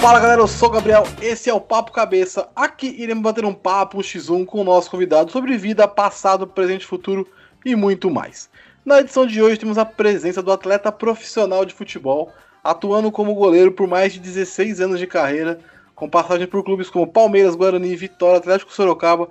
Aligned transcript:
Fala 0.00 0.18
galera, 0.18 0.40
eu 0.40 0.48
sou 0.48 0.70
o 0.70 0.72
Gabriel, 0.72 1.04
esse 1.20 1.50
é 1.50 1.52
o 1.52 1.60
Papo 1.60 1.92
Cabeça. 1.92 2.48
Aqui 2.56 2.86
iremos 2.98 3.22
bater 3.22 3.44
um 3.44 3.52
papo, 3.52 3.98
um 3.98 4.00
x1 4.00 4.46
com 4.46 4.62
o 4.62 4.64
nosso 4.64 4.90
convidado 4.90 5.30
sobre 5.30 5.58
vida, 5.58 5.86
passado, 5.86 6.46
presente, 6.46 6.86
futuro 6.86 7.28
e 7.66 7.76
muito 7.76 8.10
mais. 8.10 8.48
Na 8.82 9.00
edição 9.00 9.26
de 9.26 9.42
hoje 9.42 9.58
temos 9.58 9.76
a 9.76 9.84
presença 9.84 10.42
do 10.42 10.50
atleta 10.50 10.90
profissional 10.90 11.66
de 11.66 11.74
futebol, 11.74 12.32
atuando 12.64 13.12
como 13.12 13.34
goleiro 13.34 13.72
por 13.72 13.86
mais 13.86 14.14
de 14.14 14.20
16 14.20 14.80
anos 14.80 14.98
de 14.98 15.06
carreira, 15.06 15.60
com 15.94 16.08
passagem 16.08 16.46
por 16.46 16.64
clubes 16.64 16.88
como 16.88 17.06
Palmeiras, 17.06 17.54
Guarani, 17.54 17.94
Vitória, 17.94 18.38
Atlético 18.38 18.72
Sorocaba, 18.72 19.28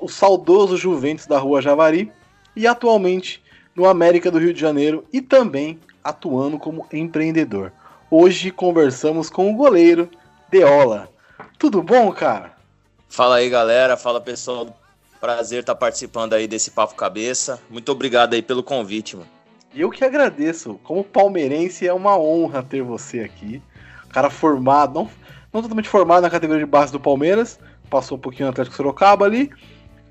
o 0.00 0.08
saudoso 0.08 0.76
Juventus 0.76 1.26
da 1.28 1.38
Rua 1.38 1.62
Javari 1.62 2.10
e 2.56 2.66
atualmente 2.66 3.40
no 3.76 3.86
América 3.86 4.28
do 4.28 4.40
Rio 4.40 4.52
de 4.52 4.60
Janeiro 4.60 5.04
e 5.12 5.20
também 5.20 5.78
atuando 6.02 6.58
como 6.58 6.84
empreendedor. 6.92 7.72
Hoje 8.12 8.50
conversamos 8.50 9.30
com 9.30 9.48
o 9.48 9.54
goleiro 9.54 10.10
Deola. 10.50 11.08
Tudo 11.56 11.80
bom, 11.80 12.10
cara? 12.10 12.56
Fala 13.08 13.36
aí, 13.36 13.48
galera. 13.48 13.96
Fala, 13.96 14.20
pessoal. 14.20 14.76
Prazer 15.20 15.60
estar 15.60 15.76
participando 15.76 16.32
aí 16.32 16.48
desse 16.48 16.72
Papo 16.72 16.96
Cabeça. 16.96 17.62
Muito 17.70 17.92
obrigado 17.92 18.34
aí 18.34 18.42
pelo 18.42 18.64
convite, 18.64 19.14
mano. 19.14 19.28
Eu 19.72 19.90
que 19.90 20.04
agradeço. 20.04 20.80
Como 20.82 21.04
palmeirense, 21.04 21.86
é 21.86 21.92
uma 21.92 22.18
honra 22.18 22.64
ter 22.64 22.82
você 22.82 23.20
aqui. 23.20 23.62
Cara 24.08 24.28
formado, 24.28 24.92
não, 24.92 25.10
não 25.52 25.62
totalmente 25.62 25.88
formado 25.88 26.22
na 26.22 26.30
categoria 26.30 26.64
de 26.64 26.68
base 26.68 26.90
do 26.90 26.98
Palmeiras, 26.98 27.60
passou 27.88 28.18
um 28.18 28.20
pouquinho 28.20 28.46
no 28.46 28.50
Atlético 28.50 28.74
Sorocaba 28.74 29.24
ali, 29.24 29.52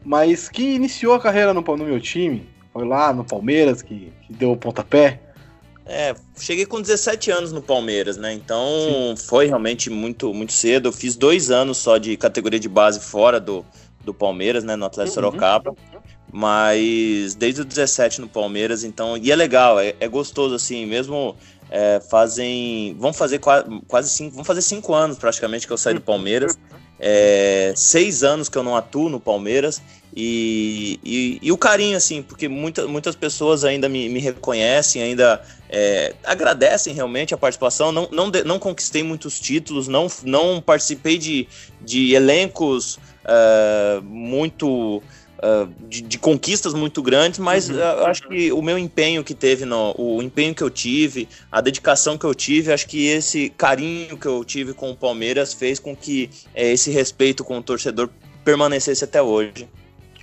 mas 0.06 0.48
que 0.48 0.76
iniciou 0.76 1.16
a 1.16 1.20
carreira 1.20 1.54
no, 1.54 1.62
no 1.62 1.86
meu 1.86 2.00
time. 2.00 2.48
Foi 2.72 2.88
lá 2.88 3.12
no 3.12 3.26
Palmeiras 3.26 3.82
que, 3.82 4.14
que 4.26 4.32
deu 4.32 4.54
o 4.54 4.58
pontapé. 4.58 5.20
É, 5.92 6.16
cheguei 6.40 6.68
com 6.68 6.80
17 6.80 7.32
anos 7.32 7.52
no 7.52 7.64
Palmeiras, 7.64 8.16
né? 8.16 8.32
Então 8.32 9.16
Sim. 9.18 9.26
foi 9.26 9.48
realmente 9.48 9.90
muito, 9.90 10.32
muito 10.32 10.54
cedo. 10.54 10.90
Eu 10.90 10.94
fiz 10.94 11.16
dois 11.16 11.50
anos 11.50 11.80
só 11.80 11.98
de 11.98 12.16
categoria 12.16 12.60
de 12.60 12.70
base 12.70 13.00
fora 13.00 13.40
do, 13.40 13.66
do 14.06 14.14
Palmeiras, 14.14 14.64
né? 14.64 14.76
No 14.76 14.86
Atlético 14.86 15.20
uhum. 15.20 15.26
Sorocaba. 15.26 15.76
Mas 16.32 17.34
desde 17.34 17.62
o 17.62 17.66
17 17.66 18.22
no 18.22 18.28
Palmeiras, 18.28 18.84
então. 18.84 19.18
E 19.18 19.32
é 19.32 19.36
legal, 19.36 19.80
é, 19.80 19.96
é 20.00 20.08
gostoso, 20.08 20.54
assim, 20.54 20.86
mesmo. 20.86 21.36
É, 21.72 22.00
fazem. 22.00 22.96
Vão 23.00 23.12
fazer 23.12 23.40
quase, 23.40 23.66
quase 23.88 24.10
cinco. 24.12 24.36
Vão 24.36 24.44
fazer 24.44 24.62
cinco 24.62 24.94
anos 24.94 25.18
praticamente 25.18 25.66
que 25.66 25.74
eu 25.74 25.78
saí 25.78 25.96
do 25.96 26.02
Palmeiras. 26.02 26.58
É, 27.00 27.74
seis 27.76 28.24
anos 28.24 28.50
que 28.50 28.58
eu 28.58 28.64
não 28.64 28.76
atuo 28.76 29.10
no 29.10 29.20
Palmeiras. 29.20 29.82
E, 30.16 31.00
e, 31.04 31.40
e, 31.42 31.52
o 31.52 31.58
carinho, 31.58 31.96
assim, 31.96 32.22
porque 32.22 32.48
muita, 32.48 32.88
muitas 32.88 33.16
pessoas 33.16 33.64
ainda 33.64 33.88
me, 33.88 34.10
me 34.10 34.20
reconhecem, 34.20 35.02
ainda 35.02 35.42
é, 35.70 36.16
agradecem 36.24 36.94
realmente 36.94 37.34
a 37.34 37.38
participação. 37.38 37.92
Não, 37.92 38.10
não, 38.12 38.32
não 38.44 38.60
conquistei 38.60 39.04
muitos 39.04 39.40
títulos, 39.40 39.88
não, 39.88 40.08
não 40.24 40.60
participei 40.62 41.18
de, 41.18 41.48
de 41.82 42.14
elencos 42.14 42.96
uh, 43.24 44.02
muito. 44.04 45.02
Uh, 45.42 45.72
de, 45.88 46.02
de, 46.02 46.20
conquistas 46.20 46.74
muito 46.74 47.02
grandes, 47.02 47.40
mas 47.40 47.70
uhum. 47.70 47.78
uh, 47.78 48.08
acho 48.08 48.28
que 48.28 48.52
o 48.52 48.62
meu 48.62 48.78
empenho 48.78 49.24
que 49.24 49.34
teve, 49.34 49.64
no, 49.64 49.96
o 49.98 50.22
empenho 50.22 50.54
que 50.54 50.62
eu 50.62 50.70
tive, 50.70 51.30
a 51.50 51.62
dedicação 51.62 52.18
que 52.18 52.26
eu 52.26 52.36
tive, 52.36 52.74
acho 52.74 52.86
que 52.86 53.08
esse 53.08 53.50
carinho 53.52 54.18
que 54.18 54.26
eu 54.26 54.44
tive 54.44 54.74
com 54.74 54.92
o 54.92 54.96
Palmeiras 54.98 55.54
fez 55.54 55.80
com 55.80 55.96
que 55.96 56.30
é, 56.54 56.74
esse 56.74 56.92
respeito 56.92 57.46
com 57.46 57.58
o 57.58 57.64
torcedor 57.64 58.10
permanecesse 58.44 59.06
até 59.06 59.22
hoje. 59.22 59.70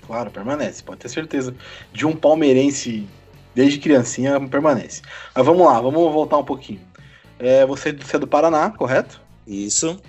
Claro, 0.05 0.29
permanece, 0.29 0.83
pode 0.83 0.99
ter 0.99 1.09
certeza. 1.09 1.55
De 1.91 2.05
um 2.05 2.15
palmeirense 2.15 3.09
desde 3.55 3.79
criancinha, 3.79 4.39
permanece. 4.47 5.01
Mas 5.33 5.43
vamos 5.43 5.65
lá, 5.65 5.81
vamos 5.81 6.13
voltar 6.13 6.37
um 6.37 6.43
pouquinho. 6.43 6.79
É, 7.39 7.65
você, 7.65 7.91
você 7.91 8.17
é 8.17 8.19
do 8.19 8.27
Paraná, 8.27 8.69
correto? 8.69 9.19
Isso. 9.47 9.99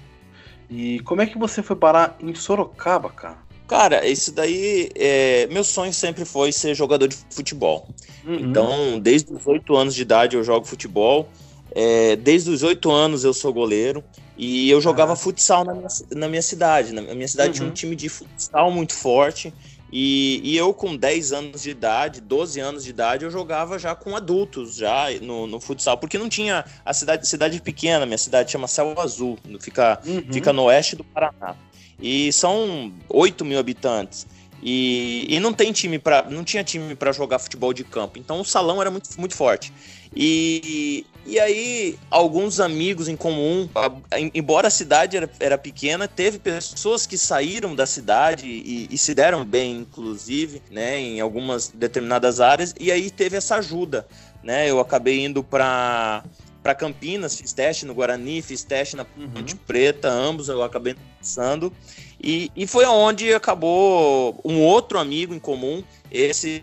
E 0.69 1.01
como 1.01 1.23
é 1.23 1.27
que 1.27 1.39
você 1.39 1.63
foi 1.63 1.77
parar 1.77 2.17
em 2.21 2.35
Sorocaba, 2.35 3.09
cara? 3.09 3.48
Cara, 3.69 4.07
isso 4.09 4.33
daí, 4.33 4.89
é, 4.95 5.47
meu 5.49 5.63
sonho 5.63 5.93
sempre 5.93 6.25
foi 6.25 6.51
ser 6.51 6.75
jogador 6.75 7.07
de 7.07 7.17
futebol. 7.31 7.87
Uhum. 8.27 8.35
Então, 8.37 8.99
desde 8.99 9.31
os 9.33 9.47
oito 9.47 9.77
anos 9.77 9.95
de 9.95 10.01
idade 10.01 10.37
eu 10.37 10.43
jogo 10.43 10.67
futebol. 10.67 11.29
É, 11.73 12.17
desde 12.17 12.49
os 12.51 12.63
oito 12.63 12.91
anos 12.91 13.25
eu 13.25 13.35
sou 13.35 13.53
goleiro. 13.53 14.03
E 14.39 14.71
eu 14.71 14.81
jogava 14.81 15.13
ah. 15.13 15.17
futsal 15.17 15.65
na 15.65 15.75
minha, 15.75 15.89
na 16.13 16.29
minha 16.29 16.43
cidade. 16.43 16.95
Na 16.95 17.03
minha 17.03 17.29
cidade 17.29 17.51
uhum. 17.51 17.55
tinha 17.55 17.67
um 17.67 17.69
uhum. 17.69 17.75
time 17.75 17.95
de 17.95 18.09
futsal 18.09 18.71
muito 18.71 18.95
forte. 18.95 19.53
E, 19.93 20.41
e, 20.45 20.57
eu, 20.57 20.73
com 20.73 20.97
10 20.97 21.33
anos 21.33 21.63
de 21.63 21.71
idade, 21.71 22.21
12 22.21 22.61
anos 22.61 22.85
de 22.85 22.91
idade, 22.91 23.25
eu 23.25 23.31
jogava 23.31 23.79
já 23.79 23.95
com 23.95 24.15
adultos, 24.15 24.77
já 24.77 25.07
no, 25.23 25.47
no 25.47 25.59
futsal, 25.61 25.97
porque 25.97 26.19
não 26.19 26.29
tinha 26.29 26.65
a 26.85 26.93
cidade, 26.93 27.27
cidade 27.27 27.61
pequena, 27.63 28.05
minha 28.05 28.19
cidade 28.19 28.53
chama 28.53 28.69
Céu 28.69 28.95
Azul, 29.01 29.39
fica, 29.61 29.99
uhum. 30.07 30.25
fica 30.31 30.53
no 30.53 30.65
oeste 30.65 30.95
do 30.95 31.05
Paraná. 31.05 31.57
E 32.01 32.33
são 32.33 32.93
8 33.09 33.45
mil 33.45 33.59
habitantes. 33.59 34.27
E, 34.63 35.27
e 35.29 35.39
não 35.39 35.53
tem 35.53 35.73
time 35.73 35.99
para 35.99 36.29
não 36.29 36.43
tinha 36.43 36.65
time 36.65 36.95
para 36.95 37.13
jogar 37.13 37.39
futebol 37.39 37.73
de 37.73 37.85
campo. 37.85 38.19
Então 38.19 38.41
o 38.41 38.45
salão 38.45 38.81
era 38.81 38.91
muito, 38.91 39.09
muito 39.19 39.35
forte. 39.35 39.73
E, 40.15 41.07
e 41.25 41.39
aí 41.39 41.99
alguns 42.11 42.59
amigos 42.59 43.07
em 43.09 43.17
comum 43.17 43.69
embora 44.35 44.69
a 44.69 44.71
cidade 44.71 45.17
era, 45.17 45.31
era 45.39 45.59
pequena 45.59 46.09
teve 46.09 46.39
pessoas 46.39 47.07
que 47.07 47.19
saíram 47.19 47.75
da 47.75 47.85
cidade 47.85 48.47
e, 48.49 48.89
e 48.91 48.97
se 48.97 49.15
deram 49.15 49.45
bem 49.45 49.77
inclusive 49.77 50.63
né 50.71 50.99
em 50.99 51.21
algumas 51.21 51.69
determinadas 51.69 52.41
áreas. 52.41 52.75
E 52.81 52.91
aí 52.91 53.11
teve 53.11 53.37
essa 53.37 53.57
ajuda 53.57 54.07
né. 54.43 54.69
Eu 54.69 54.81
acabei 54.81 55.25
indo 55.25 55.43
para 55.45 56.25
para 56.69 56.75
Campinas, 56.75 57.35
fiz 57.35 57.55
teste 57.55 57.87
no 57.87 57.95
Guarani, 57.95 58.43
fiz 58.43 58.63
teste 58.63 58.95
na 58.95 59.03
Ponte 59.03 59.55
uhum. 59.55 59.61
Preta, 59.67 60.11
ambos 60.11 60.51
eu 60.51 60.63
acabei 60.63 60.95
passando. 61.19 61.73
E, 62.23 62.53
e 62.55 62.67
foi 62.67 62.85
onde 62.85 63.33
acabou 63.33 64.39
um 64.45 64.61
outro 64.61 64.99
amigo 64.99 65.33
em 65.33 65.39
comum, 65.39 65.83
esse 66.13 66.63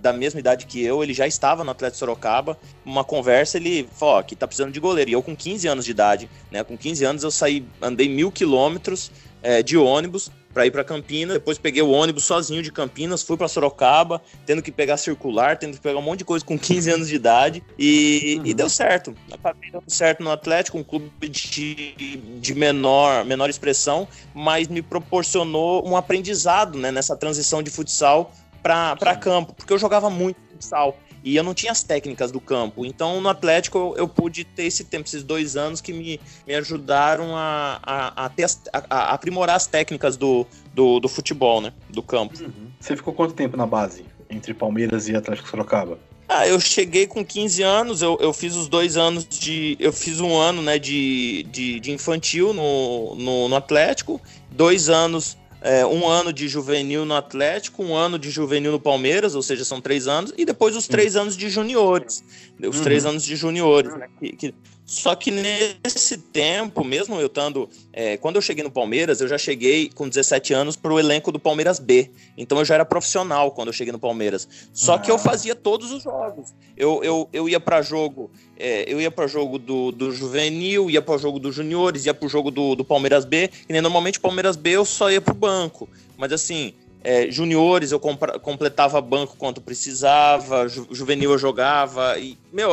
da 0.00 0.12
mesma 0.12 0.38
idade 0.40 0.64
que 0.64 0.80
eu, 0.80 1.02
ele 1.02 1.12
já 1.12 1.26
estava 1.26 1.62
no 1.64 1.70
Atlético 1.70 1.98
Sorocaba. 1.98 2.56
Uma 2.82 3.04
conversa, 3.04 3.58
ele 3.58 3.86
falou: 3.92 4.14
Ó, 4.14 4.18
aqui 4.20 4.34
tá 4.34 4.46
precisando 4.46 4.72
de 4.72 4.80
goleiro. 4.80 5.10
E 5.10 5.12
eu, 5.12 5.22
com 5.22 5.36
15 5.36 5.68
anos 5.68 5.84
de 5.84 5.90
idade, 5.90 6.30
né? 6.50 6.64
Com 6.64 6.78
15 6.78 7.04
anos, 7.04 7.22
eu 7.22 7.30
saí, 7.30 7.66
andei 7.82 8.08
mil 8.08 8.32
quilômetros 8.32 9.12
é, 9.42 9.62
de 9.62 9.76
ônibus 9.76 10.30
para 10.52 10.66
ir 10.66 10.70
para 10.70 10.84
Campinas. 10.84 11.34
Depois 11.34 11.58
peguei 11.58 11.82
o 11.82 11.90
ônibus 11.90 12.24
sozinho 12.24 12.62
de 12.62 12.72
Campinas, 12.72 13.22
fui 13.22 13.36
para 13.36 13.48
Sorocaba, 13.48 14.20
tendo 14.44 14.62
que 14.62 14.70
pegar 14.70 14.96
circular, 14.96 15.56
tendo 15.56 15.74
que 15.74 15.80
pegar 15.80 15.98
um 15.98 16.02
monte 16.02 16.20
de 16.20 16.24
coisa 16.24 16.44
com 16.44 16.58
15 16.58 16.90
anos 16.90 17.08
de 17.08 17.14
idade 17.14 17.62
e, 17.78 18.36
uhum. 18.38 18.46
e 18.46 18.54
deu 18.54 18.68
certo. 18.68 19.14
Acabei 19.32 19.70
dando 19.70 19.88
certo 19.88 20.22
no 20.22 20.30
Atlético, 20.30 20.78
um 20.78 20.84
clube 20.84 21.28
de, 21.28 22.16
de 22.40 22.54
menor, 22.54 23.24
menor 23.24 23.48
expressão, 23.48 24.06
mas 24.34 24.68
me 24.68 24.82
proporcionou 24.82 25.86
um 25.88 25.96
aprendizado 25.96 26.78
né, 26.78 26.90
nessa 26.90 27.16
transição 27.16 27.62
de 27.62 27.70
futsal 27.70 28.32
para 28.62 29.16
campo, 29.16 29.54
porque 29.54 29.72
eu 29.72 29.78
jogava 29.78 30.10
muito 30.10 30.36
futsal. 30.50 30.96
E 31.22 31.36
eu 31.36 31.42
não 31.42 31.54
tinha 31.54 31.72
as 31.72 31.82
técnicas 31.82 32.32
do 32.32 32.40
campo. 32.40 32.84
Então, 32.84 33.20
no 33.20 33.28
Atlético, 33.28 33.78
eu, 33.78 33.94
eu 33.98 34.08
pude 34.08 34.44
ter 34.44 34.64
esse 34.64 34.84
tempo, 34.84 35.06
esses 35.06 35.22
dois 35.22 35.56
anos 35.56 35.80
que 35.80 35.92
me, 35.92 36.20
me 36.46 36.54
ajudaram 36.54 37.36
a, 37.36 37.78
a, 37.82 38.24
a, 38.24 38.28
ter 38.28 38.44
as, 38.44 38.60
a, 38.72 38.82
a 38.88 39.14
aprimorar 39.14 39.56
as 39.56 39.66
técnicas 39.66 40.16
do, 40.16 40.46
do, 40.74 40.98
do, 41.00 41.08
futebol, 41.08 41.60
né? 41.60 41.72
Do 41.88 42.02
campo. 42.02 42.40
Uhum. 42.42 42.70
Você 42.78 42.96
ficou 42.96 43.12
quanto 43.12 43.34
tempo 43.34 43.56
na 43.56 43.66
base, 43.66 44.04
entre 44.30 44.54
Palmeiras 44.54 45.08
e 45.08 45.14
Atlético 45.14 45.48
Sorocaba? 45.48 45.98
Ah, 46.32 46.46
eu 46.46 46.60
cheguei 46.60 47.08
com 47.08 47.24
15 47.24 47.60
anos, 47.64 48.02
eu, 48.02 48.16
eu 48.20 48.32
fiz 48.32 48.54
os 48.54 48.68
dois 48.68 48.96
anos 48.96 49.26
de. 49.26 49.76
Eu 49.80 49.92
fiz 49.92 50.20
um 50.20 50.36
ano 50.36 50.62
né, 50.62 50.78
de, 50.78 51.44
de, 51.50 51.80
de 51.80 51.90
infantil 51.90 52.54
no, 52.54 53.16
no, 53.16 53.48
no 53.48 53.56
Atlético, 53.56 54.20
dois 54.48 54.88
anos 54.88 55.36
é, 55.60 55.84
um 55.84 56.08
ano 56.08 56.32
de 56.32 56.48
juvenil 56.48 57.04
no 57.04 57.14
Atlético, 57.14 57.82
um 57.82 57.94
ano 57.94 58.18
de 58.18 58.30
juvenil 58.30 58.72
no 58.72 58.80
Palmeiras, 58.80 59.34
ou 59.34 59.42
seja, 59.42 59.64
são 59.64 59.80
três 59.80 60.08
anos, 60.08 60.32
e 60.36 60.44
depois 60.44 60.74
os 60.74 60.86
três 60.86 61.16
anos 61.16 61.36
de 61.36 61.50
juniores. 61.50 62.24
Os 62.58 62.78
uhum. 62.78 62.82
três 62.82 63.04
anos 63.04 63.24
de 63.24 63.36
juniores, 63.36 63.94
né? 63.96 64.08
Que, 64.18 64.32
que, 64.36 64.54
só 64.90 65.14
que 65.14 65.30
nesse 65.30 66.18
tempo, 66.18 66.82
mesmo 66.82 67.14
eu 67.20 67.28
estando. 67.28 67.68
É, 67.92 68.16
quando 68.16 68.34
eu 68.34 68.42
cheguei 68.42 68.64
no 68.64 68.72
Palmeiras, 68.72 69.20
eu 69.20 69.28
já 69.28 69.38
cheguei 69.38 69.88
com 69.88 70.08
17 70.08 70.52
anos 70.52 70.74
para 70.74 70.92
o 70.92 70.98
elenco 70.98 71.30
do 71.30 71.38
Palmeiras 71.38 71.78
B. 71.78 72.10
Então 72.36 72.58
eu 72.58 72.64
já 72.64 72.74
era 72.74 72.84
profissional 72.84 73.52
quando 73.52 73.68
eu 73.68 73.72
cheguei 73.72 73.92
no 73.92 74.00
Palmeiras. 74.00 74.48
Só 74.72 74.94
ah. 74.94 74.98
que 74.98 75.08
eu 75.08 75.14
ah. 75.14 75.18
fazia 75.18 75.54
todos 75.54 75.92
os 75.92 76.02
jogos. 76.02 76.52
Eu, 76.76 77.04
eu, 77.04 77.28
eu 77.32 77.48
ia 77.48 77.60
para 77.60 77.80
jogo. 77.82 78.32
É, 78.58 78.92
eu 78.92 79.00
ia 79.00 79.12
para 79.12 79.28
jogo 79.28 79.60
do, 79.60 79.92
do 79.92 80.10
juvenil, 80.10 80.90
ia 80.90 81.00
para 81.00 81.16
jogo 81.18 81.38
dos 81.38 81.54
juniores, 81.54 82.04
ia 82.06 82.12
para 82.12 82.26
o 82.26 82.28
jogo 82.28 82.50
do, 82.50 82.74
do 82.74 82.84
Palmeiras 82.84 83.24
B. 83.24 83.48
E 83.68 83.80
normalmente 83.80 84.18
o 84.18 84.20
Palmeiras 84.20 84.56
B 84.56 84.70
eu 84.70 84.84
só 84.84 85.08
ia 85.08 85.20
para 85.20 85.30
o 85.30 85.36
banco. 85.36 85.88
Mas 86.18 86.32
assim, 86.32 86.74
é, 87.02 87.30
juniores 87.30 87.92
eu 87.92 88.00
completava 88.00 89.00
banco 89.00 89.36
quanto 89.36 89.60
precisava, 89.60 90.68
ju 90.68 90.86
juvenil 90.90 91.32
eu 91.32 91.38
jogava. 91.38 92.18
E, 92.18 92.36
meu, 92.52 92.70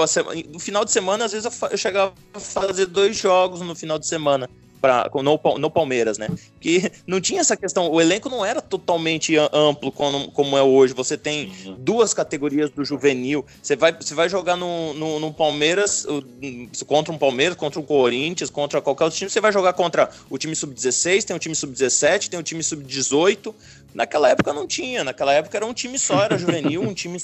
no 0.52 0.60
final 0.60 0.84
de 0.84 0.92
semana, 0.92 1.26
às 1.26 1.32
vezes 1.32 1.46
eu, 1.46 1.70
eu, 1.70 1.78
chegava 1.78 2.14
a 2.34 2.40
fazer 2.40 2.88
dois 2.88 3.16
jogos 3.16 3.62
no 3.62 3.76
final 3.76 3.98
de 3.98 4.08
semana. 4.08 4.50
pra, 4.82 5.10
no, 5.24 5.58
no 5.58 5.72
Palmeiras, 5.72 6.18
né? 6.18 6.28
Que 6.60 6.92
não 7.08 7.20
tinha 7.20 7.42
essa 7.42 7.56
questão, 7.56 7.90
o 7.90 8.00
elenco 8.00 8.30
não 8.30 8.46
era 8.46 8.62
totalmente 8.62 9.36
amplo 9.54 9.92
como, 9.92 10.32
como 10.32 10.58
é 10.58 10.62
hoje. 10.62 10.94
Você 10.94 11.18
tem 11.18 11.52
uhum. 11.66 11.76
duas 11.80 12.14
categorias 12.14 12.70
do 12.70 12.84
juvenil. 12.84 13.46
Você 13.62 13.76
vai, 13.76 13.94
você 13.94 14.14
vai 14.14 14.30
jogar 14.30 14.56
no, 14.56 14.94
no, 14.94 15.20
no, 15.20 15.34
Palmeiras, 15.34 16.06
contra 16.86 17.14
um 17.14 17.18
Palmeiras, 17.18 17.58
contra 17.58 17.80
um 17.80 17.84
Corinthians, 17.84 18.50
contra 18.50 18.82
qualquer 18.82 19.06
outro 19.06 19.18
time. 19.18 19.30
Você 19.30 19.42
vai 19.42 19.52
jogar 19.52 19.74
contra 19.74 20.10
o 20.30 20.38
time 20.38 20.56
sub-16, 20.56 21.24
tem 21.24 21.36
o 21.36 21.40
time 21.40 21.56
sub-17, 21.56 22.30
tem 22.30 22.40
o 22.40 22.44
time 22.44 22.64
sub-18. 22.64 23.54
Naquela 23.98 24.30
época 24.30 24.54
não 24.54 24.68
tinha, 24.68 25.04
naquela 25.04 25.34
época 25.34 25.58
era 25.58 25.66
um 25.66 25.74
time 25.74 25.98
só, 25.98 26.22
era 26.22 26.38
juvenil, 26.38 26.84
um 26.84 26.94
time. 26.94 27.20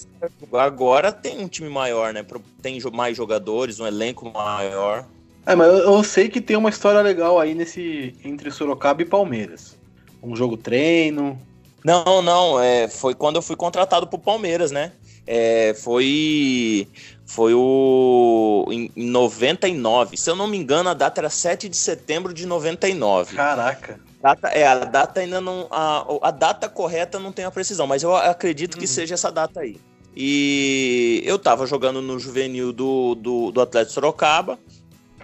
Agora 0.54 1.12
tem 1.12 1.40
um 1.40 1.48
time 1.48 1.70
maior, 1.70 2.12
né? 2.12 2.26
Tem 2.64 2.80
mais 2.92 3.16
jogadores, 3.16 3.80
um 3.80 3.86
elenco 3.86 4.34
maior. 4.34 5.06
É, 5.46 5.54
mas 5.54 5.68
eu, 5.68 5.94
eu, 5.94 6.04
sei 6.04 6.30
que 6.30 6.42
tem 6.42 6.58
uma 6.58 6.72
história 6.72 7.00
legal 7.00 7.40
aí 7.40 7.54
nesse 7.54 8.16
entre 8.26 8.50
Sorocaba 8.50 9.04
e 9.04 9.06
Palmeiras. 9.06 9.78
Um 10.24 10.36
jogo 10.36 10.58
treino. 10.58 11.40
Não, 11.86 12.24
não, 12.24 12.60
é, 12.60 12.88
foi 12.88 13.14
quando 13.14 13.36
eu 13.36 13.44
fui 13.44 13.56
contratado 13.56 14.08
pro 14.08 14.18
Palmeiras, 14.18 14.72
né? 14.72 14.94
É, 15.28 15.76
foi 15.76 16.88
foi 17.24 17.54
o 17.54 18.66
em, 18.72 18.90
em 18.96 19.06
99. 19.12 20.18
Se 20.18 20.28
eu 20.28 20.36
não 20.36 20.48
me 20.48 20.58
engano, 20.58 20.90
a 20.90 20.96
data 20.96 21.22
era 21.22 21.30
7 21.30 21.70
de 21.70 21.78
setembro 21.78 22.34
de 22.34 22.48
99. 22.48 23.36
Caraca. 23.36 24.00
Data, 24.24 24.48
é, 24.48 24.66
a 24.66 24.86
data 24.86 25.20
ainda 25.20 25.42
não. 25.42 25.68
A, 25.70 26.06
a 26.22 26.32
data 26.32 26.70
correta 26.70 27.20
não 27.20 27.32
tem 27.32 27.44
a 27.44 27.52
precisão, 27.52 27.86
mas 27.86 28.04
eu 28.04 28.16
acredito 28.16 28.78
que 28.78 28.86
uhum. 28.86 28.92
seja 28.92 29.16
essa 29.16 29.30
data 29.30 29.60
aí. 29.60 29.78
E 30.16 31.22
eu 31.26 31.38
tava 31.38 31.68
jogando 31.68 32.02
no 32.02 32.18
juvenil 32.18 32.72
do, 32.72 33.16
do, 33.16 33.52
do 33.52 33.62
Atlético 33.62 33.94
Sorocaba 33.94 34.58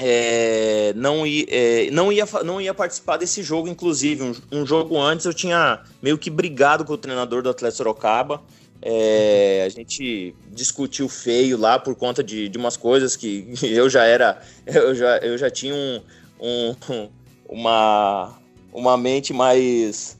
é, 0.01 0.93
não, 0.95 1.27
ia, 1.27 1.45
é, 1.49 1.91
não, 1.91 2.09
ia, 2.11 2.25
não 2.45 2.61
ia 2.61 2.73
participar 2.73 3.17
desse 3.17 3.43
jogo, 3.43 3.67
inclusive. 3.67 4.23
Um, 4.23 4.61
um, 4.61 4.65
jogo 4.65 4.97
antes 4.97 5.25
eu 5.25 5.33
tinha 5.33 5.83
meio 6.01 6.17
que 6.17 6.29
brigado 6.29 6.85
com 6.85 6.93
o 6.93 6.97
treinador 6.97 7.43
do 7.43 7.49
Atlético 7.49 7.77
Sorocaba. 7.77 8.41
É, 8.81 9.63
a 9.65 9.69
gente 9.69 10.33
discutiu 10.51 11.09
feio 11.09 11.57
lá 11.57 11.77
por 11.77 11.95
conta 11.95 12.23
de, 12.23 12.47
de 12.47 12.57
umas 12.57 12.77
coisas 12.77 13.17
que 13.17 13.53
eu 13.61 13.89
já 13.89 14.05
era. 14.05 14.41
Eu 14.65 14.95
já, 14.95 15.17
eu 15.17 15.37
já 15.37 15.49
tinha 15.49 15.75
um, 15.75 16.01
um 16.39 17.09
uma, 17.49 18.38
uma 18.71 18.98
mente 18.98 19.33
mais 19.33 20.19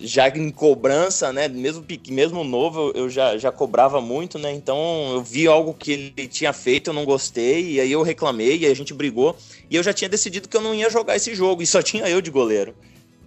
já 0.00 0.28
em 0.28 0.50
cobrança, 0.50 1.32
né? 1.32 1.48
Mesmo, 1.48 1.84
mesmo 2.08 2.44
novo, 2.44 2.92
eu 2.94 3.08
já, 3.08 3.36
já 3.38 3.52
cobrava 3.52 4.00
muito, 4.00 4.38
né? 4.38 4.52
Então 4.52 5.12
eu 5.12 5.22
vi 5.22 5.46
algo 5.46 5.74
que 5.74 5.92
ele 5.92 6.28
tinha 6.28 6.52
feito, 6.52 6.90
eu 6.90 6.94
não 6.94 7.04
gostei, 7.04 7.72
e 7.72 7.80
aí 7.80 7.92
eu 7.92 8.02
reclamei, 8.02 8.58
e 8.58 8.66
a 8.66 8.74
gente 8.74 8.94
brigou, 8.94 9.36
e 9.68 9.76
eu 9.76 9.82
já 9.82 9.92
tinha 9.92 10.08
decidido 10.08 10.48
que 10.48 10.56
eu 10.56 10.60
não 10.60 10.74
ia 10.74 10.90
jogar 10.90 11.16
esse 11.16 11.34
jogo, 11.34 11.62
e 11.62 11.66
só 11.66 11.82
tinha 11.82 12.08
eu 12.08 12.20
de 12.20 12.30
goleiro. 12.30 12.74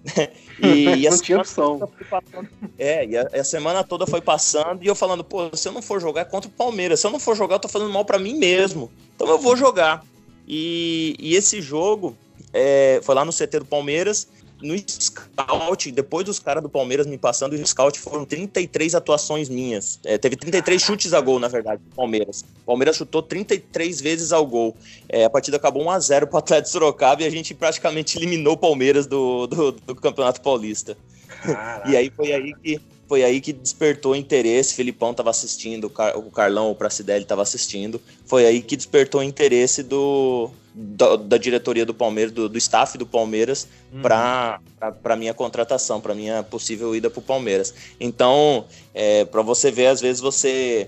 e, 0.62 1.06
e 1.06 1.10
não 1.10 1.18
tinha 1.18 1.38
opção. 1.38 1.90
É, 2.78 3.06
e 3.06 3.18
a, 3.18 3.28
a, 3.34 3.44
semana 3.44 3.84
toda 3.84 4.06
foi 4.06 4.22
passando, 4.22 4.84
e 4.84 4.88
eu 4.88 4.96
falando, 4.96 5.24
pô, 5.24 5.56
se 5.56 5.68
eu 5.68 5.72
não 5.72 5.82
for 5.82 6.02
jogar 6.02 6.22
é 6.22 6.26
contra 6.26 6.50
o 6.50 6.54
Palmeiras, 6.54 7.00
se 7.00 7.08
eu 7.08 7.12
não 7.12 7.20
for 7.20 7.36
jogar, 7.36 7.56
eu 7.56 7.60
tô 7.60 7.70
fazendo 7.70 7.92
mal 7.92 8.04
para 8.04 8.20
mim 8.20 8.38
mesmo. 8.38 8.92
Então 9.16 9.28
eu 9.28 9.40
vou 9.40 9.56
jogar. 9.56 10.04
E, 10.46 11.16
e 11.18 11.36
esse 11.36 11.62
jogo 11.62 12.18
é, 12.54 13.00
foi 13.04 13.16
lá 13.16 13.26
no 13.26 13.32
CT 13.34 13.60
do 13.60 13.66
Palmeiras, 13.66 14.28
no 14.64 14.78
scout, 14.78 15.92
depois 15.92 16.26
dos 16.26 16.40
caras 16.40 16.64
do 16.64 16.70
Palmeiras 16.70 17.06
me 17.06 17.18
passando, 17.18 17.54
o 17.54 17.68
scout 17.68 18.00
foram 18.00 18.24
33 18.24 18.96
atuações 18.96 19.50
minhas. 19.50 20.00
É, 20.06 20.18
teve 20.18 20.38
33 20.38 20.82
chutes 20.82 21.14
a 21.14 21.20
gol, 21.20 21.38
na 21.38 21.50
verdade, 21.50 21.82
do 21.84 21.96
Palmeiras. 21.96 22.46
O 22.62 22.66
Palmeiras 22.68 22.96
chutou 22.96 23.22
33 23.22 24.00
vezes 24.00 24.32
ao 24.32 24.46
gol. 24.46 24.76
É, 25.10 25.26
a 25.26 25.30
partida 25.30 25.58
acabou 25.58 25.84
1x0 25.84 26.28
pro 26.28 26.38
Atlético 26.38 26.70
Sorocaba 26.70 27.24
e 27.24 27.26
a 27.26 27.30
gente 27.30 27.54
praticamente 27.54 28.18
eliminou 28.18 28.54
o 28.54 28.58
Palmeiras 28.58 29.06
do, 29.06 29.48
do, 29.48 29.72
do 29.74 29.96
Campeonato 29.96 30.40
Paulista. 30.40 30.98
e 31.86 31.98
aí 31.98 32.10
foi 32.10 32.32
aí 32.32 32.54
que 32.64 32.82
foi 33.06 33.22
aí 33.22 33.42
que 33.42 33.52
despertou 33.52 34.16
interesse. 34.16 34.74
Felipão 34.74 35.12
estava 35.12 35.30
assistindo, 35.30 35.92
o 36.16 36.32
Carlão, 36.32 36.72
o 36.72 36.76
Pracidelli 36.76 37.24
estava 37.24 37.42
assistindo. 37.42 38.02
Foi 38.26 38.46
aí 38.46 38.62
que 38.62 38.78
despertou 38.78 39.22
interesse 39.22 39.84
do, 39.84 40.50
da, 40.74 41.16
da, 41.16 41.38
diretoria 41.38 41.86
do 41.86 41.94
Palmeiras, 41.94 42.31
do, 42.31 42.50
do 42.50 42.58
staff 42.58 42.98
do 42.98 43.06
Palmeiras, 43.06 43.68
uhum. 43.94 44.02
para 44.02 44.60
a 45.04 45.16
minha 45.16 45.34
contratação, 45.34 46.02
para 46.02 46.16
minha 46.16 46.44
possível 46.44 46.96
ida 46.96 47.10
para 47.10 47.20
o 47.20 47.24
Palmeiras. 47.24 47.74
Então, 48.00 48.66
é, 48.94 49.25
para 49.25 49.42
você 49.42 49.70
ver, 49.70 49.88
às 49.88 50.02
vezes 50.02 50.22
você 50.22 50.88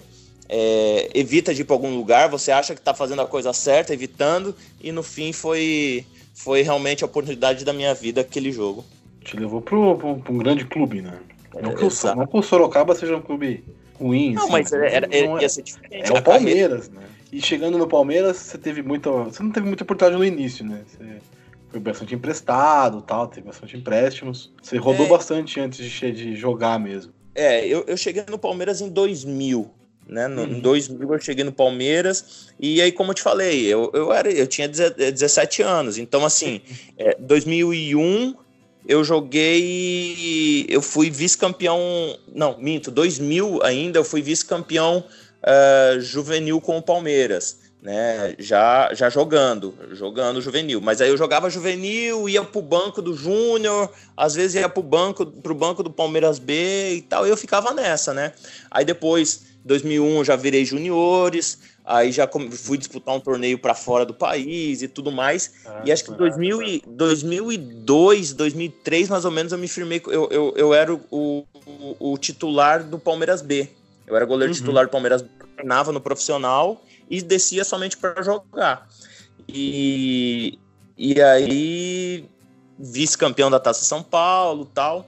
é, 0.50 1.10
evita 1.14 1.54
de 1.54 1.62
ir 1.62 1.66
para 1.66 1.76
algum 1.76 1.96
lugar, 1.96 2.30
você 2.30 2.52
acha 2.52 2.74
que 2.74 2.82
está 2.82 2.94
fazendo 2.94 3.22
a 3.22 3.28
coisa 3.28 3.54
certa, 3.54 3.94
evitando, 3.94 4.56
e 4.82 4.92
no 4.92 5.04
fim 5.04 5.32
foi, 5.32 6.06
foi 6.34 6.62
realmente 6.62 7.04
a 7.04 7.08
oportunidade 7.08 7.64
da 7.64 7.74
minha 7.74 7.94
vida 7.94 8.22
aquele 8.22 8.52
jogo. 8.52 8.84
Te 9.24 9.38
levou 9.38 9.62
para 9.62 9.78
um 9.78 10.38
grande 10.38 10.66
clube, 10.66 11.02
né? 11.02 11.20
Não, 11.62 11.74
que 11.74 11.86
o, 11.86 12.16
não 12.16 12.28
que 12.28 12.38
o 12.38 12.42
Sorocaba 12.42 12.94
seja 12.96 13.16
um 13.16 13.22
clube 13.22 13.64
ruim. 14.00 14.34
Não, 14.34 14.44
assim, 14.44 14.52
mas 14.52 14.74
era, 14.74 14.88
era, 14.88 15.08
é, 15.10 15.42
ia 15.42 15.50
ser 15.50 15.64
diferente. 15.64 16.12
É 16.12 16.14
o 16.14 16.22
Palmeiras, 16.22 16.88
carreira... 16.88 17.08
né? 17.08 17.15
E 17.36 17.42
chegando 17.42 17.78
no 17.78 17.86
Palmeiras, 17.86 18.38
você 18.38 18.58
teve 18.58 18.82
muita. 18.82 19.12
Você 19.12 19.44
não 19.44 19.52
teve 19.52 19.68
muita 19.68 19.84
oportunidade 19.84 20.18
no 20.18 20.24
início, 20.24 20.66
né? 20.66 20.84
Você 20.88 21.18
foi 21.70 21.82
bastante 21.82 22.16
emprestado 22.16 23.02
tal, 23.02 23.28
teve 23.28 23.46
bastante 23.46 23.76
empréstimos. 23.76 24.54
Você 24.62 24.78
rodou 24.78 25.06
é... 25.06 25.10
bastante 25.10 25.60
antes 25.60 25.86
de, 25.86 26.12
de 26.14 26.36
jogar 26.38 26.80
mesmo. 26.80 27.12
É, 27.36 27.68
eu, 27.68 27.84
eu 27.88 27.98
cheguei 27.98 28.24
no 28.30 28.40
Palmeiras 28.40 28.80
em 28.80 28.88
2000. 28.88 29.70
Né? 30.08 30.30
No, 30.30 30.44
uhum. 30.44 30.48
Em 30.48 30.60
2000 30.62 31.14
eu 31.14 31.20
cheguei 31.20 31.44
no 31.44 31.52
Palmeiras 31.52 32.48
e 32.58 32.82
aí, 32.82 32.90
como 32.90 33.12
eu 33.12 33.16
te 33.16 33.22
falei, 33.22 33.66
eu, 33.66 33.92
eu, 33.94 34.14
era, 34.14 34.32
eu 34.32 34.48
tinha 34.48 34.70
17 34.70 35.62
anos. 35.62 35.98
Então, 35.98 36.24
assim, 36.24 36.62
é, 36.98 37.18
2001 37.20 38.34
eu 38.88 39.04
joguei. 39.04 40.66
Eu 40.70 40.82
fui 40.82 41.10
vice-campeão. 41.10 42.18
Não, 42.34 42.58
minto, 42.60 42.92
2000 42.92 43.62
ainda, 43.62 44.00
eu 44.00 44.06
fui 44.06 44.22
vice-campeão 44.22 45.04
uh, 45.46 46.00
juvenil 46.00 46.60
com 46.60 46.78
o 46.78 46.82
Palmeiras, 46.82 47.60
né? 47.82 48.36
Já, 48.40 48.94
já 48.94 49.10
jogando, 49.10 49.76
jogando 49.92 50.42
juvenil. 50.42 50.82
Mas 50.82 51.02
aí 51.02 51.10
eu 51.10 51.18
jogava 51.18 51.50
juvenil, 51.50 52.28
ia 52.28 52.44
pro 52.44 52.62
banco 52.62 53.02
do 53.02 53.16
Júnior, 53.16 53.90
às 54.18 54.34
vezes 54.34 54.56
ia 54.56 54.68
pro 54.68 54.82
banco, 54.82 55.26
pro 55.26 55.54
banco 55.54 55.84
do 55.84 55.92
Palmeiras 55.92 56.40
B 56.40 56.96
e 56.96 57.02
tal, 57.04 57.28
e 57.28 57.30
eu 57.30 57.38
ficava 57.38 57.72
nessa, 57.74 58.14
né? 58.14 58.34
Aí 58.72 58.84
depois, 58.84 59.44
2001, 59.64 60.24
já 60.24 60.36
virei 60.36 60.66
juniores, 60.66 61.60
aí 61.86 62.12
já 62.12 62.28
fui 62.52 62.78
disputar 62.78 63.16
um 63.16 63.20
torneio 63.20 63.60
para 63.60 63.76
fora 63.76 64.04
do 64.04 64.16
país 64.16 64.82
e 64.82 64.88
tudo 64.88 65.12
mais. 65.12 65.52
Ah, 65.64 65.84
e 65.86 65.92
acho 65.92 66.06
que 66.06 66.12
em 66.12 66.16
2000 66.16 66.64
e, 66.64 66.84
2002, 66.88 68.34
2003, 68.34 69.10
mais 69.10 69.26
ou 69.26 69.32
menos, 69.32 69.52
eu 69.52 69.60
me 69.60 69.68
firmei, 69.68 70.02
eu, 70.08 70.28
eu, 70.32 70.54
eu 70.58 70.74
era 70.74 70.92
o, 70.92 71.00
o, 71.12 71.46
o 72.14 72.18
titular 72.18 72.84
do 72.84 72.98
Palmeiras 72.98 73.44
B. 73.44 73.70
Eu 74.08 74.16
era 74.16 74.26
goleiro 74.26 74.54
uhum. 74.54 74.60
titular 74.60 74.86
do 74.86 74.92
Palmeiras, 74.92 75.24
treinava 75.56 75.92
no 75.92 76.00
profissional 76.00 76.82
e 77.10 77.22
descia 77.22 77.64
somente 77.64 77.98
para 77.98 78.22
jogar. 78.22 78.88
E, 79.48 80.60
e 80.98 81.22
aí, 81.22 82.26
vice-campeão 82.78 83.50
da 83.50 83.60
Taça 83.60 83.84
São 83.84 84.04
Paulo 84.04 84.66
tal. 84.66 85.08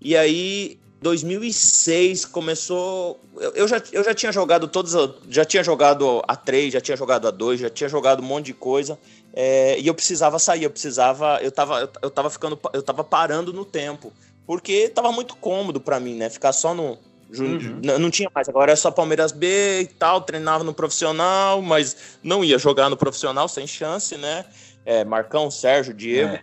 E 0.00 0.16
aí, 0.16 0.78
2006 1.00 2.24
começou. 2.24 3.20
Eu, 3.36 3.52
eu, 3.52 3.68
já, 3.68 3.82
eu 3.92 4.02
já 4.02 4.14
tinha 4.14 4.32
jogado 4.32 4.66
todas. 4.66 4.92
Já 5.28 5.44
tinha 5.44 5.62
jogado 5.62 6.22
a 6.26 6.34
3, 6.34 6.72
já 6.72 6.80
tinha 6.80 6.96
jogado 6.96 7.28
a 7.28 7.30
2, 7.30 7.60
já 7.60 7.70
tinha 7.70 7.88
jogado 7.88 8.20
um 8.20 8.26
monte 8.26 8.46
de 8.46 8.54
coisa. 8.54 8.98
É, 9.32 9.78
e 9.78 9.86
eu 9.86 9.94
precisava 9.94 10.38
sair, 10.38 10.64
eu 10.64 10.70
precisava. 10.70 11.38
Eu 11.42 11.52
tava, 11.52 11.90
eu, 12.02 12.10
tava 12.10 12.30
ficando. 12.30 12.58
Eu 12.72 12.82
tava 12.82 13.04
parando 13.04 13.52
no 13.52 13.64
tempo. 13.64 14.12
Porque 14.46 14.88
tava 14.88 15.12
muito 15.12 15.36
cômodo 15.36 15.78
para 15.78 16.00
mim, 16.00 16.14
né? 16.14 16.30
Ficar 16.30 16.52
só 16.52 16.74
no, 16.74 16.98
Uhum. 17.36 17.80
Não 17.98 18.10
tinha 18.10 18.30
mais, 18.34 18.48
agora 18.48 18.72
é 18.72 18.76
só 18.76 18.90
Palmeiras 18.90 19.32
B 19.32 19.82
e 19.82 19.86
tal, 19.86 20.22
treinava 20.22 20.64
no 20.64 20.72
profissional, 20.72 21.60
mas 21.60 21.96
não 22.22 22.42
ia 22.42 22.58
jogar 22.58 22.88
no 22.88 22.96
profissional 22.96 23.46
sem 23.48 23.66
chance, 23.66 24.16
né? 24.16 24.44
É, 24.84 25.04
Marcão, 25.04 25.50
Sérgio, 25.50 25.92
Diego. 25.92 26.34
É. 26.34 26.42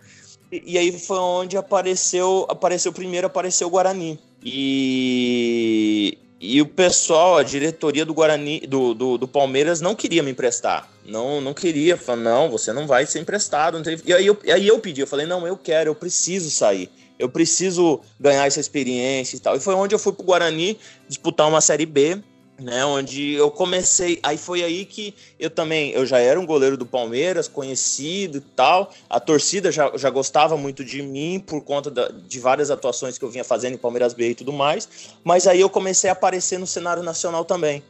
E, 0.52 0.74
e, 0.74 0.78
aí 0.78 0.96
foi 0.96 1.18
onde 1.18 1.56
apareceu, 1.56 2.46
apareceu 2.48 2.92
primeiro, 2.92 3.26
apareceu 3.26 3.66
o 3.66 3.70
Guarani. 3.70 4.16
E, 4.44 6.16
e 6.40 6.62
o 6.62 6.66
pessoal, 6.66 7.36
a 7.36 7.42
diretoria 7.42 8.06
do 8.06 8.14
Guarani, 8.14 8.60
do, 8.60 8.94
do, 8.94 9.18
do, 9.18 9.26
Palmeiras, 9.26 9.80
não 9.80 9.96
queria 9.96 10.22
me 10.22 10.30
emprestar. 10.30 10.88
Não, 11.04 11.40
não 11.40 11.52
queria. 11.52 11.96
Falou, 11.96 12.22
não, 12.22 12.48
você 12.48 12.72
não 12.72 12.86
vai 12.86 13.06
ser 13.06 13.18
emprestado. 13.18 13.82
E 14.04 14.12
aí 14.12 14.24
eu, 14.24 14.38
aí 14.44 14.68
eu 14.68 14.78
pedi, 14.78 15.00
eu 15.00 15.06
falei, 15.08 15.26
não, 15.26 15.44
eu 15.48 15.56
quero, 15.56 15.90
eu 15.90 15.94
preciso 15.96 16.48
sair 16.48 16.88
eu 17.18 17.28
preciso 17.28 18.00
ganhar 18.18 18.46
essa 18.46 18.60
experiência 18.60 19.36
e 19.36 19.40
tal. 19.40 19.56
E 19.56 19.60
foi 19.60 19.74
onde 19.74 19.94
eu 19.94 19.98
fui 19.98 20.12
pro 20.12 20.24
Guarani 20.24 20.78
disputar 21.08 21.48
uma 21.48 21.60
Série 21.60 21.86
B, 21.86 22.20
né, 22.58 22.84
onde 22.84 23.34
eu 23.34 23.50
comecei, 23.50 24.18
aí 24.22 24.38
foi 24.38 24.62
aí 24.62 24.86
que 24.86 25.14
eu 25.38 25.50
também, 25.50 25.90
eu 25.90 26.06
já 26.06 26.18
era 26.18 26.40
um 26.40 26.46
goleiro 26.46 26.76
do 26.76 26.86
Palmeiras, 26.86 27.48
conhecido 27.48 28.38
e 28.38 28.40
tal, 28.40 28.92
a 29.10 29.20
torcida 29.20 29.70
já, 29.70 29.92
já 29.96 30.08
gostava 30.08 30.56
muito 30.56 30.82
de 30.84 31.02
mim 31.02 31.38
por 31.38 31.62
conta 31.62 31.90
da, 31.90 32.08
de 32.08 32.40
várias 32.40 32.70
atuações 32.70 33.18
que 33.18 33.24
eu 33.24 33.30
vinha 33.30 33.44
fazendo 33.44 33.74
em 33.74 33.78
Palmeiras 33.78 34.14
B 34.14 34.30
e 34.30 34.34
tudo 34.34 34.52
mais, 34.52 34.88
mas 35.22 35.46
aí 35.46 35.60
eu 35.60 35.68
comecei 35.68 36.08
a 36.08 36.14
aparecer 36.14 36.58
no 36.58 36.66
cenário 36.66 37.02
nacional 37.02 37.44
também, 37.44 37.82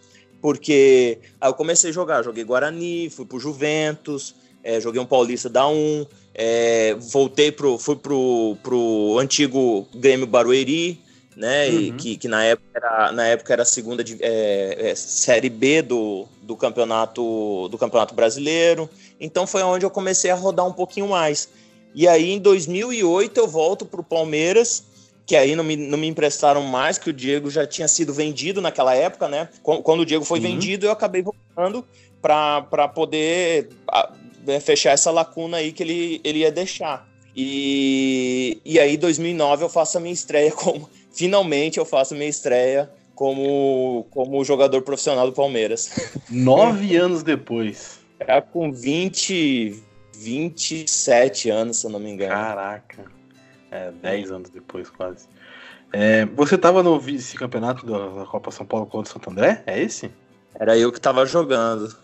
porque 0.42 1.18
aí 1.40 1.48
eu 1.48 1.54
comecei 1.54 1.90
a 1.90 1.92
jogar, 1.92 2.24
joguei 2.24 2.42
Guarani, 2.42 3.08
fui 3.08 3.24
pro 3.24 3.38
Juventus, 3.38 4.34
é, 4.64 4.80
joguei 4.80 5.00
um 5.00 5.06
Paulista 5.06 5.48
da 5.48 5.68
1, 5.68 6.06
é, 6.38 6.94
voltei 6.98 7.50
pro, 7.50 7.78
fui 7.78 7.96
pro, 7.96 8.58
pro 8.62 9.18
antigo 9.18 9.88
Grêmio 9.94 10.26
Barueri, 10.26 11.00
né? 11.34 11.68
Uhum. 11.68 11.80
E 11.80 11.92
que, 11.92 12.16
que 12.18 12.28
na 12.28 12.44
época 12.44 12.68
era 12.74 13.12
na 13.12 13.26
época 13.26 13.52
era 13.54 13.62
a 13.62 13.66
segunda 13.66 14.04
é, 14.20 14.90
é, 14.90 14.94
série 14.94 15.48
B 15.48 15.80
do, 15.80 16.26
do 16.42 16.54
campeonato 16.54 17.68
do 17.70 17.78
campeonato 17.78 18.14
brasileiro. 18.14 18.88
Então 19.18 19.46
foi 19.46 19.62
onde 19.62 19.86
eu 19.86 19.90
comecei 19.90 20.30
a 20.30 20.34
rodar 20.34 20.66
um 20.66 20.72
pouquinho 20.72 21.08
mais. 21.08 21.48
E 21.94 22.06
aí 22.06 22.30
em 22.30 22.38
2008 22.38 23.38
eu 23.38 23.48
volto 23.48 23.86
pro 23.86 24.02
Palmeiras 24.02 24.84
que 25.24 25.34
aí 25.34 25.56
não 25.56 25.64
me, 25.64 25.74
não 25.74 25.98
me 25.98 26.06
emprestaram 26.06 26.62
mais, 26.62 26.98
que 26.98 27.10
o 27.10 27.12
Diego 27.12 27.50
já 27.50 27.66
tinha 27.66 27.88
sido 27.88 28.14
vendido 28.14 28.60
naquela 28.60 28.94
época, 28.94 29.26
né? 29.26 29.48
Quando 29.60 30.00
o 30.00 30.06
Diego 30.06 30.24
foi 30.24 30.38
uhum. 30.38 30.44
vendido, 30.44 30.86
eu 30.86 30.92
acabei 30.92 31.20
voltando 31.20 31.84
para 32.22 32.88
poder 32.94 33.70
fechar 34.60 34.92
essa 34.92 35.10
lacuna 35.10 35.58
aí 35.58 35.72
que 35.72 35.82
ele, 35.82 36.20
ele 36.24 36.40
ia 36.40 36.52
deixar. 36.52 37.08
E, 37.34 38.60
e 38.64 38.78
aí, 38.80 38.94
em 38.94 38.98
2009, 38.98 39.64
eu 39.64 39.68
faço 39.68 39.98
a 39.98 40.00
minha 40.00 40.14
estreia 40.14 40.50
como. 40.52 40.88
Finalmente, 41.12 41.78
eu 41.78 41.84
faço 41.84 42.14
a 42.14 42.16
minha 42.16 42.28
estreia 42.28 42.90
como, 43.14 44.06
como 44.10 44.44
jogador 44.44 44.82
profissional 44.82 45.26
do 45.26 45.32
Palmeiras. 45.32 45.90
Nove 46.30 46.96
anos 46.96 47.22
depois. 47.22 48.00
É 48.20 48.40
com 48.40 48.72
20, 48.72 49.82
27 50.16 51.50
anos, 51.50 51.78
se 51.78 51.86
eu 51.86 51.90
não 51.90 52.00
me 52.00 52.10
engano. 52.10 52.32
Caraca. 52.32 53.04
É, 53.70 53.90
10 53.90 54.30
anos 54.30 54.50
depois, 54.50 54.88
quase. 54.88 55.26
É, 55.92 56.26
você 56.26 56.56
estava 56.56 56.82
no 56.82 56.98
vice-campeonato 56.98 57.86
da, 57.86 58.26
Copa 58.26 58.50
São 58.50 58.66
Paulo 58.66 58.86
contra 58.86 59.10
o 59.10 59.12
Santo 59.12 59.30
André? 59.30 59.62
É 59.66 59.80
esse? 59.80 60.10
Era 60.54 60.76
eu 60.76 60.90
que 60.90 60.98
estava 60.98 61.24
jogando. 61.24 61.94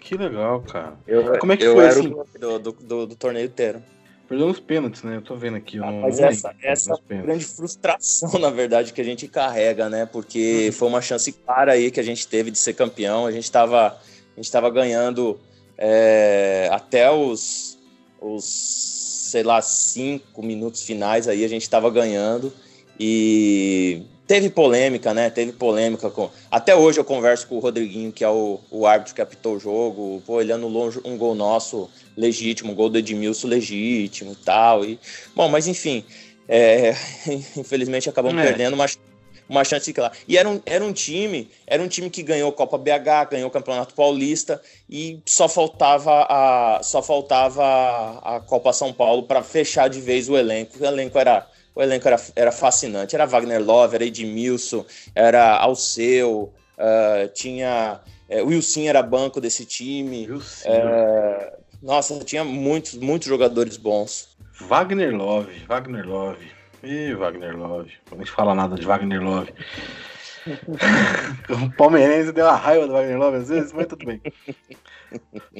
Que 0.00 0.16
legal, 0.16 0.62
cara. 0.62 0.94
Eu, 1.06 1.38
Como 1.38 1.52
é 1.52 1.56
que 1.56 1.70
foi 1.70 1.86
assim? 1.86 2.08
Do, 2.38 2.58
do, 2.58 2.72
do, 2.72 3.06
do, 3.06 3.16
torneio 3.16 3.46
inteiro. 3.46 3.82
Perdeu 4.28 4.46
os 4.46 4.58
pênaltis, 4.58 5.02
né? 5.02 5.16
Eu 5.16 5.22
tô 5.22 5.36
vendo 5.36 5.56
aqui. 5.56 5.78
Ah, 5.78 5.90
mas 5.90 6.18
essa, 6.18 6.54
essa 6.62 6.98
grande 7.08 7.44
frustração, 7.44 8.38
na 8.40 8.50
verdade, 8.50 8.92
que 8.92 9.00
a 9.00 9.04
gente 9.04 9.28
carrega, 9.28 9.88
né? 9.88 10.06
Porque 10.06 10.66
uhum. 10.66 10.72
foi 10.72 10.88
uma 10.88 11.02
chance 11.02 11.32
clara 11.32 11.72
aí 11.72 11.90
que 11.90 12.00
a 12.00 12.02
gente 12.02 12.26
teve 12.26 12.50
de 12.50 12.58
ser 12.58 12.72
campeão. 12.72 13.26
A 13.26 13.32
gente 13.32 13.44
estava 13.44 13.88
a 13.88 14.40
gente 14.40 14.50
tava 14.50 14.70
ganhando 14.70 15.38
é, 15.76 16.68
até 16.72 17.10
os, 17.10 17.78
os 18.20 18.44
sei 19.30 19.42
lá, 19.42 19.60
cinco 19.60 20.42
minutos 20.42 20.82
finais 20.82 21.28
aí 21.28 21.44
a 21.44 21.48
gente 21.48 21.62
estava 21.62 21.90
ganhando 21.90 22.52
e 22.98 24.02
teve 24.30 24.48
polêmica, 24.48 25.12
né? 25.12 25.28
Teve 25.28 25.50
polêmica 25.50 26.08
com. 26.08 26.30
Até 26.48 26.72
hoje 26.72 27.00
eu 27.00 27.04
converso 27.04 27.48
com 27.48 27.56
o 27.56 27.58
Rodriguinho, 27.58 28.12
que 28.12 28.22
é 28.22 28.28
o, 28.28 28.60
o 28.70 28.86
árbitro 28.86 29.12
que 29.12 29.20
apitou 29.20 29.56
o 29.56 29.58
jogo. 29.58 30.22
Pô, 30.24 30.40
ele 30.40 30.52
anulou 30.52 30.88
um 31.04 31.18
gol 31.18 31.34
nosso 31.34 31.90
legítimo, 32.16 32.70
um 32.70 32.74
gol 32.76 32.88
do 32.88 32.96
Edmilson 32.96 33.48
legítimo 33.48 34.30
e 34.30 34.36
tal. 34.36 34.84
E... 34.84 35.00
Bom, 35.34 35.48
mas 35.48 35.66
enfim, 35.66 36.04
é... 36.48 36.94
infelizmente 37.58 38.08
acabamos 38.08 38.40
é. 38.40 38.46
perdendo, 38.46 38.76
mas 38.76 38.96
uma 39.48 39.64
chance 39.64 39.92
de 39.92 40.00
lá. 40.00 40.12
E 40.28 40.38
era 40.38 40.48
um, 40.48 40.60
era 40.64 40.84
um 40.84 40.92
time, 40.92 41.50
era 41.66 41.82
um 41.82 41.88
time 41.88 42.08
que 42.08 42.22
ganhou 42.22 42.52
Copa 42.52 42.78
BH, 42.78 43.32
ganhou 43.32 43.48
o 43.48 43.50
Campeonato 43.50 43.94
Paulista 43.94 44.62
e 44.88 45.18
só 45.26 45.48
faltava 45.48 46.24
a 46.28 46.80
só 46.84 47.02
faltava 47.02 47.64
a 48.22 48.38
Copa 48.46 48.72
São 48.72 48.92
Paulo 48.92 49.24
para 49.24 49.42
fechar 49.42 49.88
de 49.88 50.00
vez 50.00 50.28
o 50.28 50.36
elenco. 50.36 50.78
O 50.80 50.86
elenco 50.86 51.18
era 51.18 51.48
o 51.74 51.82
elenco 51.82 52.06
era, 52.06 52.20
era 52.36 52.52
fascinante. 52.52 53.14
Era 53.14 53.26
Wagner 53.26 53.62
Love, 53.62 53.96
era 53.96 54.04
Edmilson, 54.04 54.84
era 55.14 55.56
Alceu, 55.56 56.52
uh, 56.78 57.28
tinha 57.32 58.00
uh, 58.28 58.46
Wilson 58.46 58.82
era 58.82 59.02
banco 59.02 59.40
desse 59.40 59.64
time. 59.64 60.28
Uh, 60.30 60.40
nossa, 61.82 62.18
tinha 62.24 62.44
muitos, 62.44 62.94
muitos 62.94 63.28
jogadores 63.28 63.76
bons. 63.76 64.36
Wagner 64.60 65.14
Love, 65.14 65.64
Wagner 65.66 66.06
Love. 66.06 66.52
Ih, 66.82 67.14
Wagner 67.14 67.56
Love. 67.56 67.92
Não 68.10 68.18
gente 68.18 68.30
fala 68.30 68.54
nada 68.54 68.76
de 68.76 68.86
Wagner 68.86 69.22
Love. 69.22 69.52
o 71.50 71.70
palmeirense 71.76 72.32
deu 72.32 72.46
uma 72.46 72.56
raiva 72.56 72.86
do 72.86 72.92
Wagner 72.92 73.18
Love 73.18 73.36
às 73.38 73.48
vezes, 73.48 73.72
mas 73.72 73.86
tudo 73.86 74.06
bem. 74.06 74.20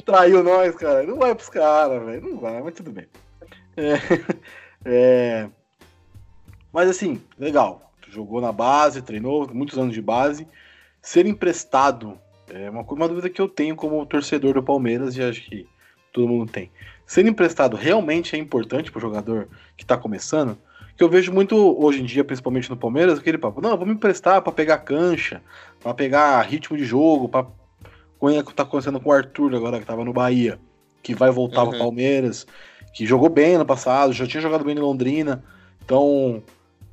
Traiu 0.05 0.43
nós, 0.43 0.75
cara. 0.75 1.03
Não 1.03 1.17
vai 1.17 1.35
pros 1.35 1.49
caras, 1.49 2.03
velho. 2.03 2.21
Não 2.21 2.39
vai, 2.39 2.61
mas 2.61 2.73
tudo 2.73 2.91
bem. 2.91 3.07
É, 3.77 3.93
é... 4.85 5.49
Mas 6.71 6.89
assim, 6.89 7.21
legal. 7.37 7.91
Jogou 8.09 8.41
na 8.41 8.51
base, 8.51 9.01
treinou, 9.01 9.49
muitos 9.53 9.77
anos 9.77 9.93
de 9.93 10.01
base. 10.01 10.47
Ser 11.01 11.25
emprestado 11.25 12.19
é 12.49 12.69
uma, 12.69 12.81
uma 12.81 13.07
dúvida 13.07 13.29
que 13.29 13.41
eu 13.41 13.47
tenho 13.47 13.75
como 13.75 14.05
torcedor 14.05 14.55
do 14.55 14.63
Palmeiras 14.63 15.15
e 15.15 15.23
acho 15.23 15.41
que 15.43 15.67
todo 16.11 16.27
mundo 16.27 16.51
tem. 16.51 16.69
Ser 17.05 17.25
emprestado 17.25 17.77
realmente 17.77 18.35
é 18.35 18.39
importante 18.39 18.91
para 18.91 18.99
o 18.99 19.01
jogador 19.01 19.47
que 19.77 19.83
está 19.83 19.97
começando? 19.97 20.57
que 21.01 21.03
eu 21.03 21.09
vejo 21.09 21.33
muito 21.33 21.55
hoje 21.83 21.99
em 21.99 22.05
dia, 22.05 22.23
principalmente 22.23 22.69
no 22.69 22.77
Palmeiras, 22.77 23.17
aquele 23.17 23.37
papo, 23.37 23.59
não, 23.59 23.75
vou 23.75 23.87
me 23.87 23.93
emprestar 23.93 24.39
para 24.41 24.51
pegar 24.51 24.77
cancha, 24.77 25.41
para 25.81 25.95
pegar 25.95 26.39
ritmo 26.43 26.77
de 26.77 26.83
jogo, 26.83 27.27
para 27.27 27.47
o 28.19 28.43
que 28.43 28.53
tá 28.53 28.61
acontecendo 28.61 28.99
com 28.99 29.09
o 29.09 29.13
Arthur 29.13 29.55
agora, 29.55 29.79
que 29.79 29.85
tava 29.85 30.05
no 30.05 30.13
Bahia, 30.13 30.59
que 31.01 31.15
vai 31.15 31.31
voltar 31.31 31.63
uhum. 31.63 31.69
pro 31.69 31.79
Palmeiras, 31.79 32.45
que 32.93 33.05
jogou 33.05 33.29
bem 33.29 33.57
no 33.57 33.65
passado, 33.65 34.13
já 34.13 34.27
tinha 34.27 34.41
jogado 34.41 34.63
bem 34.63 34.75
em 34.75 34.79
Londrina. 34.79 35.43
Então, 35.83 36.43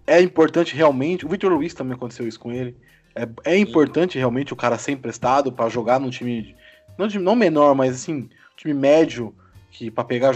é 0.09 0.21
importante 0.21 0.75
realmente, 0.75 1.27
o 1.27 1.29
Victor 1.29 1.53
Luiz 1.53 1.75
também 1.75 1.95
aconteceu 1.95 2.27
isso 2.27 2.41
com 2.41 2.53
ele. 2.53 2.77
É, 3.15 3.53
é 3.53 3.59
importante 3.59 4.19
realmente 4.19 4.53
o 4.53 4.57
cara 4.57 4.79
ser 4.79 4.93
emprestado 4.93 5.53
para 5.53 5.69
jogar 5.69 5.99
num 5.99 6.11
time 6.11 6.57
não, 6.99 7.09
time 7.09 7.23
não 7.23 7.37
menor, 7.37 7.75
mas 7.75 7.95
assim, 7.95 8.29
time 8.57 8.75
médio 8.75 9.35
que 9.71 9.91
para 9.91 10.05
pegar 10.05 10.35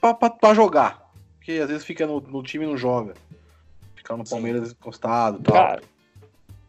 para 0.00 0.54
jogar, 0.54 1.10
porque 1.36 1.52
às 1.52 1.68
vezes 1.68 1.84
fica 1.84 2.06
no, 2.06 2.20
no 2.20 2.42
time 2.42 2.64
e 2.64 2.68
não 2.68 2.76
joga. 2.76 3.14
Fica 3.94 4.16
no 4.16 4.24
Palmeiras 4.24 4.68
Sim. 4.68 4.74
encostado 4.78 5.40
tal. 5.40 5.54
Cara, 5.54 5.82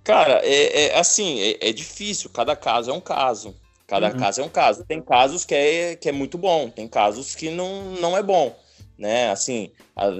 cara 0.03 0.41
é, 0.43 0.87
é 0.87 0.99
assim, 0.99 1.39
é, 1.39 1.69
é, 1.69 1.71
difícil. 1.71 2.29
Cada 2.29 2.55
caso 2.55 2.91
é 2.91 2.93
um 2.93 3.01
caso. 3.01 3.55
Cada 3.87 4.11
uhum. 4.11 4.17
caso 4.17 4.41
é 4.41 4.43
um 4.43 4.49
caso. 4.49 4.85
Tem 4.85 5.01
casos 5.01 5.45
que 5.45 5.55
é, 5.55 5.95
que 5.95 6.09
é 6.09 6.11
muito 6.11 6.37
bom, 6.37 6.69
tem 6.69 6.87
casos 6.87 7.33
que 7.33 7.49
não, 7.49 7.91
não 7.93 8.17
é 8.17 8.21
bom. 8.21 8.55
Né? 8.97 9.31
Assim, 9.31 9.71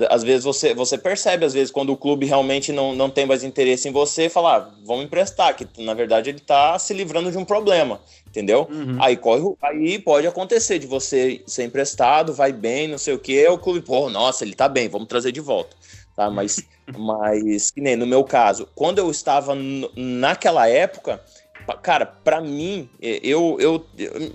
às 0.09 0.23
vezes 0.23 0.43
você, 0.43 0.73
você 0.73 0.97
percebe, 0.97 1.45
às 1.45 1.53
vezes, 1.53 1.71
quando 1.71 1.93
o 1.93 1.97
clube 1.97 2.25
realmente 2.25 2.71
não, 2.71 2.95
não 2.95 3.09
tem 3.09 3.25
mais 3.25 3.43
interesse 3.43 3.87
em 3.87 3.91
você, 3.91 4.29
falar, 4.29 4.57
ah, 4.57 4.75
vamos 4.83 5.05
emprestar, 5.05 5.55
que 5.55 5.67
na 5.81 5.93
verdade 5.93 6.29
ele 6.29 6.39
está 6.39 6.77
se 6.79 6.93
livrando 6.93 7.31
de 7.31 7.37
um 7.37 7.45
problema 7.45 7.99
entendeu? 8.33 8.67
Uhum. 8.69 8.97
Aí 8.99 9.15
corre, 9.15 9.55
aí 9.61 9.99
pode 9.99 10.25
acontecer 10.25 10.79
de 10.79 10.87
você 10.87 11.43
ser 11.45 11.65
emprestado, 11.65 12.33
vai 12.33 12.51
bem, 12.51 12.87
não 12.87 12.97
sei 12.97 13.13
o 13.13 13.19
que, 13.19 13.47
o 13.47 13.59
clube, 13.59 13.81
pô, 13.81 14.09
nossa, 14.09 14.43
ele 14.43 14.55
tá 14.55 14.67
bem, 14.67 14.89
vamos 14.89 15.07
trazer 15.07 15.31
de 15.31 15.39
volta, 15.39 15.77
tá? 16.15 16.31
Mas, 16.31 16.63
mas 16.97 17.69
que 17.69 17.79
nem 17.79 17.95
no 17.95 18.07
meu 18.07 18.23
caso, 18.23 18.67
quando 18.73 18.97
eu 18.97 19.11
estava 19.11 19.55
naquela 19.95 20.67
época, 20.67 21.21
cara, 21.83 22.07
para 22.07 22.41
mim, 22.41 22.89
eu, 22.99 23.57
eu, 23.59 23.85
eu, 23.99 24.31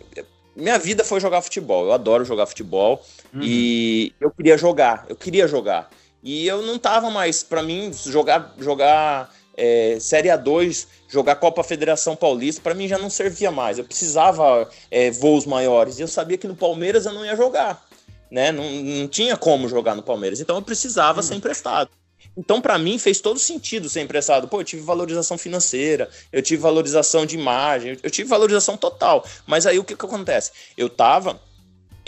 minha 0.55 0.79
vida 0.79 1.03
foi 1.03 1.19
jogar 1.19 1.43
futebol, 1.43 1.85
eu 1.85 1.93
adoro 1.93 2.25
jogar 2.25 2.47
futebol 2.47 3.03
uhum. 3.35 3.41
e 3.43 4.13
eu 4.21 4.31
queria 4.31 4.57
jogar, 4.57 5.07
eu 5.09 5.17
queria 5.17 5.47
jogar. 5.49 5.91
E 6.23 6.47
eu 6.47 6.63
não 6.63 6.79
tava 6.79 7.11
mais, 7.11 7.43
para 7.43 7.63
mim, 7.63 7.93
jogar, 7.93 8.55
jogar 8.59 9.33
é, 9.57 9.99
Série 10.01 10.29
A2, 10.29 10.87
jogar 11.09 11.37
Copa 11.37 11.65
Federação 11.65 12.15
Paulista, 12.15 12.61
para 12.63 12.75
mim 12.75 12.87
já 12.87 12.99
não 12.99 13.11
servia 13.11 13.51
mais. 13.51 13.79
Eu 13.79 13.85
precisava 13.85 14.69
é, 14.91 15.11
voos 15.11 15.47
maiores. 15.47 15.99
E 15.99 16.03
eu 16.03 16.09
sabia 16.09 16.39
que 16.39 16.47
no 16.47 16.55
Palmeiras 16.55 17.07
eu 17.07 17.13
não 17.13 17.25
ia 17.25 17.37
jogar. 17.37 17.85
Né? 18.31 18.53
Não, 18.53 18.65
não 18.71 19.09
tinha 19.09 19.37
como 19.37 19.69
jogar 19.69 19.95
no 19.95 20.03
Palmeiras. 20.03 20.41
Então 20.41 20.57
eu 20.57 20.63
precisava 20.63 21.21
hum. 21.21 21.23
ser 21.23 21.35
emprestado. 21.35 21.91
Então, 22.37 22.61
para 22.61 22.79
mim, 22.79 22.99
fez 22.99 23.21
todo 23.21 23.37
sentido 23.37 23.89
ser 23.89 24.01
emprestado. 24.01 24.47
Pô, 24.47 24.61
eu 24.61 24.65
tive 24.65 24.83
valorização 24.83 25.37
financeira, 25.37 26.09
eu 26.33 26.41
tive 26.41 26.63
valorização 26.63 27.27
de 27.27 27.37
imagem, 27.37 27.99
eu 28.01 28.11
tive 28.11 28.29
valorização 28.29 28.77
total. 28.77 29.27
Mas 29.45 29.67
aí 29.67 29.77
o 29.77 29.83
que, 29.83 29.97
que 29.97 30.07
acontece? 30.07 30.53
Eu 30.77 30.89
tava 30.89 31.41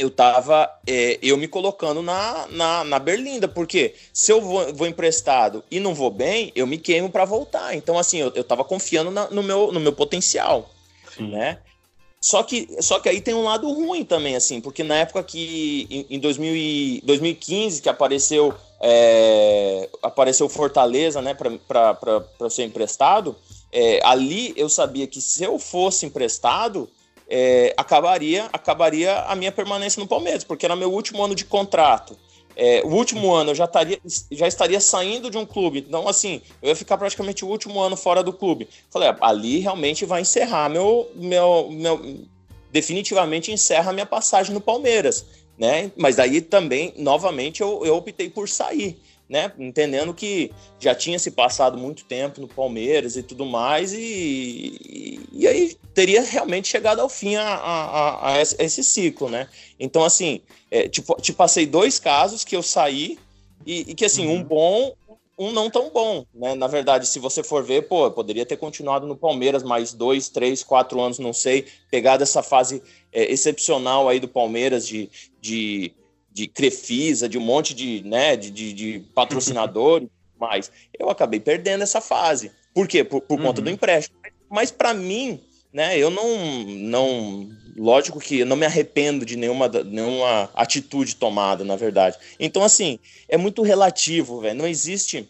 eu 0.01 0.11
tava 0.11 0.71
é, 0.87 1.19
eu 1.23 1.37
me 1.37 1.47
colocando 1.47 2.03
na, 2.03 2.47
na, 2.49 2.85
na, 2.85 2.99
berlinda, 2.99 3.47
porque 3.47 3.95
se 4.13 4.33
eu 4.33 4.41
vou, 4.41 4.75
vou 4.75 4.87
emprestado 4.87 5.63
e 5.71 5.79
não 5.79 5.95
vou 5.95 6.11
bem, 6.11 6.51
eu 6.55 6.67
me 6.67 6.79
queimo 6.79 7.11
para 7.11 7.25
voltar. 7.25 7.75
Então, 7.75 7.99
assim, 7.99 8.19
eu, 8.19 8.33
eu 8.35 8.43
tava 8.43 8.65
confiando 8.65 9.11
na, 9.11 9.31
no, 9.31 9.43
meu, 9.43 9.71
no 9.71 9.79
meu 9.79 9.93
potencial, 9.93 10.71
Sim. 11.15 11.31
né? 11.31 11.59
Só 12.21 12.43
que, 12.43 12.69
só 12.81 13.01
que 13.01 13.09
aí 13.09 13.21
tem 13.21 13.33
um 13.33 13.45
lado 13.45 13.71
ruim 13.73 14.05
também, 14.05 14.37
assim, 14.37 14.61
porque 14.61 14.83
na 14.85 14.97
época 14.97 15.23
que, 15.23 15.87
em, 15.91 16.17
em 16.17 16.19
2000 16.19 16.55
e, 16.55 17.03
2015, 17.03 17.81
que 17.81 17.89
apareceu, 17.89 18.55
é, 18.79 19.89
apareceu 20.03 20.47
Fortaleza, 20.49 21.23
né, 21.23 21.35
para 21.35 22.51
ser 22.51 22.65
emprestado, 22.65 23.35
é, 23.73 24.01
ali 24.05 24.53
eu 24.55 24.69
sabia 24.69 25.07
que 25.07 25.21
se 25.21 25.45
eu 25.45 25.59
fosse 25.59 26.05
emprestado, 26.05 26.91
é, 27.31 27.73
acabaria, 27.77 28.51
acabaria 28.53 29.21
a 29.21 29.37
minha 29.37 29.53
permanência 29.53 30.01
no 30.01 30.09
Palmeiras, 30.09 30.43
porque 30.43 30.67
era 30.67 30.75
meu 30.75 30.93
último 30.93 31.23
ano 31.23 31.35
de 31.35 31.45
contrato. 31.45 32.19
É, 32.57 32.83
o 32.85 32.89
último 32.89 33.33
ano 33.33 33.53
eu 33.53 33.55
já 33.55 33.65
estaria, 33.65 33.99
já 34.33 34.49
estaria 34.49 34.81
saindo 34.81 35.31
de 35.31 35.39
um 35.39 35.47
clube, 35.47 35.85
então 35.87 36.09
assim, 36.09 36.43
eu 36.61 36.69
ia 36.69 36.77
ficar 36.77 36.99
praticamente 36.99 37.45
o 37.45 37.49
último 37.49 37.81
ano 37.81 37.97
fora 37.97 38.23
do 38.23 38.33
clube. 38.33 38.69
Falei, 38.91 39.09
ah, 39.09 39.17
ali 39.21 39.61
realmente 39.61 40.05
vai 40.05 40.23
encerrar 40.23 40.69
meu, 40.69 41.09
meu, 41.15 41.71
meu 41.71 42.19
definitivamente 42.73 43.53
encerra 43.53 43.91
a 43.91 43.93
minha 43.93 44.05
passagem 44.05 44.53
no 44.53 44.61
Palmeiras, 44.61 45.25
né? 45.57 45.93
Mas 45.97 46.19
aí 46.19 46.41
também, 46.41 46.93
novamente, 46.97 47.61
eu, 47.61 47.85
eu 47.85 47.97
optei 47.97 48.29
por 48.29 48.49
sair, 48.49 49.01
né? 49.31 49.53
Entendendo 49.61 50.13
que 50.13 50.51
já 50.81 50.93
tinha 50.93 51.17
se 51.17 51.31
passado 51.31 51.79
muito 51.79 52.05
tempo 52.05 52.41
no 52.41 52.49
Palmeiras 52.49 53.17
e 53.17 53.23
tudo 53.23 53.47
mais, 53.47 53.93
e, 53.93 53.97
e, 54.01 55.21
e 55.33 55.47
aí 55.47 55.77
teria 55.95 56.21
realmente 56.21 56.67
chegado 56.67 57.01
ao 57.01 57.09
fim 57.09 57.37
a, 57.37 57.45
a, 57.45 58.33
a, 58.33 58.41
esse 58.41 58.83
ciclo, 58.83 59.29
né? 59.29 59.47
Então, 59.79 60.03
assim, 60.03 60.41
é, 60.69 60.89
tipo, 60.89 61.15
te 61.23 61.33
passei 61.33 61.65
dois 61.65 62.01
casos 62.01 62.43
que 62.43 62.57
eu 62.57 62.63
saí 62.63 63.17
e, 63.65 63.93
e 63.93 63.95
que, 63.95 64.05
assim, 64.05 64.27
uhum. 64.27 64.39
um 64.39 64.43
bom, 64.43 64.95
um 65.39 65.53
não 65.53 65.71
tão 65.71 65.91
bom, 65.91 66.27
né? 66.35 66.57
Na 66.57 66.67
verdade, 66.67 67.07
se 67.07 67.21
você 67.21 67.45
for 67.45 67.63
ver, 67.63 67.83
pô, 67.83 68.07
eu 68.07 68.11
poderia 68.11 68.45
ter 68.45 68.57
continuado 68.57 69.07
no 69.07 69.17
Palmeiras 69.17 69.63
mais 69.63 69.93
dois, 69.93 70.29
três, 70.29 70.65
quatro 70.65 71.01
anos, 71.01 71.21
não 71.21 71.33
sei, 71.33 71.67
pegado 71.89 72.25
essa 72.25 72.43
fase 72.43 72.83
é, 73.13 73.31
excepcional 73.31 74.09
aí 74.09 74.19
do 74.19 74.27
Palmeiras 74.27 74.89
de, 74.89 75.09
de, 75.41 75.93
de 76.33 76.47
Crefisa, 76.47 77.29
de 77.29 77.39
um 77.39 77.41
monte 77.41 77.75
de, 77.75 78.03
né, 78.05 78.37
de, 78.37 78.51
de, 78.51 78.73
de 78.73 79.01
patrocinador, 79.15 80.03
mas 80.39 80.71
eu 80.99 81.11
acabei 81.11 81.41
perdendo 81.41 81.83
essa 81.83 82.01
fase. 82.01 82.51
Por 82.73 82.87
quê? 82.87 83.05
Por, 83.05 83.21
por 83.21 83.39
uhum. 83.39 83.47
conta 83.47 83.61
do 83.61 83.67
uhum. 83.67 83.75
empréstimo. 83.75 84.17
Mas 84.49 84.71
para 84.71 84.95
mim, 84.95 85.41
né, 85.73 85.99
eu 85.99 86.11
não, 86.11 86.65
não, 86.65 87.49
lógico 87.77 88.19
que 88.19 88.41
eu 88.41 88.47
não 88.47 88.57
me 88.57 88.67
arrependo 88.67 89.25
de 89.25 89.37
nenhuma, 89.37 89.69
nenhuma 89.69 90.51
atitude 90.55 91.17
tomada, 91.17 91.65
na 91.65 91.77
verdade. 91.77 92.17
Então, 92.39 92.63
assim, 92.63 92.99
é 93.29 93.37
muito 93.37 93.63
relativo, 93.63 94.41
velho. 94.41 94.59
Não 94.59 94.67
existe 94.67 95.29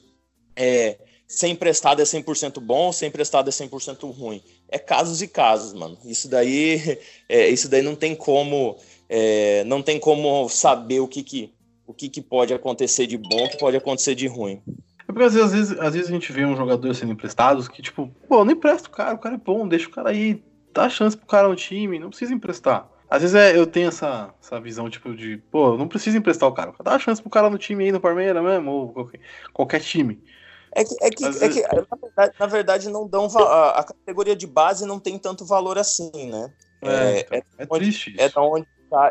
é, 0.56 0.96
ser 1.30 1.48
emprestado 1.48 2.02
é 2.02 2.04
100% 2.04 2.60
bom, 2.60 2.90
ser 2.90 3.06
emprestado 3.06 3.48
é 3.48 3.52
100% 3.52 4.12
ruim. 4.12 4.42
É 4.70 4.78
casos 4.78 5.20
e 5.20 5.28
casos, 5.28 5.74
mano. 5.74 5.98
Isso 6.04 6.28
daí, 6.28 6.98
é, 7.28 7.48
isso 7.48 7.68
daí 7.68 7.82
não 7.82 7.94
tem 7.94 8.14
como, 8.14 8.76
é, 9.08 9.64
não 9.64 9.82
tem 9.82 9.98
como 9.98 10.48
saber 10.48 11.00
o 11.00 11.08
que 11.08 11.22
que, 11.22 11.52
o 11.86 11.92
que 11.92 12.08
que 12.08 12.20
pode 12.20 12.54
acontecer 12.54 13.06
de 13.06 13.18
bom, 13.18 13.44
o 13.44 13.50
que 13.50 13.58
pode 13.58 13.76
acontecer 13.76 14.14
de 14.14 14.26
ruim. 14.26 14.62
É 15.08 15.12
porque 15.12 15.24
às 15.24 15.34
vezes, 15.34 15.72
às 15.78 15.94
vezes 15.94 16.08
a 16.08 16.12
gente 16.12 16.32
vê 16.32 16.44
um 16.44 16.56
jogador 16.56 16.94
sendo 16.94 17.12
emprestado 17.12 17.68
que, 17.68 17.82
tipo, 17.82 18.08
pô, 18.28 18.44
não 18.44 18.52
empresta 18.52 18.88
o 18.88 18.92
cara, 18.92 19.14
o 19.14 19.18
cara 19.18 19.34
é 19.34 19.38
bom, 19.38 19.66
deixa 19.66 19.88
o 19.88 19.90
cara 19.90 20.10
aí, 20.10 20.40
dá 20.72 20.88
chance 20.88 21.16
pro 21.16 21.26
cara 21.26 21.48
no 21.48 21.56
time, 21.56 21.98
não 21.98 22.10
precisa 22.10 22.32
emprestar. 22.32 22.88
Às 23.10 23.22
vezes 23.22 23.34
é, 23.34 23.56
eu 23.56 23.66
tenho 23.66 23.88
essa, 23.88 24.32
essa 24.40 24.60
visão, 24.60 24.88
tipo, 24.88 25.12
de, 25.12 25.38
pô, 25.50 25.76
não 25.76 25.88
precisa 25.88 26.16
emprestar 26.16 26.48
o 26.48 26.52
cara, 26.52 26.72
dá 26.84 26.96
chance 26.96 27.20
pro 27.20 27.28
cara 27.28 27.50
no 27.50 27.58
time 27.58 27.82
aí, 27.82 27.90
no 27.90 28.00
Palmeiras 28.00 28.40
mesmo, 28.40 28.70
ou 28.70 28.92
qualquer, 28.92 29.20
qualquer 29.52 29.80
time. 29.80 30.22
É 30.74 30.84
que, 30.84 30.96
é 31.00 31.10
que, 31.10 31.24
é 31.24 31.48
que 31.48 31.62
na, 31.62 31.96
verdade, 31.96 32.34
na, 32.38 32.46
verdade, 32.46 32.88
não 32.88 33.06
dão 33.06 33.26
a, 33.36 33.80
a, 33.80 33.84
categoria 33.84 34.36
de 34.36 34.46
base 34.46 34.86
não 34.86 35.00
tem 35.00 35.18
tanto 35.18 35.44
valor 35.44 35.76
assim, 35.76 36.10
né? 36.30 36.52
É, 36.82 36.88
é, 36.88 37.38
é, 37.38 37.42
é 37.58 37.66
triste. 37.66 38.14
É 38.18 38.28
da 38.28 38.40
onde, 38.40 38.66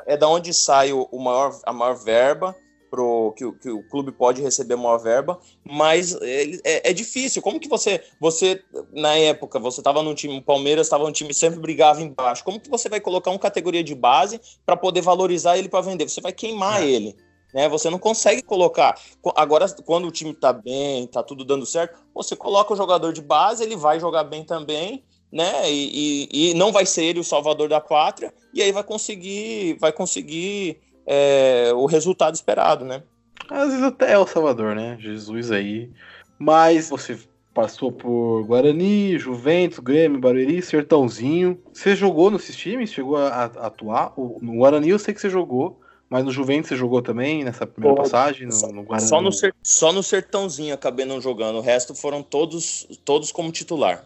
é 0.06 0.18
da 0.18 0.28
onde 0.28 0.54
sai 0.54 0.94
o, 0.94 1.04
o 1.12 1.20
maior, 1.20 1.60
a 1.66 1.74
maior 1.74 1.96
verba 1.96 2.56
pro 2.90 3.34
que, 3.38 3.52
que 3.54 3.70
o 3.70 3.84
clube 3.84 4.12
pode 4.12 4.42
receber 4.42 4.76
maior 4.76 4.98
verba, 4.98 5.40
mas 5.64 6.18
é, 6.22 6.90
é, 6.90 6.94
difícil. 6.94 7.42
Como 7.42 7.60
que 7.60 7.70
você, 7.70 8.04
você 8.20 8.64
na 8.92 9.16
época, 9.16 9.60
você 9.60 9.80
estava 9.80 10.02
no 10.02 10.16
time, 10.16 10.38
o 10.38 10.42
Palmeiras 10.42 10.88
estava 10.88 11.04
no 11.04 11.12
time 11.12 11.34
sempre 11.34 11.60
brigava 11.60 12.02
embaixo. 12.02 12.44
Como 12.44 12.60
que 12.60 12.70
você 12.70 12.90
vai 12.90 13.00
colocar 13.00 13.32
uma 13.32 13.40
categoria 13.40 13.84
de 13.84 13.94
base 13.94 14.40
para 14.66 14.76
poder 14.76 15.02
valorizar 15.02 15.58
ele 15.58 15.70
para 15.70 15.82
vender? 15.82 16.10
Você 16.10 16.22
vai 16.22 16.34
queimar 16.34 16.82
é. 16.82 16.88
ele. 16.88 17.16
Né, 17.54 17.68
você 17.68 17.90
não 17.90 17.98
consegue 17.98 18.42
colocar. 18.44 19.00
Agora, 19.36 19.68
quando 19.84 20.08
o 20.08 20.12
time 20.12 20.34
tá 20.34 20.54
bem, 20.54 21.08
tá 21.08 21.24
tudo 21.24 21.44
dando 21.44 21.66
certo, 21.66 22.00
você 22.14 22.36
coloca 22.36 22.74
o 22.74 22.78
jogador 22.78 23.12
de 23.12 23.22
base, 23.22 23.64
ele 23.64 23.76
vai 23.76 24.00
jogar 24.00 24.24
bem 24.24 24.44
também, 24.44 25.04
né? 25.32 25.70
E, 25.72 26.28
e, 26.32 26.52
e 26.52 26.54
não 26.54 26.72
vai 26.72 26.86
ser 26.86 27.06
ele 27.06 27.20
o 27.20 27.24
salvador 27.24 27.68
da 27.68 27.82
pátria, 27.82 28.32
e 28.54 28.62
aí 28.62 28.72
vai 28.72 28.84
conseguir, 28.84 29.78
vai 29.80 29.92
conseguir 29.92 30.80
é, 31.08 31.72
o 31.74 31.88
resultado 31.88 32.36
esperado, 32.36 32.86
né? 32.86 33.02
Às 33.50 33.70
vezes 33.70 33.84
até 33.84 34.14
é 34.14 34.18
o 34.18 34.28
Salvador, 34.28 34.76
né? 34.76 34.96
Jesus 35.00 35.52
aí. 35.52 35.90
Mas 36.38 36.90
você 36.90 37.18
passou 37.54 37.92
por 37.92 38.44
Guarani, 38.44 39.18
Juventus, 39.18 39.80
Grêmio, 39.80 40.20
Barueri, 40.20 40.62
Sertãozinho. 40.62 41.60
Você 41.74 41.96
jogou 41.96 42.30
nesses 42.30 42.56
times? 42.56 42.94
Chegou 42.94 43.18
a, 43.18 43.28
a 43.28 43.44
atuar? 43.68 44.14
No 44.18 44.58
Guarani 44.58 44.90
eu 44.90 45.00
sei 45.00 45.14
que 45.14 45.20
você 45.20 45.30
jogou. 45.30 45.82
Mas 46.10 46.26
no 46.26 46.32
Juventus 46.32 46.70
você 46.70 46.76
jogou 46.76 47.02
também 47.02 47.44
nessa 47.44 47.68
primeira 47.68 47.96
Pô, 47.96 48.02
passagem? 48.02 48.48
No, 48.48 48.72
no 48.72 48.84
Guarani? 48.84 49.08
Só, 49.08 49.22
no 49.22 49.30
só 49.62 49.94
no 49.94 50.02
Sertãozinho 50.02 50.74
acabei 50.74 51.06
não 51.06 51.22
jogando. 51.22 51.58
O 51.58 51.62
resto 51.62 51.94
foram 51.94 52.24
todos, 52.24 52.88
todos 53.06 53.32
como 53.32 53.52
titular. 53.52 54.04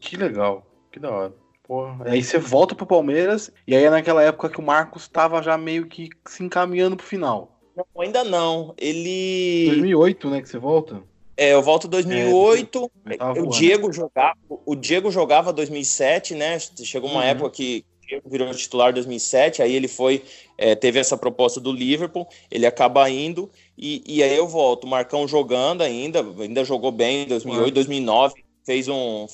Que 0.00 0.16
legal. 0.16 0.66
Que 0.90 0.98
da 0.98 1.10
hora. 1.10 1.32
Porra. 1.62 2.10
Aí 2.10 2.22
você 2.22 2.38
volta 2.38 2.74
pro 2.74 2.86
Palmeiras, 2.86 3.50
e 3.66 3.76
aí 3.76 3.84
é 3.84 3.90
naquela 3.90 4.22
época 4.22 4.48
que 4.48 4.58
o 4.58 4.62
Marcos 4.62 5.02
estava 5.02 5.42
já 5.42 5.56
meio 5.56 5.86
que 5.86 6.08
se 6.26 6.42
encaminhando 6.42 6.96
pro 6.96 7.06
final. 7.06 7.60
Não, 7.76 7.86
ainda 7.98 8.24
não. 8.24 8.74
Ele. 8.78 9.66
2008, 9.68 10.30
né, 10.30 10.42
que 10.42 10.48
você 10.48 10.58
volta? 10.58 11.02
É, 11.36 11.54
eu 11.54 11.62
volto 11.62 11.88
2008. 11.88 12.90
É, 13.06 13.40
o 13.40 13.46
Diego 13.46 13.92
jogava, 13.92 14.36
o 14.48 14.74
Diego 14.74 15.10
jogava 15.10 15.52
2007, 15.52 16.34
né? 16.34 16.58
Chegou 16.58 17.10
uma 17.10 17.20
uhum. 17.20 17.26
época 17.26 17.50
que 17.50 17.84
Diego 18.12 18.28
virou 18.28 18.50
titular 18.52 18.90
em 18.90 18.94
2007, 18.94 19.62
aí 19.62 19.74
ele 19.74 19.88
foi, 19.88 20.22
é, 20.58 20.74
teve 20.74 20.98
essa 20.98 21.16
proposta 21.16 21.58
do 21.58 21.72
Liverpool, 21.72 22.28
ele 22.50 22.66
acaba 22.66 23.08
indo 23.08 23.48
e, 23.76 24.02
e 24.06 24.22
aí 24.22 24.36
eu 24.36 24.46
volto. 24.46 24.86
Marcão 24.86 25.26
jogando 25.26 25.82
ainda, 25.82 26.20
ainda 26.20 26.64
jogou 26.64 26.92
bem 26.92 27.22
em 27.22 27.26
2008, 27.26 27.66
uhum. 27.66 27.72
2009 27.72 28.44
fez 28.64 28.86
um 28.86 29.26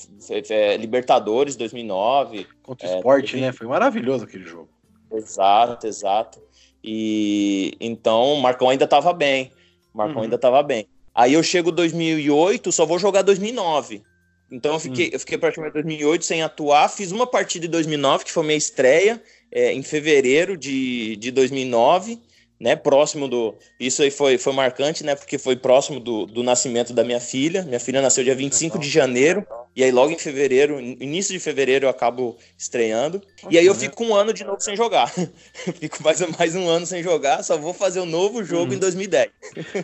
é, 0.49 0.77
Libertadores 0.77 1.55
2009. 1.55 2.47
Contra 2.63 2.87
o 2.87 2.91
é, 2.91 2.95
esporte, 2.95 3.31
teve... 3.33 3.41
né? 3.41 3.51
Foi 3.51 3.67
maravilhoso 3.67 4.23
aquele 4.23 4.45
jogo. 4.45 4.69
Exato, 5.11 5.85
exato. 5.85 6.39
E 6.83 7.75
então 7.79 8.37
Marcão 8.37 8.69
ainda 8.69 8.85
estava 8.85 9.11
bem. 9.11 9.51
Marcão 9.93 10.17
uhum. 10.17 10.23
ainda 10.23 10.35
estava 10.35 10.63
bem. 10.63 10.87
Aí 11.13 11.33
eu 11.33 11.43
chego 11.43 11.71
2008, 11.71 12.71
só 12.71 12.85
vou 12.85 12.97
jogar 12.97 13.23
2009. 13.23 14.03
Então 14.51 14.73
eu 14.73 14.79
fiquei, 14.79 15.07
uhum. 15.07 15.11
eu 15.13 15.19
fiquei 15.19 15.37
praticamente 15.37 15.73
2008 15.73 16.25
sem 16.25 16.41
atuar. 16.41 16.89
Fiz 16.89 17.11
uma 17.11 17.27
partida 17.27 17.65
em 17.65 17.69
2009, 17.69 18.25
que 18.25 18.31
foi 18.31 18.43
minha 18.43 18.57
estreia, 18.57 19.21
é, 19.51 19.73
em 19.73 19.83
fevereiro 19.83 20.57
de, 20.57 21.15
de 21.17 21.31
2009 21.31 22.19
né, 22.59 22.75
próximo 22.75 23.27
do. 23.27 23.55
Isso 23.79 24.03
aí 24.03 24.11
foi, 24.11 24.37
foi 24.37 24.51
marcante, 24.51 25.03
né? 25.03 25.15
Porque 25.15 25.37
foi 25.37 25.55
próximo 25.55 25.99
do, 25.99 26.25
do 26.25 26.43
nascimento 26.43 26.93
da 26.93 27.03
minha 27.03 27.19
filha. 27.19 27.63
Minha 27.63 27.79
filha 27.79 28.01
nasceu 28.01 28.23
dia 28.23 28.35
25 28.35 28.77
de 28.77 28.89
janeiro, 28.89 29.47
e 29.75 29.83
aí 29.83 29.91
logo 29.91 30.11
em 30.11 30.17
fevereiro, 30.17 30.79
início 30.79 31.31
de 31.31 31.39
fevereiro, 31.39 31.85
eu 31.85 31.89
acabo 31.89 32.37
estreando. 32.57 33.21
E 33.49 33.57
aí 33.57 33.65
eu 33.65 33.73
fico 33.73 34.03
um 34.03 34.13
ano 34.13 34.33
de 34.33 34.43
novo 34.43 34.59
sem 34.59 34.75
jogar. 34.75 35.09
fico 35.79 36.03
mais, 36.03 36.19
mais 36.37 36.55
um 36.55 36.67
ano 36.67 36.85
sem 36.85 37.01
jogar, 37.01 37.43
só 37.43 37.57
vou 37.57 37.73
fazer 37.73 38.01
um 38.01 38.05
novo 38.05 38.43
jogo 38.43 38.73
hum. 38.73 38.75
em 38.75 38.79
2010. 38.79 39.29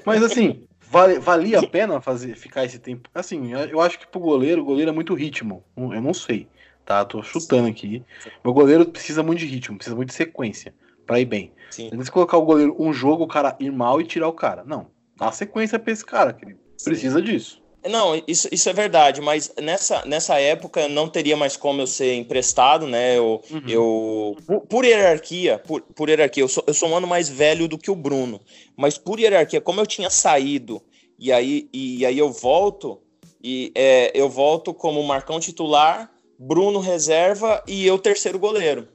Mas 0.04 0.22
assim, 0.22 0.64
vale, 0.90 1.20
valia 1.20 1.60
a 1.60 1.68
pena 1.68 2.02
fazer, 2.02 2.36
ficar 2.36 2.66
esse 2.66 2.80
tempo? 2.80 3.10
Assim, 3.14 3.54
eu 3.54 3.82
acho 3.82 4.00
que 4.00 4.08
pro 4.08 4.20
goleiro, 4.20 4.62
o 4.62 4.66
goleiro 4.66 4.92
é 4.92 4.94
muito 4.94 5.14
ritmo. 5.14 5.64
Eu 5.76 6.02
não 6.02 6.14
sei, 6.14 6.48
tá? 6.86 7.04
Tô 7.04 7.22
chutando 7.22 7.68
aqui. 7.68 8.04
Meu 8.44 8.54
goleiro 8.54 8.86
precisa 8.86 9.24
muito 9.24 9.40
de 9.40 9.46
ritmo, 9.46 9.78
precisa 9.78 9.96
muito 9.96 10.10
de 10.10 10.16
sequência 10.16 10.74
para 11.06 11.20
ir 11.20 11.26
bem. 11.26 11.52
Sim. 11.70 11.90
Não 11.92 12.06
colocar 12.06 12.38
o 12.38 12.46
goleiro 12.46 12.76
um 12.80 12.94
jogo, 12.94 13.24
o 13.24 13.28
cara 13.28 13.56
ir 13.60 13.72
mal 13.72 14.02
e 14.02 14.06
tirar 14.06 14.28
o 14.28 14.34
cara. 14.34 14.64
Não. 14.64 14.88
Dá 15.18 15.32
sequência 15.32 15.80
pra 15.80 15.94
esse 15.94 16.06
cara, 16.06 16.34
que 16.34 16.46
ele 16.46 16.58
precisa 16.84 17.22
disso. 17.22 17.64
Não, 17.90 18.22
isso, 18.28 18.48
isso 18.52 18.70
é 18.70 18.74
verdade, 18.74 19.22
mas 19.22 19.54
nessa, 19.62 20.04
nessa 20.06 20.40
época 20.40 20.88
não 20.88 21.08
teria 21.08 21.38
mais 21.38 21.56
como 21.56 21.82
eu 21.82 21.88
ser 21.88 22.16
emprestado, 22.16 22.88
né? 22.88 23.18
Eu, 23.18 23.42
uhum. 23.52 23.64
eu 23.68 24.38
por, 24.48 24.62
por, 24.62 24.86
hierarquia, 24.86 25.60
por, 25.60 25.82
por 25.82 26.10
hierarquia, 26.10 26.44
eu 26.44 26.48
sou, 26.48 26.64
eu 26.66 26.74
sou 26.74 26.90
um 26.90 26.96
ano 26.96 27.08
mais 27.08 27.30
velho 27.30 27.68
do 27.68 27.78
que 27.78 27.92
o 27.92 27.96
Bruno, 27.96 28.42
mas 28.76 28.98
por 28.98 29.20
hierarquia, 29.20 29.62
como 29.62 29.80
eu 29.80 29.86
tinha 29.86 30.10
saído 30.10 30.82
e 31.18 31.32
aí, 31.32 31.70
e, 31.72 32.00
e 32.00 32.06
aí 32.06 32.18
eu 32.18 32.32
volto, 32.32 33.00
e 33.44 33.72
é, 33.76 34.12
eu 34.14 34.30
volto 34.30 34.74
como 34.74 35.02
Marcão 35.04 35.40
titular, 35.40 36.12
Bruno 36.38 36.80
reserva 36.80 37.64
e 37.68 37.86
eu 37.86 37.98
terceiro 37.98 38.38
goleiro. 38.38 38.88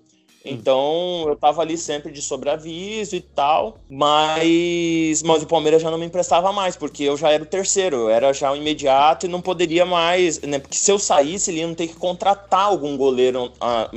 Então 0.44 1.26
eu 1.28 1.36
tava 1.36 1.60
ali 1.60 1.76
sempre 1.76 2.10
de 2.10 2.22
sobreaviso 2.22 3.14
e 3.14 3.20
tal, 3.20 3.78
mas, 3.90 5.22
mas 5.22 5.42
o 5.42 5.46
Palmeiras 5.46 5.82
já 5.82 5.90
não 5.90 5.98
me 5.98 6.06
emprestava 6.06 6.50
mais, 6.50 6.76
porque 6.76 7.04
eu 7.04 7.16
já 7.16 7.30
era 7.30 7.42
o 7.42 7.46
terceiro, 7.46 7.96
eu 7.96 8.08
era 8.10 8.32
já 8.32 8.50
o 8.50 8.56
imediato 8.56 9.26
e 9.26 9.28
não 9.28 9.42
poderia 9.42 9.84
mais, 9.84 10.40
né? 10.40 10.58
Porque 10.58 10.78
se 10.78 10.90
eu 10.90 10.98
saísse, 10.98 11.50
ele 11.50 11.60
ia 11.60 11.74
ter 11.74 11.88
que 11.88 11.94
contratar 11.94 12.64
algum 12.64 12.96
goleiro, 12.96 13.52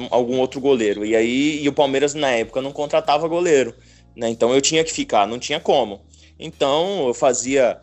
algum 0.09 0.39
outro 0.39 0.59
goleiro. 0.59 1.05
E 1.05 1.15
aí 1.15 1.63
e 1.63 1.69
o 1.69 1.73
Palmeiras 1.73 2.13
na 2.13 2.31
época 2.31 2.61
não 2.61 2.73
contratava 2.73 3.25
goleiro, 3.27 3.73
né? 4.15 4.29
Então 4.29 4.53
eu 4.53 4.61
tinha 4.61 4.83
que 4.83 4.91
ficar, 4.91 5.25
não 5.25 5.39
tinha 5.39 5.61
como. 5.61 6.01
Então 6.37 7.07
eu 7.07 7.13
fazia, 7.13 7.79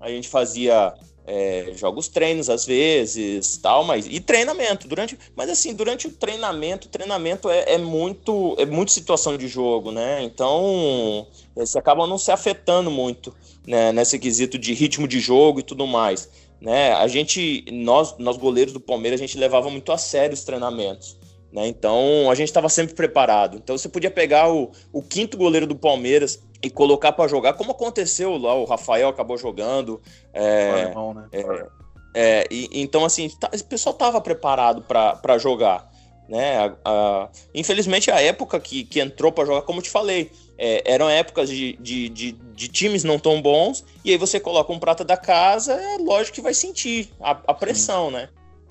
a 0.00 0.08
gente 0.08 0.28
fazia 0.28 0.94
é, 1.30 1.72
jogos 1.74 2.08
treinos 2.08 2.48
às 2.48 2.64
vezes, 2.64 3.58
tal, 3.58 3.84
mas 3.84 4.06
e 4.06 4.18
treinamento 4.18 4.88
durante, 4.88 5.18
mas 5.36 5.50
assim 5.50 5.74
durante 5.74 6.06
o 6.06 6.10
treinamento, 6.10 6.88
treinamento 6.88 7.50
é, 7.50 7.74
é 7.74 7.78
muito 7.78 8.56
é 8.58 8.64
muito 8.64 8.90
situação 8.92 9.36
de 9.36 9.46
jogo, 9.46 9.92
né? 9.92 10.22
Então 10.22 11.26
você 11.54 11.78
acaba 11.78 12.06
não 12.06 12.16
se 12.16 12.32
afetando 12.32 12.90
muito, 12.90 13.34
né? 13.66 13.92
Nesse 13.92 14.18
quesito 14.18 14.58
de 14.58 14.72
ritmo 14.72 15.06
de 15.06 15.20
jogo 15.20 15.60
e 15.60 15.62
tudo 15.62 15.86
mais, 15.86 16.30
né? 16.58 16.94
A 16.94 17.06
gente 17.06 17.62
nós 17.70 18.16
nós 18.18 18.38
goleiros 18.38 18.72
do 18.72 18.80
Palmeiras 18.80 19.20
a 19.20 19.24
gente 19.26 19.36
levava 19.36 19.68
muito 19.68 19.92
a 19.92 19.98
sério 19.98 20.32
os 20.32 20.44
treinamentos. 20.44 21.17
Né? 21.52 21.66
Então 21.66 22.30
a 22.30 22.34
gente 22.34 22.48
estava 22.48 22.68
sempre 22.68 22.94
preparado. 22.94 23.56
Então 23.56 23.76
você 23.76 23.88
podia 23.88 24.10
pegar 24.10 24.52
o, 24.52 24.70
o 24.92 25.02
quinto 25.02 25.36
goleiro 25.36 25.66
do 25.66 25.76
Palmeiras 25.76 26.42
e 26.62 26.68
colocar 26.68 27.12
para 27.12 27.28
jogar, 27.28 27.54
como 27.54 27.70
aconteceu 27.70 28.36
lá, 28.36 28.54
o 28.54 28.64
Rafael 28.64 29.08
acabou 29.08 29.38
jogando. 29.38 30.00
É, 30.32 30.70
alemão, 30.70 31.14
né? 31.14 31.28
é, 31.32 31.66
é, 32.14 32.46
e, 32.50 32.68
então, 32.72 33.04
assim, 33.04 33.28
tá, 33.28 33.50
o 33.54 33.64
pessoal 33.64 33.92
estava 33.92 34.20
preparado 34.20 34.82
para 34.82 35.38
jogar. 35.38 35.88
Né? 36.28 36.58
A, 36.58 36.74
a, 36.84 37.28
infelizmente, 37.54 38.10
a 38.10 38.20
época 38.20 38.58
que, 38.60 38.84
que 38.84 39.00
entrou 39.00 39.32
para 39.32 39.46
jogar, 39.46 39.62
como 39.62 39.78
eu 39.78 39.82
te 39.82 39.90
falei, 39.90 40.30
é, 40.58 40.82
eram 40.84 41.08
épocas 41.08 41.48
de, 41.48 41.74
de, 41.80 42.08
de, 42.08 42.32
de, 42.32 42.68
times 42.68 43.04
não 43.04 43.18
tão 43.18 43.40
bons, 43.40 43.84
e 44.04 44.10
aí 44.10 44.18
você 44.18 44.40
coloca 44.40 44.72
um 44.72 44.78
prata 44.78 45.04
da 45.04 45.16
casa, 45.16 45.72
é 45.74 45.96
lógico 45.98 46.34
que 46.34 46.40
vai 46.42 46.52
sentir 46.52 47.08
a, 47.20 47.30
a 47.30 47.54
pressão, 47.54 48.08
Sim. 48.08 48.14
né? 48.14 48.28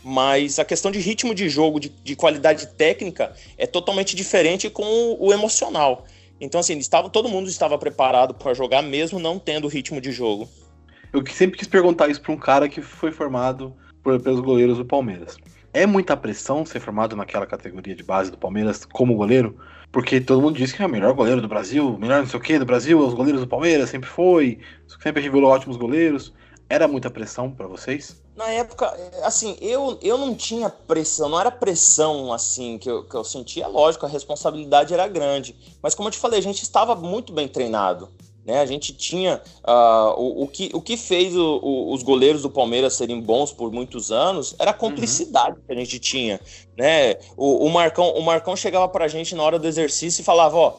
Mas 0.10 0.58
a 0.58 0.64
questão 0.64 0.90
de 0.90 1.00
ritmo 1.00 1.36
de 1.36 1.50
jogo, 1.50 1.82
de, 1.82 1.90
de 1.90 2.16
qualidade 2.16 2.66
técnica, 2.68 3.34
é 3.58 3.68
totalmente 3.68 4.16
diferente 4.16 4.70
com 4.70 4.86
o, 4.86 5.28
o 5.28 5.34
emocional. 5.34 6.06
Então, 6.40 6.62
assim, 6.62 6.78
estava, 6.78 7.10
todo 7.10 7.28
mundo 7.28 7.50
estava 7.50 7.78
preparado 7.78 8.34
para 8.34 8.54
jogar, 8.54 8.82
mesmo 8.82 9.20
não 9.20 9.38
tendo 9.38 9.68
ritmo 9.68 10.00
de 10.00 10.14
jogo. 10.14 10.48
Eu 11.12 11.22
sempre 11.28 11.58
quis 11.58 11.68
perguntar 11.68 12.08
isso 12.08 12.22
para 12.22 12.32
um 12.32 12.38
cara 12.38 12.70
que 12.70 12.82
foi 12.82 13.12
formado 13.12 13.76
por, 14.02 14.18
pelos 14.22 14.40
goleiros 14.40 14.78
do 14.78 14.86
Palmeiras. 14.86 15.36
É 15.74 15.86
muita 15.86 16.16
pressão 16.16 16.66
ser 16.66 16.80
formado 16.80 17.14
naquela 17.14 17.46
categoria 17.46 17.94
de 17.94 18.02
base 18.02 18.32
do 18.32 18.38
Palmeiras 18.38 18.86
como 18.86 19.14
goleiro? 19.14 19.58
Porque 19.92 20.22
todo 20.22 20.42
mundo 20.42 20.56
diz 20.56 20.72
que 20.72 20.82
é 20.82 20.86
o 20.86 20.90
melhor 20.90 21.14
goleiro 21.14 21.42
do 21.42 21.50
Brasil, 21.50 21.98
melhor 21.98 22.20
não 22.20 22.28
sei 22.28 22.40
o 22.40 22.42
que 22.42 22.58
do 22.58 22.66
Brasil, 22.66 22.98
os 22.98 23.14
goleiros 23.14 23.42
do 23.42 23.48
Palmeiras 23.48 23.90
sempre 23.90 24.10
foi, 24.10 24.60
sempre 25.04 25.22
revelou 25.22 25.52
ótimos 25.52 25.76
goleiros. 25.76 26.34
Era 26.70 26.88
muita 26.88 27.10
pressão 27.10 27.52
para 27.52 27.68
vocês? 27.68 28.26
Na 28.38 28.50
época, 28.50 28.96
assim, 29.24 29.58
eu, 29.60 29.98
eu 30.00 30.16
não 30.16 30.36
tinha 30.36 30.70
pressão, 30.70 31.28
não 31.28 31.40
era 31.40 31.50
pressão 31.50 32.32
assim 32.32 32.78
que 32.78 32.88
eu, 32.88 33.04
que 33.04 33.16
eu 33.16 33.24
sentia. 33.24 33.68
Lógico, 33.68 34.06
a 34.06 34.10
responsabilidade 34.10 34.94
era 34.94 35.08
grande. 35.08 35.56
Mas 35.82 35.96
como 35.96 36.08
eu 36.08 36.12
te 36.12 36.20
falei, 36.20 36.38
a 36.38 36.44
gente 36.44 36.62
estava 36.62 36.94
muito 36.94 37.34
bem 37.34 37.48
treinado. 37.48 38.10
Né? 38.46 38.60
A 38.62 38.66
gente 38.68 38.94
tinha 38.94 39.42
uh, 39.68 40.22
o, 40.22 40.44
o, 40.44 40.48
que, 40.48 40.70
o 40.72 40.80
que 40.80 40.96
fez 40.96 41.36
o, 41.36 41.60
o, 41.64 41.92
os 41.92 42.04
goleiros 42.04 42.44
do 42.44 42.50
Palmeiras 42.50 42.94
serem 42.94 43.20
bons 43.20 43.52
por 43.52 43.72
muitos 43.72 44.12
anos 44.12 44.56
era 44.60 44.70
a 44.70 44.74
cumplicidade 44.74 45.58
uhum. 45.58 45.64
que 45.66 45.74
a 45.74 45.76
gente 45.76 45.98
tinha. 45.98 46.40
Né? 46.78 47.16
O, 47.36 47.66
o, 47.66 47.70
Marcão, 47.72 48.12
o 48.12 48.22
Marcão 48.22 48.56
chegava 48.56 48.88
pra 48.88 49.08
gente 49.08 49.34
na 49.34 49.42
hora 49.42 49.58
do 49.58 49.68
exercício 49.68 50.22
e 50.22 50.24
falava: 50.24 50.56
Ó, 50.56 50.74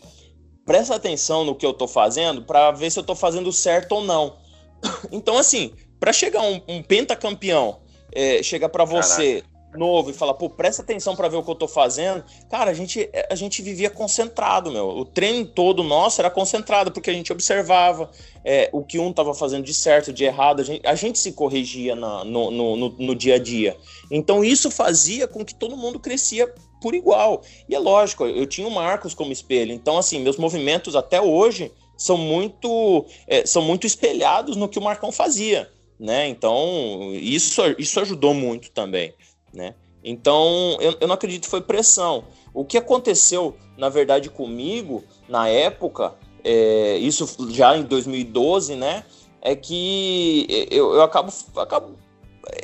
presta 0.65 0.95
atenção 0.95 1.45
no 1.45 1.57
que 1.57 1.67
eu 1.67 1.75
tô 1.75 1.89
fazendo 1.89 2.41
para 2.43 2.71
ver 2.71 2.89
se 2.93 3.01
eu 3.01 3.05
tô 3.05 3.17
fazendo 3.17 3.53
certo 3.53 3.97
ou 3.97 4.05
não. 4.05 4.37
Então, 5.11 5.37
assim, 5.37 5.73
para 5.99 6.13
chegar 6.13 6.43
um, 6.43 6.61
um 6.69 6.83
pentacampeão, 6.83 7.81
é, 8.13 8.43
chegar 8.43 8.69
para 8.69 8.85
você. 8.85 9.43
Caraca 9.43 9.59
novo 9.77 10.11
e 10.11 10.15
falar, 10.15 10.35
pô, 10.35 10.49
presta 10.49 10.83
atenção 10.83 11.15
para 11.15 11.29
ver 11.29 11.37
o 11.37 11.43
que 11.43 11.51
eu 11.51 11.55
tô 11.55 11.69
fazendo. 11.69 12.25
Cara, 12.49 12.71
a 12.71 12.75
gente, 12.75 13.09
a 13.29 13.35
gente 13.35 13.61
vivia 13.61 13.91
concentrado, 13.91 14.71
meu. 14.71 14.89
O 14.89 15.05
treino 15.05 15.45
todo 15.45 15.83
nosso 15.83 16.21
era 16.21 16.31
concentrado, 16.31 16.91
porque 16.91 17.11
a 17.11 17.13
gente 17.13 17.33
observava 17.33 18.11
é, 18.45 18.71
o 18.73 18.83
que 18.83 18.99
um 18.99 19.13
tava 19.13 19.35
fazendo 19.35 19.65
de 19.65 19.75
certo, 19.75 20.13
de 20.13 20.25
errado. 20.25 20.61
A 20.61 20.65
gente, 20.65 20.87
a 20.87 20.95
gente 20.95 21.19
se 21.19 21.33
corrigia 21.33 21.95
na, 21.95 22.25
no, 22.25 22.51
no, 22.51 22.77
no, 22.77 22.89
no 22.99 23.15
dia 23.15 23.35
a 23.35 23.39
dia. 23.39 23.77
Então 24.11 24.45
isso 24.45 24.71
fazia 24.71 25.29
com 25.29 25.45
que 25.45 25.55
todo 25.55 25.77
mundo 25.77 26.01
crescia 26.01 26.53
por 26.81 26.95
igual. 26.95 27.43
E 27.69 27.75
é 27.75 27.79
lógico, 27.79 28.25
eu 28.27 28.47
tinha 28.47 28.67
o 28.67 28.71
Marcos 28.71 29.15
como 29.15 29.33
espelho. 29.33 29.73
Então, 29.73 29.99
assim, 29.99 30.21
meus 30.21 30.37
movimentos 30.37 30.97
até 30.97 31.21
hoje 31.21 31.73
são 31.97 32.17
muito, 32.17 33.05
é, 33.27 33.45
são 33.45 33.61
muito 33.61 33.87
espelhados 33.87 34.57
no 34.57 34.69
que 34.69 34.79
o 34.79 34.83
Marcão 34.83 35.11
fazia. 35.11 35.71
Né? 35.99 36.29
Então, 36.29 37.11
isso, 37.15 37.61
isso 37.79 37.99
ajudou 38.01 38.33
muito 38.33 38.71
também 38.71 39.15
né? 39.53 39.75
Então, 40.03 40.77
eu, 40.81 40.97
eu 41.01 41.09
não 41.09 41.15
acredito 41.15 41.43
que 41.43 41.51
foi 41.51 41.61
pressão. 41.61 42.25
O 42.55 42.65
que 42.65 42.79
aconteceu, 42.79 43.57
na 43.77 43.89
verdade, 43.89 44.31
comigo, 44.31 45.05
na 45.29 45.49
época, 45.49 46.15
é, 46.45 46.97
isso 46.99 47.37
já 47.51 47.77
em 47.77 47.83
2012, 47.83 48.77
né? 48.77 49.05
É 49.41 49.55
que 49.55 50.47
eu, 50.71 50.95
eu 50.95 51.03
acabo, 51.03 51.33
acabo 51.57 51.97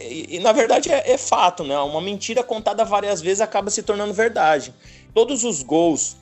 e, 0.00 0.36
e, 0.36 0.38
na 0.40 0.52
verdade 0.52 0.90
é, 0.90 1.12
é, 1.12 1.18
fato, 1.18 1.62
né? 1.62 1.78
Uma 1.78 2.00
mentira 2.00 2.42
contada 2.42 2.84
várias 2.84 3.20
vezes 3.20 3.40
acaba 3.40 3.70
se 3.70 3.82
tornando 3.82 4.12
verdade. 4.12 4.74
Todos 5.12 5.44
os 5.44 5.62
gols 5.62 6.16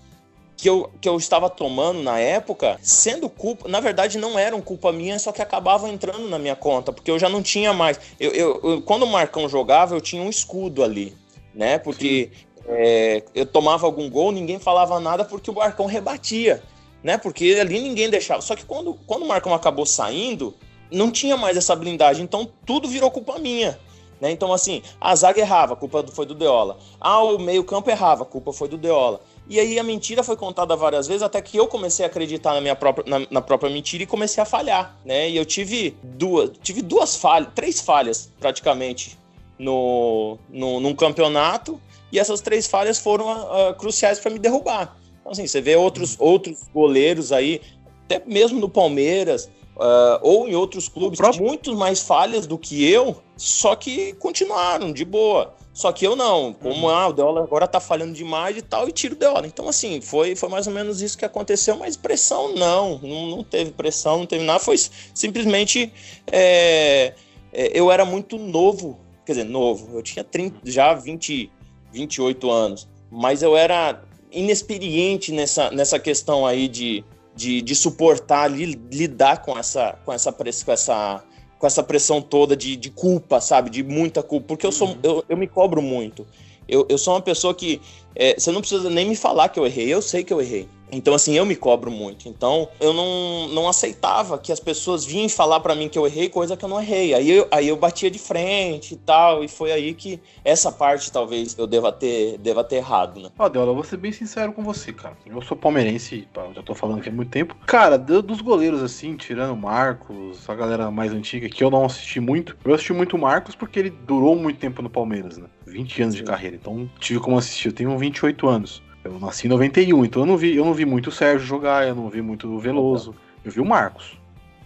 que 0.62 0.70
eu, 0.70 0.88
que 1.00 1.08
eu 1.08 1.16
estava 1.16 1.50
tomando 1.50 2.00
na 2.04 2.20
época, 2.20 2.78
sendo 2.80 3.28
culpa, 3.28 3.68
na 3.68 3.80
verdade 3.80 4.16
não 4.16 4.38
eram 4.38 4.60
culpa 4.60 4.92
minha, 4.92 5.18
só 5.18 5.32
que 5.32 5.42
acabavam 5.42 5.90
entrando 5.90 6.28
na 6.28 6.38
minha 6.38 6.54
conta, 6.54 6.92
porque 6.92 7.10
eu 7.10 7.18
já 7.18 7.28
não 7.28 7.42
tinha 7.42 7.72
mais. 7.72 7.98
Eu, 8.20 8.30
eu, 8.30 8.60
eu 8.62 8.82
quando 8.82 9.02
o 9.02 9.08
Marcão 9.08 9.48
jogava, 9.48 9.96
eu 9.96 10.00
tinha 10.00 10.22
um 10.22 10.30
escudo 10.30 10.84
ali, 10.84 11.16
né? 11.52 11.78
Porque 11.78 12.30
é, 12.64 13.24
eu 13.34 13.44
tomava 13.44 13.86
algum 13.86 14.08
gol, 14.08 14.30
ninguém 14.30 14.60
falava 14.60 15.00
nada 15.00 15.24
porque 15.24 15.50
o 15.50 15.54
Marcão 15.54 15.86
rebatia, 15.86 16.62
né? 17.02 17.18
Porque 17.18 17.58
ali 17.60 17.80
ninguém 17.80 18.08
deixava. 18.08 18.40
Só 18.40 18.54
que 18.54 18.64
quando, 18.64 18.94
quando 19.04 19.24
o 19.24 19.28
Marcão 19.28 19.52
acabou 19.52 19.84
saindo, 19.84 20.54
não 20.92 21.10
tinha 21.10 21.36
mais 21.36 21.56
essa 21.56 21.74
blindagem, 21.74 22.22
então 22.22 22.48
tudo 22.64 22.86
virou 22.86 23.10
culpa 23.10 23.36
minha. 23.36 23.76
Né? 24.22 24.30
Então, 24.30 24.52
assim, 24.52 24.80
a 25.00 25.16
zaga 25.16 25.40
errava, 25.40 25.72
a 25.72 25.76
culpa 25.76 26.04
foi 26.12 26.24
do 26.24 26.36
Deola. 26.36 26.78
Ah, 27.00 27.20
o 27.24 27.40
meio-campo 27.40 27.90
errava, 27.90 28.22
a 28.22 28.26
culpa 28.26 28.52
foi 28.52 28.68
do 28.68 28.78
Deola. 28.78 29.20
E 29.52 29.60
aí 29.60 29.78
a 29.78 29.82
mentira 29.82 30.22
foi 30.22 30.34
contada 30.34 30.74
várias 30.74 31.06
vezes 31.06 31.22
até 31.22 31.38
que 31.42 31.58
eu 31.58 31.66
comecei 31.66 32.06
a 32.06 32.08
acreditar 32.08 32.54
na 32.54 32.60
minha 32.62 32.74
própria, 32.74 33.04
na, 33.06 33.26
na 33.30 33.42
própria 33.42 33.70
mentira 33.70 34.02
e 34.02 34.06
comecei 34.06 34.42
a 34.42 34.46
falhar, 34.46 34.96
né? 35.04 35.28
E 35.28 35.36
eu 35.36 35.44
tive 35.44 35.94
duas, 36.02 36.52
tive 36.62 36.80
duas 36.80 37.16
falhas, 37.16 37.50
três 37.54 37.78
falhas 37.78 38.32
praticamente 38.40 39.18
no, 39.58 40.38
no 40.48 40.80
num 40.80 40.94
campeonato 40.94 41.78
e 42.10 42.18
essas 42.18 42.40
três 42.40 42.66
falhas 42.66 42.98
foram 42.98 43.26
uh, 43.26 43.74
cruciais 43.74 44.18
para 44.18 44.30
me 44.30 44.38
derrubar. 44.38 44.96
Então 45.20 45.32
assim, 45.32 45.46
você 45.46 45.60
vê 45.60 45.76
outros 45.76 46.16
outros 46.18 46.60
goleiros 46.72 47.30
aí, 47.30 47.60
até 48.06 48.22
mesmo 48.24 48.58
no 48.58 48.70
Palmeiras, 48.70 49.50
Uh, 49.74 50.20
ou 50.20 50.46
em 50.46 50.54
outros 50.54 50.86
clubes, 50.86 51.18
próprio... 51.18 51.42
muito 51.42 51.74
mais 51.74 52.00
falhas 52.00 52.46
do 52.46 52.58
que 52.58 52.86
eu, 52.86 53.16
só 53.38 53.74
que 53.74 54.12
continuaram 54.12 54.92
de 54.92 55.02
boa. 55.02 55.54
Só 55.72 55.90
que 55.90 56.06
eu 56.06 56.14
não, 56.14 56.52
como 56.52 56.86
uhum. 56.86 56.88
ah, 56.90 57.08
o 57.08 57.12
Deola 57.14 57.42
agora 57.42 57.66
tá 57.66 57.80
falhando 57.80 58.12
demais 58.12 58.56
e 58.58 58.62
tal, 58.62 58.88
e 58.88 58.92
tiro 58.92 59.14
o 59.14 59.18
Deola. 59.18 59.46
Então, 59.46 59.68
assim, 59.68 60.02
foi, 60.02 60.36
foi 60.36 60.48
mais 60.48 60.66
ou 60.66 60.72
menos 60.72 61.00
isso 61.00 61.16
que 61.16 61.24
aconteceu, 61.24 61.76
mas 61.76 61.96
pressão 61.96 62.54
não, 62.54 62.98
não, 62.98 63.26
não 63.28 63.44
teve 63.44 63.70
pressão, 63.70 64.18
não 64.18 64.26
teve 64.26 64.44
nada, 64.44 64.58
foi 64.58 64.76
simplesmente. 65.14 65.90
É, 66.30 67.14
é, 67.52 67.70
eu 67.72 67.90
era 67.90 68.04
muito 68.04 68.36
novo, 68.36 69.00
quer 69.24 69.32
dizer, 69.32 69.44
novo, 69.44 69.96
eu 69.96 70.02
tinha 70.02 70.22
30, 70.22 70.60
já 70.64 70.92
20, 70.92 71.50
28 71.90 72.50
anos, 72.50 72.88
mas 73.10 73.42
eu 73.42 73.56
era 73.56 74.02
inexperiente 74.30 75.32
nessa, 75.32 75.70
nessa 75.70 75.98
questão 75.98 76.46
aí 76.46 76.68
de, 76.68 77.02
de, 77.34 77.62
de 77.62 77.74
suportar, 77.74 78.50
li, 78.50 78.78
lidar 78.90 79.42
com 79.42 79.58
essa, 79.58 79.98
com 80.04 80.12
essa, 80.12 80.32
com 80.32 80.72
essa 80.72 81.24
com 81.62 81.66
essa 81.68 81.80
pressão 81.80 82.20
toda 82.20 82.56
de, 82.56 82.74
de 82.74 82.90
culpa, 82.90 83.40
sabe? 83.40 83.70
De 83.70 83.84
muita 83.84 84.20
culpa. 84.20 84.48
Porque 84.48 84.66
eu 84.66 84.72
sou 84.72 84.88
uhum. 84.88 84.98
eu, 85.00 85.24
eu 85.28 85.36
me 85.36 85.46
cobro 85.46 85.80
muito. 85.80 86.26
Eu, 86.68 86.84
eu 86.88 86.98
sou 86.98 87.14
uma 87.14 87.22
pessoa 87.22 87.54
que. 87.54 87.80
É, 88.16 88.34
você 88.34 88.50
não 88.50 88.60
precisa 88.60 88.90
nem 88.90 89.08
me 89.08 89.14
falar 89.14 89.48
que 89.48 89.60
eu 89.60 89.64
errei, 89.64 89.86
eu 89.86 90.02
sei 90.02 90.24
que 90.24 90.32
eu 90.32 90.40
errei. 90.40 90.68
Então, 90.92 91.14
assim, 91.14 91.32
eu 91.32 91.46
me 91.46 91.56
cobro 91.56 91.90
muito. 91.90 92.28
Então, 92.28 92.68
eu 92.78 92.92
não, 92.92 93.48
não 93.48 93.68
aceitava 93.68 94.38
que 94.38 94.52
as 94.52 94.60
pessoas 94.60 95.06
vinham 95.06 95.28
falar 95.28 95.60
para 95.60 95.74
mim 95.74 95.88
que 95.88 95.98
eu 95.98 96.06
errei, 96.06 96.28
coisa 96.28 96.54
que 96.54 96.64
eu 96.64 96.68
não 96.68 96.80
errei. 96.80 97.14
Aí 97.14 97.30
eu, 97.30 97.48
aí 97.50 97.68
eu 97.68 97.76
batia 97.76 98.10
de 98.10 98.18
frente 98.18 98.92
e 98.92 98.96
tal, 98.98 99.42
e 99.42 99.48
foi 99.48 99.72
aí 99.72 99.94
que 99.94 100.20
essa 100.44 100.70
parte 100.70 101.10
talvez 101.10 101.56
eu 101.58 101.66
deva 101.66 101.90
ter, 101.90 102.36
deva 102.38 102.62
ter 102.62 102.76
errado, 102.76 103.20
né? 103.20 103.30
Ó, 103.38 103.48
Deola, 103.48 103.70
eu 103.70 103.74
vou 103.74 103.84
ser 103.84 103.96
bem 103.96 104.12
sincero 104.12 104.52
com 104.52 104.62
você, 104.62 104.92
cara. 104.92 105.16
Eu 105.24 105.40
sou 105.40 105.56
palmeirense, 105.56 106.28
já 106.54 106.62
tô 106.62 106.74
falando 106.74 106.98
aqui 106.98 107.08
há 107.08 107.12
muito 107.12 107.30
tempo. 107.30 107.56
Cara, 107.66 107.96
dos 107.96 108.42
goleiros, 108.42 108.82
assim, 108.82 109.16
tirando 109.16 109.54
o 109.54 109.56
Marcos, 109.56 110.48
a 110.48 110.54
galera 110.54 110.90
mais 110.90 111.12
antiga, 111.12 111.48
que 111.48 111.64
eu 111.64 111.70
não 111.70 111.86
assisti 111.86 112.20
muito, 112.20 112.56
eu 112.64 112.74
assisti 112.74 112.92
muito 112.92 113.16
o 113.16 113.18
Marcos 113.18 113.54
porque 113.54 113.78
ele 113.78 113.90
durou 113.90 114.36
muito 114.36 114.58
tempo 114.58 114.82
no 114.82 114.90
Palmeiras, 114.90 115.38
né? 115.38 115.46
20 115.66 116.02
anos 116.02 116.14
Sim. 116.14 116.20
de 116.20 116.26
carreira. 116.26 116.56
Então, 116.56 116.90
tive 116.98 117.20
como 117.20 117.38
assistir. 117.38 117.68
Eu 117.68 117.72
tenho 117.72 117.96
28 117.96 118.46
anos. 118.46 118.82
Eu 119.04 119.18
nasci 119.18 119.46
em 119.46 119.50
91, 119.50 120.04
então 120.04 120.22
eu 120.22 120.26
não 120.26 120.36
vi, 120.36 120.56
eu 120.56 120.64
não 120.64 120.74
vi 120.74 120.84
muito 120.84 121.08
o 121.08 121.12
Sérgio 121.12 121.46
jogar, 121.46 121.86
eu 121.86 121.94
não 121.94 122.08
vi 122.08 122.22
muito 122.22 122.48
o 122.48 122.58
Veloso. 122.58 123.14
Eu 123.44 123.50
vi 123.50 123.60
o 123.60 123.64
Marcos. 123.64 124.18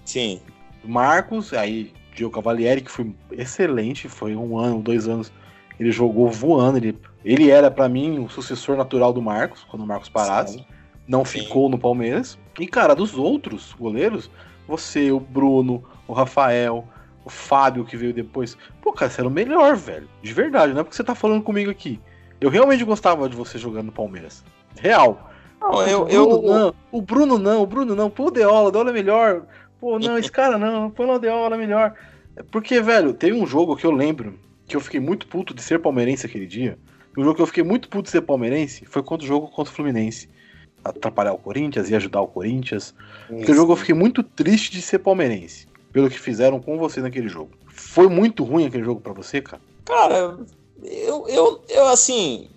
Sim. 0.04 0.40
Marcos, 0.84 1.52
aí 1.52 1.92
Gio 2.14 2.30
Cavalieri, 2.30 2.80
que 2.80 2.90
foi 2.90 3.14
excelente, 3.32 4.08
foi 4.08 4.36
um 4.36 4.58
ano, 4.58 4.82
dois 4.82 5.08
anos. 5.08 5.32
Ele 5.78 5.90
jogou 5.90 6.30
voando, 6.30 6.78
ele, 6.78 6.98
ele 7.24 7.50
era 7.50 7.70
para 7.70 7.88
mim 7.88 8.18
o 8.18 8.28
sucessor 8.28 8.76
natural 8.76 9.12
do 9.12 9.20
Marcos, 9.20 9.66
quando 9.70 9.82
o 9.82 9.86
Marcos 9.86 10.08
parasse. 10.08 10.54
Sim. 10.54 10.66
Não 11.06 11.24
Sim. 11.24 11.40
ficou 11.40 11.68
no 11.68 11.78
Palmeiras. 11.78 12.38
E, 12.58 12.66
cara, 12.66 12.94
dos 12.94 13.16
outros 13.16 13.74
goleiros, 13.78 14.30
você, 14.66 15.10
o 15.10 15.20
Bruno, 15.20 15.84
o 16.08 16.12
Rafael, 16.12 16.86
o 17.24 17.30
Fábio 17.30 17.84
que 17.84 17.96
veio 17.96 18.12
depois. 18.12 18.56
Pô, 18.80 18.92
cara, 18.92 19.10
você 19.10 19.20
era 19.20 19.28
o 19.28 19.30
melhor, 19.30 19.76
velho. 19.76 20.08
De 20.22 20.32
verdade, 20.32 20.72
não 20.72 20.80
é 20.80 20.84
porque 20.84 20.96
você 20.96 21.04
tá 21.04 21.14
falando 21.14 21.42
comigo 21.42 21.70
aqui. 21.70 22.00
Eu 22.40 22.50
realmente 22.50 22.84
gostava 22.84 23.28
de 23.28 23.36
você 23.36 23.58
jogando 23.58 23.86
no 23.86 23.92
Palmeiras. 23.92 24.44
Real. 24.78 25.30
Não, 25.60 25.82
eu, 25.86 26.02
o, 26.02 26.06
Bruno, 26.06 26.46
eu... 26.46 26.54
não, 26.58 26.74
o 26.92 27.02
Bruno 27.02 27.38
não, 27.38 27.62
o 27.62 27.66
Bruno 27.66 27.94
não. 27.94 28.10
Pô, 28.10 28.26
o 28.26 28.30
Deola, 28.30 28.68
o 28.68 28.70
Deola 28.70 28.90
é 28.90 28.92
melhor. 28.92 29.42
Pô, 29.80 29.98
não, 29.98 30.18
esse 30.18 30.30
cara 30.32 30.58
não, 30.58 30.90
pô, 30.90 31.04
o 31.06 31.18
Deola 31.18 31.56
é 31.56 31.58
melhor. 31.58 31.94
Porque, 32.50 32.80
velho, 32.80 33.14
teve 33.14 33.36
um 33.36 33.46
jogo 33.46 33.76
que 33.76 33.86
eu 33.86 33.90
lembro 33.90 34.38
que 34.66 34.76
eu 34.76 34.80
fiquei 34.80 35.00
muito 35.00 35.26
puto 35.26 35.54
de 35.54 35.62
ser 35.62 35.78
palmeirense 35.78 36.26
aquele 36.26 36.46
dia. 36.46 36.78
O 37.16 37.22
jogo 37.22 37.36
que 37.36 37.42
eu 37.42 37.46
fiquei 37.46 37.64
muito 37.64 37.88
puto 37.88 38.04
de 38.04 38.10
ser 38.10 38.20
palmeirense 38.20 38.84
foi 38.84 39.02
contra 39.02 39.24
o 39.24 39.28
jogo 39.28 39.48
contra 39.48 39.72
o 39.72 39.74
Fluminense. 39.74 40.28
Atrapalhar 40.84 41.32
o 41.32 41.38
Corinthians 41.38 41.90
e 41.90 41.96
ajudar 41.96 42.20
o 42.20 42.28
Corinthians. 42.28 42.94
Porque 43.26 43.50
o 43.50 43.54
jogo 43.54 43.72
eu 43.72 43.76
fiquei 43.76 43.94
muito 43.94 44.22
triste 44.22 44.70
de 44.70 44.82
ser 44.82 44.98
palmeirense. 44.98 45.66
Pelo 45.92 46.10
que 46.10 46.18
fizeram 46.18 46.60
com 46.60 46.76
você 46.76 47.00
naquele 47.00 47.28
jogo. 47.28 47.52
Foi 47.68 48.06
muito 48.08 48.44
ruim 48.44 48.66
aquele 48.66 48.84
jogo 48.84 49.00
para 49.00 49.14
você, 49.14 49.40
cara? 49.40 49.62
Cara, 49.84 50.38
eu, 50.82 51.28
eu, 51.28 51.64
eu 51.68 51.86
assim. 51.86 52.48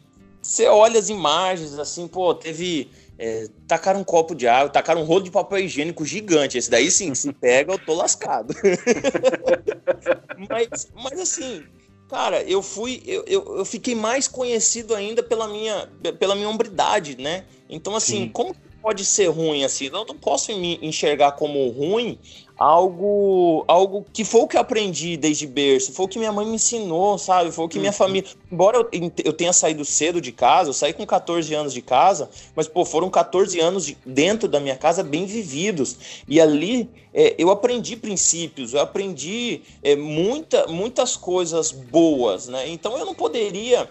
Você 0.41 0.67
olha 0.67 0.97
as 0.97 1.09
imagens, 1.09 1.77
assim, 1.77 2.07
pô, 2.07 2.33
teve. 2.33 2.89
É, 3.21 3.49
tacaram 3.67 3.99
um 3.99 4.03
copo 4.03 4.33
de 4.33 4.47
água, 4.47 4.69
tacaram 4.69 5.01
um 5.01 5.03
rolo 5.03 5.23
de 5.23 5.31
papel 5.31 5.59
higiênico 5.59 6.05
gigante. 6.05 6.57
Esse 6.57 6.71
daí 6.71 6.89
sim, 6.89 7.13
se 7.13 7.33
pega, 7.33 7.73
eu 7.73 7.79
tô 7.79 7.93
lascado. 7.93 8.55
mas, 10.49 10.87
mas 10.93 11.19
assim, 11.19 11.65
Cara, 12.09 12.41
eu 12.41 12.63
fui, 12.63 13.03
eu, 13.05 13.23
eu, 13.27 13.57
eu, 13.57 13.65
fiquei 13.65 13.93
mais 13.93 14.27
conhecido 14.27 14.95
ainda 14.95 15.21
pela 15.21 15.47
minha, 15.47 15.87
pela 16.17 16.33
minha 16.33 16.49
hombridade, 16.49 17.15
né? 17.21 17.45
Então, 17.69 17.95
assim, 17.95 18.23
Sim. 18.23 18.29
como 18.29 18.55
pode 18.81 19.05
ser 19.05 19.27
ruim 19.27 19.63
assim? 19.63 19.85
Eu 19.85 20.05
não 20.05 20.17
posso 20.17 20.51
me 20.57 20.79
enxergar 20.81 21.33
como 21.33 21.69
ruim 21.69 22.17
algo 22.59 23.63
algo 23.69 24.05
que 24.11 24.25
foi 24.25 24.41
o 24.41 24.47
que 24.47 24.57
eu 24.57 24.61
aprendi 24.61 25.15
desde 25.15 25.47
berço, 25.47 25.93
foi 25.93 26.05
o 26.05 26.09
que 26.09 26.19
minha 26.19 26.31
mãe 26.31 26.45
me 26.45 26.55
ensinou, 26.55 27.17
sabe? 27.17 27.53
Foi 27.53 27.63
o 27.63 27.69
que 27.69 27.79
minha 27.79 27.91
uhum. 27.91 27.97
família. 27.97 28.29
Embora 28.51 28.77
eu, 28.77 28.89
eu, 29.23 29.31
tenha 29.31 29.53
saído 29.53 29.85
cedo 29.85 30.19
de 30.19 30.33
casa, 30.33 30.69
eu 30.69 30.73
saí 30.73 30.91
com 30.91 31.05
14 31.05 31.53
anos 31.53 31.73
de 31.73 31.81
casa, 31.81 32.29
mas 32.53 32.67
pô, 32.67 32.83
foram 32.83 33.09
14 33.09 33.57
anos 33.61 33.85
de, 33.85 33.97
dentro 34.05 34.49
da 34.49 34.59
minha 34.59 34.75
casa 34.75 35.01
bem 35.01 35.25
vividos. 35.25 36.21
E 36.27 36.41
ali 36.41 36.89
é, 37.13 37.33
eu 37.37 37.49
aprendi 37.49 37.95
princípios, 37.95 38.73
eu 38.73 38.81
aprendi 38.81 39.61
é, 39.81 39.95
muita, 39.95 40.67
muitas 40.67 41.15
coisas 41.15 41.71
boas, 41.71 42.49
né? 42.49 42.67
Então 42.67 42.97
eu 42.97 43.05
não 43.05 43.15
poderia 43.15 43.87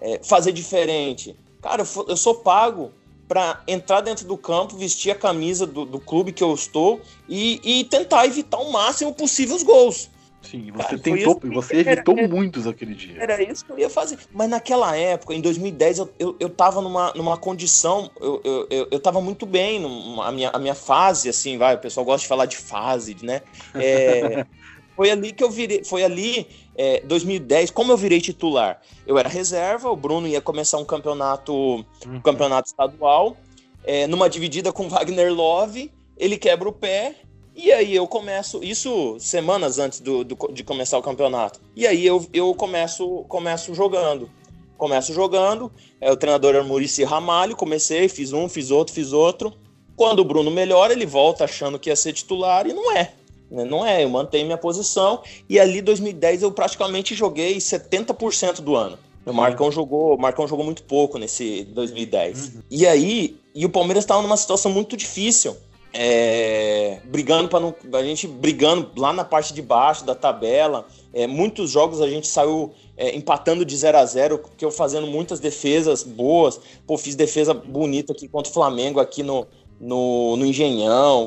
é, 0.00 0.20
fazer 0.24 0.50
diferente. 0.50 1.36
Cara, 1.62 1.82
eu, 1.82 2.06
eu 2.08 2.16
sou 2.16 2.34
pago 2.34 2.90
para 3.28 3.62
entrar 3.68 4.00
dentro 4.00 4.26
do 4.26 4.36
campo, 4.36 4.76
vestir 4.76 5.10
a 5.10 5.14
camisa 5.14 5.66
do, 5.66 5.84
do 5.84 6.00
clube 6.00 6.32
que 6.32 6.42
eu 6.42 6.52
estou 6.54 7.00
e, 7.28 7.60
e, 7.62 7.84
tentar 7.84 8.24
evitar 8.24 8.56
o 8.56 8.72
máximo 8.72 9.14
possível 9.14 9.54
os 9.54 9.62
gols. 9.62 10.10
Sim, 10.40 10.70
você 10.72 10.96
Cara, 10.96 10.98
tentou, 10.98 11.40
você 11.52 11.76
evitou 11.76 12.16
era, 12.16 12.28
muitos 12.28 12.66
aquele 12.66 12.94
dia. 12.94 13.20
Era 13.20 13.42
isso 13.42 13.66
que 13.66 13.72
eu 13.72 13.78
ia 13.78 13.90
fazer. 13.90 14.18
Mas 14.32 14.48
naquela 14.48 14.96
época, 14.96 15.34
em 15.34 15.42
2010, 15.42 15.98
eu, 15.98 16.10
eu, 16.18 16.36
eu 16.40 16.48
tava 16.48 16.80
numa, 16.80 17.12
numa 17.14 17.36
condição, 17.36 18.10
eu, 18.18 18.40
eu, 18.42 18.66
eu, 18.70 18.88
eu 18.92 19.00
tava 19.00 19.20
muito 19.20 19.44
bem, 19.44 19.84
a 20.22 20.32
minha, 20.32 20.50
a 20.50 20.58
minha 20.58 20.74
fase, 20.74 21.28
assim, 21.28 21.58
vai, 21.58 21.74
o 21.74 21.78
pessoal 21.78 22.06
gosta 22.06 22.22
de 22.22 22.28
falar 22.28 22.46
de 22.46 22.56
fase, 22.56 23.14
né? 23.22 23.42
É, 23.74 24.46
foi 24.96 25.10
ali 25.10 25.32
que 25.32 25.44
eu 25.44 25.50
virei, 25.50 25.84
foi 25.84 26.02
ali 26.02 26.46
é, 26.78 27.02
2010, 27.04 27.72
como 27.72 27.90
eu 27.90 27.96
virei 27.96 28.20
titular? 28.20 28.80
Eu 29.04 29.18
era 29.18 29.28
reserva, 29.28 29.90
o 29.90 29.96
Bruno 29.96 30.28
ia 30.28 30.40
começar 30.40 30.78
um 30.78 30.84
campeonato, 30.84 31.52
um 31.52 31.84
uhum. 32.06 32.20
campeonato 32.20 32.68
estadual, 32.68 33.36
é, 33.84 34.06
numa 34.06 34.30
dividida 34.30 34.72
com 34.72 34.88
Wagner 34.88 35.34
Love, 35.34 35.90
ele 36.16 36.38
quebra 36.38 36.68
o 36.68 36.72
pé, 36.72 37.16
e 37.54 37.72
aí 37.72 37.96
eu 37.96 38.06
começo, 38.06 38.62
isso 38.62 39.16
semanas 39.18 39.80
antes 39.80 39.98
do, 39.98 40.22
do, 40.22 40.36
de 40.52 40.62
começar 40.62 40.96
o 40.96 41.02
campeonato, 41.02 41.60
e 41.74 41.84
aí 41.84 42.06
eu, 42.06 42.24
eu 42.32 42.54
começo, 42.54 43.24
começo 43.28 43.74
jogando. 43.74 44.30
Começo 44.76 45.12
jogando, 45.12 45.72
é, 46.00 46.12
o 46.12 46.16
treinador 46.16 46.54
era 46.54 46.62
Murici 46.62 47.02
Ramalho, 47.02 47.56
comecei, 47.56 48.08
fiz 48.08 48.32
um, 48.32 48.48
fiz 48.48 48.70
outro, 48.70 48.94
fiz 48.94 49.12
outro. 49.12 49.52
Quando 49.96 50.20
o 50.20 50.24
Bruno 50.24 50.52
melhora, 50.52 50.92
ele 50.92 51.04
volta 51.04 51.42
achando 51.42 51.80
que 51.80 51.90
ia 51.90 51.96
ser 51.96 52.12
titular 52.12 52.64
e 52.64 52.72
não 52.72 52.92
é. 52.92 53.14
Né? 53.50 53.64
Não 53.64 53.84
é, 53.84 54.04
eu 54.04 54.08
mantenho 54.08 54.46
minha 54.46 54.58
posição 54.58 55.22
e 55.48 55.58
ali 55.58 55.80
2010 55.80 56.42
eu 56.42 56.52
praticamente 56.52 57.14
joguei 57.14 57.56
70% 57.56 58.60
do 58.60 58.76
ano. 58.76 58.98
O 59.24 59.32
Marcão 59.32 59.70
jogou, 59.70 60.14
o 60.14 60.20
Marcão 60.20 60.48
jogou 60.48 60.64
muito 60.64 60.82
pouco 60.84 61.18
nesse 61.18 61.64
2010. 61.64 62.38
Uhum. 62.38 62.62
E 62.70 62.86
aí, 62.86 63.36
e 63.54 63.66
o 63.66 63.68
Palmeiras 63.68 64.04
estava 64.04 64.22
numa 64.22 64.36
situação 64.36 64.72
muito 64.72 64.96
difícil. 64.96 65.56
É, 65.92 67.00
brigando 67.04 67.48
para 67.48 67.60
não 67.60 67.74
a 67.94 68.02
gente 68.02 68.26
brigando 68.26 68.90
lá 68.94 69.10
na 69.10 69.24
parte 69.24 69.54
de 69.54 69.62
baixo 69.62 70.04
da 70.04 70.14
tabela 70.14 70.86
é, 71.14 71.26
muitos 71.26 71.70
jogos 71.70 72.02
a 72.02 72.06
gente 72.06 72.26
saiu 72.26 72.74
é, 72.94 73.16
empatando 73.16 73.64
de 73.64 73.74
0 73.74 73.96
a 73.96 74.04
0 74.04 74.38
porque 74.38 74.62
eu 74.62 74.70
fazendo 74.70 75.06
muitas 75.06 75.40
defesas 75.40 76.02
boas 76.02 76.60
pô 76.86 76.98
fiz 76.98 77.14
defesa 77.14 77.54
bonita 77.54 78.12
aqui 78.12 78.28
contra 78.28 78.50
o 78.50 78.52
Flamengo 78.52 79.00
aqui 79.00 79.22
no, 79.22 79.46
no, 79.80 80.36
no 80.36 80.44
Engenhão, 80.44 81.26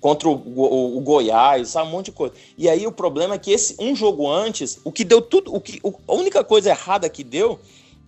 contra 0.00 0.28
o, 0.28 0.32
o, 0.32 0.96
o, 0.98 1.00
Goiás, 1.00 1.70
sabe, 1.70 1.88
um 1.88 1.92
monte 1.92 2.06
de 2.06 2.12
coisa. 2.12 2.34
E 2.56 2.68
aí 2.68 2.86
o 2.86 2.92
problema 2.92 3.34
é 3.34 3.38
que 3.38 3.50
esse 3.50 3.76
um 3.78 3.94
jogo 3.94 4.30
antes, 4.30 4.80
o 4.84 4.92
que 4.92 5.04
deu 5.04 5.20
tudo, 5.20 5.54
o 5.54 5.60
que, 5.60 5.80
o, 5.82 5.92
a 6.06 6.14
única 6.14 6.44
coisa 6.44 6.70
errada 6.70 7.08
que 7.08 7.24
deu 7.24 7.58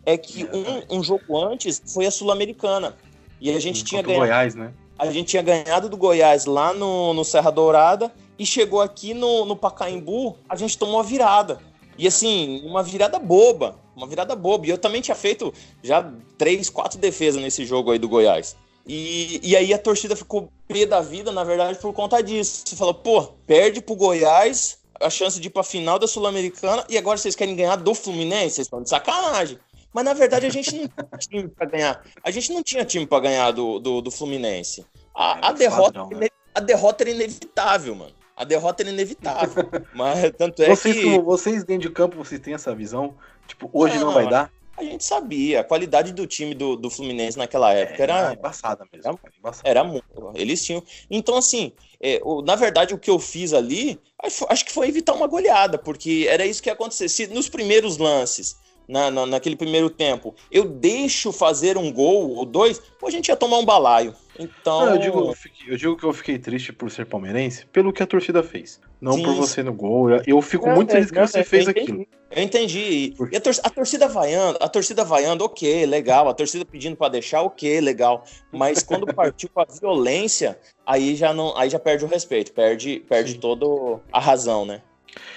é 0.07 0.17
que 0.17 0.45
um, 0.45 0.99
um 0.99 1.03
jogo 1.03 1.37
antes 1.37 1.83
foi 1.87 2.07
a 2.07 2.11
Sul-Americana. 2.11 2.97
E 3.41 3.51
a 3.51 3.59
gente 3.59 3.85
tinha 3.85 4.03
ganhado. 4.03 4.27
Goiás, 4.27 4.55
né? 4.55 4.73
A 4.99 5.11
gente 5.11 5.29
tinha 5.29 5.43
ganhado 5.43 5.89
do 5.89 5.97
Goiás 5.97 6.45
lá 6.45 6.73
no, 6.73 7.13
no 7.13 7.25
Serra 7.25 7.51
Dourada 7.51 8.13
e 8.39 8.47
chegou 8.47 8.81
aqui 8.81 9.13
no, 9.13 9.45
no 9.45 9.57
Pacaembu, 9.57 10.37
a 10.49 10.57
gente 10.57 10.79
tomou 10.79 11.01
a 11.01 11.03
virada. 11.03 11.59
E 11.99 12.07
assim, 12.07 12.63
uma 12.65 12.83
virada 12.83 13.19
boba, 13.19 13.77
uma 13.97 14.07
virada 14.07 14.35
boba. 14.35 14.67
E 14.67 14.71
eu 14.71 14.79
também 14.79 15.01
tinha 15.01 15.15
feito 15.15 15.53
já 15.83 16.13
três, 16.39 16.71
quatro 16.71 16.99
defesas 16.99 17.41
nesse 17.43 17.65
jogo 17.65 17.91
aí 17.91 17.99
do 17.99 18.09
Goiás. 18.09 18.57
E, 18.87 19.41
e 19.43 19.57
aí 19.57 19.73
a 19.73 19.79
torcida 19.79 20.15
ficou 20.15 20.51
pé 20.69 20.85
da 20.85 21.01
vida, 21.01 21.33
na 21.33 21.43
verdade, 21.43 21.79
por 21.79 21.93
conta 21.93 22.23
disso. 22.23 22.63
Você 22.67 22.77
falou, 22.77 22.95
pô, 22.95 23.23
perde 23.47 23.81
pro 23.81 23.97
Goiás 23.97 24.79
a 25.01 25.11
chance 25.11 25.41
de 25.41 25.49
ir 25.49 25.51
pra 25.51 25.63
final 25.63 25.99
da 25.99 26.07
Sul-Americana 26.07 26.85
e 26.89 26.99
agora 26.99 27.19
vocês 27.19 27.35
querem 27.35 27.57
ganhar 27.57 27.77
do 27.77 27.95
Fluminense? 27.95 28.57
Vocês 28.57 28.67
estão 28.67 28.83
de 28.83 28.89
sacanagem. 28.89 29.59
Mas 29.93 30.05
na 30.05 30.13
verdade 30.13 30.47
a 30.47 30.51
gente 30.51 30.75
não 30.75 30.89
tinha 30.89 31.19
time 31.19 31.49
pra 31.49 31.67
ganhar. 31.67 32.05
A 32.23 32.31
gente 32.31 32.53
não 32.53 32.63
tinha 32.63 32.85
time 32.85 33.07
pra 33.07 33.21
ganhar 33.21 33.53
do, 33.53 33.79
do, 33.79 34.01
do 34.01 34.11
Fluminense. 34.11 34.85
A, 35.15 35.49
a 35.49 35.53
derrota, 35.53 36.01
padrão, 36.01 36.19
né? 36.19 36.27
a 36.55 36.61
derrota 36.61 37.05
era 37.05 37.11
inevitável, 37.11 37.95
mano. 37.95 38.13
A 38.37 38.45
derrota 38.45 38.83
era 38.83 38.91
inevitável. 38.91 39.65
Mas 39.95 40.33
tanto 40.37 40.63
é 40.63 40.69
vocês, 40.69 40.97
que. 40.97 41.19
Vocês 41.21 41.65
dentro 41.65 41.89
de 41.89 41.95
campo, 41.95 42.17
vocês 42.17 42.41
têm 42.41 42.55
essa 42.55 42.75
visão? 42.75 43.15
Tipo, 43.47 43.71
hoje 43.73 43.97
não, 43.97 44.07
não 44.07 44.15
vai 44.15 44.29
dar? 44.29 44.51
A 44.77 44.83
gente 44.83 45.05
sabia, 45.05 45.61
a 45.61 45.65
qualidade 45.65 46.13
do 46.13 46.27
time 46.27 46.55
do, 46.55 46.77
do 46.77 46.91
Fluminense 46.91 47.39
naquela 47.39 47.73
é, 47.73 47.83
época 47.83 48.03
era. 48.03 48.19
Era 48.19 48.35
embaçada 48.35 48.87
mesmo. 48.93 49.21
Era, 49.23 49.33
embaçada. 49.39 49.69
era 49.69 49.85
muito. 49.85 50.05
Eles 50.35 50.65
tinham. 50.65 50.83
Então, 51.11 51.37
assim, 51.37 51.73
é, 52.01 52.21
o, 52.25 52.43
na 52.43 52.57
verdade, 52.57 52.93
o 52.93 52.99
que 52.99 53.11
eu 53.11 53.19
fiz 53.19 53.53
ali, 53.53 54.01
acho, 54.23 54.45
acho 54.49 54.65
que 54.65 54.73
foi 54.73 54.89
evitar 54.89 55.15
uma 55.15 55.27
goleada, 55.27 55.79
porque 55.79 56.27
era 56.29 56.45
isso 56.45 56.63
que 56.63 56.69
ia 56.69 56.73
acontecer. 56.73 57.09
Se 57.09 57.27
nos 57.29 57.49
primeiros 57.49 57.99
lances 57.99 58.57
na, 58.89 59.11
na, 59.11 59.27
naquele 59.27 59.57
primeiro 59.57 59.89
tempo, 59.89 60.35
eu 60.51 60.65
deixo 60.65 61.33
fazer 61.33 61.77
um 61.77 61.93
gol 61.93 62.31
ou 62.33 62.45
dois, 62.45 62.79
pô, 62.99 63.07
a 63.07 63.11
gente 63.11 63.29
ia 63.29 63.37
tomar 63.37 63.59
um 63.59 63.65
balaio. 63.65 64.15
Então. 64.39 64.87
Não, 64.87 64.95
eu, 64.95 64.99
digo, 64.99 65.19
eu, 65.21 65.35
fiquei, 65.35 65.73
eu, 65.73 65.77
digo, 65.77 65.97
que 65.97 66.05
eu 66.05 66.13
fiquei 66.13 66.39
triste 66.39 66.73
por 66.73 66.91
ser 66.91 67.07
palmeirense 67.07 67.67
pelo 67.67 67.93
que 67.93 68.03
a 68.03 68.07
torcida 68.07 68.43
fez. 68.43 68.81
Não 69.05 69.13
Sim. 69.13 69.23
por 69.23 69.35
você 69.35 69.63
no 69.63 69.75
gol. 69.75 70.09
Eu, 70.27 70.41
fico 70.41 70.67
não, 70.67 70.77
muito 70.77 70.93
feliz 70.93 71.11
que 71.11 71.21
você 71.21 71.45
fez 71.45 71.69
entendi, 71.69 71.81
aquilo. 71.83 72.07
Eu 72.31 72.43
entendi. 72.43 73.15
E 73.31 73.37
a, 73.37 73.41
tor 73.41 73.53
a, 73.63 73.69
torcida 73.69 74.09
vaiando, 74.09 74.59
a 74.63 74.67
torcida 74.67 75.05
vaiando, 75.05 75.45
ok, 75.45 75.85
legal. 75.85 76.27
A 76.27 76.33
torcida 76.33 76.65
pedindo 76.65 76.97
para 76.97 77.11
deixar, 77.11 77.43
ok, 77.43 77.83
legal. 77.83 78.25
Mas 78.51 78.83
quando 78.83 79.07
partiu 79.15 79.51
com 79.53 79.61
a 79.61 79.67
violência, 79.67 80.59
aí 80.87 81.15
já 81.17 81.35
não, 81.35 81.55
aí 81.55 81.69
já 81.69 81.79
perde 81.79 82.03
o 82.03 82.09
respeito, 82.09 82.55
perde, 82.55 83.05
perde 83.07 83.35
toda 83.35 84.01
a 84.11 84.19
razão, 84.19 84.65
né? 84.65 84.81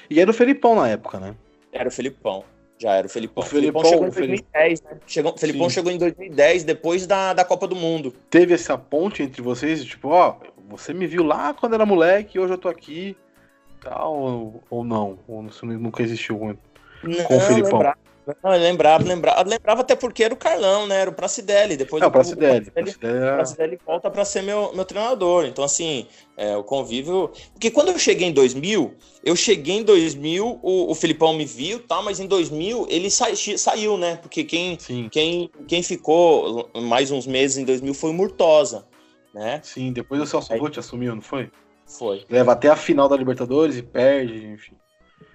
E 0.09 0.21
era 0.21 0.31
o 0.31 0.33
Felipão 0.33 0.73
na 0.73 0.87
época, 0.87 1.19
né? 1.19 1.35
Era 1.73 1.89
o 1.89 1.91
Felipão. 1.91 2.45
Já 2.77 2.93
era 2.93 3.05
o 3.05 3.09
Felipão. 3.09 3.43
O 3.43 3.45
Felipão, 3.45 3.81
Felipão 3.81 3.91
chegou 3.91 4.07
em 4.07 4.29
2010, 4.29 4.81
né? 4.81 4.91
Chegou, 5.05 5.33
o 5.33 5.37
Felipão 5.37 5.69
Sim. 5.69 5.73
chegou 5.73 5.91
em 5.91 5.97
2010, 5.97 6.63
depois 6.63 7.05
da, 7.05 7.33
da 7.33 7.43
Copa 7.43 7.67
do 7.67 7.75
Mundo. 7.75 8.13
Teve 8.29 8.53
essa 8.53 8.77
ponte 8.77 9.21
entre 9.21 9.41
vocês, 9.41 9.83
tipo, 9.83 10.07
ó, 10.07 10.37
você 10.69 10.93
me 10.93 11.05
viu 11.05 11.25
lá 11.25 11.53
quando 11.53 11.73
era 11.73 11.85
moleque, 11.85 12.39
hoje 12.39 12.53
eu 12.53 12.57
tô 12.57 12.69
aqui, 12.69 13.17
tal, 13.87 14.15
ou, 14.15 14.63
ou 14.69 14.83
não? 14.83 15.19
Ou 15.27 15.45
isso 15.45 15.65
nunca 15.65 16.03
existiu 16.03 16.37
com, 16.37 16.55
com 17.23 17.37
o 17.37 17.39
Felipão? 17.39 17.79
Lembrar. 17.79 17.97
Não, 18.43 18.51
lembrava, 18.51 19.05
lembrava, 19.05 19.49
lembrava 19.49 19.81
até 19.81 19.95
porque 19.95 20.21
era 20.21 20.33
o 20.33 20.37
Carlão, 20.37 20.85
né? 20.85 20.99
Era 20.99 21.09
o 21.09 21.13
Pracidelli. 21.13 21.77
Depois 21.77 22.03
é, 22.03 22.07
o 22.07 22.11
Pracidelli. 22.11 22.67
O 22.67 22.71
Pracidelli, 22.73 23.79
volta 23.85 24.11
para 24.11 24.25
ser 24.25 24.41
meu, 24.41 24.73
meu 24.75 24.83
treinador. 24.83 25.45
Então, 25.45 25.63
assim, 25.63 26.05
é, 26.35 26.57
o 26.57 26.63
convívio. 26.63 27.31
Porque 27.53 27.71
quando 27.71 27.87
eu 27.87 27.97
cheguei 27.97 28.27
em 28.27 28.33
2000, 28.33 28.93
eu 29.23 29.33
cheguei 29.33 29.77
em 29.77 29.83
2000, 29.83 30.59
o, 30.61 30.91
o 30.91 30.95
Filipão 30.95 31.33
me 31.33 31.45
viu, 31.45 31.79
tá? 31.79 32.01
Mas 32.01 32.19
em 32.19 32.27
2000 32.27 32.87
ele 32.89 33.09
sa, 33.09 33.27
saiu, 33.57 33.97
né? 33.97 34.17
Porque 34.17 34.43
quem, 34.43 34.77
quem, 35.09 35.49
quem 35.65 35.81
ficou 35.81 36.69
mais 36.75 37.11
uns 37.11 37.25
meses 37.25 37.57
em 37.57 37.63
2000 37.63 37.93
foi 37.93 38.09
o 38.09 38.13
Murtosa, 38.13 38.85
né? 39.33 39.61
Sim, 39.63 39.93
depois 39.93 40.21
o 40.21 40.25
Celso 40.25 40.53
Rotti 40.57 40.79
assumiu, 40.79 41.15
não 41.15 41.21
foi? 41.21 41.49
Foi. 41.87 42.25
Leva 42.29 42.51
até 42.51 42.67
a 42.67 42.75
final 42.75 43.07
da 43.07 43.15
Libertadores 43.15 43.77
e 43.77 43.81
perde, 43.81 44.45
enfim. 44.45 44.73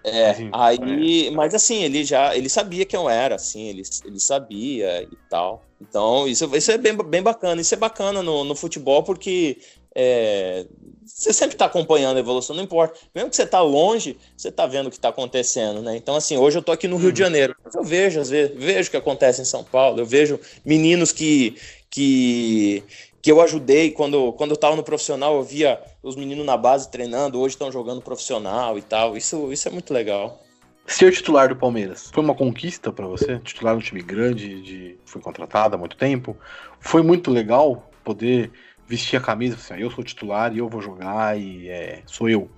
É, 0.05 0.31
assim, 0.31 0.51
aí, 0.53 1.29
é. 1.29 1.31
mas 1.31 1.55
assim, 1.55 1.85
ele 1.85 2.05
já, 2.05 2.37
ele 2.37 2.49
sabia 2.49 2.85
quem 2.85 2.99
eu 2.99 3.09
era, 3.09 3.37
assim, 3.37 3.69
ele, 3.69 3.83
ele 4.05 4.21
sabia 4.21 5.03
e 5.03 5.17
tal. 5.31 5.63
Então, 5.81 6.27
isso, 6.27 6.45
isso 6.57 6.71
é 6.71 6.79
bem, 6.79 6.97
bem 6.97 7.23
bacana. 7.23 7.61
Isso 7.61 7.75
é 7.75 7.77
bacana 7.77 8.23
no, 8.23 8.45
no 8.45 8.55
futebol 8.55 9.03
porque 9.03 9.59
é, 9.95 10.67
você 11.05 11.33
sempre 11.33 11.55
está 11.55 11.67
acompanhando 11.67 12.17
a 12.17 12.21
evolução, 12.21 12.55
não 12.55 12.65
importa. 12.65 12.99
Mesmo 13.15 13.31
que 13.31 13.37
você 13.37 13.45
está 13.45 13.61
longe, 13.61 14.17
você 14.37 14.49
está 14.49 14.67
vendo 14.67 14.87
o 14.87 14.91
que 14.91 14.97
está 14.97 15.09
acontecendo, 15.09 15.81
né? 15.83 15.97
Então, 15.97 16.17
assim, 16.17 16.37
hoje 16.37 16.57
eu 16.57 16.61
estou 16.61 16.73
aqui 16.73 16.89
no 16.89 16.97
Rio 16.97 17.13
de 17.13 17.23
uhum. 17.23 17.27
Janeiro. 17.27 17.57
Eu 17.75 17.85
vejo, 17.85 18.21
às 18.21 18.31
vezes, 18.31 18.57
vejo 18.57 18.89
o 18.89 18.91
que 18.91 18.97
acontece 18.97 19.41
em 19.41 19.45
São 19.45 19.65
Paulo, 19.65 20.01
eu 20.01 20.07
vejo 20.07 20.39
meninos 20.65 21.13
que. 21.13 21.57
que 21.89 22.83
que 23.23 23.31
eu 23.31 23.41
ajudei 23.41 23.93
quando, 23.93 24.33
quando 24.33 24.51
eu 24.51 24.57
estava 24.57 24.75
no 24.75 24.83
profissional, 24.83 25.37
eu 25.37 25.45
via 25.45 25.81
os 26.03 26.17
meninos 26.17 26.45
na 26.45 26.57
base 26.57 26.91
treinando, 26.91 27.39
hoje 27.39 27.55
estão 27.55 27.71
jogando 27.71 28.03
profissional 28.03 28.77
e 28.77 28.83
tal. 28.83 29.17
Isso, 29.17 29.53
isso 29.53 29.69
é 29.69 29.71
muito 29.71 29.95
legal. 29.95 30.41
Ser 30.87 31.13
titular 31.13 31.49
do 31.49 31.57
Palmeiras 31.57 32.11
foi 32.13 32.25
uma 32.25 32.35
conquista 32.35 32.93
para 32.93 33.07
você? 33.07 33.39
Titular 33.39 33.77
um 33.77 33.79
time 33.79 34.03
grande, 34.03 34.61
de, 34.63 34.99
foi 35.05 35.23
contratado 35.23 35.77
há 35.77 35.79
muito 35.79 35.97
tempo. 35.97 36.37
Foi 36.81 37.03
muito 37.03 37.31
legal 37.31 37.89
poder 38.03 38.51
vestir 38.87 39.17
a 39.17 39.21
camisa, 39.21 39.55
assim, 39.55 39.81
eu 39.81 39.91
sou 39.91 40.03
titular 40.03 40.53
e 40.53 40.59
eu 40.59 40.69
vou 40.69 40.83
jogar 40.83 41.39
e 41.39 41.69
é, 41.69 42.03
sou 42.05 42.29
eu. 42.29 42.51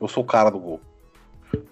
Eu 0.00 0.08
sou 0.08 0.22
o 0.22 0.26
cara 0.26 0.50
do 0.50 0.58
gol. 0.58 0.80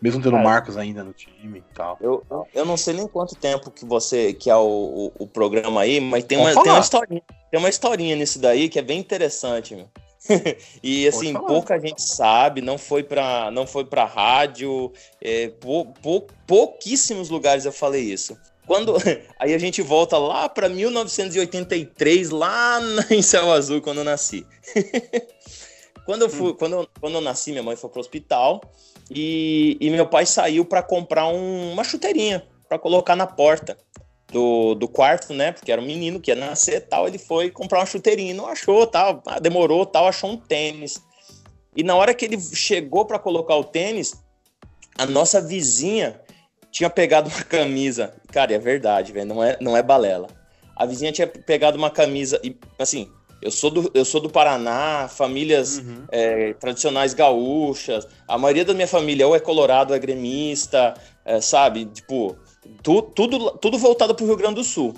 Mesmo 0.00 0.22
tendo 0.22 0.36
Marcos 0.36 0.76
ainda 0.76 1.02
no 1.02 1.14
time 1.14 1.60
e 1.60 1.74
tal. 1.74 1.96
Eu, 2.02 2.22
eu 2.54 2.66
não 2.66 2.76
sei 2.76 2.92
nem 2.92 3.08
quanto 3.08 3.34
tempo 3.34 3.70
que 3.70 3.86
você 3.86 4.34
que 4.34 4.50
é 4.50 4.54
o, 4.54 5.12
o, 5.16 5.24
o 5.24 5.26
programa 5.26 5.80
aí, 5.80 5.98
mas 5.98 6.24
tem 6.24 6.36
uma, 6.36 6.52
tem 6.52 6.70
uma 6.70 6.80
historinha. 6.80 7.22
Tem 7.50 7.58
uma 7.58 7.68
historinha 7.70 8.14
nisso 8.14 8.38
daí 8.38 8.68
que 8.68 8.78
é 8.78 8.82
bem 8.82 9.00
interessante, 9.00 9.74
meu. 9.74 9.88
e 10.82 11.08
assim, 11.08 11.32
pouca 11.32 11.78
gente 11.78 12.02
sabe, 12.02 12.60
não 12.60 12.76
foi 12.76 13.02
para 13.02 13.50
não 13.50 13.66
foi 13.66 13.84
para 13.84 14.04
rádio, 14.04 14.92
é, 15.20 15.48
pou, 15.48 15.86
pou, 16.02 16.26
pouquíssimos 16.46 17.30
lugares 17.30 17.64
eu 17.64 17.72
falei 17.72 18.02
isso. 18.02 18.36
Quando 18.66 18.94
aí 19.38 19.54
a 19.54 19.58
gente 19.58 19.80
volta 19.82 20.18
lá 20.18 20.48
para 20.48 20.68
1983, 20.68 22.30
lá 22.30 22.80
em 23.10 23.22
Céu 23.22 23.50
Azul 23.50 23.80
quando 23.80 23.98
eu 23.98 24.04
nasci. 24.04 24.46
quando 26.04 26.22
eu 26.22 26.30
fui, 26.30 26.52
hum. 26.52 26.56
quando, 26.58 26.72
eu, 26.74 26.88
quando 27.00 27.14
eu 27.14 27.20
nasci, 27.20 27.50
minha 27.50 27.62
mãe 27.62 27.76
foi 27.76 27.88
pro 27.88 28.00
hospital 28.00 28.60
e, 29.10 29.76
e 29.80 29.90
meu 29.90 30.06
pai 30.06 30.26
saiu 30.26 30.64
para 30.64 30.82
comprar 30.82 31.26
um, 31.28 31.72
uma 31.72 31.82
chuteirinha 31.82 32.46
para 32.68 32.78
colocar 32.78 33.16
na 33.16 33.26
porta 33.26 33.76
do, 34.30 34.74
do 34.74 34.88
quarto, 34.88 35.32
né? 35.32 35.52
Porque 35.52 35.70
era 35.70 35.80
um 35.80 35.86
menino 35.86 36.20
que 36.20 36.30
ia 36.30 36.36
nascer 36.36 36.80
tal. 36.82 37.06
Ele 37.06 37.18
foi 37.18 37.50
comprar 37.50 37.80
uma 37.80 37.86
chuteirinha, 37.86 38.34
não 38.34 38.46
achou, 38.46 38.86
tal. 38.86 39.22
Ah, 39.26 39.38
demorou, 39.38 39.84
tal. 39.84 40.06
Achou 40.06 40.30
um 40.30 40.36
tênis. 40.36 41.02
E 41.76 41.82
na 41.82 41.94
hora 41.94 42.14
que 42.14 42.24
ele 42.24 42.40
chegou 42.40 43.04
para 43.04 43.18
colocar 43.18 43.56
o 43.56 43.64
tênis, 43.64 44.14
a 44.98 45.06
nossa 45.06 45.40
vizinha 45.40 46.20
tinha 46.70 46.90
pegado 46.90 47.28
uma 47.28 47.42
camisa. 47.44 48.14
Cara, 48.32 48.54
é 48.54 48.58
verdade, 48.58 49.12
velho. 49.12 49.26
Não 49.26 49.42
é, 49.42 49.56
não 49.60 49.76
é 49.76 49.82
balela. 49.82 50.28
A 50.76 50.86
vizinha 50.86 51.12
tinha 51.12 51.26
pegado 51.26 51.76
uma 51.76 51.90
camisa 51.90 52.40
e 52.42 52.56
assim. 52.78 53.10
Eu 53.42 53.50
sou 53.50 53.70
do, 53.70 53.90
eu 53.94 54.04
sou 54.04 54.20
do 54.20 54.28
Paraná, 54.28 55.08
famílias 55.08 55.78
uhum. 55.78 56.04
é, 56.12 56.52
tradicionais 56.52 57.14
gaúchas. 57.14 58.06
A 58.28 58.36
maioria 58.36 58.66
da 58.66 58.74
minha 58.74 58.86
família 58.86 59.26
ou 59.26 59.34
é 59.34 59.40
colorado, 59.40 59.92
ou 59.92 59.96
é 59.96 59.98
gremista, 59.98 60.92
é, 61.24 61.40
sabe? 61.40 61.86
Tipo, 61.86 62.36
tu, 62.82 63.02
tudo, 63.02 63.52
tudo 63.52 63.78
voltado 63.78 64.14
para 64.14 64.24
o 64.24 64.26
Rio 64.26 64.36
Grande 64.36 64.56
do 64.56 64.64
Sul. 64.64 64.94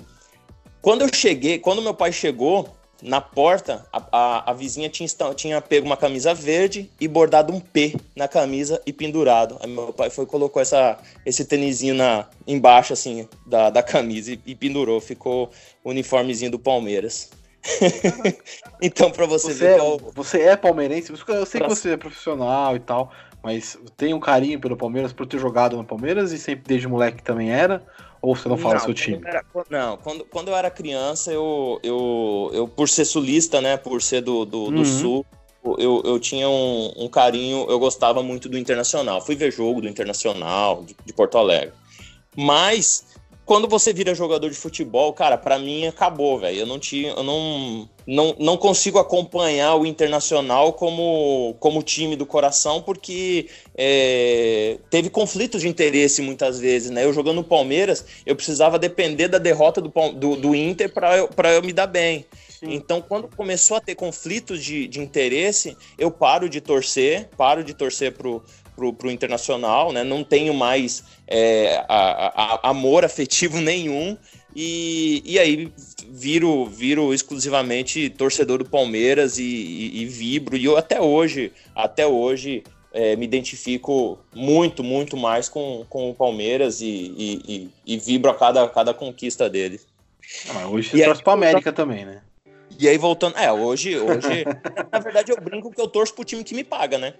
Quando 0.81 1.01
eu 1.01 1.13
cheguei, 1.13 1.59
quando 1.59 1.81
meu 1.81 1.93
pai 1.93 2.11
chegou, 2.11 2.69
na 3.03 3.19
porta, 3.19 3.85
a, 3.91 4.01
a, 4.11 4.51
a, 4.51 4.53
vizinha 4.53 4.89
tinha, 4.89 5.07
tinha 5.35 5.61
pego 5.61 5.85
uma 5.85 5.97
camisa 5.97 6.33
verde 6.33 6.89
e 6.99 7.07
bordado 7.07 7.53
um 7.53 7.59
P 7.59 7.95
na 8.15 8.27
camisa 8.27 8.81
e 8.85 8.93
pendurado. 8.93 9.57
Aí 9.59 9.69
meu 9.69 9.91
pai 9.91 10.09
foi 10.09 10.25
colocou 10.25 10.61
essa, 10.61 10.97
esse 11.25 11.43
tênisinho 11.43 11.95
na, 11.95 12.27
embaixo, 12.47 12.93
assim, 12.93 13.27
da, 13.45 13.69
da 13.69 13.83
camisa 13.83 14.31
e, 14.31 14.39
e 14.45 14.55
pendurou. 14.55 15.01
Ficou 15.01 15.51
o 15.83 15.89
uniformezinho 15.89 16.51
do 16.51 16.59
Palmeiras. 16.59 17.29
então, 18.81 19.11
para 19.11 19.25
você, 19.25 19.53
você 19.53 19.53
ver. 19.53 19.79
É, 19.79 19.97
Você 20.13 20.41
é 20.41 20.55
palmeirense? 20.55 21.11
Eu 21.11 21.45
sei 21.45 21.59
pra... 21.59 21.69
que 21.69 21.75
você 21.75 21.91
é 21.91 21.97
profissional 21.97 22.75
e 22.75 22.79
tal, 22.79 23.11
mas 23.43 23.77
tem 23.97 24.13
um 24.13 24.19
carinho 24.19 24.59
pelo 24.59 24.77
Palmeiras 24.77 25.11
por 25.11 25.27
ter 25.27 25.37
jogado 25.37 25.75
no 25.75 25.83
Palmeiras 25.83 26.31
e 26.31 26.39
sempre 26.39 26.63
desde 26.65 26.87
moleque 26.87 27.21
também 27.21 27.51
era? 27.51 27.83
Ou 28.21 28.33
você 28.33 28.47
não 28.47 28.57
fala 28.57 28.75
não, 28.75 28.81
seu 28.81 28.93
time? 28.93 29.21
Era, 29.25 29.43
não, 29.69 29.97
quando, 29.97 30.23
quando 30.23 30.47
eu 30.47 30.55
era 30.55 30.71
criança, 30.71 31.29
eu, 31.31 31.77
eu, 31.83 32.49
eu 32.53 32.67
por 32.69 32.87
ser 32.87 33.03
sulista, 33.03 33.59
né, 33.59 33.75
por 33.75 34.01
ser 34.01 34.21
do, 34.21 34.45
do, 34.45 34.71
do 34.71 34.77
uhum. 34.77 34.85
sul, 34.85 35.25
eu, 35.77 36.01
eu 36.05 36.19
tinha 36.19 36.47
um, 36.47 36.93
um, 36.95 37.09
carinho, 37.09 37.65
eu 37.69 37.77
gostava 37.79 38.23
muito 38.23 38.47
do 38.47 38.57
Internacional. 38.57 39.21
Fui 39.21 39.35
ver 39.35 39.51
jogo 39.51 39.81
do 39.81 39.89
Internacional, 39.89 40.83
de, 40.83 40.95
de 41.05 41.13
Porto 41.13 41.37
Alegre. 41.37 41.73
Mas 42.35 43.12
quando 43.45 43.67
você 43.67 43.91
vira 43.91 44.15
jogador 44.15 44.49
de 44.49 44.55
futebol, 44.55 45.11
cara, 45.13 45.37
para 45.37 45.59
mim 45.59 45.85
acabou, 45.85 46.39
velho. 46.39 46.59
Eu 46.59 46.65
não 46.65 46.79
tinha, 46.79 47.11
eu 47.11 47.23
não, 47.23 47.89
não, 48.07 48.35
não 48.39 48.57
consigo 48.57 48.99
acompanhar 48.99 49.75
o 49.75 49.85
Internacional 49.85 50.73
como, 50.73 51.55
como 51.59 51.83
time 51.83 52.15
do 52.15 52.25
coração, 52.25 52.81
porque 52.81 53.49
é, 53.75 54.77
teve 54.89 55.09
conflitos 55.09 55.61
de 55.61 55.67
interesse 55.67 56.21
muitas 56.21 56.59
vezes, 56.59 56.89
né? 56.89 57.03
Eu 57.03 57.13
jogando 57.13 57.37
no 57.37 57.43
Palmeiras, 57.43 58.05
eu 58.25 58.35
precisava 58.35 58.79
depender 58.79 59.27
da 59.27 59.37
derrota 59.37 59.81
do, 59.81 59.91
do, 60.13 60.35
do 60.37 60.55
Inter 60.55 60.91
para 60.93 61.17
eu, 61.17 61.29
eu 61.53 61.61
me 61.61 61.73
dar 61.73 61.87
bem. 61.87 62.25
Então, 62.65 63.01
quando 63.01 63.27
começou 63.35 63.75
a 63.75 63.81
ter 63.81 63.93
conflitos 63.93 64.63
de, 64.63 64.87
de 64.87 65.01
interesse, 65.01 65.75
eu 65.97 66.09
paro 66.09 66.47
de 66.47 66.61
torcer, 66.61 67.29
paro 67.35 67.61
de 67.61 67.73
torcer 67.73 68.13
pro, 68.13 68.41
pro, 68.75 68.93
pro 68.93 69.11
Internacional, 69.11 69.91
né? 69.91 70.03
Não 70.03 70.23
tenho 70.23 70.53
mais 70.53 71.03
é, 71.27 71.83
a, 71.87 72.59
a, 72.65 72.69
amor 72.69 73.03
afetivo 73.05 73.59
nenhum. 73.61 74.17
E, 74.55 75.23
e 75.25 75.39
aí 75.39 75.71
viro, 76.09 76.65
viro 76.65 77.11
exclusivamente 77.11 78.09
torcedor 78.11 78.59
do 78.59 78.69
Palmeiras 78.69 79.39
e, 79.39 79.43
e, 79.43 80.01
e 80.01 80.05
vibro. 80.05 80.55
E 80.55 80.65
eu 80.65 80.77
até 80.77 81.01
hoje, 81.01 81.51
até 81.75 82.05
hoje, 82.05 82.63
é, 82.93 83.15
me 83.15 83.25
identifico 83.25 84.19
muito, 84.33 84.83
muito 84.83 85.17
mais 85.17 85.49
com, 85.49 85.83
com 85.89 86.11
o 86.11 86.13
Palmeiras 86.13 86.81
e, 86.81 86.85
e, 86.85 87.69
e, 87.85 87.97
vibro 87.97 88.29
a 88.29 88.35
cada, 88.35 88.67
cada 88.69 88.93
conquista 88.93 89.49
dele. 89.49 89.81
Ah, 90.49 90.67
hoje 90.67 90.89
você 90.89 91.03
torce 91.03 91.23
para 91.23 91.33
América 91.33 91.73
também, 91.73 92.05
né? 92.05 92.21
E 92.79 92.87
aí 92.87 92.97
voltando, 92.97 93.37
é, 93.37 93.51
hoje, 93.51 93.97
hoje, 93.97 94.45
na 94.91 94.99
verdade 94.99 95.31
eu 95.31 95.41
brinco 95.41 95.71
que 95.71 95.79
eu 95.79 95.87
torço 95.87 96.13
pro 96.13 96.23
time 96.23 96.43
que 96.43 96.55
me 96.55 96.63
paga, 96.63 96.97
né? 96.97 97.13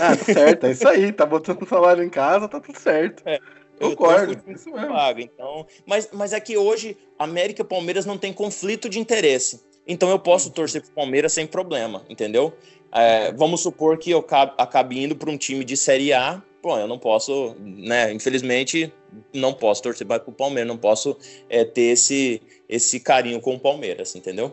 Ah, 0.00 0.16
tá 0.16 0.24
certo, 0.24 0.66
é 0.66 0.70
isso 0.70 0.88
aí, 0.88 1.12
tá 1.12 1.26
botando 1.26 1.66
salário 1.68 2.02
em 2.02 2.10
casa, 2.10 2.48
tá 2.48 2.60
tudo 2.60 2.78
certo. 2.78 3.22
É, 3.26 3.38
Concordo, 3.78 4.32
isso 4.48 4.70
mesmo. 4.70 4.88
Paga, 4.88 5.22
então, 5.22 5.66
mas, 5.86 6.08
mas 6.12 6.32
é 6.32 6.40
que 6.40 6.56
hoje 6.56 6.96
América 7.18 7.62
e 7.62 7.64
Palmeiras 7.64 8.06
não 8.06 8.16
tem 8.16 8.32
conflito 8.32 8.88
de 8.88 8.98
interesse. 8.98 9.60
Então 9.86 10.08
eu 10.08 10.18
posso 10.18 10.50
torcer 10.50 10.82
pro 10.82 10.92
Palmeiras 10.92 11.32
sem 11.32 11.46
problema, 11.46 12.02
entendeu? 12.08 12.54
É, 12.92 13.32
vamos 13.32 13.60
supor 13.60 13.98
que 13.98 14.10
eu 14.10 14.24
acabe 14.56 15.02
indo 15.02 15.16
para 15.16 15.30
um 15.30 15.36
time 15.36 15.64
de 15.64 15.76
Série 15.76 16.12
A, 16.12 16.42
bom, 16.64 16.78
eu 16.78 16.88
não 16.88 16.98
posso, 16.98 17.54
né? 17.60 18.10
Infelizmente, 18.12 18.90
não 19.32 19.52
posso 19.52 19.82
torcer 19.82 20.06
para 20.06 20.22
o 20.26 20.32
Palmeiras, 20.32 20.66
não 20.66 20.78
posso 20.78 21.16
é, 21.48 21.62
ter 21.62 21.92
esse, 21.92 22.40
esse 22.68 22.98
carinho 22.98 23.40
com 23.40 23.54
o 23.54 23.60
Palmeiras, 23.60 24.16
entendeu? 24.16 24.50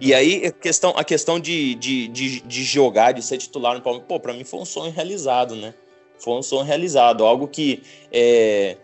E 0.00 0.12
aí, 0.14 0.46
a 0.46 0.52
questão, 0.52 0.92
a 0.96 1.04
questão 1.04 1.38
de, 1.38 1.74
de, 1.76 2.08
de, 2.08 2.40
de 2.40 2.64
jogar, 2.64 3.12
de 3.12 3.22
ser 3.22 3.38
titular 3.38 3.74
no 3.74 3.80
Palmeiras, 3.80 4.08
pô, 4.08 4.18
pra 4.18 4.32
mim 4.32 4.44
foi 4.44 4.60
um 4.60 4.64
sonho 4.64 4.92
realizado, 4.92 5.54
né? 5.54 5.74
Foi 6.18 6.34
um 6.34 6.42
sonho 6.42 6.64
realizado, 6.64 7.24
algo 7.24 7.48
que 7.48 7.82
é, 8.12 8.76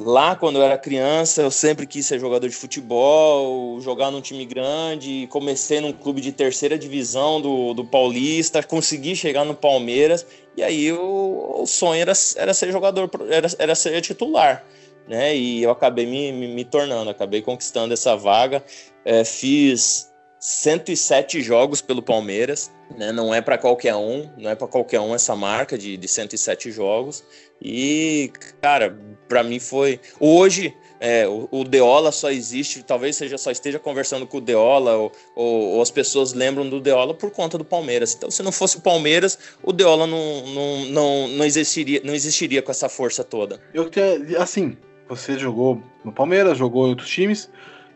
lá 0.00 0.36
quando 0.36 0.56
eu 0.56 0.62
era 0.62 0.78
criança 0.78 1.42
eu 1.42 1.50
sempre 1.50 1.86
quis 1.86 2.06
ser 2.06 2.20
jogador 2.20 2.48
de 2.48 2.54
futebol, 2.54 3.80
jogar 3.80 4.10
num 4.10 4.20
time 4.20 4.44
grande, 4.44 5.26
comecei 5.28 5.80
num 5.80 5.92
clube 5.92 6.20
de 6.20 6.30
terceira 6.32 6.78
divisão 6.78 7.40
do, 7.40 7.74
do 7.74 7.84
Paulista, 7.84 8.62
consegui 8.62 9.16
chegar 9.16 9.44
no 9.44 9.54
Palmeiras, 9.54 10.24
e 10.56 10.62
aí 10.62 10.92
o, 10.92 11.62
o 11.62 11.66
sonho 11.66 12.00
era, 12.00 12.12
era 12.36 12.54
ser 12.54 12.70
jogador, 12.70 13.10
era, 13.28 13.48
era 13.58 13.74
ser 13.74 14.00
titular. 14.00 14.64
Né, 15.06 15.36
e 15.36 15.62
eu 15.62 15.70
acabei 15.70 16.06
me, 16.06 16.32
me, 16.32 16.48
me 16.48 16.64
tornando, 16.64 17.10
acabei 17.10 17.42
conquistando 17.42 17.92
essa 17.92 18.16
vaga. 18.16 18.64
É, 19.04 19.22
fiz 19.22 20.13
107 20.44 21.40
jogos 21.40 21.80
pelo 21.80 22.02
Palmeiras, 22.02 22.70
né? 22.98 23.10
Não 23.10 23.34
é 23.34 23.40
para 23.40 23.56
qualquer 23.56 23.94
um, 23.94 24.28
não 24.36 24.50
é 24.50 24.54
para 24.54 24.68
qualquer 24.68 25.00
um 25.00 25.14
essa 25.14 25.34
marca 25.34 25.78
de, 25.78 25.96
de 25.96 26.06
107 26.06 26.70
jogos. 26.70 27.24
E, 27.62 28.30
cara, 28.60 28.94
para 29.26 29.42
mim 29.42 29.58
foi. 29.58 29.98
Hoje, 30.20 30.76
é, 31.00 31.26
o, 31.26 31.48
o, 31.50 31.64
Deola 31.64 32.12
só 32.12 32.30
existe, 32.30 32.82
talvez 32.82 33.16
seja 33.16 33.38
só 33.38 33.50
esteja 33.50 33.78
conversando 33.78 34.26
com 34.26 34.36
o 34.36 34.40
Deola, 34.42 34.98
ou, 34.98 35.12
ou, 35.34 35.62
ou, 35.76 35.82
as 35.82 35.90
pessoas 35.90 36.34
lembram 36.34 36.68
do 36.68 36.78
Deola 36.78 37.14
por 37.14 37.30
conta 37.30 37.56
do 37.56 37.64
Palmeiras. 37.64 38.14
Então, 38.14 38.30
se 38.30 38.42
não 38.42 38.52
fosse 38.52 38.76
o 38.76 38.82
Palmeiras, 38.82 39.38
o 39.62 39.72
Deola 39.72 40.06
não, 40.06 40.46
não, 40.46 40.84
não, 40.84 41.28
não, 41.28 41.44
existiria, 41.46 42.02
não 42.04 42.12
existiria 42.12 42.60
com 42.60 42.70
essa 42.70 42.90
força 42.90 43.24
toda. 43.24 43.62
Eu 43.72 43.90
assim, 44.38 44.76
você 45.08 45.38
jogou 45.38 45.82
no 46.04 46.12
Palmeiras, 46.12 46.58
jogou 46.58 46.84
em 46.84 46.90
outros 46.90 47.08
times. 47.08 47.48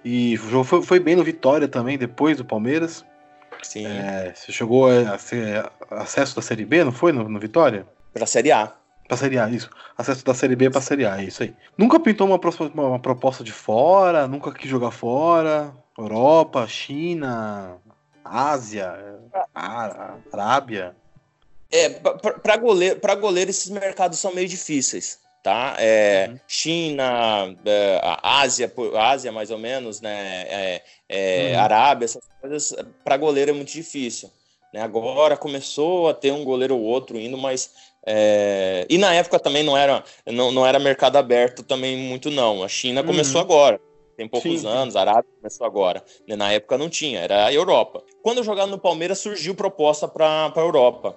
E 0.05 0.37
foi, 0.37 0.83
foi 0.83 1.01
bem 1.01 1.17
no 1.17 1.25
Vitória 1.25 1.69
também, 1.69 1.99
depois 1.99 2.37
do 2.37 2.45
Palmeiras. 2.45 3.05
Sim. 3.63 3.87
É, 3.87 4.33
você 4.35 4.53
chegou 4.53 4.89
a 4.89 5.19
ser 5.19 5.71
acesso 5.91 6.37
da 6.37 6.43
Série 6.43 6.65
B, 6.65 6.85
não 6.85 6.93
foi? 6.93 7.13
No, 7.13 7.29
no 7.29 7.41
Vitória? 7.41 7.87
Pra 8.13 8.27
Série 8.27 8.53
A. 8.53 8.73
Pra 9.07 9.17
Série 9.17 9.39
A, 9.39 9.49
isso. 9.49 9.71
Acesso 9.97 10.25
da 10.25 10.35
Série 10.35 10.55
B 10.55 10.71
pra 10.71 10.81
Série 10.81 11.07
A, 11.07 11.21
é 11.21 11.25
isso 11.25 11.43
aí. 11.43 11.55
Nunca 11.77 11.99
pintou 11.99 12.27
uma, 12.27 12.39
uma, 12.75 12.89
uma 12.89 12.99
proposta 12.99 13.43
de 13.43 13.53
fora, 13.53 14.29
nunca 14.29 14.53
quis 14.53 14.71
jogar 14.71 14.91
fora. 14.91 15.75
Europa, 15.97 16.67
China, 16.69 17.79
Ásia, 18.25 19.19
Arábia. 19.55 20.95
É, 21.71 21.91
para 21.91 22.57
goleiro, 22.57 23.01
para 23.01 23.15
goleiro 23.15 23.51
esses 23.51 23.69
mercados 23.71 24.19
são 24.19 24.35
meio 24.35 24.49
difíceis, 24.49 25.21
tá? 25.43 25.77
É, 25.79 26.29
uhum. 26.31 26.41
China, 26.47 27.57
é, 27.65 28.01
Ásia, 28.23 28.73
Ásia 28.97 29.33
mais 29.33 29.51
ou 29.51 29.59
menos, 29.59 30.01
né? 30.01 30.47
É, 30.49 30.83
é, 31.09 31.53
uhum. 31.53 31.61
Arábia, 31.61 32.05
essas 32.05 32.25
coisas 32.41 32.75
para 33.05 33.17
goleiro 33.17 33.51
é 33.51 33.55
muito 33.55 33.73
difícil. 33.73 34.31
Né? 34.73 34.81
Agora 34.81 35.37
começou 35.37 36.09
a 36.09 36.15
ter 36.15 36.33
um 36.33 36.45
goleiro 36.45 36.77
ou 36.77 36.83
outro 36.83 37.19
indo, 37.19 37.39
mas 37.39 37.71
é... 38.07 38.87
e 38.89 38.99
na 38.99 39.15
época 39.15 39.39
também 39.39 39.63
não 39.63 39.77
era 39.77 40.05
não, 40.27 40.53
não 40.53 40.67
era 40.67 40.79
mercado 40.79 41.17
aberto 41.17 41.63
também 41.63 41.97
muito 41.97 42.31
não. 42.31 42.63
A 42.63 42.69
China 42.69 43.03
começou 43.03 43.41
uhum. 43.41 43.47
agora 43.47 43.81
tem 44.19 44.27
poucos 44.27 44.63
Sim. 44.63 44.67
anos, 44.67 44.97
a 44.97 45.03
Arábia 45.03 45.31
começou 45.37 45.65
agora. 45.65 46.03
Na 46.27 46.51
época 46.51 46.77
não 46.77 46.89
tinha, 46.89 47.21
era 47.21 47.47
a 47.47 47.53
Europa. 47.53 48.03
Quando 48.21 48.39
eu 48.39 48.45
jogava 48.45 48.69
no 48.69 48.77
Palmeiras, 48.77 49.21
surgiu 49.21 49.55
proposta 49.55 50.09
para 50.09 50.53
a 50.53 50.61
Europa. 50.61 51.15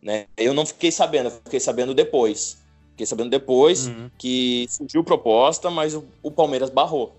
Né? 0.00 0.26
Eu 0.36 0.54
não 0.54 0.64
fiquei 0.64 0.92
sabendo, 0.92 1.32
fiquei 1.32 1.58
sabendo 1.58 1.92
depois. 1.92 2.62
Fiquei 2.94 3.06
sabendo 3.06 3.30
depois 3.30 3.88
uhum. 3.88 4.08
que 4.16 4.66
surgiu 4.70 5.02
proposta, 5.02 5.68
mas 5.68 5.94
o, 5.94 6.04
o, 6.22 6.30
Palmeiras 6.30 6.70
barrou. 6.70 7.12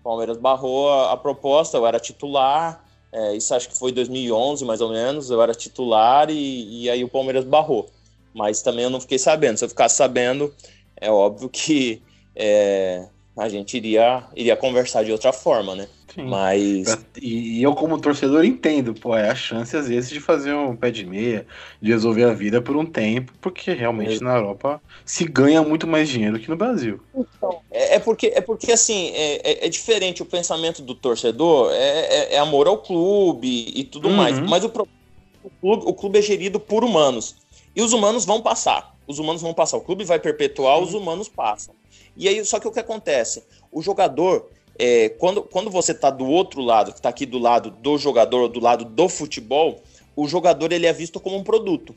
O 0.00 0.04
Palmeiras 0.04 0.36
barrou 0.36 0.90
a, 0.90 1.12
a 1.12 1.16
proposta, 1.16 1.78
eu 1.78 1.86
era 1.86 1.98
titular, 1.98 2.84
é, 3.10 3.34
isso 3.34 3.54
acho 3.54 3.70
que 3.70 3.78
foi 3.78 3.92
2011 3.92 4.62
mais 4.66 4.82
ou 4.82 4.90
menos, 4.90 5.30
eu 5.30 5.40
era 5.40 5.54
titular 5.54 6.28
e, 6.28 6.82
e 6.82 6.90
aí 6.90 7.02
o 7.02 7.08
Palmeiras 7.08 7.46
barrou. 7.46 7.88
Mas 8.34 8.60
também 8.60 8.84
eu 8.84 8.90
não 8.90 9.00
fiquei 9.00 9.18
sabendo. 9.18 9.56
Se 9.56 9.64
eu 9.64 9.70
ficasse 9.70 9.96
sabendo, 9.96 10.52
é 10.96 11.10
óbvio 11.10 11.48
que 11.48 12.02
é, 12.36 13.08
a 13.36 13.48
gente 13.48 13.76
iria, 13.76 14.24
iria 14.36 14.56
conversar 14.56 15.02
de 15.02 15.12
outra 15.12 15.32
forma, 15.32 15.74
né? 15.74 15.88
Sim. 16.14 16.24
Mas. 16.24 16.98
E 17.20 17.62
eu, 17.62 17.74
como 17.74 17.98
torcedor, 17.98 18.44
entendo, 18.44 18.92
pô, 18.94 19.16
é 19.16 19.30
a 19.30 19.34
chance, 19.34 19.76
às 19.76 19.88
vezes, 19.88 20.10
de 20.10 20.20
fazer 20.20 20.52
um 20.52 20.76
pé 20.76 20.90
de 20.90 21.06
meia, 21.06 21.46
de 21.80 21.90
resolver 21.90 22.24
a 22.24 22.34
vida 22.34 22.60
por 22.60 22.76
um 22.76 22.84
tempo, 22.84 23.32
porque 23.40 23.72
realmente 23.72 24.16
é. 24.16 24.20
na 24.20 24.36
Europa 24.36 24.80
se 25.04 25.24
ganha 25.24 25.62
muito 25.62 25.86
mais 25.86 26.08
dinheiro 26.08 26.38
que 26.38 26.50
no 26.50 26.56
Brasil. 26.56 27.00
Então, 27.14 27.60
é, 27.70 27.96
é 27.96 27.98
porque, 27.98 28.32
é 28.34 28.40
porque 28.40 28.72
assim, 28.72 29.10
é, 29.14 29.52
é, 29.52 29.66
é 29.66 29.68
diferente 29.68 30.22
o 30.22 30.26
pensamento 30.26 30.82
do 30.82 30.94
torcedor, 30.94 31.72
é, 31.72 31.76
é, 31.76 32.34
é 32.34 32.38
amor 32.38 32.66
ao 32.66 32.78
clube 32.78 33.72
e 33.74 33.84
tudo 33.84 34.08
uhum. 34.08 34.16
mais. 34.16 34.38
Mas 34.38 34.64
o, 34.64 34.68
o, 34.68 35.50
clube, 35.60 35.82
o 35.86 35.94
clube 35.94 36.18
é 36.18 36.22
gerido 36.22 36.60
por 36.60 36.84
humanos. 36.84 37.36
E 37.74 37.80
os 37.80 37.94
humanos 37.94 38.26
vão 38.26 38.42
passar. 38.42 38.94
Os 39.06 39.18
humanos 39.18 39.40
vão 39.40 39.54
passar. 39.54 39.78
O 39.78 39.80
clube 39.80 40.04
vai 40.04 40.18
perpetuar, 40.18 40.78
os 40.78 40.92
humanos 40.92 41.28
passam. 41.28 41.74
E 42.14 42.28
aí, 42.28 42.44
só 42.44 42.60
que 42.60 42.68
o 42.68 42.72
que 42.72 42.80
acontece? 42.80 43.42
O 43.70 43.80
jogador, 43.80 44.50
é, 44.78 45.08
quando, 45.10 45.42
quando 45.42 45.70
você 45.70 45.92
está 45.92 46.10
do 46.10 46.26
outro 46.26 46.60
lado, 46.60 46.92
que 46.92 46.98
está 46.98 47.08
aqui 47.08 47.26
do 47.26 47.38
lado 47.38 47.70
do 47.70 47.98
jogador, 47.98 48.48
do 48.48 48.60
lado 48.60 48.84
do 48.84 49.08
futebol, 49.08 49.82
o 50.16 50.26
jogador 50.26 50.72
ele 50.72 50.86
é 50.86 50.92
visto 50.92 51.20
como 51.20 51.36
um 51.36 51.44
produto. 51.44 51.94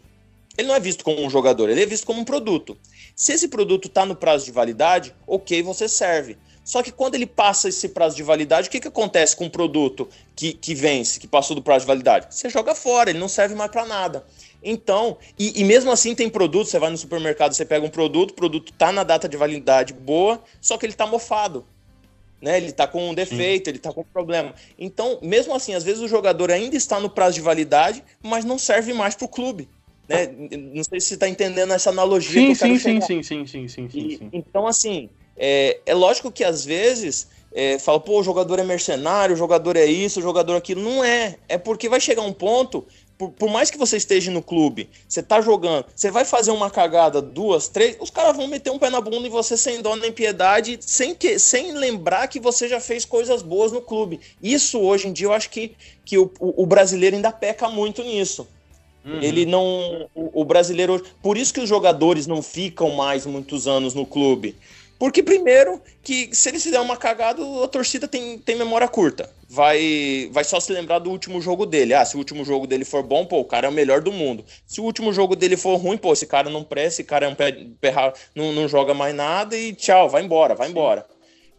Ele 0.58 0.68
não 0.68 0.76
é 0.76 0.80
visto 0.80 1.04
como 1.04 1.22
um 1.22 1.30
jogador, 1.30 1.70
ele 1.70 1.84
é 1.84 1.86
visto 1.86 2.06
como 2.06 2.22
um 2.22 2.26
produto. 2.26 2.78
Se 3.16 3.34
esse 3.34 3.48
produto 3.48 3.88
está 3.88 4.06
no 4.06 4.16
prazo 4.16 4.46
de 4.46 4.52
validade, 4.52 5.14
ok, 5.28 5.62
você 5.62 5.88
serve. 5.88 6.38
Só 6.64 6.82
que 6.82 6.92
quando 6.92 7.16
ele 7.16 7.28
passa 7.28 7.70
esse 7.70 7.90
prazo 7.90 8.16
de 8.16 8.24
validade, 8.24 8.68
o 8.68 8.72
que, 8.72 8.80
que 8.80 8.88
acontece 8.88 9.36
com 9.36 9.46
o 9.46 9.50
produto 9.50 10.10
que, 10.36 10.54
que 10.54 10.74
vence, 10.74 11.20
que 11.20 11.28
passou 11.28 11.56
do 11.56 11.62
prazo 11.62 11.82
de 11.82 11.88
validade? 11.88 12.34
Você 12.34 12.50
joga 12.50 12.74
fora, 12.74 13.10
ele 13.10 13.20
não 13.20 13.28
serve 13.28 13.54
mais 13.54 13.70
para 13.70 13.86
nada. 13.86 14.26
Então, 14.64 15.18
e, 15.38 15.62
e, 15.62 15.64
mesmo 15.64 15.92
assim 15.92 16.16
tem 16.16 16.28
produto, 16.28 16.68
você 16.68 16.80
vai 16.80 16.90
no 16.90 16.98
supermercado, 16.98 17.54
você 17.54 17.64
pega 17.64 17.86
um 17.86 17.90
produto, 17.90 18.32
o 18.32 18.34
produto 18.34 18.74
tá 18.74 18.92
na 18.92 19.04
data 19.04 19.30
de 19.30 19.38
validade 19.38 19.94
boa, 19.94 20.42
só 20.60 20.76
que 20.76 20.88
ele 20.88 20.94
tá 20.94 21.06
mofado. 21.06 21.64
Né? 22.46 22.58
Ele 22.58 22.72
tá 22.72 22.86
com 22.86 23.10
um 23.10 23.14
defeito, 23.16 23.66
Sim. 23.66 23.72
ele 23.72 23.80
tá 23.80 23.92
com 23.92 24.02
um 24.02 24.06
problema. 24.14 24.54
Então, 24.78 25.18
mesmo 25.20 25.56
assim, 25.56 25.74
às 25.74 25.84
vezes 25.84 26.00
o 26.00 26.08
jogador 26.08 26.52
ainda 26.52 26.78
está 26.78 27.00
no 27.00 27.10
prazo 27.10 27.34
de 27.34 27.42
validade, 27.42 28.04
mas 28.22 28.46
não 28.46 28.60
serve 28.60 28.94
mais 28.94 29.16
para 29.16 29.26
o 29.26 29.28
clube. 29.28 29.68
Né? 30.08 30.28
Não 30.72 30.84
sei 30.84 31.00
se 31.00 31.08
você 31.08 31.14
está 31.16 31.28
entendendo 31.28 31.74
essa 31.74 31.90
analogia 31.90 32.40
sim, 32.40 32.46
que 32.46 32.52
eu 32.52 32.56
sim, 32.56 32.78
sim, 32.78 33.02
sim, 33.02 33.24
sim, 33.24 33.48
sim, 33.48 33.68
sim, 33.68 33.90
sim, 33.90 34.08
e, 34.08 34.18
sim. 34.18 34.30
Então, 34.32 34.68
assim, 34.68 35.10
é, 35.36 35.80
é 35.88 35.96
lógico 35.96 36.32
que 36.32 36.44
às 36.44 36.64
vezes 36.64 37.30
é, 37.52 37.80
fala, 37.80 38.00
pô, 38.00 38.20
o 38.20 38.24
jogador 38.24 38.60
é 38.60 38.64
mercenário, 38.64 39.34
o 39.34 39.38
jogador 39.38 39.76
é 39.76 39.86
isso, 39.86 40.20
o 40.20 40.22
jogador 40.22 40.54
é 40.54 40.58
aquilo. 40.58 40.84
Não 40.84 41.04
é. 41.04 41.38
É 41.50 41.58
porque 41.58 41.90
vai 41.90 42.00
chegar 42.00 42.22
um 42.22 42.34
ponto 42.34 42.86
por, 43.18 43.32
por, 43.32 43.50
mais 43.50 43.72
que 43.72 43.78
você 43.78 43.98
esteja 43.98 44.30
no 44.32 44.42
clube, 44.42 44.90
você 45.08 45.24
tá 45.24 45.40
jogando, 45.42 45.86
você 45.96 46.12
vai 46.12 46.26
fazer 46.26 46.52
uma 46.52 46.70
cagada, 46.70 47.22
duas, 47.22 47.68
três, 47.68 47.96
os 48.00 48.10
caras 48.10 48.36
vão 48.36 48.48
meter 48.48 48.72
um 48.72 48.80
pé 48.80 48.90
na 48.90 49.00
bunda 49.00 49.28
em 49.28 49.30
você 49.30 49.56
sem 49.56 49.82
dó 49.82 49.96
nem 49.96 50.12
piedade, 50.12 50.78
sem, 50.82 51.16
que, 51.16 51.40
sem 51.40 51.72
lembrar 51.72 52.28
que 52.28 52.40
você 52.40 52.68
já 52.68 52.80
fez 52.80 53.06
coisas 53.06 53.42
boas 53.42 53.72
no 53.72 53.82
clube. 53.82 54.20
Isso 54.42 54.80
hoje 54.80 55.08
em 55.08 55.14
dia 55.14 55.28
eu 55.28 55.34
acho 55.34 55.50
que, 55.50 55.74
que 56.04 56.18
o, 56.18 56.32
o 56.40 56.66
brasileiro 56.66 57.16
ainda 57.16 57.32
peca 57.32 57.70
muito 57.70 58.04
nisso. 58.04 58.48
Uhum. 59.06 59.22
Ele 59.22 59.46
não. 59.46 60.10
O, 60.16 60.42
o 60.42 60.46
brasileiro. 60.46 61.04
Por 61.22 61.38
isso 61.38 61.54
que 61.54 61.62
os 61.62 61.70
jogadores 61.70 62.26
não 62.26 62.42
ficam 62.42 62.90
mais 62.96 63.26
muitos 63.26 63.68
anos 63.68 63.94
no 63.94 64.06
clube. 64.06 64.56
Porque, 64.98 65.22
primeiro, 65.22 65.82
que 66.02 66.30
se 66.34 66.50
ele 66.50 66.60
fizer 66.60 66.80
uma 66.80 66.96
cagada, 66.96 67.42
a 67.64 67.68
torcida 67.68 68.08
tem, 68.08 68.38
tem 68.38 68.56
memória 68.56 68.88
curta. 68.88 69.30
Vai, 69.48 70.30
vai 70.32 70.44
só 70.44 70.60
se 70.60 70.72
lembrar 70.72 71.00
do 71.00 71.12
último 71.12 71.42
jogo 71.42 71.66
dele. 71.66 71.94
Ah, 71.94 72.06
se 72.06 72.16
o 72.16 72.20
último 72.20 72.46
jogo 72.46 72.66
dele 72.66 72.86
for 72.86 73.04
bom, 73.04 73.26
pô, 73.26 73.40
o 73.40 73.46
cara 73.46 73.68
é 73.68 73.70
o 73.70 73.74
melhor 73.74 74.02
do 74.02 74.12
mundo. 74.12 74.46
Se 74.66 74.80
o 74.80 74.86
último 74.86 75.12
jogo 75.12 75.36
dele 75.36 75.58
for 75.58 75.76
ruim, 75.76 75.98
pô, 75.98 76.14
esse 76.14 76.26
cara 76.26 76.50
não 76.50 76.64
presta, 76.64 77.02
esse 77.02 77.04
cara 77.04 77.26
é 77.26 77.30
um 77.30 77.36
pé, 77.36 77.52
pé 77.80 77.94
não, 78.34 78.54
não 78.54 78.68
joga 78.68 78.94
mais 78.94 79.14
nada 79.14 79.56
e 79.58 79.74
tchau, 79.74 80.10
vai 80.10 80.24
embora, 80.24 80.56
vai 80.56 80.70
embora. 80.70 81.06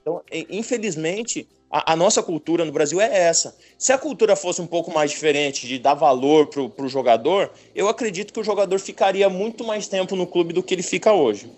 Então, 0.01 0.23
infelizmente, 0.51 1.47
a, 1.71 1.93
a, 1.93 1.97
nossa 1.97 2.23
cultura 2.23 2.65
no 2.65 2.73
Brasil 2.73 3.01
é 3.01 3.25
essa. 3.25 3.57
Se 3.77 3.93
a 3.93 3.99
cultura 3.99 4.35
fosse 4.35 4.63
um 4.63 4.67
pouco 4.67 4.93
mais 4.93 5.11
diferente, 5.11 5.67
de 5.67 5.79
dar 5.79 5.95
valor 5.95 6.47
pro, 6.47 6.71
pro 6.71 6.89
jogador, 6.89 7.51
eu 7.75 7.89
acredito 7.89 8.33
que 8.33 8.41
o 8.41 8.45
jogador 8.45 8.79
ficaria 8.79 9.29
muito 9.29 9.65
mais 9.65 9.89
tempo 9.89 10.17
no 10.17 10.27
clube 10.27 10.53
do 10.53 10.63
que 10.63 10.75
ele 10.75 10.83
fica 10.83 11.13
hoje. 11.13 11.51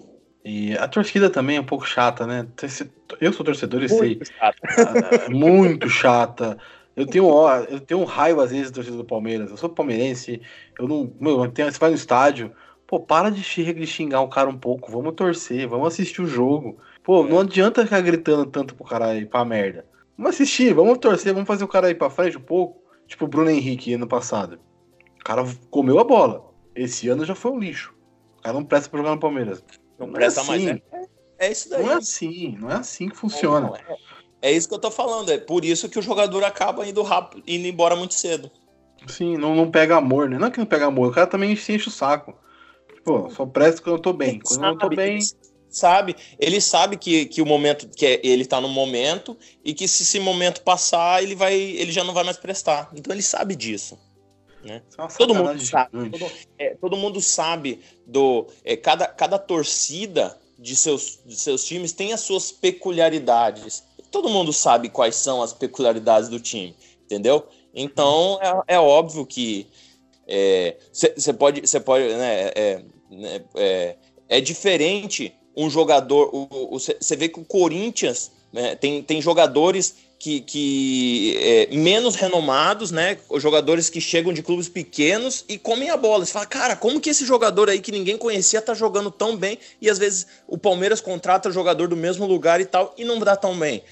E 0.50 0.74
a 0.78 0.88
torcida 0.88 1.28
também 1.28 1.58
é 1.58 1.60
um 1.60 1.64
pouco 1.64 1.86
chata, 1.86 2.26
né? 2.26 2.48
Eu 3.20 3.34
sou 3.34 3.44
torcedor 3.44 3.82
e 3.82 3.88
sei. 3.90 4.18
Chata. 4.24 5.26
Ah, 5.26 5.30
muito 5.30 5.90
chata. 5.90 6.56
Eu 6.96 7.06
tenho, 7.06 7.28
eu 7.68 7.78
tenho 7.78 8.02
raiva 8.04 8.44
às 8.44 8.50
vezes 8.50 8.70
da 8.70 8.76
torcida 8.76 8.96
do 8.96 9.04
Palmeiras. 9.04 9.50
Eu 9.50 9.58
sou 9.58 9.68
palmeirense, 9.68 10.40
eu 10.78 10.88
não. 10.88 11.12
Meu, 11.20 11.44
eu 11.44 11.50
tenho, 11.50 11.70
você 11.70 11.78
vai 11.78 11.90
no 11.90 11.96
estádio, 11.96 12.50
pô, 12.86 12.98
para 12.98 13.30
de 13.30 13.42
xingar 13.44 14.22
o 14.22 14.28
cara 14.28 14.48
um 14.48 14.56
pouco, 14.56 14.90
vamos 14.90 15.12
torcer, 15.12 15.68
vamos 15.68 15.88
assistir 15.88 16.22
o 16.22 16.26
jogo. 16.26 16.78
Pô, 17.04 17.24
não 17.24 17.40
adianta 17.40 17.84
ficar 17.84 18.00
gritando 18.00 18.46
tanto 18.46 18.74
pro 18.74 18.86
cara 18.86 19.14
ir 19.16 19.28
pra 19.28 19.44
merda. 19.44 19.84
Vamos 20.16 20.34
assistir, 20.34 20.72
vamos 20.72 20.96
torcer, 20.96 21.34
vamos 21.34 21.46
fazer 21.46 21.64
o 21.64 21.68
cara 21.68 21.90
ir 21.90 21.96
pra 21.96 22.08
frente 22.08 22.38
um 22.38 22.40
pouco. 22.40 22.82
Tipo 23.06 23.26
o 23.26 23.28
Bruno 23.28 23.50
Henrique 23.50 23.92
ano 23.92 24.08
passado. 24.08 24.58
O 25.20 25.24
cara 25.24 25.44
comeu 25.70 25.98
a 25.98 26.04
bola. 26.04 26.42
Esse 26.74 27.06
ano 27.10 27.26
já 27.26 27.34
foi 27.34 27.52
um 27.52 27.58
lixo. 27.58 27.94
O 28.38 28.42
cara 28.42 28.54
não 28.54 28.64
presta 28.64 28.88
pra 28.88 28.98
jogar 28.98 29.10
no 29.10 29.20
Palmeiras. 29.20 29.62
Não, 29.98 30.06
não 30.06 30.14
presta 30.14 30.40
é 30.40 30.42
assim. 30.42 30.50
mais, 30.50 30.64
né? 30.64 30.82
É, 31.38 31.46
é, 31.46 31.52
isso 31.52 31.68
daí. 31.68 31.82
Não 31.82 31.90
é 31.90 31.94
assim, 31.94 32.56
não 32.58 32.70
é 32.70 32.74
assim 32.74 33.08
que 33.08 33.16
funciona. 33.16 33.72
É, 34.40 34.50
é, 34.50 34.52
isso 34.52 34.68
que 34.68 34.74
eu 34.74 34.78
tô 34.78 34.90
falando, 34.90 35.30
é 35.30 35.38
por 35.38 35.64
isso 35.64 35.88
que 35.88 35.98
o 35.98 36.02
jogador 36.02 36.44
acaba 36.44 36.86
indo 36.86 37.02
rápido, 37.02 37.42
indo 37.46 37.66
embora 37.66 37.96
muito 37.96 38.14
cedo. 38.14 38.50
Sim, 39.06 39.36
não, 39.36 39.54
não 39.54 39.70
pega 39.70 39.96
amor, 39.96 40.28
né? 40.28 40.38
Não 40.38 40.48
é 40.48 40.50
que 40.50 40.58
não 40.58 40.66
pega 40.66 40.86
amor, 40.86 41.08
o 41.08 41.14
cara 41.14 41.26
também 41.26 41.54
se 41.56 41.72
enche 41.72 41.88
o 41.88 41.92
saco. 41.92 42.34
Pô, 43.04 43.30
só 43.30 43.46
presta 43.46 43.82
quando 43.82 43.96
eu 43.96 44.02
tô 44.02 44.12
bem. 44.12 44.38
Quando 44.40 44.64
eu 44.64 44.70
não 44.70 44.78
tô 44.78 44.88
bem. 44.88 45.18
Sabe, 45.70 46.16
ele 46.38 46.62
sabe 46.62 46.96
que, 46.96 47.26
que 47.26 47.42
o 47.42 47.46
momento 47.46 47.88
que 47.90 48.06
é, 48.06 48.20
ele 48.24 48.46
tá 48.46 48.58
no 48.58 48.68
momento 48.68 49.36
e 49.62 49.74
que 49.74 49.86
se 49.86 50.02
esse 50.02 50.18
momento 50.18 50.62
passar, 50.62 51.22
ele 51.22 51.34
vai 51.34 51.54
ele 51.54 51.92
já 51.92 52.02
não 52.02 52.14
vai 52.14 52.24
mais 52.24 52.38
prestar. 52.38 52.90
Então 52.94 53.14
ele 53.14 53.22
sabe 53.22 53.54
disso. 53.54 53.98
Né? 54.62 54.82
Todo 55.16 55.34
mundo 55.34 55.60
sabe. 55.60 56.10
Todo, 56.10 56.32
é, 56.58 56.74
todo, 56.74 56.96
mundo 56.96 57.20
sabe 57.20 57.80
do. 58.06 58.46
É, 58.64 58.76
cada, 58.76 59.06
cada 59.06 59.38
torcida 59.38 60.38
de 60.58 60.74
seus, 60.74 61.20
de 61.24 61.36
seus 61.36 61.64
times 61.64 61.92
tem 61.92 62.12
as 62.12 62.20
suas 62.20 62.50
peculiaridades. 62.50 63.84
Todo 64.10 64.28
mundo 64.28 64.52
sabe 64.52 64.88
quais 64.88 65.14
são 65.16 65.42
as 65.42 65.52
peculiaridades 65.52 66.28
do 66.28 66.40
time, 66.40 66.74
entendeu? 67.04 67.46
Então 67.74 68.38
é, 68.66 68.74
é 68.74 68.80
óbvio 68.80 69.24
que 69.24 69.68
você 70.92 71.30
é, 71.30 71.32
pode. 71.32 71.60
Você 71.62 71.80
pode 71.80 72.04
né, 72.14 72.50
é, 72.54 72.84
né, 73.10 73.44
é, 73.54 73.96
é, 74.28 74.40
diferente 74.40 75.32
um 75.56 75.70
jogador. 75.70 76.30
Você 76.70 77.16
vê 77.16 77.28
que 77.28 77.40
o 77.40 77.44
Corinthians 77.44 78.30
né, 78.52 78.76
tem, 78.76 79.02
tem 79.02 79.22
jogadores 79.22 79.96
que, 80.18 80.40
que 80.40 81.38
é, 81.40 81.68
menos 81.76 82.16
renomados, 82.16 82.90
né? 82.90 83.18
Jogadores 83.36 83.88
que 83.88 84.00
chegam 84.00 84.32
de 84.32 84.42
clubes 84.42 84.68
pequenos 84.68 85.44
e 85.48 85.56
comem 85.56 85.90
a 85.90 85.96
bola. 85.96 86.24
Você 86.24 86.32
fala, 86.32 86.46
cara, 86.46 86.76
como 86.76 87.00
que 87.00 87.10
esse 87.10 87.24
jogador 87.24 87.70
aí 87.70 87.80
que 87.80 87.92
ninguém 87.92 88.18
conhecia 88.18 88.60
tá 88.60 88.74
jogando 88.74 89.10
tão 89.10 89.36
bem? 89.36 89.58
E 89.80 89.88
às 89.88 89.98
vezes 89.98 90.26
o 90.46 90.58
Palmeiras 90.58 91.00
contrata 91.00 91.50
jogador 91.52 91.88
do 91.88 91.96
mesmo 91.96 92.26
lugar 92.26 92.60
e 92.60 92.64
tal 92.64 92.94
e 92.98 93.04
não 93.04 93.18
dá 93.20 93.36
tão 93.36 93.56
bem. 93.56 93.82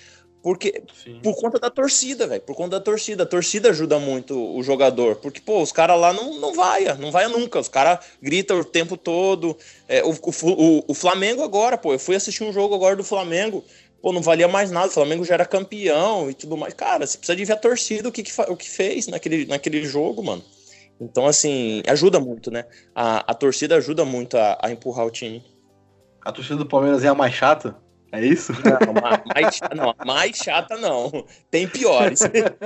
Porque 0.46 0.80
Sim. 1.02 1.18
por 1.24 1.34
conta 1.34 1.58
da 1.58 1.68
torcida, 1.68 2.24
velho. 2.24 2.40
Por 2.40 2.54
conta 2.54 2.78
da 2.78 2.80
torcida. 2.80 3.24
A 3.24 3.26
torcida 3.26 3.70
ajuda 3.70 3.98
muito 3.98 4.38
o 4.56 4.62
jogador. 4.62 5.16
Porque, 5.16 5.40
pô, 5.40 5.60
os 5.60 5.72
caras 5.72 5.98
lá 5.98 6.12
não, 6.12 6.38
não 6.38 6.54
vai, 6.54 6.84
não 6.98 7.10
vai 7.10 7.26
nunca. 7.26 7.58
Os 7.58 7.68
caras 7.68 7.98
gritam 8.22 8.60
o 8.60 8.64
tempo 8.64 8.96
todo. 8.96 9.58
É, 9.88 10.04
o, 10.04 10.10
o, 10.10 10.84
o 10.86 10.94
Flamengo 10.94 11.42
agora, 11.42 11.76
pô, 11.76 11.92
eu 11.92 11.98
fui 11.98 12.14
assistir 12.14 12.44
um 12.44 12.52
jogo 12.52 12.76
agora 12.76 12.94
do 12.94 13.02
Flamengo. 13.02 13.64
Pô, 14.06 14.12
não 14.12 14.22
valia 14.22 14.46
mais 14.46 14.70
nada, 14.70 14.86
o 14.86 14.90
Flamengo 14.92 15.24
já 15.24 15.34
era 15.34 15.44
campeão 15.44 16.30
e 16.30 16.34
tudo 16.34 16.56
mais. 16.56 16.72
Cara, 16.72 17.04
você 17.04 17.18
precisa 17.18 17.34
de 17.34 17.44
ver 17.44 17.54
a 17.54 17.56
torcida, 17.56 18.08
o 18.08 18.12
que, 18.12 18.22
que 18.22 18.30
o 18.42 18.56
que 18.56 18.70
fez 18.70 19.08
naquele, 19.08 19.46
naquele 19.46 19.84
jogo, 19.84 20.22
mano. 20.22 20.44
Então, 21.00 21.26
assim, 21.26 21.82
ajuda 21.88 22.20
muito, 22.20 22.48
né? 22.48 22.66
A, 22.94 23.32
a 23.32 23.34
torcida 23.34 23.74
ajuda 23.74 24.04
muito 24.04 24.38
a, 24.38 24.60
a 24.62 24.70
empurrar 24.70 25.04
o 25.04 25.10
time. 25.10 25.44
A 26.24 26.30
torcida 26.30 26.54
do 26.54 26.66
Palmeiras 26.66 27.02
é 27.02 27.08
a 27.08 27.16
mais 27.16 27.34
chata? 27.34 27.76
É 28.12 28.24
isso? 28.24 28.52
Não, 28.52 29.02
mais, 29.02 29.58
não, 29.74 29.94
mais 30.06 30.36
chata 30.36 30.76
não. 30.76 31.26
Tem 31.50 31.66
piores. 31.66 32.20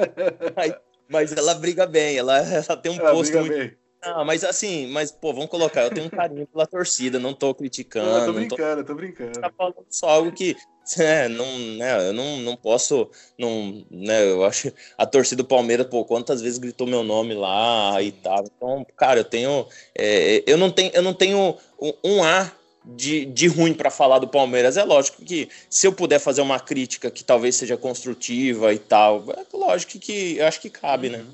mas, 0.55 0.74
mas, 1.09 1.32
ela 1.32 1.55
briga 1.55 1.86
bem, 1.86 2.18
ela, 2.18 2.36
ela 2.36 2.76
tem 2.76 2.93
um 2.93 2.97
ela 2.97 3.12
posto 3.12 3.38
muito. 3.38 3.57
Bem. 3.57 3.80
Não, 4.03 4.24
mas 4.26 4.45
assim, 4.45 4.91
mas 4.93 5.11
pô, 5.11 5.32
vamos 5.32 5.51
colocar, 5.51 5.84
eu 5.84 5.91
tenho 5.91 6.07
um 6.07 6.11
carinho 6.11 6.47
pela 6.47 6.66
torcida, 6.66 7.18
não 7.18 7.34
tô 7.34 7.55
criticando. 7.55 8.07
Não, 8.07 8.18
eu 8.18 8.26
tô 8.26 8.32
brincando, 8.32 8.82
tô... 8.82 8.86
tô 8.88 8.95
brincando. 8.95 9.41
Tá 9.41 9.51
falando 9.57 9.86
só 9.91 10.09
algo 10.09 10.32
que, 10.32 10.57
é, 10.99 11.28
não, 11.28 11.59
né, 11.76 12.09
eu 12.09 12.12
não, 12.12 12.38
não 12.38 12.57
posso, 12.57 13.09
não, 13.38 13.84
né, 13.91 14.30
eu 14.30 14.45
acho, 14.45 14.72
a 14.97 15.07
torcida 15.07 15.43
do 15.43 15.49
Palmeiras, 15.49 15.86
pô, 15.86 16.05
quantas 16.05 16.41
vezes 16.41 16.59
gritou 16.59 16.86
meu 16.86 17.03
nome 17.03 17.34
lá 17.34 18.03
e 18.03 18.12
tal, 18.12 18.45
então, 18.45 18.86
cara, 18.97 19.20
eu 19.20 19.24
tenho, 19.24 19.66
é, 19.95 20.43
eu 20.47 20.57
não 20.57 20.70
tenho, 20.70 20.91
eu 20.95 21.03
não 21.03 21.14
tenho 21.14 21.57
um, 21.80 21.93
um 22.05 22.22
ar 22.24 22.59
de, 22.84 23.26
de 23.26 23.47
ruim 23.47 23.74
para 23.74 23.91
falar 23.91 24.18
do 24.18 24.28
Palmeiras. 24.28 24.76
É 24.76 24.84
lógico 24.84 25.22
que 25.22 25.49
se 25.68 25.86
eu 25.86 25.93
puder 25.93 26.18
fazer 26.18 26.41
uma 26.41 26.59
crítica 26.59 27.11
que 27.11 27.22
talvez 27.22 27.57
seja 27.57 27.76
construtiva 27.76 28.72
e 28.72 28.78
tal, 28.78 29.24
é 29.30 29.57
lógico 29.57 29.99
que 29.99 30.38
eu 30.38 30.47
acho 30.47 30.61
que 30.61 30.70
cabe, 30.70 31.09
né? 31.11 31.24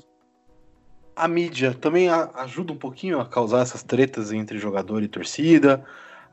A 1.15 1.27
mídia 1.27 1.73
também 1.73 2.09
ajuda 2.09 2.73
um 2.73 2.77
pouquinho 2.77 3.19
a 3.19 3.25
causar 3.25 3.61
essas 3.61 3.81
tretas 3.81 4.31
entre 4.31 4.59
jogador 4.59 5.01
e 5.01 5.07
torcida. 5.07 5.83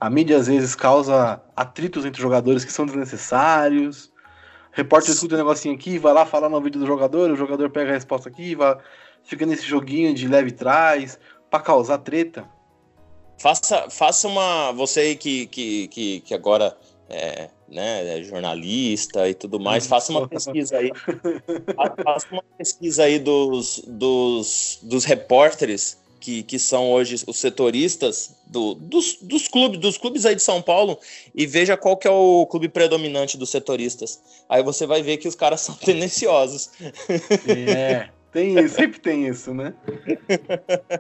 A 0.01 0.11
mídia 0.11 0.37
às 0.37 0.47
vezes 0.47 0.75
causa 0.75 1.41
atritos 1.55 2.05
entre 2.05 2.21
jogadores 2.21 2.65
que 2.65 2.73
são 2.73 2.87
desnecessários. 2.87 4.13
Repórter 4.73 5.13
escuta 5.13 5.35
um 5.35 5.39
negocinho 5.39 5.75
aqui, 5.75 5.99
vai 5.99 6.13
lá 6.13 6.27
falar 6.27 6.49
no 6.49 6.61
vídeo 6.61 6.81
do 6.81 6.87
jogador, 6.87 7.31
o 7.31 7.37
jogador 7.37 7.71
pega 7.71 7.91
a 7.91 7.95
resposta 7.95 8.29
aqui, 8.29 8.57
vai, 8.57 8.77
fica 9.23 9.47
nesse 9.47 9.65
joguinho 9.65 10.13
de 10.13 10.27
leve 10.27 10.51
trás 10.51 11.19
para 11.49 11.61
causar 11.61 11.99
treta. 11.99 12.45
Faça, 13.39 13.89
faça 13.91 14.27
uma. 14.29 14.73
Você 14.73 15.01
aí 15.01 15.17
que, 15.17 15.47
que, 15.47 15.89
que, 15.89 16.21
que 16.21 16.35
agora 16.35 16.77
é, 17.09 17.51
né, 17.69 18.19
é 18.19 18.23
jornalista 18.23 19.29
e 19.29 19.35
tudo 19.35 19.61
mais, 19.61 19.87
faça 19.87 20.13
uma 20.13 20.27
pesquisa 20.29 20.79
aí. 20.79 20.91
faça 22.03 22.27
uma 22.33 22.43
pesquisa 22.57 23.05
aí 23.05 23.19
dos, 23.19 23.83
dos, 23.87 24.81
dos 24.83 25.05
repórteres 25.05 26.03
que, 26.25 26.43
que 26.43 26.59
são 26.59 26.91
hoje 26.91 27.23
os 27.27 27.37
setoristas 27.37 28.35
do, 28.47 28.73
dos, 28.75 29.19
dos 29.21 29.47
clubes, 29.47 29.79
dos 29.79 29.99
clubes 29.99 30.25
aí 30.25 30.35
de 30.35 30.41
São 30.41 30.63
Paulo 30.63 30.99
e 31.35 31.47
veja 31.47 31.77
qual 31.77 31.99
que 31.99 32.09
é 32.09 32.11
o 32.11 32.47
clube 32.47 32.67
predominante 32.67 33.37
dos 33.37 33.51
setoristas. 33.51 34.23
Aí 34.49 34.63
você 34.63 34.87
vai 34.87 35.03
ver 35.03 35.19
que 35.19 35.29
os 35.29 35.35
caras 35.35 35.61
são 35.61 35.75
tendenciosos. 35.75 36.71
É. 37.47 38.09
Tem, 38.33 38.67
sempre 38.67 38.99
tem 38.99 39.29
isso, 39.29 39.55
né? 39.55 39.75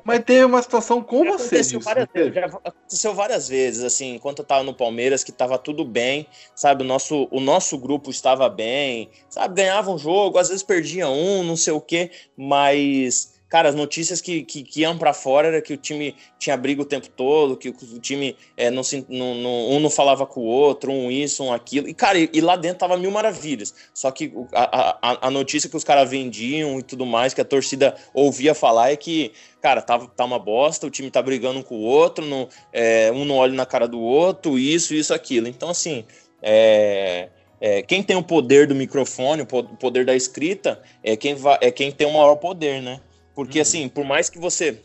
Mas 0.05 0.23
teve 0.25 0.45
uma 0.45 0.63
situação 0.63 1.03
com 1.03 1.25
já 1.25 1.33
você. 1.33 1.57
Aconteceu, 1.57 1.79
disso, 1.79 1.81
várias, 1.81 2.09
vezes, 2.15 2.35
já 2.35 2.47
aconteceu 2.47 3.15
várias 3.15 3.49
vezes, 3.49 3.83
assim, 3.83 4.15
enquanto 4.15 4.39
eu 4.39 4.45
tava 4.45 4.63
no 4.63 4.73
Palmeiras, 4.73 5.25
que 5.25 5.33
tava 5.33 5.59
tudo 5.59 5.85
bem, 5.85 6.29
sabe? 6.55 6.85
O 6.85 6.87
nosso, 6.87 7.27
o 7.33 7.41
nosso 7.41 7.77
grupo 7.77 8.09
estava 8.09 8.49
bem, 8.49 9.11
sabe? 9.29 9.55
Ganhava 9.57 9.91
um 9.91 9.99
jogo, 9.99 10.39
às 10.39 10.49
vezes 10.49 10.63
perdia 10.63 11.09
um, 11.09 11.43
não 11.43 11.57
sei 11.57 11.73
o 11.73 11.81
quê, 11.81 12.13
mas 12.37 13.34
cara, 13.55 13.69
as 13.69 13.75
notícias 13.77 14.21
que, 14.21 14.43
que, 14.43 14.65
que 14.65 14.81
iam 14.81 14.99
para 14.99 15.15
fora 15.15 15.47
era 15.47 15.63
que 15.63 15.73
o 15.73 15.77
time 15.77 16.17
tinha 16.41 16.57
briga 16.57 16.83
o 16.83 16.85
tempo 16.85 17.09
todo, 17.09 17.57
que 17.57 17.69
o 17.69 18.01
time 18.01 18.37
é, 18.57 18.69
não, 18.69 18.83
se, 18.83 19.07
não, 19.09 19.33
não, 19.37 19.71
um 19.71 19.79
não 19.79 19.89
falava 19.89 20.27
com 20.27 20.41
o 20.41 20.45
outro, 20.45 20.91
um 20.91 21.09
isso, 21.09 21.45
um 21.45 21.53
aquilo. 21.53 21.89
E, 21.89 21.95
cara, 21.95 22.19
e, 22.19 22.29
e 22.33 22.41
lá 22.41 22.57
dentro 22.57 22.81
tava 22.81 22.97
mil 22.97 23.13
maravilhas. 23.13 23.73
Só 23.95 24.11
que 24.11 24.33
a, 24.53 24.99
a, 25.01 25.29
a 25.29 25.31
notícia 25.31 25.71
que 25.71 25.77
os 25.77 25.85
caras 25.85 26.11
vendiam 26.11 26.81
e 26.81 26.83
tudo 26.83 27.07
mais, 27.07 27.33
que 27.33 27.41
a 27.41 27.45
torcida 27.45 27.95
ouvia 28.13 28.57
falar, 28.57 28.91
é 28.91 28.97
que, 28.97 29.31
cara, 29.63 29.81
tá, 29.81 30.01
tá 30.01 30.25
uma 30.25 30.41
bosta, 30.41 30.89
o 30.89 30.91
time 30.91 31.09
tá 31.09 31.23
brigando 31.23 31.63
com 31.63 31.77
o 31.77 31.83
outro, 31.83 32.25
é, 32.73 33.13
um 33.13 33.25
não 33.25 33.37
olha 33.37 33.53
na 33.53 33.65
cara 33.65 33.87
do 33.87 34.01
outro, 34.01 34.59
isso, 34.59 34.93
isso, 34.97 35.15
aquilo. 35.15 35.47
Então, 35.47 35.71
assim, 35.71 36.05
é. 36.43 37.29
É, 37.61 37.83
quem 37.83 38.03
tem 38.03 38.17
o 38.17 38.23
poder 38.23 38.67
do 38.67 38.75
microfone, 38.75 39.43
o 39.43 39.47
poder 39.47 40.05
da 40.05 40.15
escrita, 40.15 40.83
é 41.03 41.17
quem, 41.17 41.37
é 41.63 41.71
quem 41.71 41.91
tem 41.91 42.07
o 42.07 42.13
maior 42.13 42.35
poder, 42.35 42.83
né? 42.83 43.01
Porque, 43.35 43.59
uhum. 43.59 43.63
assim, 43.63 43.89
por 43.89 44.05
mais 44.05 44.31
que 44.31 44.39
você. 44.39 44.81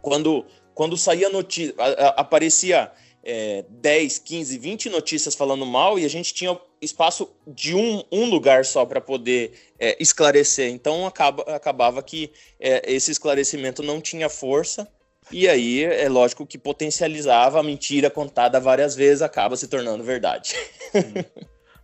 Quando, 0.00 0.44
quando 0.74 0.96
saía 0.96 1.28
notícia. 1.28 1.74
Aparecia 2.16 2.90
é, 3.24 3.64
10, 3.68 4.18
15, 4.18 4.58
20 4.58 4.90
notícias 4.90 5.34
falando 5.34 5.64
mal 5.64 5.98
e 5.98 6.04
a 6.04 6.08
gente 6.08 6.34
tinha 6.34 6.58
espaço 6.80 7.30
de 7.46 7.74
um, 7.74 8.02
um 8.10 8.24
lugar 8.28 8.64
só 8.64 8.84
para 8.84 9.00
poder 9.00 9.52
é, 9.78 9.96
esclarecer. 10.00 10.70
Então 10.70 11.06
acaba, 11.06 11.42
acabava 11.54 12.02
que 12.02 12.32
é, 12.58 12.92
esse 12.92 13.12
esclarecimento 13.12 13.82
não 13.82 14.00
tinha 14.00 14.28
força. 14.28 14.88
E 15.30 15.48
aí 15.48 15.84
é 15.84 16.08
lógico 16.08 16.44
que 16.44 16.58
potencializava 16.58 17.60
a 17.60 17.62
mentira 17.62 18.10
contada 18.10 18.58
várias 18.58 18.96
vezes, 18.96 19.22
acaba 19.22 19.56
se 19.56 19.68
tornando 19.68 20.02
verdade. 20.02 20.54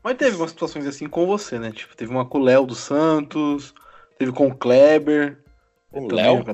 Mas 0.02 0.16
teve 0.16 0.36
umas 0.36 0.50
situações 0.50 0.86
assim 0.86 1.09
com 1.09 1.24
você, 1.24 1.59
né? 1.59 1.70
Tipo, 1.70 1.96
teve 1.96 2.11
uma 2.11 2.24
com 2.24 2.38
o 2.38 2.42
Léo 2.42 2.66
dos 2.66 2.78
Santos, 2.78 3.72
teve 4.18 4.32
com 4.32 4.48
o 4.48 4.54
Kleber. 4.54 5.38
O 5.93 6.14
Léo? 6.14 6.45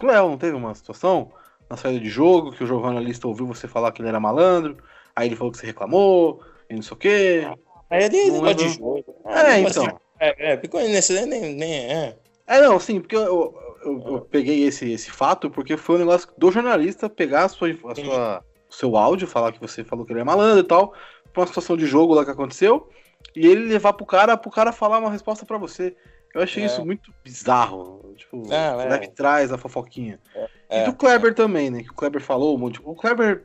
O 0.00 0.06
Léo, 0.06 0.28
não 0.28 0.38
teve 0.38 0.56
uma 0.56 0.74
situação 0.74 1.32
na 1.68 1.76
saída 1.76 2.00
de 2.00 2.08
jogo 2.08 2.52
que 2.52 2.64
o 2.64 2.66
jornalista 2.66 3.26
ouviu 3.26 3.46
você 3.46 3.68
falar 3.68 3.92
que 3.92 4.02
ele 4.02 4.08
era 4.08 4.20
malandro, 4.20 4.76
aí 5.14 5.28
ele 5.28 5.36
falou 5.36 5.52
que 5.52 5.58
você 5.58 5.66
reclamou, 5.66 6.42
e 6.68 6.74
não 6.74 6.82
sei 6.82 6.92
o 6.92 6.96
quê. 6.96 7.48
Aí 7.90 8.04
ele 8.04 8.30
não 8.30 8.54
de 8.54 8.68
jogo. 8.68 9.04
É, 9.26 9.60
então. 9.60 10.00
É, 10.18 10.52
é, 10.52 10.56
ficou 10.56 10.80
nesse 10.80 11.26
nem, 11.26 11.54
nem 11.54 11.72
é. 11.72 12.16
É, 12.46 12.60
não, 12.60 12.78
sim, 12.78 13.00
porque 13.00 13.16
eu, 13.16 13.22
eu, 13.22 13.54
eu, 13.84 14.02
eu, 14.06 14.20
peguei 14.20 14.64
esse, 14.64 14.90
esse 14.92 15.10
fato 15.10 15.50
porque 15.50 15.76
foi 15.76 15.96
um 15.96 16.00
negócio 16.00 16.28
do 16.36 16.50
jornalista 16.50 17.08
pegar 17.08 17.44
a 17.44 17.48
sua, 17.48 17.70
a 17.70 17.94
sua, 17.94 18.44
o 18.68 18.72
seu 18.72 18.96
áudio, 18.96 19.26
falar 19.26 19.52
que 19.52 19.60
você 19.60 19.82
falou 19.82 20.04
que 20.04 20.12
ele 20.12 20.20
é 20.20 20.24
malandro 20.24 20.60
e 20.60 20.68
tal, 20.68 20.92
pra 21.32 21.42
uma 21.42 21.46
situação 21.46 21.76
de 21.76 21.86
jogo 21.86 22.14
lá 22.14 22.24
que 22.24 22.30
aconteceu, 22.30 22.88
e 23.34 23.46
ele 23.46 23.66
levar 23.66 23.92
pro 23.94 24.06
cara, 24.06 24.36
pro 24.36 24.50
cara 24.50 24.72
falar 24.72 24.98
uma 24.98 25.10
resposta 25.10 25.44
para 25.44 25.58
você. 25.58 25.96
Eu 26.34 26.42
achei 26.42 26.62
é. 26.62 26.66
isso 26.66 26.84
muito 26.84 27.12
bizarro. 27.22 28.14
Tipo, 28.16 28.42
é, 28.52 28.94
é. 28.94 28.98
que 28.98 29.10
traz 29.10 29.52
a 29.52 29.58
fofoquinha. 29.58 30.18
É, 30.34 30.48
e 30.70 30.80
é. 30.80 30.84
do 30.84 30.94
Kleber 30.94 31.34
também, 31.34 31.70
né? 31.70 31.82
Que 31.82 31.90
o 31.90 31.94
Kleber 31.94 32.22
falou 32.22 32.54
um 32.54 32.58
monte. 32.58 32.80
O 32.82 32.94
Kleber. 32.94 33.44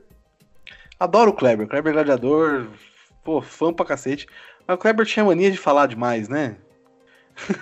Adoro 1.00 1.32
o 1.32 1.34
Kleber. 1.34 1.66
O 1.66 1.70
Kleber 1.70 1.94
gladiador. 1.94 2.68
Pô, 3.24 3.42
fã 3.42 3.74
pra 3.74 3.86
cacete. 3.86 4.28
Mas 4.66 4.76
o 4.76 4.80
Kleber 4.80 5.06
tinha 5.06 5.26
mania 5.26 5.52
de 5.52 5.58
falar 5.58 5.88
demais, 5.88 6.30
né? 6.30 6.58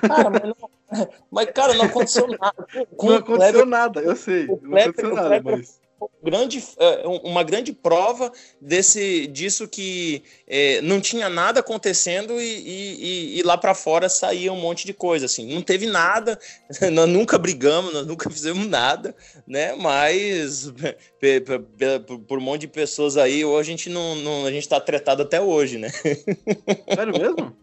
Cara, 0.08 0.30
mas, 0.30 0.44
não, 0.44 0.70
mas 1.32 1.52
cara, 1.52 1.74
não 1.74 1.86
aconteceu 1.86 2.28
nada. 2.28 2.68
Com 2.96 3.08
não 3.08 3.16
aconteceu 3.16 3.52
Kleber, 3.52 3.66
nada, 3.66 4.00
eu 4.02 4.16
sei. 4.16 4.48
Kleber, 4.48 4.70
não 4.70 4.78
aconteceu 4.78 5.14
nada, 5.14 5.28
Kleber, 5.28 5.58
mas 5.58 5.82
grande, 6.24 6.64
é, 6.78 7.04
uma 7.24 7.44
grande 7.44 7.72
prova 7.72 8.32
desse 8.60 9.28
disso 9.28 9.68
que 9.68 10.24
é, 10.48 10.82
não 10.82 11.00
tinha 11.00 11.30
nada 11.30 11.60
acontecendo 11.60 12.42
e, 12.42 12.46
e, 12.46 13.40
e 13.40 13.44
lá 13.44 13.58
para 13.58 13.76
fora 13.76 14.10
saía 14.10 14.52
um 14.52 14.60
monte 14.60 14.86
de 14.86 14.94
coisa 14.94 15.26
assim. 15.26 15.54
Não 15.54 15.62
teve 15.62 15.86
nada 15.86 16.40
nós 16.92 17.08
nunca 17.08 17.38
brigamos 17.38 17.94
nós 17.94 18.06
nunca 18.06 18.30
fizemos 18.30 18.68
nada 18.68 19.16
né? 19.48 19.76
Mas 19.76 20.72
por, 22.28 22.38
um 22.38 22.42
monte 22.42 22.62
de 22.62 22.68
pessoas 22.68 23.18
aí 23.18 23.46
hoje 23.46 23.70
a 23.70 23.72
gente 23.72 23.90
não, 23.90 24.16
não 24.16 24.46
a 24.46 24.52
gente 24.52 24.68
tá 24.68 24.80
tretado 24.80 25.22
até 25.22 25.40
hoje 25.40 25.78
né? 25.78 25.90
Sério 26.96 27.14
mesmo? 27.18 27.56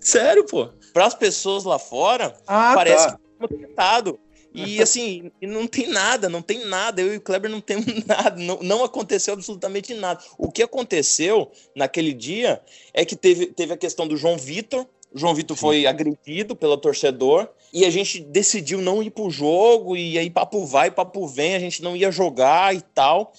Sério 0.00 0.44
pô. 0.44 0.68
Para 0.92 1.06
as 1.06 1.14
pessoas 1.14 1.64
lá 1.64 1.78
fora 1.78 2.34
ah, 2.46 2.72
parece 2.74 3.06
tá. 3.06 3.12
que 3.12 3.44
estamos 3.44 3.66
tretado 3.66 4.18
e 4.56 4.80
assim, 4.80 5.30
não 5.42 5.66
tem 5.66 5.86
nada, 5.86 6.28
não 6.28 6.40
tem 6.40 6.64
nada. 6.64 7.02
Eu 7.02 7.12
e 7.12 7.16
o 7.18 7.20
Kleber 7.20 7.50
não 7.50 7.60
temos 7.60 7.86
nada, 8.06 8.40
não, 8.40 8.58
não 8.62 8.84
aconteceu 8.84 9.34
absolutamente 9.34 9.92
nada. 9.92 10.22
O 10.38 10.50
que 10.50 10.62
aconteceu 10.62 11.50
naquele 11.74 12.14
dia 12.14 12.60
é 12.94 13.04
que 13.04 13.14
teve, 13.14 13.46
teve 13.46 13.74
a 13.74 13.76
questão 13.76 14.08
do 14.08 14.16
João 14.16 14.38
Vitor. 14.38 14.86
O 15.12 15.18
João 15.18 15.34
Vitor 15.34 15.56
foi 15.56 15.86
agredido 15.86 16.56
pelo 16.56 16.76
torcedor 16.76 17.48
e 17.72 17.84
a 17.84 17.90
gente 17.90 18.20
decidiu 18.20 18.80
não 18.80 19.02
ir 19.02 19.10
pro 19.10 19.30
jogo. 19.30 19.96
E 19.96 20.18
aí, 20.18 20.30
papo 20.30 20.64
vai, 20.64 20.90
papo 20.90 21.26
vem, 21.26 21.54
a 21.54 21.60
gente 21.60 21.82
não 21.82 21.94
ia 21.94 22.10
jogar 22.10 22.74
e 22.74 22.80
tal. 22.80 23.32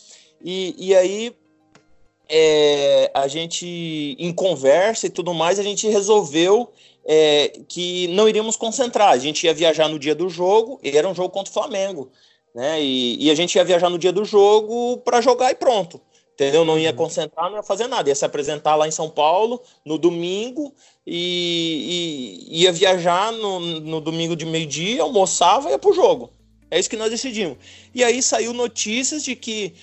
E, 0.43 0.75
e 0.77 0.95
aí, 0.95 1.35
é, 2.29 3.09
a 3.13 3.27
gente, 3.27 4.15
em 4.19 4.31
conversa 4.33 5.07
e 5.07 5.09
tudo 5.09 5.33
mais, 5.33 5.59
a 5.59 5.63
gente 5.63 5.87
resolveu 5.87 6.71
é, 7.07 7.61
que 7.69 8.07
não 8.09 8.27
iríamos 8.27 8.57
concentrar. 8.57 9.11
A 9.11 9.17
gente 9.17 9.45
ia 9.45 9.53
viajar 9.53 9.87
no 9.87 9.97
dia 9.97 10.13
do 10.13 10.29
jogo, 10.29 10.79
e 10.83 10.95
era 10.95 11.07
um 11.07 11.15
jogo 11.15 11.29
contra 11.29 11.49
o 11.49 11.53
Flamengo, 11.53 12.11
né? 12.53 12.81
E, 12.81 13.25
e 13.25 13.31
a 13.31 13.35
gente 13.35 13.55
ia 13.55 13.63
viajar 13.63 13.89
no 13.89 13.97
dia 13.97 14.11
do 14.11 14.25
jogo 14.25 14.97
para 14.97 15.21
jogar 15.21 15.51
e 15.51 15.55
pronto. 15.55 16.01
Entendeu? 16.33 16.63
Não 16.63 16.77
ia 16.77 16.91
uhum. 16.91 16.95
concentrar, 16.95 17.49
não 17.49 17.57
ia 17.57 17.63
fazer 17.63 17.87
nada. 17.87 18.09
Ia 18.09 18.15
se 18.15 18.23
apresentar 18.23 18.75
lá 18.75 18.87
em 18.87 18.91
São 18.91 19.09
Paulo 19.09 19.59
no 19.83 19.97
domingo 19.97 20.71
e, 21.05 22.45
e 22.47 22.61
ia 22.61 22.71
viajar 22.71 23.31
no, 23.31 23.59
no 23.59 23.99
domingo 23.99 24.35
de 24.35 24.45
meio-dia, 24.45 25.01
almoçava 25.01 25.69
e 25.69 25.71
ia 25.71 25.79
pro 25.79 25.93
jogo. 25.93 26.29
É 26.69 26.77
isso 26.77 26.89
que 26.89 26.97
nós 26.97 27.09
decidimos. 27.09 27.57
E 27.95 28.03
aí 28.03 28.21
saiu 28.21 28.53
notícias 28.53 29.23
de 29.23 29.35
que 29.35 29.73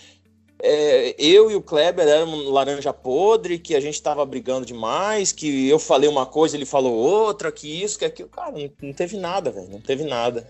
é, 0.62 1.14
eu 1.18 1.50
e 1.50 1.54
o 1.54 1.62
Kleber 1.62 2.06
éramos 2.06 2.46
laranja 2.46 2.92
podre, 2.92 3.58
que 3.58 3.74
a 3.74 3.80
gente 3.80 4.00
tava 4.00 4.24
brigando 4.24 4.64
demais, 4.64 5.32
que 5.32 5.68
eu 5.68 5.78
falei 5.78 6.08
uma 6.08 6.26
coisa, 6.26 6.56
ele 6.56 6.64
falou 6.64 6.94
outra, 6.94 7.50
que 7.50 7.82
isso, 7.82 7.98
que 7.98 8.04
aquilo. 8.04 8.28
Cara, 8.28 8.52
não, 8.52 8.70
não 8.82 8.92
teve 8.92 9.16
nada, 9.16 9.50
velho. 9.50 9.68
Não 9.68 9.80
teve 9.80 10.04
nada. 10.04 10.46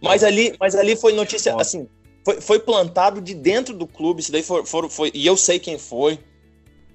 Mas 0.00 0.24
ali, 0.24 0.54
mas 0.58 0.74
ali 0.74 0.96
foi 0.96 1.12
notícia, 1.12 1.54
assim, 1.56 1.88
foi, 2.24 2.40
foi 2.40 2.58
plantado 2.58 3.20
de 3.20 3.34
dentro 3.34 3.72
do 3.72 3.86
clube, 3.86 4.20
isso 4.20 4.32
daí 4.32 4.42
foi, 4.42 4.66
foi, 4.66 4.88
foi, 4.88 5.10
e 5.14 5.24
eu 5.26 5.36
sei 5.36 5.58
quem 5.58 5.78
foi. 5.78 6.18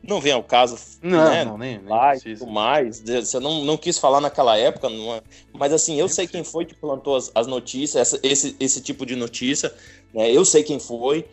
Não 0.04 0.22
vem 0.22 0.32
ao 0.32 0.44
caso. 0.44 0.78
Não, 1.02 1.30
né? 1.30 1.44
não, 1.44 1.58
nem, 1.58 1.80
nem 1.80 1.88
lá 1.88 2.16
e 2.16 2.46
mais. 2.46 3.02
Você 3.02 3.40
não, 3.40 3.66
não 3.66 3.76
quis 3.76 3.98
falar 3.98 4.22
naquela 4.22 4.58
época, 4.58 4.90
não 4.90 5.16
é... 5.16 5.22
mas 5.52 5.74
assim, 5.74 6.00
eu 6.00 6.08
sei 6.08 6.28
quem 6.28 6.44
foi 6.44 6.66
que 6.66 6.76
plantou 6.76 7.16
as, 7.16 7.30
as 7.36 7.46
notícias, 7.46 8.14
essa, 8.14 8.20
esse, 8.26 8.56
esse 8.58 8.80
tipo 8.80 9.06
de 9.06 9.16
notícia, 9.16 9.74
né? 10.14 10.32
Eu 10.32 10.46
sei 10.46 10.64
quem 10.64 10.80
foi. 10.80 11.26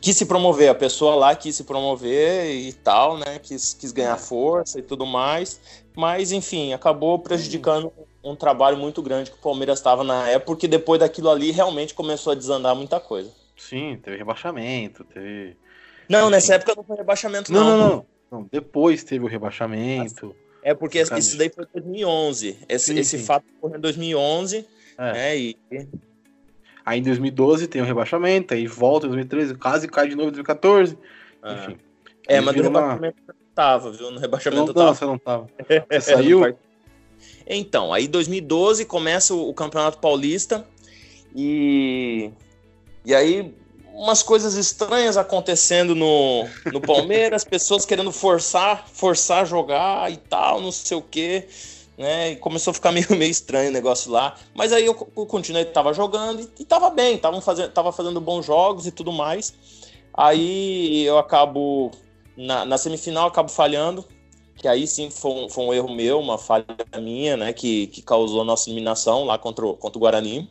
Quis 0.00 0.16
se 0.16 0.26
promover, 0.26 0.68
a 0.68 0.74
pessoa 0.74 1.14
lá 1.14 1.34
quis 1.34 1.56
se 1.56 1.64
promover 1.64 2.54
e 2.54 2.72
tal, 2.72 3.16
né? 3.16 3.38
Quis, 3.42 3.72
quis 3.72 3.92
ganhar 3.92 4.16
força 4.18 4.78
e 4.78 4.82
tudo 4.82 5.06
mais. 5.06 5.60
Mas, 5.96 6.32
enfim, 6.32 6.72
acabou 6.74 7.18
prejudicando 7.18 7.90
um 8.22 8.36
trabalho 8.36 8.76
muito 8.76 9.00
grande 9.00 9.30
que 9.30 9.36
o 9.38 9.40
Palmeiras 9.40 9.78
estava 9.78 10.04
na 10.04 10.28
época, 10.28 10.46
porque 10.46 10.68
depois 10.68 11.00
daquilo 11.00 11.30
ali 11.30 11.50
realmente 11.50 11.94
começou 11.94 12.32
a 12.32 12.36
desandar 12.36 12.74
muita 12.74 13.00
coisa. 13.00 13.30
Sim, 13.56 13.98
teve 14.02 14.18
rebaixamento, 14.18 15.04
teve. 15.04 15.56
Não, 16.08 16.28
nessa 16.28 16.54
época 16.54 16.74
não 16.76 16.84
foi 16.84 16.96
rebaixamento, 16.96 17.52
não. 17.52 17.64
Não, 17.64 17.78
não, 17.78 18.06
não. 18.30 18.48
Depois 18.50 19.02
teve 19.02 19.24
o 19.24 19.28
rebaixamento. 19.28 20.34
É 20.62 20.74
porque 20.74 21.00
isso 21.00 21.38
daí 21.38 21.50
foi 21.50 21.66
2011. 21.72 22.58
Esse, 22.68 22.92
sim, 22.92 22.98
esse 22.98 23.18
fato 23.18 23.44
ocorreu 23.58 23.78
em 23.78 23.80
2011. 23.80 24.66
É. 24.98 25.12
Né, 25.12 25.38
e... 25.38 25.56
Aí 26.84 27.00
em 27.00 27.02
2012 27.02 27.66
tem 27.66 27.80
o 27.80 27.84
rebaixamento, 27.84 28.52
aí 28.52 28.66
volta 28.66 29.06
em 29.06 29.10
2013, 29.10 29.54
quase 29.54 29.88
cai 29.88 30.08
de 30.08 30.14
novo 30.14 30.28
em 30.28 30.32
2014. 30.32 30.98
Ah. 31.42 31.54
Enfim. 31.54 31.78
É, 32.28 32.40
mas 32.40 32.56
no 32.56 32.62
rebaixamento 32.62 33.18
uma... 33.22 33.34
eu 33.34 33.34
tava, 33.54 33.90
viu? 33.90 34.10
No 34.10 34.20
rebaixamento 34.20 34.62
não, 34.62 34.68
eu 34.68 34.74
tava. 34.74 34.86
Não, 34.86 34.94
você 34.94 35.04
não 35.06 35.18
tava. 35.18 35.46
Você 35.90 36.00
saiu? 36.00 36.56
Então, 37.46 37.92
aí 37.92 38.08
2012 38.08 38.84
começa 38.84 39.34
o, 39.34 39.48
o 39.48 39.54
Campeonato 39.54 39.98
Paulista 39.98 40.66
e, 41.34 42.30
e 43.04 43.14
aí 43.14 43.54
umas 43.94 44.22
coisas 44.22 44.54
estranhas 44.54 45.16
acontecendo 45.16 45.94
no, 45.94 46.46
no 46.72 46.80
Palmeiras, 46.80 47.44
pessoas 47.44 47.86
querendo 47.86 48.10
forçar, 48.10 48.86
forçar 48.88 49.42
a 49.42 49.44
jogar 49.44 50.10
e 50.10 50.16
tal, 50.16 50.60
não 50.60 50.72
sei 50.72 50.96
o 50.96 51.02
quê. 51.02 51.46
Né, 51.96 52.32
e 52.32 52.36
começou 52.36 52.72
a 52.72 52.74
ficar 52.74 52.90
meio, 52.92 53.06
meio 53.10 53.30
estranho 53.30 53.70
o 53.70 53.72
negócio 53.72 54.10
lá. 54.10 54.34
Mas 54.54 54.72
aí 54.72 54.84
eu, 54.84 54.96
eu 55.16 55.26
continuei, 55.26 55.64
tava 55.64 55.92
jogando 55.92 56.40
e, 56.40 56.62
e 56.62 56.64
tava 56.64 56.90
bem, 56.90 57.16
tava 57.18 57.40
fazendo, 57.40 57.70
tava 57.70 57.92
fazendo 57.92 58.20
bons 58.20 58.44
jogos 58.44 58.86
e 58.86 58.90
tudo 58.90 59.12
mais. 59.12 59.54
Aí 60.12 61.04
eu 61.04 61.18
acabo, 61.18 61.90
na, 62.36 62.64
na 62.64 62.78
semifinal, 62.78 63.28
acabo 63.28 63.48
falhando 63.48 64.04
que 64.56 64.68
aí 64.68 64.86
sim 64.86 65.10
foi 65.10 65.30
um, 65.30 65.48
foi 65.48 65.64
um, 65.64 65.74
erro 65.74 65.94
meu, 65.94 66.18
uma 66.18 66.38
falha 66.38 66.64
minha, 66.98 67.36
né, 67.36 67.52
que, 67.52 67.86
que 67.88 68.00
causou 68.00 68.40
a 68.40 68.44
nossa 68.44 68.70
eliminação 68.70 69.24
lá 69.24 69.36
contra 69.36 69.66
o, 69.66 69.76
contra 69.76 69.98
o 69.98 70.00
Guarani. 70.00 70.50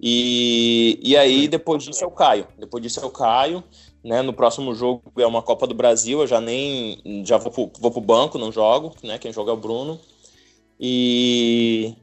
E, 0.00 0.98
e 1.02 1.16
aí 1.16 1.48
depois 1.48 1.82
disso 1.82 2.04
eu 2.04 2.10
caio. 2.10 2.46
Depois 2.56 2.82
disso 2.82 3.00
eu 3.00 3.10
caio, 3.10 3.62
né, 4.02 4.22
no 4.22 4.32
próximo 4.32 4.74
jogo 4.74 5.02
é 5.18 5.26
uma 5.26 5.42
Copa 5.42 5.66
do 5.66 5.74
Brasil, 5.74 6.20
eu 6.20 6.26
já 6.26 6.40
nem, 6.40 7.22
já 7.24 7.36
vou 7.36 7.50
pro, 7.50 7.70
vou 7.80 7.90
pro 7.90 8.00
banco, 8.00 8.38
não 8.38 8.52
jogo, 8.52 8.94
né, 9.02 9.18
quem 9.18 9.32
joga 9.32 9.50
é 9.50 9.54
o 9.54 9.58
Bruno. 9.58 9.98
E, 10.78 11.94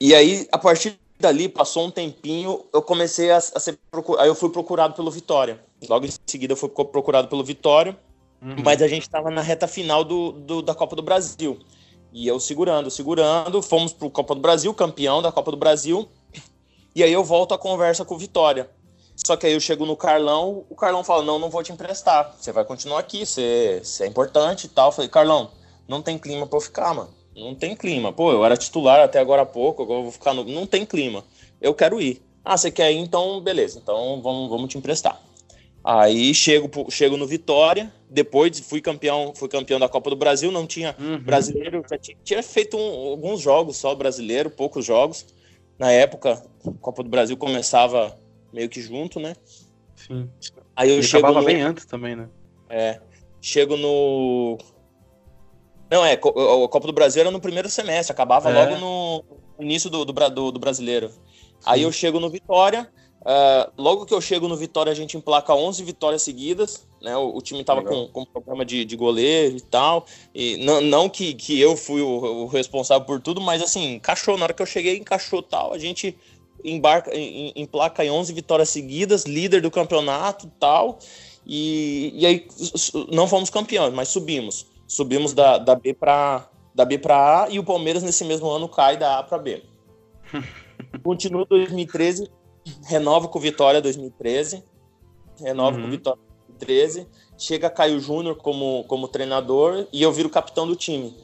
e 0.00 0.14
aí, 0.14 0.48
a 0.52 0.58
partir 0.58 0.98
dali, 1.18 1.48
passou 1.48 1.86
um 1.86 1.90
tempinho, 1.90 2.64
eu 2.72 2.80
comecei 2.80 3.30
a, 3.30 3.36
a 3.36 3.40
ser 3.40 3.78
procurado, 3.90 4.22
aí 4.22 4.28
eu 4.28 4.34
fui 4.34 4.50
procurado 4.50 4.94
pelo 4.94 5.10
Vitória. 5.10 5.60
Logo 5.88 6.06
em 6.06 6.10
seguida 6.26 6.52
eu 6.52 6.56
fui 6.56 6.68
procurado 6.68 7.28
pelo 7.28 7.44
Vitória, 7.44 7.98
Uhum. 8.42 8.56
Mas 8.64 8.80
a 8.80 8.88
gente 8.88 9.02
estava 9.02 9.30
na 9.30 9.42
reta 9.42 9.68
final 9.68 10.02
do, 10.02 10.32
do, 10.32 10.62
da 10.62 10.74
Copa 10.74 10.96
do 10.96 11.02
Brasil. 11.02 11.58
E 12.12 12.26
eu 12.26 12.40
segurando, 12.40 12.90
segurando, 12.90 13.62
fomos 13.62 13.92
para 13.92 14.06
o 14.06 14.10
Copa 14.10 14.34
do 14.34 14.40
Brasil, 14.40 14.72
campeão 14.74 15.22
da 15.22 15.30
Copa 15.30 15.50
do 15.50 15.56
Brasil. 15.56 16.08
E 16.94 17.04
aí 17.04 17.12
eu 17.12 17.22
volto 17.22 17.54
a 17.54 17.58
conversa 17.58 18.04
com 18.04 18.14
o 18.14 18.18
Vitória. 18.18 18.70
Só 19.16 19.36
que 19.36 19.46
aí 19.46 19.52
eu 19.52 19.60
chego 19.60 19.84
no 19.84 19.96
Carlão, 19.96 20.64
o 20.68 20.74
Carlão 20.74 21.04
fala: 21.04 21.24
Não, 21.24 21.38
não 21.38 21.50
vou 21.50 21.62
te 21.62 21.72
emprestar. 21.72 22.34
Você 22.38 22.52
vai 22.52 22.64
continuar 22.64 23.00
aqui, 23.00 23.24
você, 23.24 23.80
você 23.82 24.04
é 24.04 24.06
importante 24.06 24.64
e 24.64 24.68
tal. 24.68 24.88
Eu 24.88 24.92
falei: 24.92 25.10
Carlão, 25.10 25.50
não 25.86 26.02
tem 26.02 26.18
clima 26.18 26.46
para 26.46 26.56
eu 26.56 26.62
ficar, 26.62 26.94
mano. 26.94 27.10
Não 27.36 27.54
tem 27.54 27.76
clima. 27.76 28.12
Pô, 28.12 28.32
eu 28.32 28.44
era 28.44 28.56
titular 28.56 29.00
até 29.00 29.18
agora 29.18 29.42
há 29.42 29.46
pouco, 29.46 29.82
agora 29.82 30.00
eu 30.00 30.04
vou 30.04 30.12
ficar 30.12 30.34
no. 30.34 30.44
Não 30.44 30.66
tem 30.66 30.84
clima. 30.84 31.24
Eu 31.60 31.74
quero 31.74 32.00
ir. 32.00 32.22
Ah, 32.44 32.56
você 32.56 32.70
quer 32.70 32.92
ir? 32.92 32.98
Então, 32.98 33.40
beleza. 33.40 33.78
Então 33.78 34.20
vamos, 34.22 34.48
vamos 34.48 34.68
te 34.70 34.78
emprestar. 34.78 35.20
Aí 35.82 36.34
chego, 36.34 36.68
chego 36.90 37.16
no 37.16 37.26
Vitória, 37.26 37.90
depois 38.08 38.60
fui 38.60 38.82
campeão, 38.82 39.32
fui 39.34 39.48
campeão 39.48 39.80
da 39.80 39.88
Copa 39.88 40.10
do 40.10 40.16
Brasil, 40.16 40.52
não 40.52 40.66
tinha 40.66 40.94
uhum. 40.98 41.18
brasileiro, 41.18 41.82
tinha, 42.00 42.16
tinha 42.22 42.42
feito 42.42 42.76
um, 42.76 43.10
alguns 43.10 43.40
jogos 43.40 43.78
só 43.78 43.94
brasileiro, 43.94 44.50
poucos 44.50 44.84
jogos. 44.84 45.26
Na 45.78 45.90
época, 45.90 46.42
a 46.66 46.72
Copa 46.82 47.02
do 47.02 47.08
Brasil 47.08 47.36
começava 47.36 48.18
meio 48.52 48.68
que 48.68 48.80
junto, 48.80 49.20
né? 49.20 49.34
Sim. 49.96 50.28
Aí 50.74 50.90
eu 50.90 51.00
e 51.00 51.02
chego 51.02 51.26
acabava 51.26 51.40
no... 51.40 51.46
bem 51.46 51.62
antes 51.62 51.84
também, 51.84 52.16
né? 52.16 52.28
É. 52.68 53.00
Chego 53.40 53.76
no 53.76 54.58
Não, 55.90 56.04
é, 56.04 56.12
a 56.12 56.18
Copa 56.18 56.86
do 56.86 56.92
Brasil 56.92 57.22
era 57.22 57.30
no 57.30 57.40
primeiro 57.40 57.68
semestre, 57.68 58.12
acabava 58.12 58.50
é. 58.50 58.52
logo 58.52 58.78
no 58.78 59.24
início 59.58 59.90
do, 59.90 60.04
do, 60.04 60.12
do, 60.12 60.52
do 60.52 60.60
brasileiro. 60.60 61.08
Sim. 61.08 61.20
Aí 61.66 61.82
eu 61.82 61.92
chego 61.92 62.20
no 62.20 62.30
Vitória, 62.30 62.90
Uh, 63.20 63.70
logo 63.76 64.06
que 64.06 64.14
eu 64.14 64.20
chego 64.20 64.48
no 64.48 64.56
Vitória, 64.56 64.90
a 64.90 64.94
gente 64.94 65.14
emplaca 65.14 65.54
11 65.54 65.84
vitórias 65.84 66.22
seguidas. 66.22 66.86
Né? 67.02 67.14
O, 67.16 67.36
o 67.36 67.42
time 67.42 67.60
estava 67.60 67.82
com, 67.82 68.08
com 68.08 68.24
problema 68.24 68.64
de, 68.64 68.84
de, 68.84 68.96
goleiro 68.96 69.56
e 69.56 69.60
tal. 69.60 70.06
E 70.34 70.56
não, 70.64 70.80
não 70.80 71.08
que, 71.08 71.34
que 71.34 71.60
eu 71.60 71.76
fui 71.76 72.00
o, 72.00 72.08
o, 72.08 72.46
responsável 72.46 73.06
por 73.06 73.20
tudo, 73.20 73.40
mas 73.40 73.62
assim, 73.62 73.94
encaixou. 73.94 74.38
Na 74.38 74.44
hora 74.44 74.54
que 74.54 74.62
eu 74.62 74.66
cheguei, 74.66 74.96
encaixou 74.96 75.42
tal. 75.42 75.72
A 75.74 75.78
gente 75.78 76.16
embarca, 76.64 77.14
em, 77.14 77.52
emplaca 77.56 78.04
em 78.04 78.10
11 78.10 78.32
vitórias 78.32 78.68
seguidas, 78.68 79.24
líder 79.24 79.62
do 79.62 79.70
campeonato 79.70 80.50
tal. 80.58 80.98
E, 81.46 82.12
e 82.14 82.26
aí 82.26 82.48
não 83.10 83.26
fomos 83.26 83.50
campeões, 83.50 83.92
mas 83.92 84.08
subimos. 84.08 84.66
Subimos 84.86 85.32
da, 85.32 85.58
da 85.58 85.74
B 85.74 85.94
para 85.94 86.48
da 86.72 86.84
B 86.84 86.98
para 86.98 87.44
A 87.44 87.50
e 87.50 87.58
o 87.58 87.64
Palmeiras 87.64 88.02
nesse 88.02 88.24
mesmo 88.24 88.48
ano 88.48 88.68
cai 88.68 88.96
da 88.96 89.18
A 89.18 89.22
para 89.22 89.38
B. 89.38 89.62
Continua 91.02 91.44
2013 91.46 92.30
renova 92.84 93.28
com 93.28 93.38
Vitória 93.38 93.80
2013, 93.80 94.62
renova 95.38 95.76
uhum. 95.76 95.84
com 95.84 95.90
Vitória 95.90 96.20
2013, 96.58 97.08
chega 97.38 97.70
Caio 97.70 98.00
Júnior 98.00 98.36
como, 98.36 98.84
como 98.84 99.08
treinador 99.08 99.86
e 99.92 100.02
eu 100.02 100.12
viro 100.12 100.28
capitão 100.28 100.66
do 100.66 100.76
time 100.76 101.14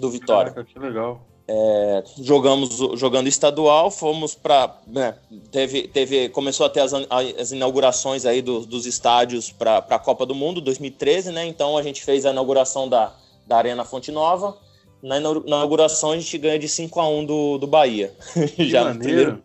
do 0.00 0.10
Vitória. 0.10 0.52
Caraca, 0.52 0.72
que 0.72 0.78
legal. 0.78 1.26
É, 1.46 2.04
jogamos 2.20 2.76
jogando 2.94 3.26
estadual, 3.26 3.90
fomos 3.90 4.34
para 4.34 4.76
né, 4.86 5.16
teve, 5.50 5.88
teve 5.88 6.28
começou 6.28 6.64
a 6.64 6.68
ter 6.70 6.80
as, 6.80 6.92
as 7.38 7.50
inaugurações 7.50 8.24
aí 8.24 8.40
do, 8.40 8.60
dos 8.64 8.86
estádios 8.86 9.50
para 9.50 9.78
a 9.78 9.98
Copa 9.98 10.24
do 10.24 10.36
Mundo 10.36 10.60
2013, 10.60 11.32
né? 11.32 11.44
Então 11.44 11.76
a 11.76 11.82
gente 11.82 12.04
fez 12.04 12.24
a 12.24 12.30
inauguração 12.30 12.88
da, 12.88 13.12
da 13.46 13.56
Arena 13.56 13.84
Fonte 13.84 14.12
Nova. 14.12 14.56
Na 15.02 15.16
inauguração 15.18 16.12
a 16.12 16.16
gente 16.16 16.38
ganha 16.38 16.58
de 16.58 16.68
5 16.68 17.00
a 17.00 17.08
1 17.08 17.26
do, 17.26 17.58
do 17.58 17.66
Bahia. 17.66 18.14
Já 18.56 18.84
no 18.84 19.00
primeiro, 19.00 19.42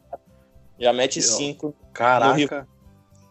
já 0.80 0.94
mete 0.94 1.20
5. 1.20 1.74
Caraca. 1.94 2.68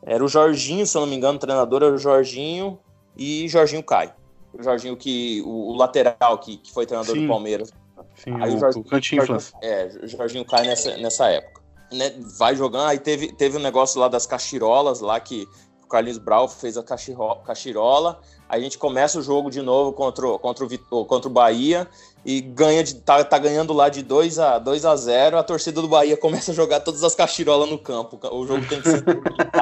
Era 0.04 0.24
o 0.24 0.28
Jorginho, 0.28 0.86
se 0.86 0.96
eu 0.96 1.02
não 1.02 1.08
me 1.08 1.16
engano, 1.16 1.36
o 1.36 1.40
treinador 1.40 1.82
era 1.82 1.94
o 1.94 1.98
Jorginho 1.98 2.78
e 3.16 3.48
Jorginho 3.48 3.82
cai. 3.82 4.12
O 4.52 4.62
Jorginho 4.62 4.96
que. 4.96 5.42
O, 5.44 5.72
o 5.72 5.76
lateral 5.76 6.38
que, 6.38 6.56
que 6.56 6.72
foi 6.72 6.84
treinador 6.84 7.14
Sim. 7.14 7.22
do 7.22 7.28
Palmeiras. 7.28 7.72
Sim, 8.16 8.34
aí 8.40 8.50
o, 8.50 8.56
o 8.56 8.58
Jorginho, 8.58 8.84
Cantinflas. 8.84 9.52
É, 9.62 9.90
o 10.02 10.08
Jorginho 10.08 10.44
cai 10.44 10.66
nessa, 10.66 10.96
nessa 10.96 11.28
época. 11.28 11.62
Né, 11.92 12.12
vai 12.36 12.56
jogando, 12.56 12.88
aí 12.88 12.98
teve, 12.98 13.32
teve 13.32 13.56
um 13.56 13.60
negócio 13.60 14.00
lá 14.00 14.08
das 14.08 14.26
cachirolas, 14.26 15.00
lá 15.00 15.20
que 15.20 15.46
o 15.86 15.88
Carlinhos 15.88 16.18
Brau 16.18 16.48
fez 16.48 16.76
a 16.76 16.82
cachirola. 16.82 18.20
A 18.48 18.58
gente 18.58 18.76
começa 18.76 19.18
o 19.18 19.22
jogo 19.22 19.50
de 19.50 19.62
novo 19.62 19.92
contra, 19.92 20.36
contra, 20.38 20.64
o, 20.64 21.04
contra 21.04 21.28
o 21.28 21.32
Bahia 21.32 21.88
e 22.24 22.40
ganha 22.40 22.82
de, 22.82 22.96
tá, 22.96 23.22
tá 23.22 23.38
ganhando 23.38 23.72
lá 23.72 23.88
de 23.88 24.02
2 24.02 24.38
a 24.40 24.58
2 24.58 24.84
a 24.84 24.96
0 24.96 25.38
A 25.38 25.44
torcida 25.44 25.80
do 25.80 25.86
Bahia 25.88 26.16
começa 26.18 26.50
a 26.50 26.54
jogar 26.54 26.80
todas 26.80 27.04
as 27.04 27.14
cachirolas 27.14 27.70
no 27.70 27.78
campo. 27.78 28.18
O 28.32 28.46
jogo 28.46 28.66
tem 28.66 28.82
que 28.82 28.90
ser 28.90 29.04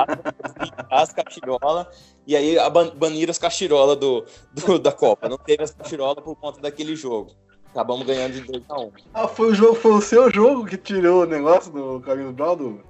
as 0.90 1.12
cachirolas 1.12 1.86
e 2.26 2.34
aí 2.34 2.56
baniram 2.96 3.30
as 3.30 3.38
cachirolas 3.38 3.98
do, 3.98 4.24
do, 4.52 4.78
da 4.78 4.92
Copa. 4.92 5.28
Não 5.28 5.36
teve 5.36 5.62
as 5.62 5.72
cachirolas 5.72 6.24
por 6.24 6.34
conta 6.36 6.60
daquele 6.60 6.96
jogo. 6.96 7.32
Acabamos 7.74 8.06
ganhando 8.06 8.34
de 8.34 8.40
2 8.42 8.62
a 8.68 8.80
1 8.80 8.92
Ah, 9.12 9.26
foi 9.26 9.50
o 9.50 9.54
jogo, 9.54 9.74
foi 9.74 9.92
o 9.94 10.00
seu 10.00 10.30
jogo 10.30 10.64
que 10.64 10.76
tirou 10.76 11.24
o 11.24 11.26
negócio 11.26 11.72
do 11.72 12.00
Carlinhos 12.00 12.32
do. 12.32 12.80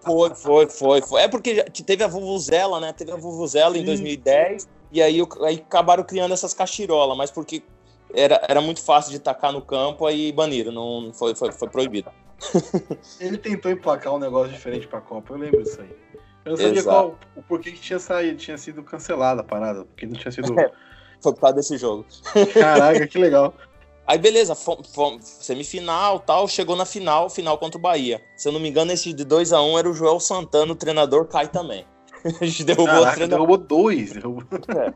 Foi, 0.00 0.32
foi, 0.32 0.68
foi, 0.68 1.02
foi. 1.02 1.22
É 1.22 1.28
porque 1.28 1.64
teve 1.84 2.04
a 2.04 2.06
Vuvuzela, 2.06 2.78
né? 2.78 2.92
Teve 2.92 3.10
a 3.10 3.16
Vuvuzela 3.16 3.76
em 3.76 3.84
2010 3.84 4.68
e 4.92 5.02
aí, 5.02 5.20
aí 5.42 5.56
acabaram 5.56 6.04
criando 6.04 6.32
essas 6.32 6.54
cachirolas, 6.54 7.18
mas 7.18 7.32
porque 7.32 7.64
era, 8.14 8.40
era 8.48 8.60
muito 8.60 8.80
fácil 8.80 9.10
de 9.10 9.18
tacar 9.18 9.52
no 9.52 9.60
campo, 9.60 10.06
aí 10.06 10.30
baniram, 10.30 10.70
não 10.70 11.12
foi, 11.12 11.34
foi, 11.34 11.50
foi 11.50 11.68
proibido. 11.68 12.08
Ele 13.18 13.38
tentou 13.38 13.72
emplacar 13.72 14.14
um 14.14 14.20
negócio 14.20 14.52
diferente 14.52 14.86
pra 14.86 15.00
Copa, 15.00 15.32
eu 15.34 15.38
lembro 15.38 15.64
disso 15.64 15.80
aí. 15.80 15.90
Eu 16.44 16.50
não 16.50 16.56
sabia 16.56 16.78
Exato. 16.78 16.96
qual, 16.96 17.18
o 17.34 17.42
porquê 17.42 17.72
que 17.72 17.80
tinha 17.80 17.98
saído, 17.98 18.38
tinha 18.38 18.56
sido 18.56 18.84
cancelada 18.84 19.40
a 19.40 19.44
parada, 19.44 19.84
porque 19.84 20.06
não 20.06 20.14
tinha 20.14 20.30
sido. 20.30 20.54
Foi 21.20 21.32
por 21.32 21.40
causa 21.40 21.56
desse 21.56 21.76
jogo. 21.76 22.06
Caraca, 22.54 23.06
que 23.06 23.18
legal. 23.18 23.54
Aí 24.06 24.18
beleza, 24.18 24.54
fomos, 24.54 24.94
fomos, 24.94 25.24
semifinal 25.24 26.20
tal, 26.20 26.46
chegou 26.46 26.76
na 26.76 26.84
final, 26.84 27.28
final 27.28 27.58
contra 27.58 27.76
o 27.76 27.80
Bahia. 27.80 28.22
Se 28.36 28.48
eu 28.48 28.52
não 28.52 28.60
me 28.60 28.68
engano, 28.68 28.92
esse 28.92 29.12
de 29.12 29.24
2 29.24 29.52
a 29.52 29.60
1 29.60 29.72
um 29.72 29.78
era 29.78 29.90
o 29.90 29.94
Joel 29.94 30.20
Santana, 30.20 30.72
o 30.72 30.76
treinador 30.76 31.26
cai 31.26 31.48
também. 31.48 31.84
a 32.40 32.44
gente 32.44 32.62
derrubou 32.62 32.86
Caraca, 32.86 33.10
o 33.10 33.14
treinador. 33.14 33.46
derrubou 33.46 33.58
dois. 33.58 34.12
Derrubou... 34.12 34.44
É. 34.76 34.94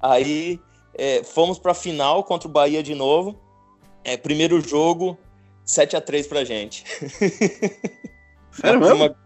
Aí 0.00 0.60
é, 0.94 1.24
fomos 1.24 1.58
pra 1.58 1.74
final 1.74 2.22
contra 2.22 2.48
o 2.48 2.50
Bahia 2.50 2.82
de 2.82 2.94
novo. 2.94 3.40
É, 4.04 4.16
primeiro 4.16 4.60
jogo, 4.60 5.18
7 5.64 5.96
a 5.96 6.00
3 6.00 6.26
pra 6.26 6.44
gente. 6.44 6.84
Sério 8.52 8.78
mesmo? 8.78 8.94
Uma, 8.94 9.16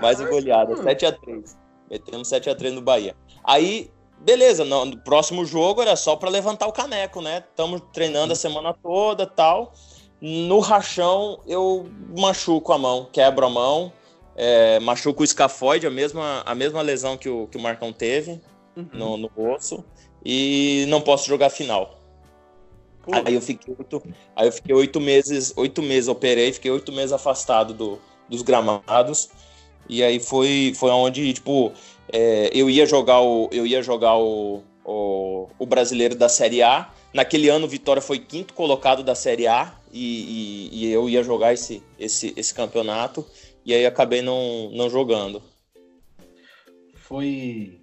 mais 0.00 0.20
uma 0.20 0.28
goleada, 0.28 0.76
7 0.76 1.06
a 1.06 1.12
3 1.12 1.56
Metemos 1.90 2.28
7 2.28 2.48
a 2.48 2.54
3 2.54 2.74
no 2.74 2.80
Bahia. 2.80 3.16
Aí 3.42 3.90
beleza, 4.24 4.64
no, 4.64 4.84
no, 4.84 4.96
próximo 4.98 5.44
jogo 5.44 5.82
era 5.82 5.96
só 5.96 6.16
para 6.16 6.30
levantar 6.30 6.66
o 6.66 6.72
caneco, 6.72 7.20
né? 7.20 7.44
Estamos 7.50 7.82
treinando 7.92 8.32
a 8.32 8.36
semana 8.36 8.72
toda 8.72 9.26
tal. 9.26 9.72
No 10.20 10.60
rachão 10.60 11.40
eu 11.46 11.88
machuco 12.16 12.72
a 12.72 12.78
mão, 12.78 13.08
quebro 13.12 13.44
a 13.44 13.50
mão, 13.50 13.92
é, 14.36 14.78
machuco 14.80 15.22
o 15.22 15.24
escafoide, 15.24 15.86
a 15.86 15.90
mesma, 15.90 16.42
a 16.46 16.54
mesma 16.54 16.80
lesão 16.80 17.16
que 17.16 17.28
o, 17.28 17.48
que 17.48 17.56
o 17.56 17.60
Marcão 17.60 17.92
teve 17.92 18.40
uhum. 18.76 18.88
no, 18.92 19.16
no 19.16 19.30
osso, 19.36 19.84
e 20.24 20.84
não 20.88 21.00
posso 21.00 21.26
jogar 21.26 21.50
final. 21.50 21.98
Aí 23.26 23.34
eu 23.34 23.40
fiquei 23.40 23.74
oito, 23.76 24.02
aí 24.36 24.46
eu 24.46 24.52
fiquei 24.52 24.74
oito 24.74 25.00
meses, 25.00 25.52
oito 25.56 25.82
meses 25.82 26.08
operei, 26.08 26.52
fiquei 26.52 26.70
oito 26.70 26.92
meses 26.92 27.12
afastado 27.12 27.74
do, 27.74 27.98
dos 28.28 28.42
gramados. 28.42 29.28
E 29.88 30.02
aí 30.02 30.20
foi, 30.20 30.72
foi 30.76 30.90
onde, 30.90 31.32
tipo, 31.32 31.72
é, 32.12 32.50
eu 32.52 32.68
ia 32.68 32.84
jogar 32.84 33.20
o, 33.20 33.48
eu 33.50 33.66
ia 33.66 33.82
jogar 33.82 34.16
o, 34.16 34.62
o, 34.84 35.48
o, 35.58 35.66
brasileiro 35.66 36.14
da 36.14 36.28
Série 36.28 36.62
A. 36.62 36.90
Naquele 37.14 37.48
ano, 37.48 37.66
Vitória 37.66 38.02
foi 38.02 38.18
quinto 38.18 38.52
colocado 38.52 39.02
da 39.02 39.14
Série 39.14 39.46
A 39.46 39.74
e, 39.90 40.68
e, 40.70 40.84
e, 40.84 40.92
eu 40.92 41.08
ia 41.08 41.22
jogar 41.22 41.54
esse, 41.54 41.82
esse, 41.98 42.34
esse 42.36 42.54
campeonato. 42.54 43.24
E 43.64 43.72
aí 43.72 43.86
acabei 43.86 44.20
não, 44.20 44.70
não 44.72 44.90
jogando. 44.90 45.42
Foi. 46.94 47.80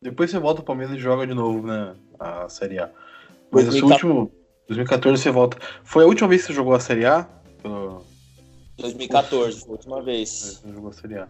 Depois 0.00 0.30
você 0.30 0.38
volta 0.38 0.62
o 0.62 0.64
Palmeiras 0.64 0.96
e 0.96 0.98
joga 0.98 1.26
de 1.26 1.34
novo, 1.34 1.66
né? 1.66 1.94
A 2.18 2.48
Série 2.48 2.78
A. 2.78 2.90
Mas 3.50 3.64
2014. 3.64 3.76
esse 3.76 3.82
último. 3.84 4.32
2014 4.68 5.22
você 5.22 5.30
volta. 5.30 5.58
Foi 5.82 6.04
a 6.04 6.06
última 6.06 6.28
vez 6.28 6.42
que 6.42 6.48
você 6.48 6.54
jogou 6.54 6.74
a 6.74 6.80
Série 6.80 7.04
A? 7.04 7.28
2014, 8.78 9.60
foi 9.60 9.68
a 9.68 9.72
última 9.72 10.02
vez. 10.02 10.28
Você 10.62 10.72
jogou 10.72 10.90
a 10.90 10.92
Série 10.92 11.18
A. 11.18 11.28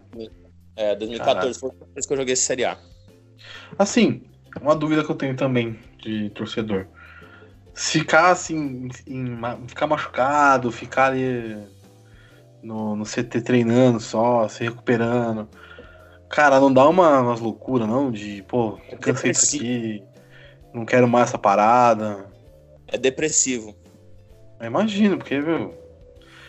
É, 0.79 0.95
2014 0.95 1.59
Caraca. 1.59 1.59
foi 1.59 1.87
a 1.89 1.93
vez 1.93 2.05
que 2.05 2.13
eu 2.13 2.17
joguei 2.17 2.35
Série 2.37 2.63
A. 2.63 2.77
Assim, 3.77 4.21
uma 4.61 4.73
dúvida 4.73 5.03
que 5.03 5.11
eu 5.11 5.15
tenho 5.15 5.35
também 5.35 5.77
de 6.01 6.29
torcedor. 6.29 6.87
Se 7.73 7.99
ficar 7.99 8.31
assim, 8.31 8.87
em, 9.05 9.37
ficar 9.67 9.87
machucado, 9.87 10.71
ficar 10.71 11.07
ali 11.07 11.57
no, 12.63 12.95
no 12.95 13.03
CT 13.03 13.41
treinando 13.41 13.99
só, 13.99 14.47
se 14.47 14.63
recuperando. 14.63 15.49
Cara, 16.29 16.61
não 16.61 16.71
dá 16.71 16.87
uma, 16.87 17.19
umas 17.19 17.41
loucuras, 17.41 17.85
não? 17.85 18.09
De, 18.09 18.41
pô, 18.43 18.79
é 18.87 18.95
cansei 18.95 19.31
disso 19.31 19.57
aqui, 19.57 20.01
não 20.73 20.85
quero 20.85 21.09
mais 21.09 21.27
essa 21.27 21.37
parada. 21.37 22.25
É 22.87 22.97
depressivo. 22.97 23.75
Eu 24.61 24.67
imagino, 24.67 25.17
porque, 25.17 25.41
viu? 25.41 25.73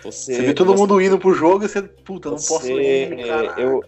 Você, 0.05 0.35
você 0.35 0.43
vê 0.43 0.55
todo 0.55 0.73
você, 0.73 0.79
mundo 0.79 1.01
indo 1.01 1.19
pro 1.19 1.35
jogo 1.35 1.65
e 1.65 1.69
você, 1.69 1.83
puta, 1.83 2.31
não 2.31 2.39
você, 2.39 2.55
posso 2.55 2.71
ir. 2.71 3.19
Eu, 3.59 3.83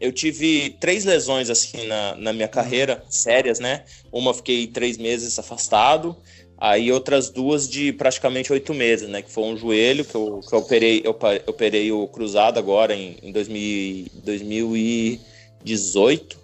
eu 0.00 0.12
tive 0.12 0.70
três 0.80 1.04
lesões 1.04 1.50
assim 1.50 1.86
na, 1.86 2.14
na 2.16 2.32
minha 2.32 2.48
carreira, 2.48 3.02
sérias, 3.08 3.58
né? 3.58 3.84
Uma 4.12 4.32
fiquei 4.32 4.66
três 4.66 4.96
meses 4.96 5.38
afastado, 5.38 6.16
aí 6.56 6.92
outras 6.92 7.30
duas 7.30 7.68
de 7.68 7.92
praticamente 7.92 8.52
oito 8.52 8.72
meses, 8.72 9.08
né? 9.08 9.22
Que 9.22 9.30
foi 9.30 9.44
um 9.44 9.56
joelho 9.56 10.04
que 10.04 10.14
eu, 10.14 10.40
que 10.46 10.54
eu 10.54 10.58
operei, 10.58 11.02
eu, 11.04 11.18
operei 11.46 11.92
o 11.92 12.06
cruzado 12.06 12.58
agora 12.58 12.94
em, 12.94 13.16
em 13.22 13.32
2000, 13.32 14.06
2018. 14.24 16.38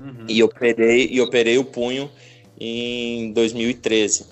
Uhum. 0.00 0.24
E 0.28 0.42
operei 0.42 1.08
e 1.10 1.20
operei 1.20 1.58
o 1.58 1.64
punho 1.64 2.10
em 2.58 3.32
2013. 3.32 4.26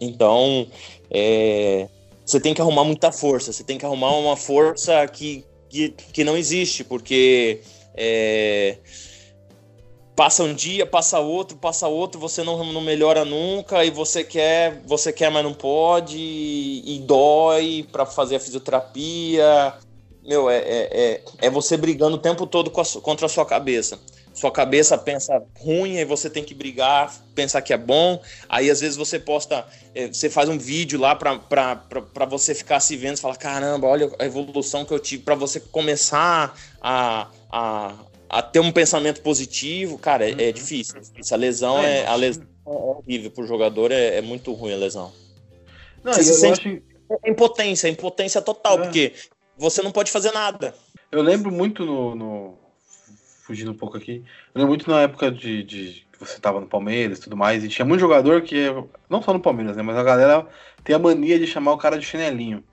Então, 0.00 0.66
é, 1.10 1.86
você 2.24 2.40
tem 2.40 2.54
que 2.54 2.62
arrumar 2.62 2.82
muita 2.82 3.12
força, 3.12 3.52
você 3.52 3.62
tem 3.62 3.76
que 3.76 3.84
arrumar 3.84 4.16
uma 4.16 4.36
força 4.36 5.06
que 5.06 5.44
que, 5.76 5.90
que 6.12 6.24
não 6.24 6.36
existe, 6.36 6.82
porque 6.82 7.60
é, 7.94 8.78
passa 10.14 10.42
um 10.42 10.54
dia, 10.54 10.86
passa 10.86 11.18
outro, 11.18 11.56
passa 11.58 11.86
outro, 11.86 12.18
você 12.18 12.42
não, 12.42 12.72
não 12.72 12.80
melhora 12.80 13.24
nunca 13.24 13.84
e 13.84 13.90
você 13.90 14.24
quer, 14.24 14.82
você 14.86 15.12
quer, 15.12 15.30
mas 15.30 15.44
não 15.44 15.52
pode, 15.52 16.16
e, 16.18 16.96
e 16.96 16.98
dói 17.00 17.86
para 17.92 18.06
fazer 18.06 18.36
a 18.36 18.40
fisioterapia. 18.40 19.74
Meu, 20.24 20.50
é, 20.50 20.56
é, 20.58 20.88
é, 20.92 21.22
é 21.42 21.50
você 21.50 21.76
brigando 21.76 22.16
o 22.16 22.20
tempo 22.20 22.46
todo 22.46 22.70
a, 22.70 23.00
contra 23.00 23.26
a 23.26 23.28
sua 23.28 23.44
cabeça 23.44 23.98
sua 24.36 24.52
cabeça 24.52 24.98
pensa 24.98 25.42
ruim, 25.58 25.96
aí 25.96 26.04
você 26.04 26.28
tem 26.28 26.44
que 26.44 26.54
brigar, 26.54 27.10
pensar 27.34 27.62
que 27.62 27.72
é 27.72 27.76
bom. 27.78 28.22
Aí 28.46 28.70
às 28.70 28.82
vezes 28.82 28.94
você 28.94 29.18
posta, 29.18 29.66
é, 29.94 30.08
você 30.08 30.28
faz 30.28 30.46
um 30.50 30.58
vídeo 30.58 31.00
lá 31.00 31.16
para 31.16 32.26
você 32.28 32.54
ficar 32.54 32.78
se 32.80 32.98
vendo 32.98 33.16
e 33.16 33.20
falar: 33.20 33.36
caramba, 33.36 33.86
olha 33.86 34.12
a 34.18 34.26
evolução 34.26 34.84
que 34.84 34.92
eu 34.92 34.98
tive, 34.98 35.22
para 35.22 35.34
você 35.34 35.58
começar 35.58 36.54
a, 36.82 37.28
a, 37.50 37.94
a, 38.28 38.42
ter 38.42 38.60
um 38.60 38.70
pensamento 38.70 39.22
positivo. 39.22 39.96
Cara, 39.96 40.28
é, 40.28 40.32
é 40.32 40.46
uhum. 40.48 40.52
difícil, 40.52 40.98
é 40.98 41.00
difícil. 41.00 41.34
A 41.34 41.38
lesão 41.38 41.78
é, 41.78 42.00
é 42.00 42.06
a 42.06 42.14
lesão 42.14 42.44
é 42.44 42.70
horrível 42.70 43.30
pro 43.30 43.46
jogador, 43.46 43.90
é, 43.90 44.16
é 44.16 44.20
muito 44.20 44.52
ruim 44.52 44.74
a 44.74 44.76
lesão. 44.76 45.14
Não, 46.04 46.12
você 46.12 46.22
se 46.22 46.34
sente 46.34 46.84
acho... 47.08 47.20
impotência, 47.26 47.88
impotência 47.88 48.42
total, 48.42 48.76
porque 48.82 49.14
você 49.56 49.80
não 49.80 49.90
pode 49.90 50.10
fazer 50.10 50.30
nada. 50.32 50.74
Eu 51.10 51.22
lembro 51.22 51.50
muito 51.50 51.86
no, 51.86 52.14
no 52.14 52.65
fugindo 53.46 53.70
um 53.70 53.76
pouco 53.76 53.96
aqui. 53.96 54.22
Eu 54.54 54.60
lembro 54.60 54.68
muito 54.68 54.90
na 54.90 55.02
época 55.02 55.30
de, 55.30 55.62
de 55.62 56.06
que 56.12 56.18
você 56.18 56.40
tava 56.40 56.60
no 56.60 56.66
Palmeiras 56.66 57.18
e 57.18 57.22
tudo 57.22 57.36
mais, 57.36 57.62
e 57.62 57.68
tinha 57.68 57.84
muito 57.84 58.00
jogador 58.00 58.42
que, 58.42 58.66
não 59.08 59.22
só 59.22 59.32
no 59.32 59.40
Palmeiras, 59.40 59.76
né, 59.76 59.82
mas 59.82 59.96
a 59.96 60.02
galera 60.02 60.46
tem 60.82 60.96
a 60.96 60.98
mania 60.98 61.38
de 61.38 61.46
chamar 61.46 61.72
o 61.72 61.78
cara 61.78 61.98
de 61.98 62.04
chinelinho. 62.04 62.64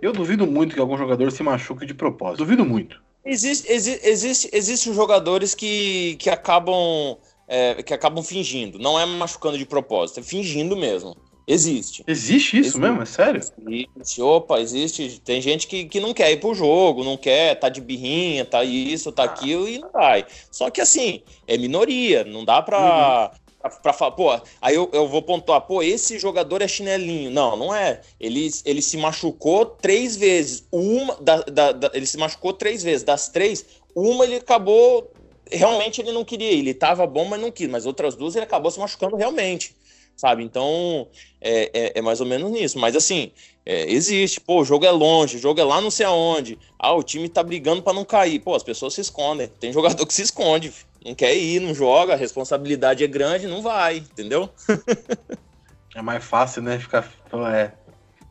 Eu 0.00 0.12
duvido 0.12 0.46
muito 0.46 0.74
que 0.74 0.80
algum 0.80 0.96
jogador 0.96 1.30
se 1.30 1.42
machuque 1.42 1.86
de 1.86 1.94
propósito. 1.94 2.38
Duvido 2.38 2.64
muito. 2.64 3.00
Existe, 3.24 3.70
existe, 3.70 4.06
existe, 4.06 4.50
existem 4.52 4.94
jogadores 4.94 5.54
que, 5.54 6.16
que 6.16 6.30
acabam 6.30 7.16
é, 7.48 7.82
que 7.82 7.94
acabam 7.94 8.22
fingindo. 8.22 8.78
Não 8.78 8.98
é 8.98 9.06
machucando 9.06 9.58
de 9.58 9.64
propósito, 9.64 10.20
é 10.20 10.22
fingindo 10.22 10.76
mesmo. 10.76 11.16
Existe. 11.46 12.02
Existe 12.08 12.58
isso 12.58 12.70
existe. 12.70 12.78
mesmo? 12.80 13.02
É 13.02 13.06
sério? 13.06 13.40
Existe. 13.40 14.20
Opa, 14.20 14.60
existe. 14.60 15.20
Tem 15.24 15.40
gente 15.40 15.68
que, 15.68 15.84
que 15.84 16.00
não 16.00 16.12
quer 16.12 16.32
ir 16.32 16.40
pro 16.40 16.54
jogo, 16.54 17.04
não 17.04 17.16
quer, 17.16 17.54
tá 17.54 17.68
de 17.68 17.80
birrinha, 17.80 18.44
tá 18.44 18.64
isso, 18.64 19.12
tá 19.12 19.22
aquilo 19.22 19.68
e 19.68 19.78
não 19.78 19.90
vai. 19.92 20.26
Só 20.50 20.70
que 20.70 20.80
assim, 20.80 21.22
é 21.46 21.56
minoria, 21.56 22.24
não 22.24 22.44
dá 22.44 22.60
pra. 22.60 23.30
Uhum. 23.32 23.46
Pra, 23.82 23.92
falar, 23.92 24.12
pô, 24.12 24.30
aí 24.62 24.76
eu, 24.76 24.88
eu 24.92 25.08
vou 25.08 25.20
pontuar, 25.22 25.60
pô, 25.60 25.82
esse 25.82 26.20
jogador 26.20 26.62
é 26.62 26.68
chinelinho. 26.68 27.32
Não, 27.32 27.56
não 27.56 27.74
é. 27.74 28.00
Ele, 28.20 28.48
ele 28.64 28.80
se 28.80 28.96
machucou 28.96 29.66
três 29.66 30.16
vezes. 30.16 30.68
Uma, 30.70 31.16
da, 31.16 31.42
da, 31.42 31.72
da, 31.72 31.90
ele 31.92 32.06
se 32.06 32.16
machucou 32.16 32.52
três 32.52 32.84
vezes. 32.84 33.02
Das 33.02 33.28
três, 33.28 33.66
uma 33.94 34.24
ele 34.24 34.36
acabou. 34.36 35.10
Realmente 35.50 36.00
ele 36.00 36.12
não 36.12 36.24
queria 36.24 36.52
ir. 36.52 36.60
Ele 36.60 36.74
tava 36.74 37.06
bom, 37.08 37.24
mas 37.24 37.40
não 37.40 37.50
quis. 37.50 37.68
Mas 37.68 37.86
outras 37.86 38.14
duas 38.14 38.36
ele 38.36 38.44
acabou 38.44 38.70
se 38.70 38.78
machucando 38.78 39.16
realmente 39.16 39.74
sabe? 40.16 40.42
Então, 40.42 41.06
é, 41.40 41.70
é, 41.72 41.98
é, 41.98 42.02
mais 42.02 42.20
ou 42.20 42.26
menos 42.26 42.50
nisso. 42.50 42.78
Mas 42.78 42.96
assim, 42.96 43.30
é, 43.64 43.90
existe, 43.90 44.40
pô, 44.40 44.60
o 44.60 44.64
jogo 44.64 44.84
é 44.84 44.90
longe, 44.90 45.36
o 45.36 45.40
jogo 45.40 45.60
é 45.60 45.64
lá 45.64 45.80
não 45.80 45.90
sei 45.90 46.06
aonde. 46.06 46.58
Ah, 46.78 46.94
o 46.94 47.02
time 47.02 47.28
tá 47.28 47.42
brigando 47.42 47.82
para 47.82 47.92
não 47.92 48.04
cair. 48.04 48.40
Pô, 48.40 48.54
as 48.54 48.62
pessoas 48.62 48.94
se 48.94 49.00
escondem. 49.00 49.48
Tem 49.60 49.72
jogador 49.72 50.06
que 50.06 50.14
se 50.14 50.22
esconde, 50.22 50.72
não 51.04 51.14
quer 51.14 51.36
ir, 51.36 51.60
não 51.60 51.74
joga, 51.74 52.14
a 52.14 52.16
responsabilidade 52.16 53.04
é 53.04 53.06
grande, 53.06 53.46
não 53.46 53.62
vai, 53.62 53.98
entendeu? 53.98 54.48
é 55.94 56.02
mais 56.02 56.24
fácil, 56.24 56.62
né? 56.62 56.78
Ficar. 56.78 57.08
É, 57.54 57.72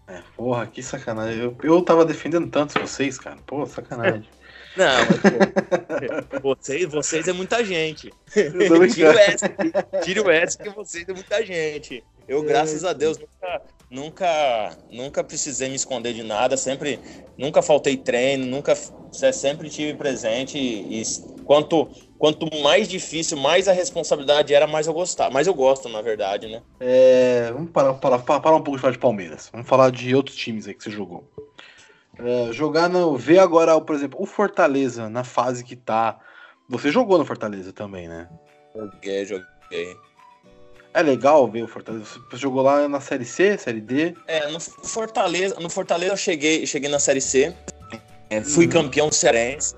é, 0.07 0.21
porra, 0.35 0.67
que 0.67 0.83
sacanagem. 0.83 1.41
Eu, 1.41 1.57
eu 1.63 1.81
tava 1.81 2.05
defendendo 2.05 2.49
tanto 2.49 2.79
vocês, 2.79 3.17
cara. 3.17 3.37
Pô, 3.45 3.65
sacanagem. 3.65 4.27
Não, 4.75 4.97
mas, 5.07 6.41
pô, 6.41 6.55
vocês, 6.59 6.85
vocês 6.85 7.27
é 7.27 7.33
muita 7.33 7.63
gente. 7.63 8.11
Tira 8.33 8.77
o 8.77 9.19
S, 9.19 9.45
tira 10.03 10.21
o 10.21 10.31
S 10.31 10.57
que 10.57 10.69
vocês 10.69 11.07
é 11.07 11.13
muita 11.13 11.45
gente. 11.45 12.03
Eu, 12.27 12.41
graças 12.43 12.83
a 12.83 12.91
Deus, 12.91 13.19
nunca, 13.19 13.61
nunca, 13.89 14.77
nunca 14.91 15.23
precisei 15.23 15.69
me 15.69 15.75
esconder 15.75 16.13
de 16.13 16.23
nada, 16.23 16.57
sempre, 16.57 16.99
nunca 17.37 17.61
faltei 17.61 17.95
treino, 17.95 18.45
nunca, 18.45 18.73
sempre 19.31 19.69
tive 19.69 19.93
presente 19.93 20.57
e, 20.57 21.01
e 21.01 21.03
quanto, 21.45 21.87
quanto 22.17 22.47
mais 22.61 22.87
difícil, 22.87 23.37
mais 23.37 23.67
a 23.67 23.73
responsabilidade 23.73 24.53
era, 24.53 24.65
mais 24.65 24.87
eu 24.87 24.93
gostava, 24.93 25.29
mais 25.29 25.45
eu 25.45 25.53
gosto, 25.53 25.87
na 25.87 26.01
verdade, 26.01 26.47
né? 26.47 26.63
É, 26.79 27.51
vamos 27.53 27.69
parar, 27.69 27.93
parar, 27.93 28.19
parar 28.19 28.55
um 28.55 28.63
pouco 28.63 28.77
de 28.77 28.81
falar 28.81 28.93
de 28.93 28.99
Palmeiras, 28.99 29.49
vamos 29.51 29.67
falar 29.67 29.91
de 29.91 30.15
outros 30.15 30.35
times 30.35 30.67
aí 30.67 30.73
que 30.73 30.83
você 30.83 30.89
jogou. 30.89 31.23
É, 32.19 32.51
jogar 32.53 32.89
no. 32.89 33.17
Ver 33.17 33.39
agora, 33.39 33.79
por 33.81 33.95
exemplo, 33.95 34.21
o 34.21 34.25
Fortaleza 34.25 35.09
na 35.09 35.23
fase 35.23 35.63
que 35.63 35.75
tá. 35.75 36.19
Você 36.69 36.89
jogou 36.91 37.17
no 37.17 37.25
Fortaleza 37.25 37.71
também, 37.71 38.07
né? 38.07 38.29
Joguei, 38.75 39.25
joguei. 39.25 39.97
É 40.93 41.01
legal 41.01 41.49
ver 41.49 41.63
o 41.63 41.67
Fortaleza. 41.67 42.05
Você 42.29 42.37
jogou 42.37 42.61
lá 42.61 42.87
na 42.87 43.01
Série 43.01 43.25
C, 43.25 43.57
Série 43.57 43.81
D? 43.81 44.15
É, 44.27 44.49
no 44.49 44.59
Fortaleza, 44.59 45.59
no 45.59 45.69
Fortaleza 45.69 46.13
eu 46.13 46.17
cheguei, 46.17 46.65
cheguei 46.65 46.89
na 46.89 46.99
Série 46.99 47.21
C. 47.21 47.53
É, 48.29 48.41
fui 48.41 48.65
hum. 48.65 48.69
campeão 48.69 49.11
cearense. 49.11 49.75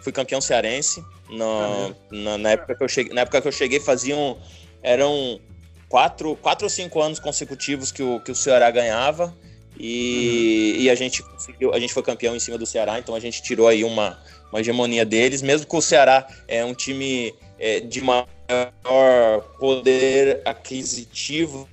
Fui 0.00 0.12
campeão 0.12 0.40
cearense. 0.40 1.04
No, 1.28 1.94
na, 2.10 2.38
na, 2.38 2.50
época 2.50 2.74
que 2.74 2.84
eu 2.84 2.88
cheguei, 2.88 3.12
na 3.12 3.22
época 3.22 3.42
que 3.42 3.48
eu 3.48 3.52
cheguei, 3.52 3.80
faziam. 3.80 4.38
Eram 4.82 5.40
quatro, 5.88 6.36
quatro 6.36 6.64
ou 6.66 6.70
cinco 6.70 7.02
anos 7.02 7.18
consecutivos 7.18 7.92
que 7.92 8.02
o, 8.02 8.20
que 8.20 8.30
o 8.30 8.34
Ceará 8.34 8.70
ganhava. 8.70 9.36
E, 9.82 10.74
uhum. 10.76 10.82
e 10.82 10.90
a 10.90 10.94
gente 10.94 11.22
conseguiu, 11.22 11.72
a 11.72 11.80
gente 11.80 11.94
foi 11.94 12.02
campeão 12.02 12.36
em 12.36 12.40
cima 12.40 12.58
do 12.58 12.66
Ceará, 12.66 12.98
então 12.98 13.14
a 13.14 13.20
gente 13.20 13.42
tirou 13.42 13.66
aí 13.66 13.82
uma, 13.82 14.18
uma 14.52 14.60
hegemonia 14.60 15.06
deles, 15.06 15.40
mesmo 15.40 15.66
que 15.66 15.74
o 15.74 15.80
Ceará 15.80 16.26
é 16.46 16.62
um 16.62 16.74
time 16.74 17.34
é, 17.58 17.80
de 17.80 18.02
maior 18.02 18.26
poder 19.58 20.42
aquisitivo 20.44 21.66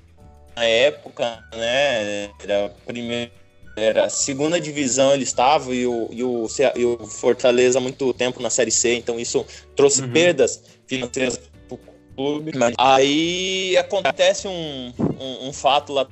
na 0.56 0.64
época, 0.64 1.44
né? 1.54 2.30
Era 2.42 2.66
a 2.66 2.68
primeira, 2.86 3.30
era 3.76 4.06
a 4.06 4.08
segunda 4.08 4.58
divisão 4.58 5.12
ele 5.12 5.24
estava 5.24 5.74
e 5.74 5.86
o, 5.86 6.08
e 6.10 6.24
o, 6.24 6.46
e 6.76 6.84
o 6.86 7.06
Fortaleza 7.06 7.78
há 7.78 7.82
muito 7.82 8.14
tempo 8.14 8.40
na 8.40 8.48
Série 8.48 8.70
C, 8.70 8.94
então 8.94 9.20
isso 9.20 9.44
trouxe 9.76 10.00
uhum. 10.00 10.12
perdas 10.12 10.62
financeiras 10.86 11.36
para 11.36 11.74
o 11.74 11.78
clube. 12.16 12.52
Aí 12.78 13.76
acontece 13.76 14.48
um, 14.48 14.94
um, 14.98 15.48
um 15.48 15.52
fato 15.52 15.92
lá 15.92 16.08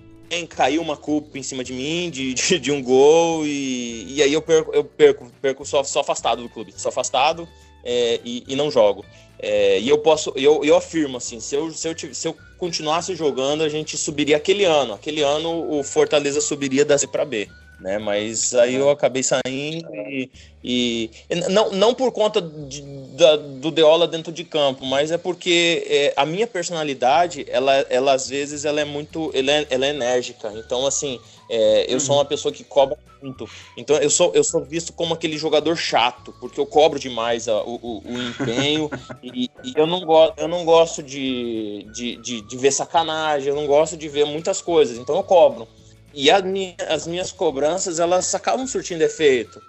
caiu 0.47 0.83
uma 0.83 0.97
culpa 0.97 1.39
em 1.39 1.43
cima 1.43 1.63
de 1.63 1.73
mim, 1.73 2.11
de, 2.11 2.35
de, 2.35 2.59
de 2.59 2.73
um 2.73 2.83
gol, 2.83 3.47
e, 3.47 4.07
e 4.15 4.23
aí 4.23 4.33
eu 4.33 4.43
perco, 4.43 4.73
eu 4.73 4.85
perco, 4.85 5.31
perco 5.41 5.65
só, 5.65 5.83
só 5.85 6.01
afastado 6.01 6.43
do 6.43 6.49
clube, 6.49 6.73
só 6.77 6.89
afastado 6.89 7.49
é, 7.85 8.21
e, 8.25 8.45
e, 8.49 8.57
não 8.57 8.71
jogo. 8.71 9.05
É, 9.39 9.79
e 9.79 9.89
eu 9.89 9.99
posso, 9.99 10.33
eu, 10.35 10.65
eu 10.65 10.77
afirmo 10.77 11.19
assim, 11.19 11.41
se 11.41 11.55
eu, 11.55 11.71
se, 11.73 11.89
eu, 11.89 12.15
se 12.15 12.29
eu 12.29 12.37
continuasse 12.59 13.15
jogando, 13.15 13.63
a 13.63 13.69
gente 13.69 13.97
subiria 13.97 14.37
aquele 14.37 14.65
ano. 14.65 14.95
Aquele 14.95 15.23
ano 15.23 15.79
o 15.79 15.83
Fortaleza 15.83 16.41
subiria 16.41 16.85
da 16.85 16.97
C 16.97 17.07
para 17.07 17.25
B 17.25 17.49
né? 17.81 17.99
Mas 17.99 18.55
aí 18.55 18.75
eu 18.75 18.91
acabei 18.91 19.23
saindo 19.23 19.89
e, 19.95 20.31
e 20.65 21.11
não, 21.51 21.71
não 21.73 21.95
por 21.95 22.11
conta 22.13 22.41
de, 22.41 22.83
da, 22.83 23.37
do 23.37 23.71
Deola 23.71 24.07
dentro 24.07 24.33
de 24.33 24.45
campo, 24.45 24.85
mas 24.85 25.11
é 25.11 25.19
porque 25.19 25.85
é, 25.89 26.13
a 26.17 26.25
minha 26.25 26.47
personalidade, 26.47 27.47
ela, 27.49 27.75
ela 27.91 28.13
às 28.15 28.29
vezes 28.29 28.65
ela 28.65 28.81
é 28.81 28.85
muito, 28.85 29.31
ela 29.35 29.51
é, 29.51 29.67
ela 29.71 29.87
é 29.87 29.91
enérgica. 29.91 30.53
Então 30.57 30.87
assim, 30.87 31.21
é, 31.51 31.87
eu 31.93 32.01
sou 32.01 32.17
uma 32.17 32.25
pessoa 32.25 32.53
que 32.53 32.65
cobra 32.65 32.99
muito. 33.23 33.49
Então 33.77 33.97
eu 33.97 34.11
sou, 34.11 34.33
eu 34.35 34.43
sou 34.43 34.65
visto 34.65 34.93
como 34.93 35.15
aquele 35.15 35.37
jogador 35.37 35.77
chato, 35.77 36.35
porque 36.41 36.59
eu 36.59 36.67
cobro 36.67 36.99
demais 36.99 37.49
a, 37.49 37.63
o, 37.63 37.75
o, 37.75 38.03
o, 38.05 38.23
empenho 38.23 38.91
e, 39.23 39.51
e, 39.63 39.73
eu 39.77 39.87
não 39.87 40.01
gosto, 40.01 40.39
eu 40.39 40.49
não 40.49 40.65
gosto 40.65 41.03
de, 41.03 41.87
de, 41.93 42.17
de, 42.17 42.41
de 42.41 42.57
ver 42.57 42.73
sacanagem, 42.73 43.49
eu 43.49 43.55
não 43.55 43.67
gosto 43.67 43.97
de 43.97 44.09
ver 44.09 44.25
muitas 44.25 44.61
coisas. 44.61 44.97
Então 44.97 45.17
eu 45.17 45.23
cobro. 45.23 45.69
E 46.17 46.33
minha, 46.43 46.75
as 46.89 47.07
minhas 47.07 47.31
cobranças, 47.31 48.01
elas 48.01 48.35
acabam 48.35 48.67
surtindo 48.67 49.05
efeito. 49.05 49.61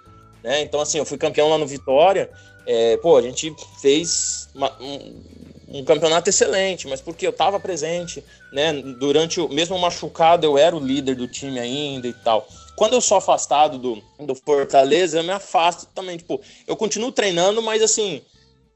Né? 0.42 0.62
Então, 0.62 0.80
assim, 0.80 0.96
eu 0.96 1.04
fui 1.04 1.18
campeão 1.18 1.50
lá 1.50 1.58
no 1.58 1.66
Vitória. 1.66 2.30
É, 2.66 2.96
pô, 2.96 3.18
a 3.18 3.22
gente 3.22 3.54
fez 3.82 4.48
uma, 4.54 4.72
um, 4.80 5.22
um, 5.68 5.84
campeonato 5.84 6.30
excelente, 6.30 6.88
mas 6.88 7.02
porque 7.02 7.26
eu 7.26 7.30
estava 7.30 7.60
presente, 7.60 8.24
né? 8.50 8.72
Durante 8.72 9.42
o 9.42 9.48
mesmo 9.50 9.78
machucado, 9.78 10.46
eu 10.46 10.56
era 10.56 10.74
o 10.74 10.80
líder 10.80 11.16
do 11.16 11.28
time 11.28 11.60
ainda 11.60 12.08
e 12.08 12.14
tal. 12.14 12.48
Quando 12.74 12.94
eu 12.94 13.00
sou 13.02 13.18
afastado 13.18 13.76
do, 13.78 14.02
do 14.18 14.34
Fortaleza, 14.34 15.18
eu 15.18 15.24
me 15.24 15.32
afasto 15.32 15.86
também. 15.94 16.16
Tipo, 16.16 16.40
eu 16.66 16.76
continuo 16.76 17.12
treinando, 17.12 17.60
mas 17.60 17.82
assim, 17.82 18.22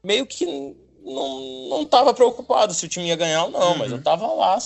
meio 0.03 0.27
que 0.27 0.45
não, 1.03 1.69
não 1.69 1.85
tava 1.85 2.13
preocupado 2.13 2.71
se 2.71 2.85
o 2.85 2.89
time 2.89 3.07
ia 3.07 3.15
ganhar 3.15 3.45
ou 3.45 3.51
não, 3.51 3.71
uhum. 3.71 3.77
mas 3.79 3.91
eu 3.91 3.99
tava 3.99 4.27
lá 4.27 4.59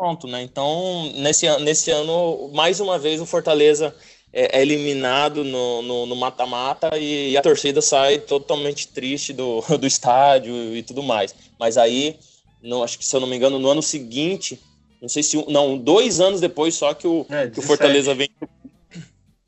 pronto, 0.00 0.26
né? 0.26 0.42
Então, 0.42 1.12
nesse, 1.14 1.46
nesse 1.58 1.90
ano, 1.90 2.50
mais 2.54 2.80
uma 2.80 2.98
vez, 2.98 3.20
o 3.20 3.26
Fortaleza 3.26 3.94
é, 4.32 4.58
é 4.58 4.62
eliminado 4.62 5.44
no 5.44 6.16
mata-mata 6.16 6.96
e, 6.96 7.32
e, 7.32 7.36
a 7.36 7.42
torcida 7.42 7.82
sai 7.82 8.18
totalmente 8.18 8.88
triste 8.88 9.34
do, 9.34 9.60
do 9.78 9.86
estádio 9.86 10.74
e 10.74 10.82
tudo 10.82 11.02
mais. 11.02 11.34
Mas 11.58 11.76
aí, 11.76 12.18
não, 12.62 12.82
acho 12.82 12.98
que 12.98 13.04
se 13.04 13.14
eu 13.14 13.20
não 13.20 13.28
me 13.28 13.36
engano, 13.36 13.58
no 13.58 13.68
ano 13.68 13.82
seguinte, 13.82 14.58
não 15.02 15.08
sei 15.08 15.22
se. 15.22 15.44
Não, 15.50 15.76
dois 15.76 16.18
anos 16.18 16.40
depois 16.40 16.74
só 16.74 16.94
que 16.94 17.06
o, 17.06 17.26
é, 17.28 17.50
que 17.50 17.58
o 17.58 17.62
Fortaleza 17.62 18.14
vem. 18.14 18.30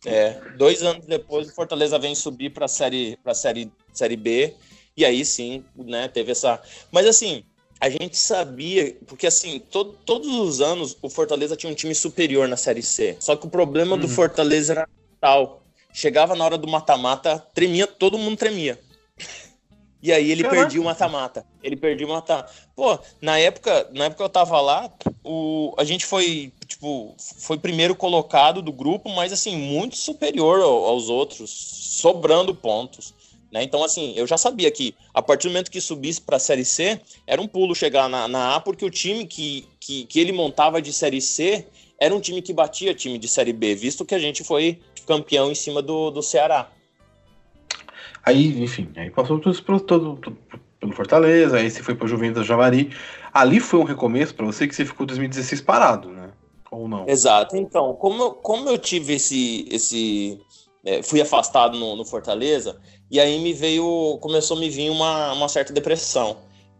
É, 0.04 0.36
dois 0.58 0.82
anos 0.82 1.06
depois 1.06 1.48
o 1.48 1.54
Fortaleza 1.54 1.98
vem 1.98 2.14
subir 2.14 2.50
para 2.50 2.66
a 2.66 2.68
série, 2.68 3.16
pra 3.24 3.32
série, 3.32 3.72
série 3.90 4.16
B. 4.16 4.52
E 4.94 5.02
aí 5.02 5.24
sim, 5.24 5.64
né, 5.74 6.08
teve 6.08 6.32
essa. 6.32 6.60
Mas 6.90 7.06
assim, 7.06 7.42
a 7.82 7.88
gente 7.88 8.16
sabia, 8.16 8.96
porque 9.08 9.26
assim, 9.26 9.58
todo, 9.58 9.98
todos 10.06 10.28
os 10.28 10.60
anos 10.60 10.96
o 11.02 11.10
Fortaleza 11.10 11.56
tinha 11.56 11.70
um 11.70 11.74
time 11.74 11.92
superior 11.96 12.46
na 12.46 12.56
Série 12.56 12.80
C. 12.80 13.16
Só 13.18 13.34
que 13.34 13.44
o 13.44 13.50
problema 13.50 13.96
uhum. 13.96 14.00
do 14.00 14.08
Fortaleza 14.08 14.74
era 14.74 14.88
tal. 15.20 15.64
Chegava 15.92 16.36
na 16.36 16.44
hora 16.44 16.56
do 16.56 16.68
mata-mata, 16.68 17.44
tremia, 17.52 17.88
todo 17.88 18.16
mundo 18.16 18.36
tremia. 18.36 18.78
E 20.00 20.12
aí 20.12 20.30
ele 20.30 20.48
perdia 20.48 20.80
o 20.80 20.84
mata-mata. 20.84 21.44
Ele 21.60 21.74
perdia 21.74 22.06
o 22.06 22.10
mata 22.10 22.48
Pô, 22.76 22.96
na 23.20 23.40
época, 23.40 23.88
na 23.92 24.04
época 24.04 24.22
eu 24.22 24.28
tava 24.28 24.60
lá, 24.60 24.88
o, 25.24 25.74
a 25.76 25.82
gente 25.82 26.06
foi, 26.06 26.52
tipo, 26.68 27.16
foi 27.18 27.58
primeiro 27.58 27.96
colocado 27.96 28.62
do 28.62 28.72
grupo, 28.72 29.10
mas 29.10 29.32
assim, 29.32 29.56
muito 29.56 29.96
superior 29.96 30.60
aos 30.60 31.08
outros, 31.08 31.50
sobrando 31.50 32.54
pontos. 32.54 33.12
Né? 33.52 33.62
Então, 33.62 33.84
assim, 33.84 34.14
eu 34.16 34.26
já 34.26 34.38
sabia 34.38 34.70
que 34.70 34.94
a 35.12 35.20
partir 35.20 35.48
do 35.48 35.50
momento 35.50 35.70
que 35.70 35.80
subisse 35.80 36.22
para 36.22 36.36
a 36.36 36.40
Série 36.40 36.64
C, 36.64 36.98
era 37.26 37.40
um 37.40 37.46
pulo 37.46 37.74
chegar 37.74 38.08
na, 38.08 38.26
na, 38.26 38.56
A, 38.56 38.60
porque 38.60 38.84
o 38.84 38.90
time 38.90 39.26
que, 39.26 39.68
que, 39.78 40.06
que 40.06 40.18
ele 40.18 40.32
montava 40.32 40.80
de 40.80 40.92
Série 40.92 41.20
C 41.20 41.66
era 42.00 42.14
um 42.14 42.20
time 42.20 42.40
que 42.40 42.52
batia 42.52 42.94
time 42.94 43.18
de 43.18 43.28
Série 43.28 43.52
B, 43.52 43.74
visto 43.74 44.04
que 44.04 44.14
a 44.14 44.18
gente 44.18 44.42
foi 44.42 44.80
campeão 45.06 45.50
em 45.50 45.54
cima 45.54 45.82
do, 45.82 46.10
do 46.10 46.22
Ceará. 46.22 46.70
Aí, 48.24 48.62
enfim, 48.62 48.88
aí 48.96 49.10
passou 49.10 49.38
tudo, 49.38 49.60
todo, 49.80 50.16
todo, 50.16 50.38
pelo 50.80 50.92
Fortaleza, 50.92 51.58
aí 51.58 51.70
você 51.70 51.82
foi 51.82 51.94
para 51.94 52.06
o 52.06 52.08
Juventus 52.08 52.46
Javari. 52.46 52.90
Ali 53.32 53.60
foi 53.60 53.80
um 53.80 53.84
recomeço 53.84 54.34
para 54.34 54.46
você 54.46 54.66
que 54.66 54.74
você 54.74 54.84
ficou 54.84 55.04
2016 55.06 55.60
parado, 55.60 56.08
né? 56.08 56.30
Ou 56.70 56.88
não? 56.88 57.06
Exato. 57.06 57.56
Então, 57.56 57.94
como, 57.94 58.32
como 58.32 58.68
eu 58.68 58.78
tive 58.78 59.14
esse. 59.14 59.66
esse 59.70 60.40
é, 60.84 61.02
fui 61.02 61.20
afastado 61.20 61.78
no, 61.78 61.96
no 61.96 62.04
Fortaleza, 62.04 62.78
e 63.10 63.20
aí 63.20 63.38
me 63.38 63.52
veio, 63.52 64.18
começou 64.20 64.56
a 64.56 64.60
me 64.60 64.68
vir 64.68 64.90
uma, 64.90 65.32
uma 65.32 65.48
certa 65.48 65.72
depressão, 65.72 66.38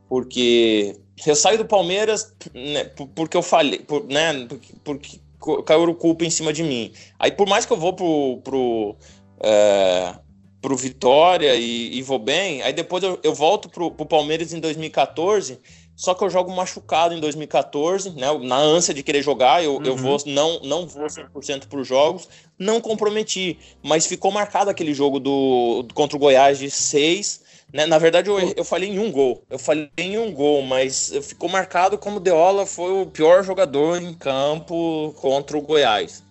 porque 0.09 0.96
eu 1.26 1.36
saio 1.36 1.59
do 1.59 1.64
Palmeiras 1.64 2.34
né, 2.53 2.84
porque 3.14 3.36
eu 3.36 3.42
falei, 3.42 3.78
por, 3.78 4.05
né, 4.05 4.46
porque, 4.48 4.72
porque 4.84 5.20
caiu 5.64 5.84
o 5.84 5.94
culpa 5.94 6.24
em 6.24 6.30
cima 6.30 6.53
de 6.53 6.62
mim. 6.62 6.92
Aí 7.18 7.32
por 7.32 7.48
mais 7.48 7.66
que 7.66 7.72
eu 7.72 7.76
vou 7.76 7.92
pro, 7.92 8.40
pro, 8.44 8.96
é, 9.40 10.14
pro 10.61 10.76
Vitória 10.76 11.55
e, 11.55 11.98
e, 11.98 12.03
vou 12.03 12.18
bem, 12.18 12.62
aí 12.62 12.72
depois 12.72 13.03
eu, 13.03 13.18
eu 13.22 13.34
volto 13.34 13.68
pro, 13.68 13.90
pro 13.90 14.07
Palmeiras 14.07 14.53
em 14.53 14.61
2014 14.61 15.59
só 15.95 16.14
que 16.14 16.24
eu 16.24 16.30
jogo 16.30 16.51
machucado 16.51 17.14
em 17.14 17.20
2014, 17.20 18.11
né? 18.11 18.26
Na 18.43 18.57
ânsia 18.57 18.95
de 18.95 19.03
querer 19.03 19.22
jogar, 19.22 19.62
eu, 19.62 19.76
uhum. 19.76 19.84
eu 19.84 19.97
vou 19.97 20.18
não, 20.26 20.61
não 20.61 20.86
vou 20.86 21.07
100% 21.07 21.66
para 21.68 21.78
os 21.78 21.86
jogos, 21.86 22.28
não 22.59 22.80
comprometi, 22.80 23.59
mas 23.82 24.07
ficou 24.07 24.30
marcado 24.30 24.70
aquele 24.70 24.95
jogo 24.95 25.20
do 25.20 25.86
contra 25.95 26.16
o 26.16 26.20
Goiás 26.20 26.59
de 26.59 26.70
6. 26.70 27.43
Né? 27.72 27.86
Na 27.86 27.99
verdade, 27.99 28.28
eu, 28.28 28.38
eu 28.57 28.64
falei 28.64 28.90
em 28.90 28.99
um 28.99 29.11
gol. 29.11 29.43
Eu 29.49 29.59
falei 29.59 29.90
em 29.97 30.18
um 30.18 30.32
gol, 30.32 30.62
mas 30.62 31.12
ficou 31.22 31.49
marcado 31.49 31.97
como 31.97 32.20
Deola 32.20 32.66
foi 32.66 32.93
o 33.03 33.07
pior 33.07 33.43
jogador 33.43 34.01
em 34.01 34.12
campo 34.12 35.14
contra 35.20 35.57
o 35.57 35.62
Goiás. 35.62 36.22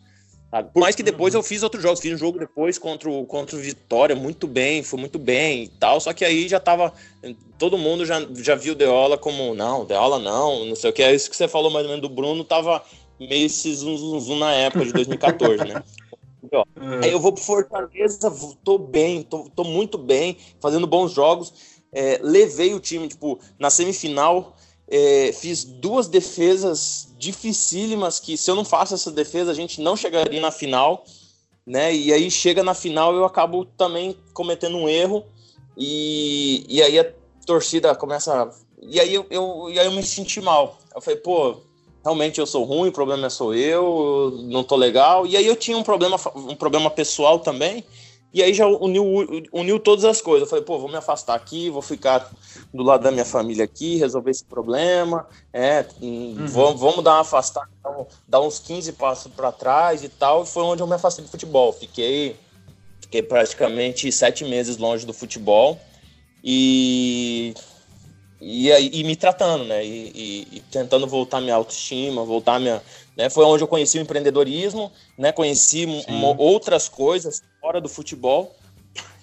Por 0.73 0.81
mais 0.81 0.95
que 0.95 1.01
depois 1.01 1.33
eu 1.33 1.41
fiz 1.41 1.63
outros 1.63 1.81
jogos, 1.81 2.01
fiz 2.01 2.13
um 2.13 2.17
jogo 2.17 2.37
depois 2.37 2.77
contra 2.77 3.09
o, 3.09 3.25
contra 3.25 3.55
o 3.55 3.59
Vitória, 3.59 4.13
muito 4.15 4.47
bem, 4.47 4.83
foi 4.83 4.99
muito 4.99 5.17
bem 5.17 5.63
e 5.63 5.67
tal, 5.69 6.01
só 6.01 6.11
que 6.11 6.25
aí 6.25 6.49
já 6.49 6.59
tava. 6.59 6.93
Todo 7.57 7.77
mundo 7.77 8.05
já, 8.05 8.19
já 8.35 8.53
viu 8.55 8.73
o 8.73 8.75
Deola 8.75 9.17
como, 9.17 9.55
não, 9.55 9.85
Deola 9.85 10.19
não, 10.19 10.65
não 10.65 10.75
sei 10.75 10.89
o 10.89 10.93
que, 10.93 11.03
é 11.03 11.15
isso 11.15 11.29
que 11.29 11.37
você 11.37 11.47
falou 11.47 11.71
mais 11.71 11.85
ou 11.85 11.91
menos 11.91 12.01
do 12.01 12.13
Bruno, 12.13 12.43
tava 12.43 12.83
meio 13.17 13.45
esse 13.45 13.73
zum, 13.75 13.95
zum, 13.95 14.19
zum 14.19 14.39
na 14.39 14.51
época 14.51 14.85
de 14.85 14.91
2014, 14.93 15.63
né? 15.65 15.83
É. 16.51 17.05
Aí 17.05 17.11
eu 17.11 17.19
vou 17.19 17.31
pro 17.31 17.41
Fortaleza, 17.41 18.33
tô 18.63 18.77
bem, 18.77 19.23
tô, 19.23 19.49
tô 19.55 19.63
muito 19.63 19.97
bem, 19.97 20.35
fazendo 20.59 20.85
bons 20.85 21.13
jogos. 21.13 21.53
É, 21.93 22.19
levei 22.21 22.73
o 22.73 22.79
time, 22.79 23.07
tipo, 23.07 23.39
na 23.59 23.69
semifinal, 23.69 24.57
é, 24.89 25.31
fiz 25.31 25.63
duas 25.63 26.07
defesas 26.07 27.10
dificílimas 27.21 28.19
que 28.19 28.35
se 28.35 28.49
eu 28.49 28.55
não 28.55 28.65
faço 28.65 28.95
essa 28.95 29.11
defesa 29.11 29.51
a 29.51 29.53
gente 29.53 29.79
não 29.79 29.95
chegaria 29.95 30.41
na 30.41 30.49
final, 30.49 31.05
né? 31.63 31.93
E 31.93 32.11
aí 32.11 32.31
chega 32.31 32.63
na 32.63 32.73
final 32.73 33.13
eu 33.13 33.23
acabo 33.23 33.63
também 33.63 34.17
cometendo 34.33 34.75
um 34.75 34.89
erro 34.89 35.23
e, 35.77 36.65
e 36.67 36.81
aí 36.81 36.97
a 36.97 37.05
torcida 37.45 37.93
começa 37.95 38.51
e 38.81 38.99
aí 38.99 39.13
eu, 39.13 39.25
eu, 39.29 39.67
e 39.71 39.79
aí 39.79 39.85
eu 39.85 39.91
me 39.91 40.01
senti 40.01 40.41
mal. 40.41 40.79
Eu 40.93 41.01
falei, 41.01 41.19
pô, 41.19 41.57
realmente 42.03 42.39
eu 42.39 42.47
sou 42.47 42.63
ruim, 42.63 42.89
o 42.89 42.91
problema 42.91 43.27
é 43.27 43.29
sou 43.29 43.53
eu, 43.53 44.39
não 44.45 44.63
tô 44.63 44.75
legal. 44.75 45.27
E 45.27 45.37
aí 45.37 45.45
eu 45.45 45.55
tinha 45.55 45.77
um 45.77 45.83
problema, 45.83 46.19
um 46.35 46.55
problema 46.55 46.89
pessoal 46.89 47.37
também. 47.37 47.83
E 48.33 48.41
aí 48.41 48.53
já 48.53 48.65
uniu, 48.65 49.05
uniu 49.53 49.79
todas 49.79 50.05
as 50.05 50.19
coisas. 50.19 50.47
Eu 50.47 50.49
falei, 50.49 50.65
pô, 50.65 50.79
vou 50.79 50.89
me 50.89 50.95
afastar 50.95 51.35
aqui, 51.35 51.69
vou 51.69 51.81
ficar 51.81 52.31
do 52.73 52.83
lado 52.83 53.03
da 53.03 53.11
minha 53.11 53.25
família 53.25 53.65
aqui, 53.65 53.97
resolver 53.97 54.31
esse 54.31 54.43
problema. 54.43 55.27
É, 55.51 55.85
uhum. 56.01 56.47
vamos, 56.47 56.79
vamos 56.79 57.03
dar 57.03 57.13
uma 57.13 57.21
afastada, 57.21 57.69
então, 57.79 58.07
dar 58.27 58.41
uns 58.41 58.59
15 58.59 58.93
passos 58.93 59.31
para 59.31 59.51
trás 59.51 60.03
e 60.03 60.09
tal. 60.09 60.43
E 60.43 60.47
foi 60.47 60.63
onde 60.63 60.81
eu 60.81 60.87
me 60.87 60.95
afastei 60.95 61.23
do 61.23 61.31
futebol. 61.31 61.73
Fiquei, 61.73 62.35
fiquei 63.01 63.21
praticamente 63.21 64.11
sete 64.11 64.45
meses 64.45 64.77
longe 64.77 65.05
do 65.05 65.13
futebol. 65.13 65.79
E 66.43 67.53
e, 68.41 68.71
e 68.71 69.03
me 69.03 69.15
tratando, 69.15 69.65
né? 69.65 69.85
E, 69.85 70.11
e, 70.15 70.47
e, 70.57 70.59
tentando 70.71 71.05
voltar 71.05 71.39
minha 71.39 71.53
autoestima, 71.53 72.25
voltar 72.25 72.59
minha. 72.59 72.81
Né? 73.15 73.29
Foi 73.29 73.45
onde 73.45 73.63
eu 73.63 73.67
conheci 73.67 73.99
o 73.99 74.01
empreendedorismo, 74.01 74.91
né? 75.15 75.31
Conheci 75.31 75.85
outras 76.39 76.89
coisas 76.89 77.43
fora 77.61 77.79
do 77.79 77.87
futebol 77.87 78.55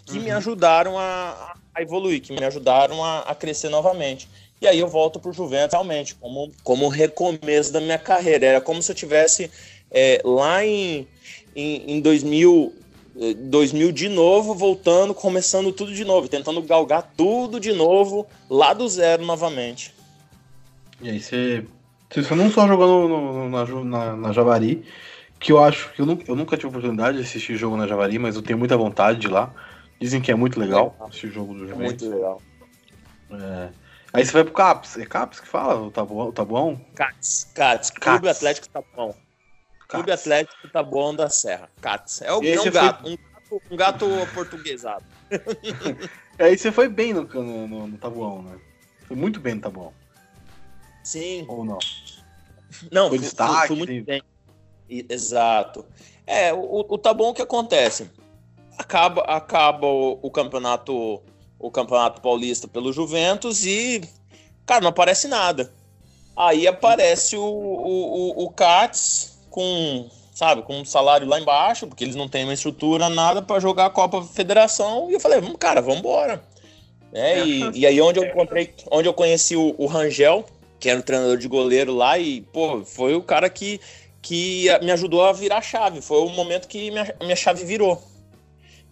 que 0.07 0.19
uhum. 0.19 0.25
me 0.25 0.31
ajudaram 0.31 0.97
a, 0.97 1.57
a, 1.79 1.83
evoluir, 1.83 2.21
que 2.21 2.33
me 2.33 2.45
ajudaram 2.45 3.03
a, 3.05 3.21
a 3.21 3.35
crescer 3.35 3.69
novamente. 3.69 4.29
E 4.61 4.67
aí 4.67 4.79
eu 4.79 4.89
volto 4.89 5.21
para 5.21 5.31
o 5.31 5.35
Juventus 5.35 5.73
realmente, 5.73 6.15
como, 6.17 6.51
como 6.65 6.89
recomeço 6.89 7.73
da 7.73 7.81
minha 7.81 7.99
carreira. 7.99 8.47
Era 8.47 8.61
como 8.61 8.83
se 8.83 8.91
eu 8.91 8.97
tivesse 8.97 9.51
é, 9.91 10.21
lá 10.25 10.65
em, 10.65 11.07
em, 11.55 11.97
em 11.97 12.01
2000, 12.01 12.75
2000 13.37 13.93
de 13.93 14.09
novo, 14.09 14.55
voltando, 14.55 15.15
começando 15.15 15.73
tudo 15.73 15.95
de 15.95 16.05
novo, 16.05 16.29
tentando 16.29 16.61
galgar 16.63 17.13
tudo 17.17 17.61
de 17.61 17.73
novo, 17.73 18.27
lá 18.51 18.75
do 18.75 18.89
zero 18.89 19.25
novamente. 19.25 19.95
E 21.01 21.09
aí 21.09 21.21
você, 21.21 21.65
você 22.13 22.35
não 22.35 22.51
só 22.51 22.67
jogou 22.67 23.09
no, 23.09 23.49
no, 23.49 23.51
na, 23.51 23.85
na, 23.85 24.17
na, 24.17 24.33
Javari, 24.33 24.85
que 25.39 25.53
eu 25.53 25.63
acho 25.63 25.93
que 25.93 26.03
eu, 26.03 26.07
nunca, 26.07 26.25
eu 26.27 26.35
nunca 26.35 26.57
tive 26.57 26.69
oportunidade 26.69 27.19
de 27.19 27.23
assistir 27.23 27.57
jogo 27.57 27.77
na 27.77 27.87
Javari, 27.87 28.19
mas 28.19 28.35
eu 28.35 28.43
tenho 28.43 28.59
muita 28.59 28.77
vontade 28.77 29.21
de 29.21 29.29
ir 29.29 29.31
lá. 29.31 29.53
Dizem 30.01 30.21
que 30.21 30.31
é 30.31 30.35
muito 30.35 30.61
legal 30.61 30.97
é, 31.01 31.09
esse 31.09 31.29
jogo 31.29 31.55
do 31.55 31.69
Juventus. 31.69 31.81
É 31.81 31.87
muito 31.87 32.11
legal. 32.11 32.43
É. 33.31 33.69
Aí 34.13 34.25
você 34.25 34.33
vai 34.33 34.45
pro 34.45 34.53
CAPS. 34.55 34.97
É 34.97 35.07
CAPS 35.07 35.41
que 35.41 35.49
fala? 35.49 35.81
O 35.81 35.91
Tabuão? 35.91 36.29
O 36.29 36.33
tabuão? 36.33 36.81
CATS. 36.95 37.51
CATS. 37.55 37.91
Clube 37.91 38.29
Atlético 38.29 38.69
Tabuão. 38.69 39.15
Clube 39.89 40.13
Atlético 40.13 40.69
Taboão 40.69 41.15
da 41.15 41.31
Serra. 41.31 41.69
Cats. 41.81 42.21
É, 42.21 42.33
o, 42.33 42.45
é 42.45 42.61
um, 42.61 42.71
gato, 42.71 43.03
foi... 43.03 43.13
um, 43.13 43.17
gato, 43.17 43.63
um 43.71 43.77
gato 43.77 44.07
portuguesado. 44.35 45.05
Aí 46.39 46.57
você 46.57 46.71
foi 46.71 46.89
bem 46.89 47.15
no, 47.15 47.25
no, 47.25 47.67
no, 47.67 47.87
no 47.89 47.99
Tabuão, 47.99 48.43
né? 48.43 48.59
Foi 49.07 49.17
muito 49.17 49.41
bem 49.41 49.55
no 49.55 49.63
Tabuão. 49.63 49.93
Sim. 51.03 51.47
Ou 51.49 51.65
não? 51.65 51.79
Não, 52.93 53.09
foi 53.09 53.19
destaque. 53.19 53.69
Foi 53.69 53.77
muito 53.77 53.89
tem... 53.89 54.03
bem. 54.05 54.23
Exato. 55.09 55.85
É, 56.27 56.53
o, 56.53 56.85
o 56.87 56.99
Tabuão 56.99 57.33
que 57.33 57.43
acontece? 57.43 58.11
Acaba, 58.79 59.23
acaba 59.23 59.87
o, 59.87 60.19
o 60.23 60.31
campeonato 60.31 61.21
o 61.59 61.71
campeonato 61.71 62.21
paulista 62.21 62.69
pelo 62.69 62.93
Juventus 62.93 63.67
e, 63.67 64.03
cara, 64.65 64.81
não 64.81 64.91
aparece 64.91 65.27
nada. 65.27 65.73
Aí 66.37 66.69
aparece 66.69 67.37
o, 67.37 67.43
o, 67.43 68.45
o, 68.45 68.45
o 68.45 68.55
com, 69.51 70.09
sabe, 70.33 70.63
com 70.63 70.81
um 70.81 70.85
salário 70.85 71.27
lá 71.27 71.41
embaixo, 71.41 71.87
porque 71.89 72.05
eles 72.05 72.15
não 72.15 72.29
têm 72.29 72.45
uma 72.45 72.55
estrutura, 72.55 73.09
nada 73.09 73.43
para 73.43 73.59
jogar 73.59 73.87
a 73.87 73.91
Copa 73.91 74.23
Federação. 74.23 75.11
E 75.11 75.15
eu 75.15 75.21
falei, 75.21 75.41
vamos, 75.41 75.57
cara, 75.59 75.81
vamos 75.81 75.99
embora. 75.99 76.41
É, 77.13 77.45
e, 77.45 77.81
e, 77.81 77.87
aí 77.87 78.01
onde 78.01 78.21
eu 78.21 78.25
encontrei, 78.27 78.73
onde 78.93 79.09
eu 79.09 79.15
conheci 79.15 79.57
o, 79.57 79.75
o, 79.79 79.87
Rangel, 79.87 80.45
que 80.79 80.89
era 80.89 81.01
o 81.01 81.03
treinador 81.03 81.39
de 81.39 81.49
goleiro 81.49 81.93
lá, 81.93 82.19
e, 82.19 82.43
pô, 82.43 82.85
foi 82.85 83.15
o 83.15 83.23
cara 83.23 83.49
que, 83.51 83.81
que 84.23 84.67
me 84.83 84.93
ajudou 84.93 85.25
a 85.25 85.33
virar 85.33 85.57
a 85.57 85.63
chave. 85.63 86.01
Foi 86.01 86.19
o 86.19 86.29
momento 86.29 86.69
que 86.69 86.91
minha, 86.91 87.15
minha 87.21 87.35
chave 87.35 87.65
virou. 87.65 88.01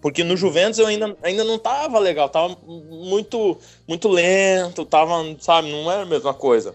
Porque 0.00 0.22
no 0.22 0.36
Juventus 0.36 0.78
eu 0.78 0.86
ainda, 0.86 1.16
ainda 1.22 1.44
não 1.44 1.58
tava 1.58 1.98
legal, 1.98 2.28
tava 2.28 2.56
muito, 2.66 3.58
muito 3.88 4.08
lento, 4.08 4.84
tava, 4.84 5.14
sabe, 5.40 5.70
não 5.70 5.90
era 5.90 6.02
a 6.02 6.06
mesma 6.06 6.34
coisa. 6.34 6.74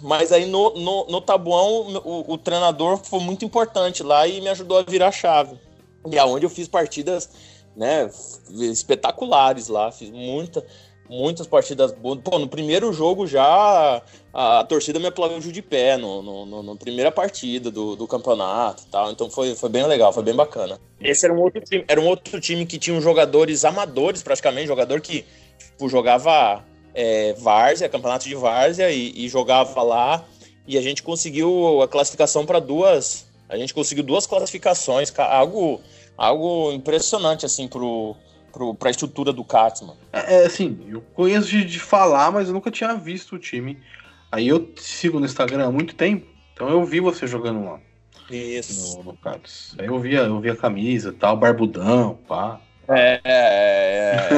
Mas 0.00 0.32
aí 0.32 0.46
no, 0.46 0.70
no, 0.74 1.06
no 1.06 1.20
Tabuão, 1.20 2.00
o, 2.04 2.34
o, 2.34 2.38
treinador 2.38 2.98
foi 2.98 3.20
muito 3.20 3.44
importante 3.44 4.02
lá 4.02 4.26
e 4.26 4.40
me 4.40 4.48
ajudou 4.48 4.78
a 4.78 4.82
virar 4.82 5.08
a 5.08 5.12
chave. 5.12 5.58
E 6.10 6.18
aonde 6.18 6.44
eu 6.44 6.50
fiz 6.50 6.68
partidas 6.68 7.30
né, 7.74 8.10
espetaculares 8.50 9.68
lá, 9.68 9.90
fiz 9.90 10.10
muita, 10.10 10.64
muitas 11.12 11.46
partidas 11.46 11.92
boas. 11.92 12.18
Pô, 12.24 12.38
no 12.38 12.48
primeiro 12.48 12.90
jogo 12.92 13.26
já 13.26 14.02
a, 14.32 14.60
a 14.60 14.64
torcida 14.64 14.98
me 14.98 15.06
aplaudiu 15.06 15.52
de 15.52 15.60
pé 15.60 15.98
no, 15.98 16.22
no, 16.22 16.46
no, 16.46 16.62
no 16.62 16.76
primeira 16.76 17.12
partida 17.12 17.70
do, 17.70 17.94
do 17.94 18.06
campeonato 18.06 18.86
tal. 18.90 19.12
Então 19.12 19.30
foi, 19.30 19.54
foi 19.54 19.68
bem 19.68 19.86
legal, 19.86 20.12
foi 20.12 20.22
bem 20.22 20.34
bacana. 20.34 20.80
Esse 21.00 21.26
era 21.26 21.34
um 21.34 21.40
outro 21.40 21.60
time, 21.60 21.84
era 21.86 22.00
um 22.00 22.06
outro 22.06 22.40
time 22.40 22.64
que 22.64 22.78
tinha 22.78 22.98
jogadores 23.00 23.64
amadores, 23.64 24.22
praticamente, 24.22 24.66
jogador 24.66 25.00
que 25.00 25.24
tipo, 25.58 25.88
jogava 25.88 26.64
é, 26.94 27.34
Várzea, 27.34 27.88
campeonato 27.88 28.26
de 28.26 28.34
Várzea, 28.34 28.90
e, 28.90 29.24
e 29.24 29.28
jogava 29.28 29.82
lá. 29.82 30.24
E 30.66 30.78
a 30.78 30.80
gente 30.80 31.02
conseguiu 31.02 31.82
a 31.82 31.88
classificação 31.88 32.46
para 32.46 32.58
duas. 32.58 33.26
A 33.48 33.56
gente 33.58 33.74
conseguiu 33.74 34.02
duas 34.02 34.26
classificações, 34.26 35.12
algo, 35.18 35.80
algo 36.16 36.72
impressionante, 36.72 37.44
assim, 37.44 37.68
pro, 37.68 38.16
para 38.78 38.88
a 38.88 38.90
estrutura 38.90 39.32
do 39.32 39.44
Katzmann. 39.44 39.96
É, 40.12 40.42
é, 40.42 40.46
assim, 40.46 40.78
eu 40.88 41.00
conheço 41.14 41.48
de, 41.48 41.64
de, 41.64 41.80
falar, 41.80 42.30
mas 42.30 42.48
eu 42.48 42.54
nunca 42.54 42.70
tinha 42.70 42.94
visto 42.94 43.36
o 43.36 43.38
time. 43.38 43.78
Aí 44.30 44.48
eu 44.48 44.72
sigo 44.76 45.18
no 45.18 45.26
Instagram 45.26 45.66
há 45.66 45.72
muito 45.72 45.94
tempo, 45.94 46.26
então 46.52 46.68
eu 46.68 46.84
vi 46.84 47.00
você 47.00 47.26
jogando 47.26 47.64
lá. 47.64 47.80
Isso. 48.30 48.98
No, 48.98 49.12
no 49.12 49.18
Aí 49.78 49.86
eu 49.86 49.98
via, 49.98 50.20
eu 50.20 50.40
via 50.40 50.52
a 50.52 50.56
camisa 50.56 51.12
tal, 51.12 51.36
barbudão, 51.36 52.18
pá. 52.26 52.60
É, 52.88 53.20
é, 53.24 54.28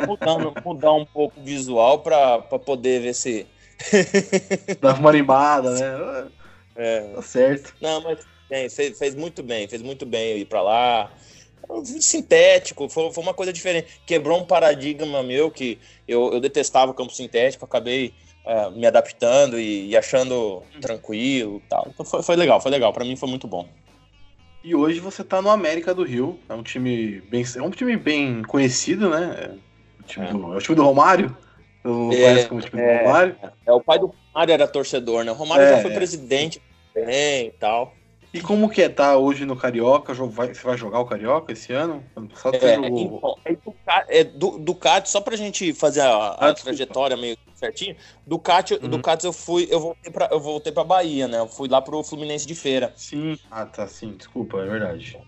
é. 0.00 0.04
Mudando, 0.06 0.54
mudar 0.64 0.92
um 0.92 1.04
pouco 1.04 1.40
o 1.40 1.44
visual 1.44 2.00
para 2.00 2.40
poder 2.40 3.00
ver 3.00 3.14
se. 3.14 3.46
Dava 4.80 4.98
uma 4.98 5.10
animada, 5.10 5.70
né? 5.70 6.28
É. 6.76 7.00
Tá 7.14 7.22
certo. 7.22 7.74
Não, 7.80 8.00
mas 8.02 8.26
bem, 8.48 8.68
fez, 8.68 8.98
fez 8.98 9.14
muito 9.14 9.42
bem, 9.42 9.68
fez 9.68 9.82
muito 9.82 10.04
bem 10.04 10.38
ir 10.38 10.46
para 10.46 10.62
lá. 10.62 11.10
Sintético, 12.00 12.88
foi, 12.88 13.12
foi 13.12 13.22
uma 13.22 13.34
coisa 13.34 13.52
diferente. 13.52 14.00
Quebrou 14.06 14.40
um 14.40 14.44
paradigma 14.44 15.22
meu 15.22 15.50
que 15.50 15.78
eu, 16.06 16.32
eu 16.32 16.40
detestava 16.40 16.90
o 16.90 16.94
campo 16.94 17.12
sintético, 17.12 17.64
acabei 17.64 18.14
uh, 18.44 18.70
me 18.70 18.86
adaptando 18.86 19.58
e, 19.58 19.88
e 19.88 19.96
achando 19.96 20.62
tranquilo 20.80 21.62
tal. 21.68 21.86
Então 21.92 22.04
foi, 22.04 22.22
foi 22.22 22.36
legal, 22.36 22.60
foi 22.60 22.70
legal. 22.70 22.92
Para 22.92 23.04
mim 23.04 23.16
foi 23.16 23.28
muito 23.28 23.46
bom. 23.46 23.68
E 24.64 24.74
hoje 24.74 24.98
você 24.98 25.22
tá 25.22 25.40
no 25.40 25.50
América 25.50 25.94
do 25.94 26.02
Rio. 26.02 26.38
É 26.48 26.54
um 26.54 26.62
time 26.62 27.20
bem, 27.28 27.44
é 27.56 27.62
um 27.62 27.70
time 27.70 27.96
bem 27.96 28.42
conhecido, 28.42 29.10
né? 29.10 29.36
É 29.38 30.00
o 30.00 30.02
time, 30.04 30.26
é. 30.26 30.32
Do, 30.32 30.54
é 30.54 30.56
o 30.56 30.60
time 30.60 30.76
do 30.76 30.82
Romário. 30.82 31.36
É, 32.12 32.44
como 32.44 32.60
o 32.60 32.62
time 32.62 32.82
é, 32.82 32.98
do 32.98 33.04
Romário. 33.04 33.36
É, 33.66 33.72
o 33.72 33.80
pai 33.80 33.98
do 33.98 34.06
Romário 34.32 34.52
era 34.52 34.66
torcedor, 34.66 35.24
né? 35.24 35.30
O 35.30 35.34
Romário 35.34 35.68
já 35.68 35.78
é, 35.78 35.82
foi 35.82 35.92
é. 35.92 35.94
presidente 35.94 36.60
também 36.92 37.46
e 37.46 37.52
tal. 37.52 37.94
E 38.32 38.40
como 38.42 38.68
que 38.68 38.82
é 38.82 38.88
tá 38.88 39.16
hoje 39.16 39.46
no 39.46 39.56
Carioca? 39.56 40.12
Você 40.12 40.62
vai 40.62 40.76
jogar 40.76 41.00
o 41.00 41.06
Carioca 41.06 41.52
esse 41.52 41.72
ano? 41.72 42.04
Passado 42.14 42.56
é, 42.56 42.74
jogou... 42.74 43.38
então, 43.46 43.74
é 44.08 44.22
do, 44.22 44.58
Ducati, 44.58 45.08
só 45.08 45.20
pra 45.20 45.36
gente 45.36 45.72
fazer 45.72 46.02
a, 46.02 46.08
a 46.08 46.48
ah, 46.48 46.54
trajetória 46.54 47.16
meio 47.16 47.38
certinho, 47.54 47.96
Ducati, 48.26 48.74
uhum. 48.74 48.88
Ducati 48.88 49.24
eu 49.24 49.32
fui, 49.32 49.66
eu 49.70 49.80
voltei 49.80 50.12
pra, 50.12 50.28
eu 50.30 50.40
voltei 50.40 50.72
pra 50.72 50.84
Bahia, 50.84 51.26
né? 51.26 51.38
Eu 51.38 51.48
fui 51.48 51.68
lá 51.68 51.80
pro 51.80 52.02
Fluminense 52.04 52.46
de 52.46 52.54
Feira. 52.54 52.92
Sim. 52.96 53.38
Ah, 53.50 53.64
tá, 53.64 53.86
sim, 53.88 54.12
desculpa, 54.12 54.58
é 54.58 54.66
verdade. 54.66 55.18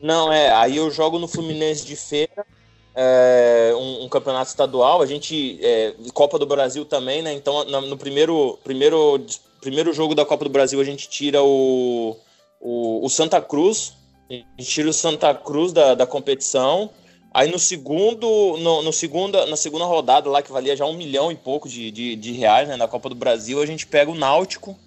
Não, 0.00 0.32
é, 0.32 0.52
aí 0.52 0.76
eu 0.76 0.90
jogo 0.90 1.18
no 1.18 1.26
Fluminense 1.26 1.84
de 1.84 1.96
Feira, 1.96 2.46
é, 2.94 3.72
um, 3.76 4.04
um, 4.04 4.08
campeonato 4.08 4.48
estadual, 4.48 5.02
a 5.02 5.06
gente, 5.06 5.58
é, 5.60 5.94
Copa 6.12 6.38
do 6.38 6.46
Brasil 6.46 6.84
também, 6.84 7.20
né? 7.20 7.32
Então, 7.32 7.64
no, 7.64 7.80
no 7.80 7.96
primeiro, 7.96 8.58
primeiro, 8.62 9.26
primeiro 9.60 9.92
jogo 9.92 10.14
da 10.14 10.24
Copa 10.24 10.44
do 10.44 10.50
Brasil 10.50 10.80
a 10.80 10.84
gente 10.84 11.08
tira 11.08 11.42
o 11.42 12.16
o, 12.64 13.04
o 13.04 13.10
Santa 13.10 13.42
Cruz, 13.42 13.92
a 14.30 14.34
gente 14.34 14.70
tira 14.70 14.88
o 14.88 14.92
Santa 14.92 15.34
Cruz 15.34 15.70
da, 15.70 15.94
da 15.94 16.06
competição. 16.06 16.90
Aí 17.32 17.50
no 17.50 17.58
segundo, 17.58 18.56
no, 18.58 18.82
no, 18.82 18.92
segunda, 18.92 19.44
na 19.44 19.56
segunda 19.56 19.84
rodada 19.84 20.30
lá, 20.30 20.40
que 20.40 20.50
valia 20.50 20.76
já 20.76 20.86
um 20.86 20.96
milhão 20.96 21.30
e 21.30 21.36
pouco 21.36 21.68
de, 21.68 21.90
de, 21.90 22.16
de, 22.16 22.32
reais 22.32 22.68
né, 22.68 22.76
na 22.76 22.88
Copa 22.88 23.08
do 23.08 23.14
Brasil, 23.14 23.60
a 23.60 23.66
gente 23.66 23.86
pega 23.86 24.10
o 24.10 24.14
Náutico, 24.14 24.78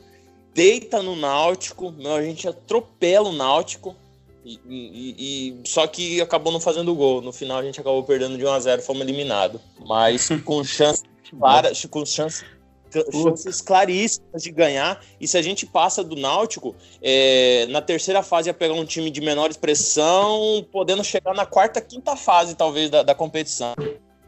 deita 0.56 1.04
no 1.04 1.16
Náutico, 1.16 1.94
a 2.16 2.22
gente 2.24 2.48
atropela 2.48 3.30
o 3.30 3.34
Náutico, 3.34 3.96
e, 4.46 4.60
e, 4.66 5.16
e, 5.20 5.68
só 5.68 5.86
que 5.86 6.22
acabou 6.22 6.54
não 6.54 6.60
fazendo 6.62 6.96
gol. 6.96 7.22
No 7.22 7.34
final 7.34 7.58
a 7.58 7.64
gente 7.64 7.82
acabou 7.82 8.02
perdendo 8.04 8.38
de 8.38 8.46
1 8.46 8.50
a 8.50 8.60
0 8.62 8.82
fomos 8.82 9.02
eliminados. 9.02 9.60
Mas 9.86 10.30
com 10.46 10.64
chance 10.64 11.04
clara, 11.30 11.74
com 11.92 12.06
chance 12.06 12.46
chances 13.12 13.62
claríssimas 13.62 14.44
de 14.44 14.52
ganhar. 14.52 15.02
E 15.20 15.28
se 15.28 15.38
a 15.38 15.42
gente 15.42 15.66
passa 15.66 16.04
do 16.04 16.16
Náutico, 16.16 16.76
é, 17.02 17.66
na 17.70 17.82
terceira 17.82 18.22
fase 18.24 18.50
ia 18.50 18.54
pegar 18.54 18.74
um 18.74 18.86
time 18.86 19.10
de 19.10 19.22
menor 19.22 19.50
expressão, 19.50 20.66
podendo 20.72 21.04
chegar 21.04 21.34
na 21.34 21.46
quarta, 21.46 21.82
quinta 21.82 22.16
fase, 22.16 22.56
talvez, 22.56 22.90
da, 22.90 23.04
da 23.04 23.16
competição. 23.16 23.74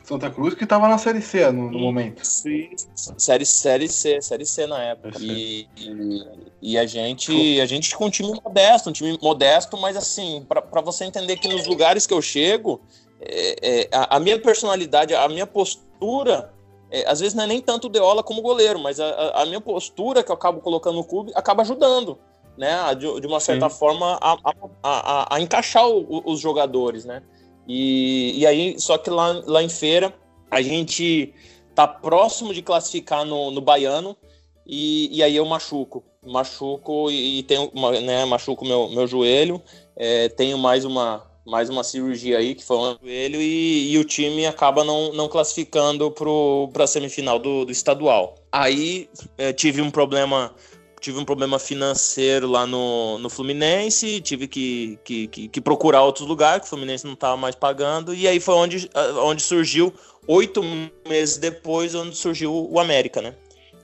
Santa 0.09 0.31
Cruz 0.31 0.55
que 0.55 0.63
estava 0.63 0.87
na 0.87 0.97
Série 0.97 1.21
C 1.21 1.51
no, 1.51 1.69
no 1.69 1.77
momento. 1.77 2.25
Sim, 2.25 2.69
série, 2.95 3.45
série 3.45 3.87
C, 3.87 4.19
Série 4.19 4.45
C 4.45 4.65
na 4.65 4.81
época. 4.81 5.19
E, 5.19 5.67
e, 5.77 6.71
e, 6.73 6.77
a 6.79 6.85
gente 6.87 7.61
a 7.61 7.65
gente 7.67 7.95
com 7.95 8.05
um 8.05 8.09
time 8.09 8.33
modesto, 8.43 8.89
um 8.89 8.93
time 8.93 9.19
modesto, 9.21 9.77
mas 9.77 9.95
assim, 9.95 10.43
para 10.47 10.81
você 10.81 11.05
entender 11.05 11.37
que 11.37 11.47
nos 11.47 11.67
lugares 11.67 12.07
que 12.07 12.13
eu 12.13 12.23
chego, 12.23 12.81
é, 13.21 13.81
é, 13.81 13.89
a, 13.91 14.15
a, 14.15 14.19
minha 14.19 14.39
personalidade, 14.41 15.13
a 15.13 15.27
minha 15.27 15.45
postura, 15.45 16.51
é, 16.91 17.09
às 17.09 17.19
vezes 17.19 17.33
não 17.33 17.43
é 17.43 17.47
nem 17.47 17.61
tanto 17.61 17.85
o 17.85 17.89
Deola 17.89 18.23
como 18.23 18.41
goleiro, 18.41 18.79
mas 18.79 18.99
a, 18.99 19.41
a, 19.41 19.45
minha 19.45 19.61
postura 19.61 20.23
que 20.23 20.31
eu 20.31 20.35
acabo 20.35 20.59
colocando 20.61 20.95
no 20.95 21.03
clube 21.03 21.31
acaba 21.35 21.61
ajudando, 21.61 22.17
né? 22.57 22.95
De, 22.95 23.21
de 23.21 23.27
uma 23.27 23.39
certa 23.39 23.69
Sim. 23.69 23.77
forma 23.77 24.17
a, 24.21 24.37
a, 24.83 25.35
a, 25.35 25.41
encaixar 25.41 25.87
o, 25.87 26.23
os 26.25 26.39
jogadores, 26.39 27.05
né? 27.05 27.21
E, 27.67 28.39
e 28.39 28.47
aí, 28.47 28.79
só 28.79 28.97
que 28.97 29.09
lá, 29.09 29.41
lá 29.45 29.61
em 29.61 29.69
feira, 29.69 30.13
a 30.49 30.61
gente 30.61 31.33
tá 31.75 31.87
próximo 31.87 32.53
de 32.53 32.63
classificar 32.63 33.23
no, 33.23 33.51
no 33.51 33.61
baiano, 33.61 34.17
e, 34.65 35.15
e 35.15 35.23
aí 35.23 35.35
eu 35.35 35.45
machuco. 35.45 36.03
Machuco 36.25 37.09
e, 37.11 37.39
e 37.39 37.43
tenho, 37.43 37.71
né, 38.03 38.25
machuco 38.25 38.65
meu, 38.65 38.89
meu 38.89 39.07
joelho, 39.07 39.61
é, 39.95 40.29
tenho 40.29 40.57
mais 40.57 40.83
uma, 40.83 41.28
mais 41.45 41.69
uma 41.69 41.83
cirurgia 41.83 42.37
aí, 42.37 42.53
que 42.55 42.63
foi 42.63 42.77
um 42.77 42.97
joelho, 43.01 43.41
e, 43.41 43.91
e 43.91 43.97
o 43.97 44.03
time 44.03 44.45
acaba 44.45 44.83
não, 44.83 45.11
não 45.13 45.27
classificando 45.27 46.11
para 46.11 46.83
a 46.83 46.87
semifinal 46.87 47.39
do, 47.39 47.65
do 47.65 47.71
estadual. 47.71 48.35
Aí 48.51 49.09
é, 49.37 49.51
tive 49.53 49.81
um 49.81 49.91
problema 49.91 50.53
tive 50.99 51.17
um 51.17 51.23
problema 51.23 51.57
financeiro 51.57 52.45
lá 52.45 52.67
no, 52.67 53.17
no 53.19 53.29
Fluminense, 53.29 54.19
tive 54.19 54.47
que, 54.47 54.99
que, 55.03 55.27
que, 55.29 55.47
que 55.47 55.61
procurar 55.61 56.03
outros 56.03 56.27
lugares, 56.27 56.61
que 56.61 56.67
o 56.67 56.69
Fluminense 56.69 57.05
não 57.05 57.13
estava 57.13 57.37
mais 57.37 57.55
pagando, 57.55 58.13
e 58.13 58.27
aí 58.27 58.39
foi 58.39 58.55
onde, 58.55 58.89
onde 59.23 59.41
surgiu, 59.41 59.93
oito 60.27 60.61
meses 61.07 61.37
depois, 61.37 61.95
onde 61.95 62.15
surgiu 62.15 62.67
o 62.69 62.79
América, 62.79 63.21
né? 63.21 63.33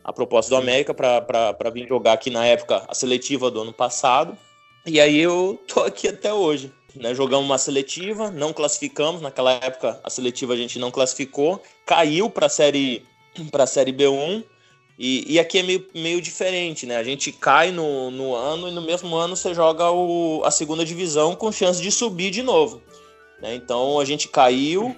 A 0.04 0.12
proposta 0.12 0.50
do 0.50 0.58
América 0.58 0.94
para 0.94 1.70
vir 1.74 1.88
jogar 1.88 2.14
aqui 2.14 2.30
na 2.30 2.46
época, 2.46 2.84
a 2.88 2.94
seletiva 2.94 3.50
do 3.50 3.62
ano 3.62 3.74
passado, 3.74 4.38
e 4.86 5.00
aí 5.00 5.18
eu 5.18 5.58
tô 5.68 5.80
aqui 5.82 6.10
até 6.10 6.34
hoje. 6.34 6.72
Né, 6.96 7.14
jogamos 7.14 7.46
uma 7.46 7.58
seletiva, 7.58 8.32
não 8.32 8.54
classificamos. 8.54 9.22
Naquela 9.22 9.52
época, 9.52 10.00
a 10.04 10.10
seletiva 10.10 10.54
a 10.54 10.58
gente 10.58 10.80
não 10.80 10.92
classificou, 10.92 11.62
caiu 11.86 12.30
para 12.30 12.46
a 12.46 12.50
série 12.50 13.06
a 13.52 13.68
série 13.68 13.92
B1 13.92 14.46
e, 14.98 15.34
e, 15.34 15.40
aqui 15.40 15.60
é 15.60 15.64
meio, 15.64 15.86
meio 15.94 16.22
diferente, 16.22 16.86
né? 16.86 16.96
A 16.96 17.04
gente 17.04 17.32
cai 17.32 17.70
no, 17.70 18.10
no 18.10 18.34
ano 18.34 18.70
e 18.70 18.72
no 18.72 18.82
mesmo 18.82 19.14
ano 19.16 19.36
você 19.36 19.54
joga 19.54 19.92
o, 19.92 20.42
a 20.46 20.52
segunda 20.52 20.86
divisão 20.86 21.36
com 21.36 21.52
chance 21.52 21.82
de 21.82 21.92
subir 21.92 22.32
de 22.32 22.42
novo. 22.42 22.82
Né? 23.42 23.56
Então 23.56 24.00
a 24.00 24.06
gente 24.06 24.30
caiu, 24.30 24.96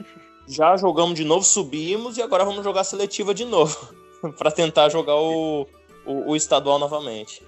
já 0.47 0.77
jogamos 0.77 1.15
de 1.15 1.23
novo, 1.23 1.43
subimos 1.43 2.17
e 2.17 2.21
agora 2.21 2.45
vamos 2.45 2.63
jogar 2.63 2.81
a 2.81 2.83
seletiva 2.83 3.33
de 3.33 3.43
novo 3.43 3.75
para 4.37 4.51
tentar 4.51 4.89
jogar 4.89 5.15
o, 5.15 5.67
o, 6.05 6.31
o 6.31 6.35
estadual 6.35 6.77
novamente. 6.77 7.41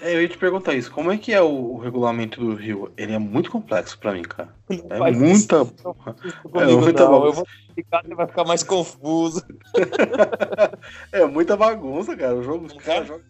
É, 0.00 0.14
eu 0.14 0.22
ia 0.22 0.28
te 0.28 0.38
perguntar 0.38 0.74
isso. 0.74 0.90
Como 0.90 1.12
é 1.12 1.18
que 1.18 1.32
é 1.32 1.42
o, 1.42 1.74
o 1.74 1.78
regulamento 1.78 2.40
do 2.40 2.54
Rio? 2.54 2.90
Ele 2.96 3.12
é 3.12 3.18
muito 3.18 3.50
complexo 3.50 3.98
para 3.98 4.12
mim, 4.12 4.22
cara. 4.22 4.48
É 4.68 5.10
muita. 5.10 5.62
Isso, 5.62 6.38
é 6.54 6.66
muita 6.66 7.04
não. 7.04 7.26
Eu 7.26 7.32
vou 7.32 7.46
explicar, 7.68 8.02
você 8.02 8.14
vai 8.14 8.26
ficar 8.26 8.44
mais 8.44 8.62
confuso. 8.62 9.44
é 11.12 11.24
muita 11.26 11.56
bagunça, 11.56 12.16
cara. 12.16 12.34
O 12.34 12.42
jogo, 12.42 12.66
os 12.66 12.72
caras 12.74 13.08
jogam. 13.08 13.24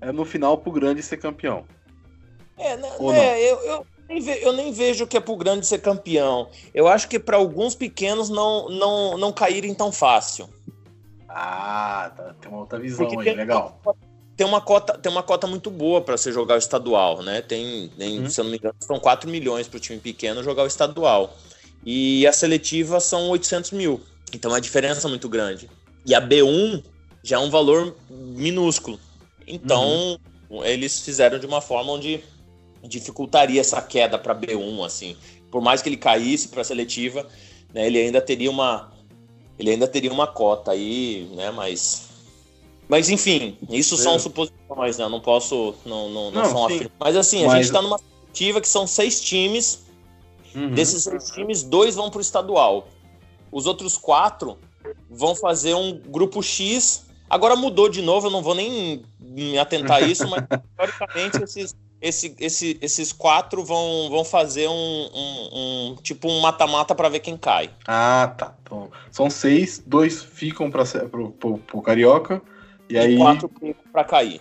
É 0.00 0.12
no 0.12 0.24
final 0.24 0.58
pro 0.58 0.72
grande 0.72 1.02
ser 1.02 1.16
campeão. 1.16 1.64
É, 2.58 2.76
né, 2.76 2.88
é 3.14 3.52
eu, 3.52 3.58
eu, 3.60 3.86
eu 4.42 4.52
nem 4.52 4.72
vejo 4.72 5.06
que 5.06 5.16
é 5.16 5.20
pro 5.20 5.36
grande 5.36 5.66
ser 5.66 5.78
campeão. 5.78 6.48
Eu 6.72 6.86
acho 6.86 7.08
que 7.08 7.18
para 7.18 7.36
alguns 7.36 7.74
pequenos 7.74 8.28
não, 8.28 8.68
não, 8.68 9.18
não 9.18 9.32
caírem 9.32 9.74
tão 9.74 9.90
fácil. 9.90 10.48
Ah, 11.28 12.12
tá, 12.16 12.34
tem 12.40 12.50
uma 12.50 12.60
outra 12.60 12.78
visão 12.78 13.06
Porque 13.06 13.28
aí, 13.28 13.34
legal 13.34 13.80
tem 14.42 14.48
uma 14.48 14.60
cota, 14.60 14.98
tem 14.98 15.12
uma 15.12 15.22
cota 15.22 15.46
muito 15.46 15.70
boa 15.70 16.00
para 16.00 16.16
você 16.16 16.32
jogar 16.32 16.56
o 16.56 16.58
estadual, 16.58 17.22
né? 17.22 17.40
Tem, 17.42 17.88
tem 17.96 18.18
uhum. 18.18 18.28
se 18.28 18.40
eu 18.40 18.44
não 18.44 18.50
me 18.50 18.56
engano, 18.56 18.74
são 18.80 18.98
4 18.98 19.30
milhões 19.30 19.68
para 19.68 19.76
o 19.76 19.80
time 19.80 20.00
pequeno 20.00 20.42
jogar 20.42 20.64
o 20.64 20.66
estadual. 20.66 21.36
E 21.86 22.26
a 22.26 22.32
seletiva 22.32 22.98
são 22.98 23.28
800 23.28 23.70
mil. 23.70 24.00
Então 24.34 24.50
é 24.50 24.54
uma 24.54 24.60
diferença 24.60 25.08
muito 25.08 25.28
grande. 25.28 25.70
E 26.04 26.12
a 26.12 26.20
B1 26.20 26.82
já 27.22 27.36
é 27.36 27.38
um 27.38 27.50
valor 27.50 27.94
minúsculo. 28.10 28.98
Então 29.46 30.18
uhum. 30.50 30.64
eles 30.64 30.98
fizeram 30.98 31.38
de 31.38 31.46
uma 31.46 31.60
forma 31.60 31.92
onde 31.92 32.24
dificultaria 32.82 33.60
essa 33.60 33.80
queda 33.80 34.18
para 34.18 34.34
B1, 34.34 34.84
assim. 34.84 35.16
Por 35.52 35.62
mais 35.62 35.80
que 35.80 35.88
ele 35.88 35.96
caísse 35.96 36.48
para 36.48 36.62
a 36.62 36.64
seletiva, 36.64 37.28
né, 37.72 37.86
ele 37.86 38.00
ainda 38.00 38.20
teria 38.20 38.50
uma 38.50 38.90
ele 39.56 39.70
ainda 39.70 39.86
teria 39.86 40.12
uma 40.12 40.26
cota 40.26 40.72
aí, 40.72 41.30
né? 41.36 41.52
Mas 41.52 42.08
mas 42.88 43.08
enfim, 43.08 43.56
isso 43.70 43.96
são 43.96 44.18
suposições, 44.18 44.98
né? 44.98 45.04
Eu 45.04 45.08
não 45.08 45.20
posso. 45.20 45.74
Não, 45.84 46.08
não, 46.10 46.30
não, 46.30 46.42
não 46.42 46.68
são. 46.68 46.90
Mas 46.98 47.16
assim, 47.16 47.44
Mas... 47.44 47.52
a 47.52 47.56
gente 47.56 47.64
está 47.64 47.82
numa 47.82 47.98
perspectiva 47.98 48.60
que 48.60 48.68
são 48.68 48.86
seis 48.86 49.20
times. 49.20 49.86
Uhum. 50.54 50.74
Desses 50.74 51.04
seis 51.04 51.30
times, 51.30 51.62
dois 51.62 51.94
vão 51.94 52.10
para 52.10 52.18
o 52.18 52.20
estadual. 52.20 52.88
Os 53.50 53.66
outros 53.66 53.96
quatro 53.96 54.58
vão 55.10 55.34
fazer 55.34 55.74
um 55.74 55.98
grupo 55.98 56.42
X. 56.42 57.06
Agora 57.30 57.56
mudou 57.56 57.88
de 57.88 58.02
novo, 58.02 58.26
eu 58.26 58.30
não 58.30 58.42
vou 58.42 58.54
nem 58.54 59.02
me 59.18 59.58
atentar 59.58 59.98
a 59.98 60.00
isso, 60.02 60.28
mas 60.28 60.44
teoricamente 60.76 61.42
esses, 61.42 61.74
esse, 61.98 62.36
esse, 62.38 62.78
esses 62.82 63.10
quatro 63.10 63.64
vão, 63.64 64.10
vão 64.10 64.22
fazer 64.22 64.68
um, 64.68 64.72
um, 65.14 65.48
um 65.52 65.96
tipo 66.02 66.28
um 66.28 66.40
mata-mata 66.40 66.94
para 66.94 67.08
ver 67.08 67.20
quem 67.20 67.38
cai. 67.38 67.70
Ah, 67.86 68.34
tá. 68.36 68.54
Então, 68.62 68.90
são 69.10 69.30
seis, 69.30 69.82
dois 69.86 70.22
ficam 70.22 70.70
para 70.70 70.84
o 71.72 71.82
Carioca 71.82 72.42
e, 72.92 72.98
aí... 72.98 73.16
quatro 73.16 73.50
para 73.92 74.04
cair. 74.04 74.40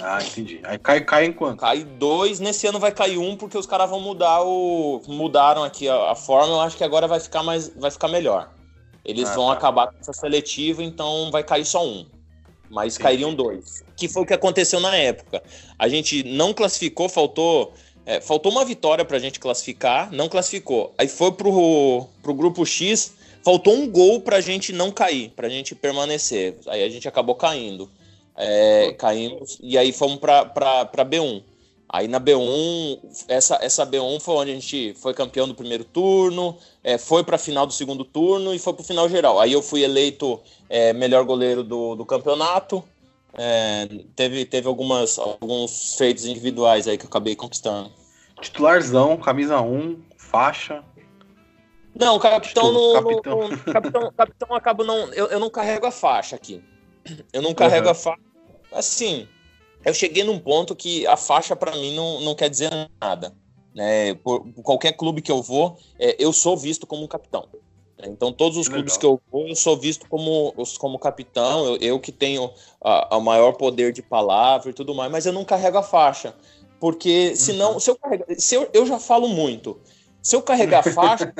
Ah, 0.00 0.18
entendi. 0.22 0.60
Aí 0.64 0.78
cai, 0.78 1.00
cai 1.00 1.24
em 1.26 1.32
quanto? 1.32 1.60
Cai 1.60 1.84
dois, 1.84 2.40
nesse 2.40 2.66
ano 2.66 2.78
vai 2.78 2.92
cair 2.92 3.18
um, 3.18 3.36
porque 3.36 3.56
os 3.56 3.66
caras 3.66 3.88
vão 3.88 4.00
mudar 4.00 4.42
o. 4.42 5.00
Mudaram 5.06 5.64
aqui 5.64 5.88
a, 5.88 6.12
a, 6.12 6.14
forma, 6.14 6.52
eu 6.52 6.60
acho 6.60 6.76
que 6.76 6.84
agora 6.84 7.06
vai 7.06 7.20
ficar 7.20 7.42
mais. 7.42 7.68
vai 7.76 7.90
ficar 7.90 8.08
melhor. 8.08 8.50
Eles 9.04 9.28
ah, 9.30 9.34
vão 9.34 9.46
tá. 9.46 9.52
acabar 9.54 9.86
com 9.88 9.98
essa 9.98 10.12
seletiva, 10.12 10.82
então 10.82 11.30
vai 11.30 11.42
cair 11.42 11.64
só 11.64 11.86
um. 11.86 12.06
Mas 12.70 12.94
entendi. 12.94 13.02
cairiam 13.02 13.34
dois. 13.34 13.82
Que 13.96 14.08
foi 14.08 14.22
o 14.22 14.26
que 14.26 14.34
aconteceu 14.34 14.80
na 14.80 14.94
época. 14.94 15.42
A 15.78 15.88
gente 15.88 16.22
não 16.22 16.52
classificou, 16.52 17.08
faltou. 17.08 17.72
É, 18.04 18.20
faltou 18.20 18.50
uma 18.50 18.64
vitória 18.64 19.04
pra 19.04 19.18
gente 19.18 19.38
classificar, 19.38 20.10
não 20.10 20.28
classificou. 20.28 20.94
Aí 20.96 21.08
foi 21.08 21.32
pro, 21.32 22.06
pro 22.22 22.32
grupo 22.32 22.64
X, 22.64 23.12
Faltou 23.42 23.74
um 23.74 23.88
gol 23.88 24.20
pra 24.20 24.40
gente 24.40 24.72
não 24.72 24.90
cair, 24.90 25.30
pra 25.30 25.48
gente 25.48 25.74
permanecer. 25.74 26.58
Aí 26.66 26.82
a 26.82 26.88
gente 26.88 27.08
acabou 27.08 27.34
caindo. 27.34 27.90
É, 28.36 28.92
caímos 28.92 29.58
e 29.60 29.76
aí 29.76 29.92
fomos 29.92 30.18
pra, 30.18 30.44
pra, 30.44 30.84
pra 30.84 31.04
B1. 31.04 31.42
Aí 31.90 32.06
na 32.06 32.20
B1, 32.20 32.98
essa, 33.28 33.58
essa 33.62 33.86
B1 33.86 34.20
foi 34.20 34.34
onde 34.34 34.50
a 34.50 34.54
gente 34.54 34.94
foi 34.94 35.14
campeão 35.14 35.48
do 35.48 35.54
primeiro 35.54 35.84
turno, 35.84 36.54
é, 36.84 36.98
foi 36.98 37.24
para 37.24 37.36
a 37.36 37.38
final 37.38 37.66
do 37.66 37.72
segundo 37.72 38.04
turno 38.04 38.54
e 38.54 38.58
foi 38.58 38.74
para 38.74 38.82
o 38.82 38.86
final 38.86 39.08
geral. 39.08 39.40
Aí 39.40 39.52
eu 39.52 39.62
fui 39.62 39.82
eleito 39.82 40.38
é, 40.68 40.92
melhor 40.92 41.24
goleiro 41.24 41.64
do, 41.64 41.96
do 41.96 42.04
campeonato. 42.04 42.84
É, 43.32 43.88
teve 44.14 44.44
teve 44.44 44.68
algumas, 44.68 45.18
alguns 45.18 45.94
feitos 45.96 46.26
individuais 46.26 46.86
aí 46.86 46.98
que 46.98 47.04
eu 47.04 47.08
acabei 47.08 47.34
conquistando. 47.34 47.90
Titularzão, 48.40 49.16
camisa 49.16 49.60
1, 49.60 49.98
faixa. 50.16 50.84
Não, 51.98 52.16
o 52.16 52.20
capitão 52.20 52.72
não. 52.72 52.92
Capitão. 52.92 53.48
No, 53.48 53.58
capitão, 53.72 54.12
capitão 54.16 54.54
acaba 54.54 54.84
não. 54.84 55.12
Eu, 55.12 55.26
eu 55.26 55.40
não 55.40 55.50
carrego 55.50 55.86
a 55.86 55.90
faixa 55.90 56.36
aqui. 56.36 56.62
Eu 57.32 57.42
não 57.42 57.52
carrego 57.52 57.86
uhum. 57.86 57.92
a 57.92 57.94
faixa. 57.94 58.22
Assim, 58.72 59.26
eu 59.84 59.92
cheguei 59.92 60.22
num 60.22 60.38
ponto 60.38 60.76
que 60.76 61.06
a 61.06 61.16
faixa 61.16 61.56
para 61.56 61.72
mim 61.72 61.94
não, 61.94 62.20
não 62.20 62.34
quer 62.34 62.48
dizer 62.48 62.70
nada. 63.00 63.34
Né? 63.74 64.14
Por, 64.14 64.40
por 64.40 64.62
qualquer 64.62 64.92
clube 64.92 65.20
que 65.20 65.30
eu 65.30 65.42
vou, 65.42 65.76
é, 65.98 66.16
eu 66.18 66.32
sou 66.32 66.56
visto 66.56 66.86
como 66.86 67.02
um 67.02 67.08
capitão. 67.08 67.48
Então, 68.00 68.32
todos 68.32 68.56
os 68.56 68.68
que 68.68 68.74
clubes 68.74 68.96
legal. 68.96 69.00
que 69.00 69.06
eu 69.06 69.20
vou, 69.32 69.48
eu 69.48 69.56
sou 69.56 69.76
visto 69.76 70.08
como, 70.08 70.54
como 70.78 70.98
capitão, 71.00 71.66
eu, 71.66 71.76
eu 71.78 72.00
que 72.00 72.12
tenho 72.12 72.52
o 72.80 73.20
maior 73.20 73.52
poder 73.54 73.92
de 73.92 74.02
palavra 74.02 74.70
e 74.70 74.72
tudo 74.72 74.94
mais, 74.94 75.10
mas 75.10 75.26
eu 75.26 75.32
não 75.32 75.44
carrego 75.44 75.78
a 75.78 75.82
faixa. 75.82 76.32
Porque 76.78 77.34
senão, 77.34 77.74
uhum. 77.74 77.80
se 77.80 77.90
eu 77.90 77.96
carregar. 77.96 78.26
Se 78.38 78.54
eu, 78.54 78.68
eu 78.72 78.86
já 78.86 79.00
falo 79.00 79.28
muito. 79.28 79.80
Se 80.22 80.36
eu 80.36 80.42
carregar 80.42 80.82
faixa, 80.92 81.32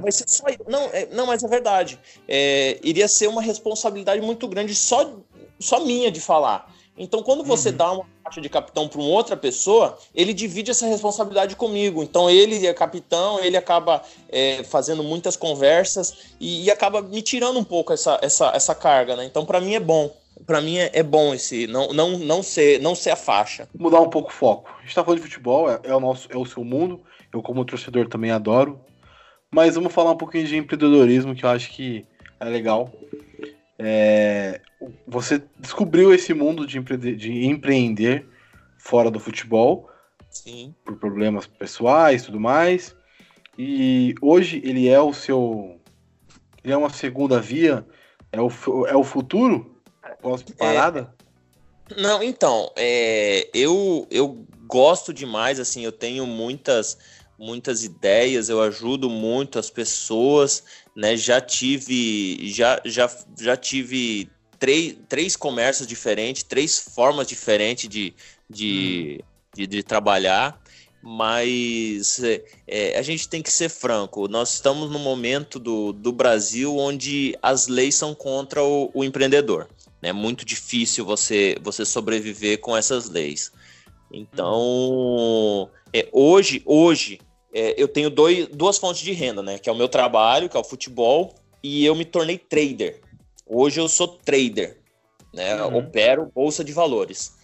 vai 0.00 0.12
ser 0.12 0.28
só. 0.28 0.44
Não, 0.68 0.84
é, 0.92 1.08
não 1.12 1.26
mas 1.26 1.42
é 1.42 1.48
verdade. 1.48 1.98
É, 2.28 2.78
iria 2.82 3.08
ser 3.08 3.28
uma 3.28 3.42
responsabilidade 3.42 4.20
muito 4.20 4.46
grande 4.48 4.74
só, 4.74 5.10
só 5.58 5.84
minha 5.84 6.10
de 6.10 6.20
falar. 6.20 6.72
Então, 6.96 7.22
quando 7.22 7.42
você 7.42 7.70
uhum. 7.70 7.76
dá 7.76 7.92
uma 7.92 8.06
faixa 8.22 8.40
de 8.40 8.48
capitão 8.48 8.86
para 8.86 9.00
uma 9.00 9.08
outra 9.08 9.36
pessoa, 9.36 9.98
ele 10.14 10.34
divide 10.34 10.70
essa 10.70 10.86
responsabilidade 10.86 11.56
comigo. 11.56 12.02
Então, 12.02 12.28
ele 12.28 12.66
é 12.66 12.74
capitão, 12.74 13.40
ele 13.40 13.56
acaba 13.56 14.02
é, 14.28 14.62
fazendo 14.62 15.02
muitas 15.02 15.34
conversas 15.34 16.14
e, 16.38 16.64
e, 16.64 16.70
acaba 16.70 17.00
me 17.00 17.22
tirando 17.22 17.58
um 17.58 17.64
pouco 17.64 17.92
essa, 17.92 18.18
essa, 18.20 18.52
essa 18.54 18.74
carga, 18.74 19.16
né? 19.16 19.24
Então, 19.24 19.46
para 19.46 19.60
mim 19.60 19.74
é 19.74 19.80
bom. 19.80 20.14
Para 20.46 20.60
mim 20.60 20.78
é, 20.78 20.90
é, 20.92 21.02
bom 21.02 21.32
esse 21.32 21.66
não, 21.66 21.92
não, 21.92 22.18
não 22.18 22.42
ser 22.42 22.80
não 22.80 22.94
ser 22.94 23.10
a 23.10 23.16
faixa. 23.16 23.68
Mudar 23.78 24.00
um 24.00 24.10
pouco 24.10 24.30
o 24.30 24.32
foco. 24.32 24.70
A 24.78 24.82
gente 24.82 24.94
tá 24.94 25.04
falando 25.04 25.20
de 25.20 25.24
futebol, 25.24 25.70
é, 25.70 25.78
é 25.84 25.94
o 25.94 26.00
nosso 26.00 26.26
é 26.30 26.36
o 26.36 26.44
seu 26.44 26.64
mundo. 26.64 27.00
Eu, 27.32 27.42
como 27.42 27.64
torcedor, 27.64 28.08
também 28.08 28.30
adoro. 28.30 28.80
Mas 29.50 29.74
vamos 29.74 29.92
falar 29.92 30.12
um 30.12 30.16
pouquinho 30.16 30.46
de 30.46 30.56
empreendedorismo, 30.56 31.34
que 31.34 31.44
eu 31.44 31.50
acho 31.50 31.70
que 31.70 32.06
é 32.40 32.44
legal. 32.44 32.92
É, 33.78 34.60
você 35.06 35.42
descobriu 35.58 36.14
esse 36.14 36.32
mundo 36.32 36.66
de, 36.66 36.78
empre 36.78 36.96
de 36.96 37.46
empreender 37.46 38.26
fora 38.78 39.10
do 39.10 39.20
futebol. 39.20 39.90
Sim. 40.30 40.74
Por 40.84 40.96
problemas 40.96 41.46
pessoais 41.46 42.22
e 42.22 42.26
tudo 42.26 42.40
mais. 42.40 42.96
E 43.58 44.14
hoje 44.20 44.62
ele 44.64 44.88
é 44.88 45.00
o 45.00 45.12
seu. 45.12 45.78
Ele 46.64 46.72
é 46.72 46.76
uma 46.76 46.90
segunda 46.90 47.40
via? 47.40 47.86
É 48.30 48.40
o, 48.40 48.50
é 48.86 48.96
o 48.96 49.04
futuro? 49.04 49.76
Pós-parada? 50.22 51.14
É, 51.90 52.00
não, 52.00 52.22
então, 52.22 52.72
é, 52.76 53.50
eu, 53.52 54.06
eu 54.10 54.46
gosto 54.66 55.12
demais, 55.12 55.60
assim, 55.60 55.84
eu 55.84 55.92
tenho 55.92 56.26
muitas 56.26 56.96
muitas 57.38 57.84
ideias, 57.84 58.48
eu 58.48 58.60
ajudo 58.60 59.08
muito 59.10 59.58
as 59.58 59.70
pessoas, 59.70 60.64
né? 60.94 61.16
Já 61.16 61.40
tive, 61.40 62.48
já, 62.48 62.80
já, 62.84 63.10
já 63.38 63.56
tive 63.56 64.30
três, 64.58 64.96
três 65.08 65.36
comércios 65.36 65.88
diferentes, 65.88 66.42
três 66.42 66.78
formas 66.78 67.26
diferentes 67.26 67.88
de, 67.88 68.14
de, 68.48 69.18
hum. 69.20 69.26
de, 69.56 69.66
de, 69.66 69.82
trabalhar, 69.82 70.60
mas 71.02 72.22
é, 72.22 72.44
é, 72.68 72.98
a 72.98 73.02
gente 73.02 73.28
tem 73.28 73.42
que 73.42 73.52
ser 73.52 73.68
franco. 73.68 74.28
Nós 74.28 74.54
estamos 74.54 74.88
no 74.88 75.00
momento 75.00 75.58
do, 75.58 75.92
do 75.92 76.12
Brasil 76.12 76.76
onde 76.76 77.36
as 77.42 77.66
leis 77.66 77.96
são 77.96 78.14
contra 78.14 78.62
o, 78.62 78.88
o 78.94 79.02
empreendedor. 79.02 79.68
É 80.00 80.06
né? 80.08 80.12
muito 80.12 80.44
difícil 80.44 81.04
você, 81.04 81.56
você 81.60 81.84
sobreviver 81.84 82.60
com 82.60 82.76
essas 82.76 83.08
leis. 83.08 83.50
Então, 84.12 85.70
é, 85.92 86.08
hoje, 86.12 86.62
hoje 86.64 87.20
é, 87.52 87.74
eu 87.76 87.86
tenho 87.86 88.08
dois, 88.08 88.48
duas 88.48 88.78
fontes 88.78 89.02
de 89.02 89.12
renda, 89.12 89.42
né? 89.42 89.58
Que 89.58 89.68
é 89.68 89.72
o 89.72 89.76
meu 89.76 89.88
trabalho, 89.88 90.48
que 90.48 90.56
é 90.56 90.60
o 90.60 90.64
futebol, 90.64 91.34
e 91.62 91.84
eu 91.84 91.94
me 91.94 92.04
tornei 92.04 92.38
trader. 92.38 93.00
Hoje 93.46 93.80
eu 93.80 93.88
sou 93.88 94.08
trader, 94.08 94.80
né? 95.32 95.62
Uhum. 95.62 95.78
Opero 95.78 96.30
bolsa 96.34 96.64
de 96.64 96.72
valores, 96.72 97.34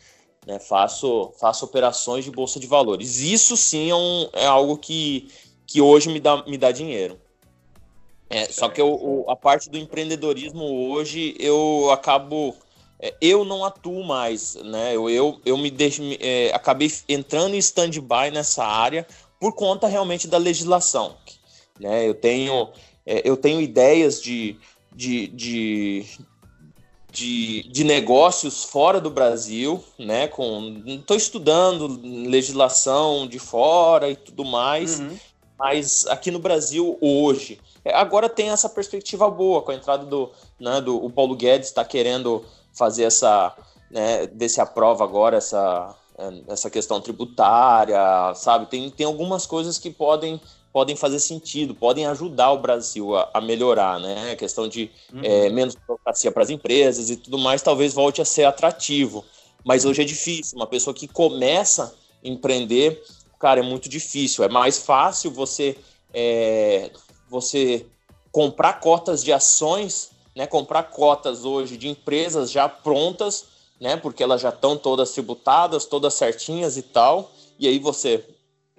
né? 0.47 0.59
Faço, 0.59 1.33
faço 1.39 1.65
operações 1.65 2.25
de 2.25 2.31
bolsa 2.31 2.59
de 2.59 2.67
valores. 2.67 3.21
Isso 3.21 3.57
sim 3.57 3.91
é, 3.91 3.95
um, 3.95 4.29
é 4.33 4.47
algo 4.47 4.79
que, 4.79 5.29
que 5.67 5.81
hoje 5.81 6.09
me 6.09 6.21
dá, 6.21 6.43
me 6.47 6.57
dá 6.57 6.73
dinheiro. 6.73 7.19
É, 8.31 8.47
só 8.47 8.69
que 8.69 8.81
eu, 8.81 9.25
a 9.29 9.35
parte 9.35 9.71
do 9.71 9.79
empreendedorismo 9.79 10.91
hoje 10.91 11.35
eu 11.39 11.91
acabo 11.91 12.55
eu 13.21 13.45
não 13.45 13.65
atuo 13.65 14.05
mais, 14.05 14.57
né? 14.57 14.95
Eu, 14.95 15.09
eu, 15.09 15.41
eu 15.45 15.57
me 15.57 15.71
deixo, 15.71 16.03
é, 16.21 16.51
acabei 16.53 16.91
entrando 17.09 17.55
em 17.55 17.59
stand-by 17.59 18.31
nessa 18.33 18.65
área 18.65 19.07
por 19.39 19.55
conta 19.55 19.87
realmente 19.87 20.27
da 20.27 20.37
legislação. 20.37 21.17
Né? 21.79 22.09
Eu, 22.09 22.15
tenho, 22.15 22.69
é, 23.07 23.23
eu 23.25 23.37
tenho 23.37 23.61
ideias 23.61 24.21
de, 24.21 24.59
de, 24.93 25.29
de, 25.29 26.07
de, 27.13 27.63
de, 27.69 27.85
negócios 27.85 28.65
fora 28.65 29.01
do 29.01 29.11
Brasil, 29.11 29.83
né? 29.97 30.29
Estou 30.87 31.17
estudando 31.17 31.87
legislação 32.03 33.29
de 33.29 33.39
fora 33.39 34.11
e 34.11 34.17
tudo 34.17 34.45
mais, 34.45 34.99
uhum. 34.99 35.17
mas 35.57 36.05
aqui 36.09 36.33
no 36.33 36.41
Brasil 36.41 36.99
hoje. 37.01 37.61
É, 37.85 37.95
agora 37.95 38.29
tem 38.29 38.51
essa 38.51 38.69
perspectiva 38.69 39.31
boa 39.31 39.63
com 39.63 39.71
a 39.71 39.75
entrada 39.75 40.05
do, 40.05 40.31
né, 40.59 40.81
do 40.81 41.03
o 41.03 41.09
Paulo 41.09 41.37
Guedes 41.37 41.69
está 41.69 41.85
querendo 41.85 42.45
fazer 42.79 43.05
essa, 43.05 43.55
né, 43.91 44.27
desse 44.29 44.61
aprova 44.61 45.03
agora 45.03 45.37
essa, 45.37 45.95
essa 46.47 46.71
questão 46.71 47.01
tributária, 47.01 47.99
sabe? 48.35 48.67
Tem, 48.67 48.89
tem 48.91 49.05
algumas 49.05 49.45
coisas 49.45 49.79
que 49.79 49.91
podem, 49.91 50.41
podem 50.73 50.95
fazer 50.95 51.19
sentido, 51.19 51.75
podem 51.75 52.07
ajudar 52.07 52.53
o 52.53 52.59
Brasil 52.59 53.17
a, 53.17 53.29
a 53.35 53.41
melhorar, 53.41 53.99
né? 53.99 54.33
A 54.33 54.37
questão 54.37 54.69
de 54.69 54.91
uhum. 55.13 55.21
é, 55.23 55.51
menos 55.51 55.75
burocracia 55.75 56.31
para 56.31 56.45
as 56.45 56.51
empresas 56.51 57.11
e 57.11 57.17
tudo 57.17 57.39
mais, 57.39 57.61
talvez 57.61 57.93
volte 57.93 58.23
a 58.23 58.25
ser 58.25 58.45
atrativo. 58.45 59.25
Mas 59.65 59.85
hoje 59.85 60.03
é 60.03 60.05
difícil. 60.05 60.57
Uma 60.57 60.67
pessoa 60.67 60.95
que 60.95 61.09
começa 61.09 61.95
a 62.25 62.29
empreender, 62.29 63.03
cara, 63.39 63.61
é 63.61 63.63
muito 63.63 63.89
difícil. 63.89 64.45
É 64.45 64.49
mais 64.49 64.79
fácil 64.79 65.31
você, 65.31 65.77
é, 66.15 66.91
você 67.29 67.85
comprar 68.31 68.75
cotas 68.75 69.23
de 69.25 69.33
ações 69.33 70.11
né, 70.39 70.47
comprar 70.47 70.85
cotas 70.85 71.45
hoje 71.45 71.77
de 71.77 71.89
empresas 71.89 72.49
já 72.49 72.69
prontas, 72.69 73.47
né, 73.81 73.97
porque 73.97 74.23
elas 74.23 74.41
já 74.41 74.51
estão 74.51 74.77
todas 74.77 75.11
tributadas, 75.11 75.85
todas 75.85 76.15
certinhas 76.15 76.77
e 76.77 76.83
tal, 76.83 77.33
e 77.59 77.67
aí 77.67 77.81
você 77.81 78.25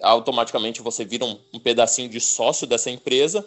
automaticamente 0.02 0.81
você 0.81 1.03
vira 1.03 1.26
um, 1.26 1.38
um 1.53 1.60
pedacinho 1.60 2.07
de 2.07 2.22
sócio 2.22 2.65
dessa 2.65 2.90
empresa, 2.90 3.45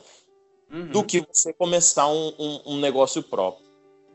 uhum. 0.71 0.89
do 0.89 1.03
que 1.03 1.21
você 1.21 1.55
começar 1.55 2.07
um, 2.07 2.35
um, 2.39 2.61
um 2.67 2.77
negócio 2.77 3.23
próprio. 3.23 3.65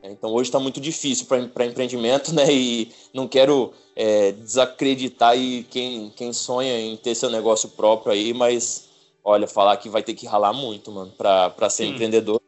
Então 0.03 0.32
hoje 0.32 0.49
está 0.49 0.60
muito 0.60 0.80
difícil 0.80 1.26
para 1.26 1.65
empreendimento, 1.65 2.32
né? 2.36 2.53
E 2.53 2.91
não 3.11 3.28
quero 3.28 3.74
é, 3.95 4.32
desacreditar 4.32 5.32
aí 5.32 5.65
quem, 5.72 6.14
quem 6.15 6.32
sonha 6.32 6.80
em 6.80 6.95
ter 6.95 7.15
seu 7.15 7.32
negócio 7.32 7.69
próprio 7.69 8.14
aí, 8.14 8.32
mas 8.32 8.86
olha, 9.27 9.45
falar 9.45 9.75
que 9.75 9.89
vai 9.89 10.01
ter 10.01 10.13
que 10.13 10.25
ralar 10.25 10.53
muito, 10.53 10.89
mano, 10.89 11.11
para 11.11 11.69
ser 11.69 11.83
Sim. 11.83 11.91
empreendedor 11.91 12.41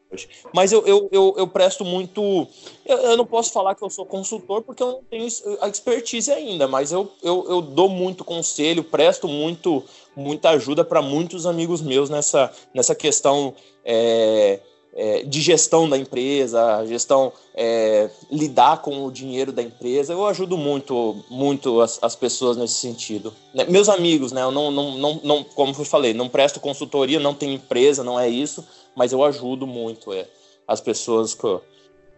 mas 0.51 0.71
eu, 0.71 0.85
eu, 0.87 1.07
eu, 1.11 1.35
eu 1.37 1.47
presto 1.47 1.85
muito. 1.85 2.47
Eu, 2.83 2.97
eu, 2.97 3.17
não 3.17 3.25
posso 3.25 3.51
falar 3.51 3.75
que 3.75 3.83
eu 3.83 3.89
sou 3.91 4.05
consultor 4.05 4.63
porque 4.63 4.81
eu 4.81 4.87
não 4.87 5.03
tenho 5.03 5.27
a 5.61 5.67
expertise 5.69 6.31
ainda, 6.31 6.67
mas 6.67 6.91
eu, 6.91 7.11
eu, 7.21 7.45
eu 7.47 7.61
dou 7.61 7.87
muito 7.87 8.25
conselho, 8.25 8.83
presto 8.83 9.27
muito, 9.27 9.83
muita 10.15 10.49
ajuda 10.49 10.83
para 10.83 10.99
muitos 10.99 11.45
amigos 11.45 11.79
meus 11.79 12.09
nessa, 12.09 12.51
nessa 12.73 12.95
questão 12.95 13.53
é, 13.85 14.59
é, 14.95 15.23
de 15.23 15.41
gestão 15.41 15.89
da 15.89 15.97
empresa, 15.97 16.85
gestão 16.85 17.31
é, 17.55 18.09
lidar 18.31 18.81
com 18.81 19.05
o 19.05 19.11
dinheiro 19.11 19.51
da 19.51 19.61
empresa. 19.61 20.13
Eu 20.13 20.25
ajudo 20.25 20.57
muito, 20.57 21.23
muito 21.29 21.81
as, 21.81 21.99
as 22.01 22.15
pessoas 22.15 22.57
nesse 22.57 22.75
sentido. 22.75 23.33
Né, 23.53 23.65
meus 23.65 23.87
amigos, 23.87 24.31
né? 24.31 24.41
Eu 24.41 24.51
não, 24.51 24.71
não, 24.71 24.97
não, 24.97 25.21
não, 25.23 25.43
como 25.43 25.73
eu 25.77 25.85
falei, 25.85 26.13
não 26.13 26.27
presto 26.27 26.59
consultoria, 26.59 27.19
não 27.19 27.33
tenho 27.33 27.53
empresa, 27.53 28.03
não 28.03 28.19
é 28.19 28.27
isso 28.27 28.65
mas 28.99 29.13
eu 29.13 29.23
ajudo 29.23 29.65
muito 29.65 30.11
é, 30.11 30.27
as 30.67 30.81
pessoas 30.81 31.37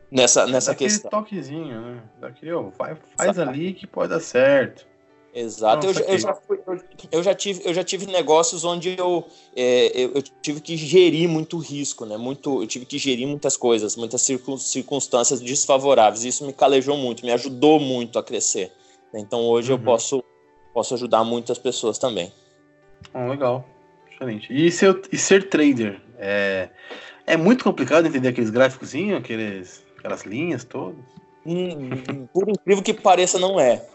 nessa, 0.10 0.48
nessa 0.48 0.72
Daquele 0.72 0.90
questão. 0.90 1.12
toquezinho, 1.12 1.80
né? 1.80 2.04
Daquele, 2.20 2.54
ó, 2.54 2.72
vai, 2.76 2.98
faz 3.16 3.38
ali 3.38 3.74
que 3.74 3.86
pode 3.86 4.10
dar 4.10 4.20
certo. 4.20 4.88
Exato, 5.34 5.88
eu, 5.88 5.94
eu, 5.94 6.18
já 6.18 6.34
fui, 6.34 6.60
eu, 7.10 7.24
já 7.24 7.34
tive, 7.34 7.62
eu 7.64 7.74
já 7.74 7.84
tive 7.86 8.06
negócios 8.06 8.66
onde 8.66 8.98
eu, 9.00 9.26
é, 9.56 9.92
eu, 9.96 10.12
eu, 10.16 10.22
tive 10.22 10.60
que 10.60 10.76
gerir 10.76 11.30
muito 11.30 11.58
risco, 11.58 12.06
né? 12.06 12.18
Muito, 12.18 12.62
eu 12.62 12.68
tive 12.68 12.86
que 12.86 12.98
gerir 12.98 13.26
muitas 13.26 13.56
coisas, 13.56 13.96
muitas 13.96 14.22
circunstâncias 14.22 15.40
desfavoráveis. 15.40 16.26
Isso 16.26 16.46
me 16.46 16.52
calejou 16.52 16.98
muito, 16.98 17.26
me 17.26 17.32
ajudou 17.32 17.80
muito 17.80 18.20
a 18.20 18.24
crescer. 18.24 18.74
Então 19.14 19.42
hoje 19.46 19.72
uhum. 19.72 19.78
eu 19.78 19.84
posso, 19.84 20.24
posso 20.74 20.96
ajudar 20.96 21.24
muitas 21.24 21.58
pessoas 21.58 21.98
também. 21.98 22.32
Oh, 23.14 23.30
legal, 23.30 23.66
excelente. 24.12 24.52
E, 24.52 24.70
ser, 24.70 25.02
e 25.14 25.18
ser 25.18 25.48
trader? 25.48 26.02
É, 26.18 26.70
é 27.26 27.38
muito 27.38 27.64
complicado 27.64 28.06
entender 28.06 28.28
aqueles 28.28 28.50
gráficos, 28.50 28.94
aqueles, 29.18 29.82
aquelas 29.98 30.24
linhas 30.24 30.66
todas. 30.66 31.00
Hum, 31.46 32.28
por 32.34 32.50
incrível 32.50 32.84
que 32.84 32.94
pareça, 32.94 33.40
não 33.40 33.58
é. 33.58 33.86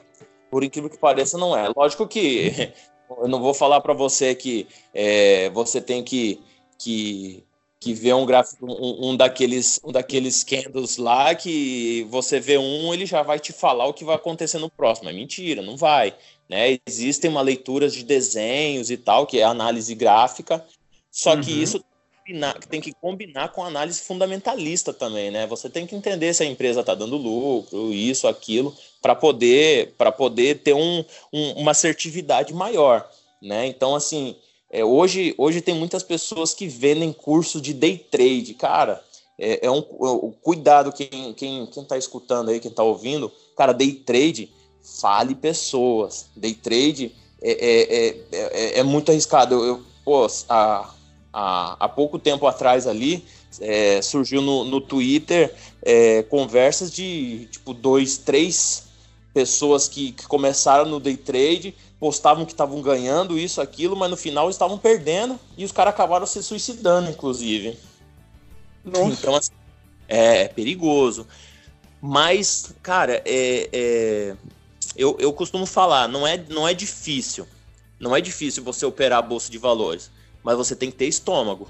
Por 0.51 0.63
incrível 0.65 0.91
que 0.91 0.99
pareça, 0.99 1.37
não 1.37 1.57
é. 1.57 1.71
Lógico 1.75 2.07
que 2.07 2.73
eu 3.19 3.29
não 3.29 3.41
vou 3.41 3.55
falar 3.55 3.81
para 3.81 3.95
você 3.95 4.35
que 4.35 4.67
é, 4.95 5.51
você 5.51 5.81
tem 5.81 6.03
que, 6.03 6.41
que, 6.79 7.45
que 7.81 7.93
ver 7.93 8.15
um 8.15 8.27
gráfico, 8.27 8.67
um, 8.67 9.11
um, 9.11 9.17
daqueles, 9.17 9.81
um 9.85 9.93
daqueles 9.93 10.45
candles 10.45 10.97
lá 10.97 11.35
que 11.35 12.07
você 12.11 12.41
vê 12.41 12.59
um, 12.59 12.93
ele 12.93 13.07
já 13.07 13.23
vai 13.23 13.39
te 13.39 13.53
falar 13.53 13.87
o 13.87 13.95
que 13.95 14.05
vai 14.05 14.17
acontecer 14.17 14.59
no 14.59 14.71
próximo. 14.71 15.09
É 15.09 15.13
mentira, 15.13 15.63
não 15.63 15.77
vai. 15.77 16.15
Né? 16.49 16.79
Existem 16.87 17.31
uma 17.31 17.43
leituras 17.43 17.93
de 17.93 18.05
desenhos 18.05 18.91
e 18.91 18.97
tal, 18.97 19.27
que 19.27 19.41
é 19.41 19.45
análise 19.45 19.95
gráfica, 19.95 20.65
só 21.11 21.35
uhum. 21.35 21.41
que 21.41 21.51
isso 21.51 21.85
combinar, 22.27 22.59
tem 22.69 22.81
que 22.81 22.93
combinar 22.93 23.53
com 23.53 23.65
análise 23.65 24.01
fundamentalista 24.01 24.93
também, 24.93 25.31
né? 25.31 25.47
Você 25.47 25.71
tem 25.71 25.87
que 25.87 25.95
entender 25.95 26.35
se 26.35 26.43
a 26.43 26.47
empresa 26.47 26.81
está 26.81 26.95
dando 26.95 27.17
lucro, 27.17 27.93
isso, 27.93 28.27
aquilo, 28.27 28.75
para 29.01 29.15
poder, 29.15 29.95
para 29.97 30.11
poder 30.11 30.59
ter 30.59 30.75
um, 30.75 31.05
um, 31.33 31.53
uma 31.53 31.71
assertividade 31.71 32.53
maior, 32.53 33.09
né? 33.41 33.67
Então, 33.67 33.95
assim, 33.95 34.37
é, 34.71 34.85
hoje, 34.85 35.35
hoje 35.39 35.61
tem 35.61 35.75
muitas 35.75 36.03
pessoas 36.03 36.53
que 36.53 36.67
vendem 36.67 37.13
curso 37.13 37.61
de 37.61 37.73
day 37.73 37.97
trade, 37.97 38.55
cara. 38.55 39.03
É, 39.39 39.67
é 39.67 39.71
um, 39.71 39.83
cuidado 40.43 40.93
quem, 40.93 41.33
quem, 41.35 41.67
quem 41.67 41.85
tá 41.85 41.97
escutando 41.97 42.51
aí, 42.51 42.59
quem 42.59 42.71
está 42.71 42.83
ouvindo, 42.83 43.31
cara, 43.57 43.73
day 43.73 43.93
trade, 43.93 44.51
fale 45.01 45.35
pessoas. 45.35 46.27
Day 46.35 46.55
trade 46.55 47.13
é, 47.41 47.53
é, 47.53 48.09
é, 48.09 48.19
é, 48.33 48.79
é 48.81 48.83
muito 48.83 49.13
arriscado. 49.13 49.55
Eu, 49.55 49.65
eu 49.65 49.83
pô, 50.05 50.27
a, 50.49 50.91
há, 51.37 51.77
há 51.79 51.89
pouco 51.89 52.19
tempo 52.19 52.47
atrás 52.47 52.87
ali, 52.87 53.23
é, 53.61 54.01
surgiu 54.01 54.41
no, 54.41 54.65
no 54.65 54.81
Twitter 54.81 55.55
é, 55.83 56.23
conversas 56.23 56.91
de 56.91 57.47
tipo 57.51 57.75
dois, 57.75 58.17
três 58.17 58.85
pessoas 59.35 59.87
que, 59.87 60.13
que 60.13 60.27
começaram 60.27 60.87
no 60.87 60.99
day 60.99 61.17
trade, 61.17 61.75
postavam 62.01 62.47
que 62.47 62.53
estavam 62.53 62.81
ganhando 62.81 63.39
isso, 63.39 63.61
aquilo, 63.61 63.95
mas 63.95 64.09
no 64.09 64.17
final 64.17 64.49
estavam 64.49 64.79
perdendo 64.79 65.39
e 65.59 65.65
os 65.65 65.73
caras 65.73 65.93
acabaram 65.93 66.25
se 66.25 66.43
suicidando, 66.43 67.11
inclusive. 67.11 67.79
Nossa. 68.83 69.13
Então, 69.13 69.37
assim, 69.37 69.53
É, 70.09 70.45
é 70.45 70.49
perigoso. 70.49 71.27
Mas, 72.01 72.73
cara, 72.83 73.23
é, 73.27 73.69
é, 73.73 74.37
eu, 74.97 75.17
eu 75.19 75.33
costumo 75.33 75.67
falar, 75.67 76.09
não 76.09 76.27
é, 76.27 76.43
não 76.49 76.67
é 76.67 76.73
difícil. 76.73 77.47
Não 77.99 78.15
é 78.15 78.21
difícil 78.21 78.63
você 78.63 78.87
operar 78.87 79.19
a 79.19 79.23
bolsa 79.23 79.51
de 79.51 79.59
valores, 79.59 80.11
mas 80.47 80.57
você 80.57 80.77
tem 80.77 80.93
que 80.93 80.97
ter 80.97 81.07
estômago. 81.07 81.69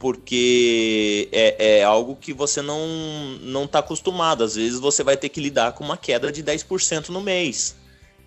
Porque 0.00 1.28
é, 1.30 1.78
é 1.78 1.84
algo 1.84 2.16
que 2.16 2.32
você 2.32 2.60
não 2.60 2.88
não 3.40 3.64
está 3.66 3.78
acostumado. 3.78 4.42
Às 4.42 4.56
vezes 4.56 4.80
você 4.80 5.04
vai 5.04 5.16
ter 5.16 5.28
que 5.28 5.40
lidar 5.40 5.74
com 5.74 5.84
uma 5.84 5.96
queda 5.96 6.32
de 6.32 6.42
10% 6.42 7.10
no 7.10 7.20
mês. 7.20 7.76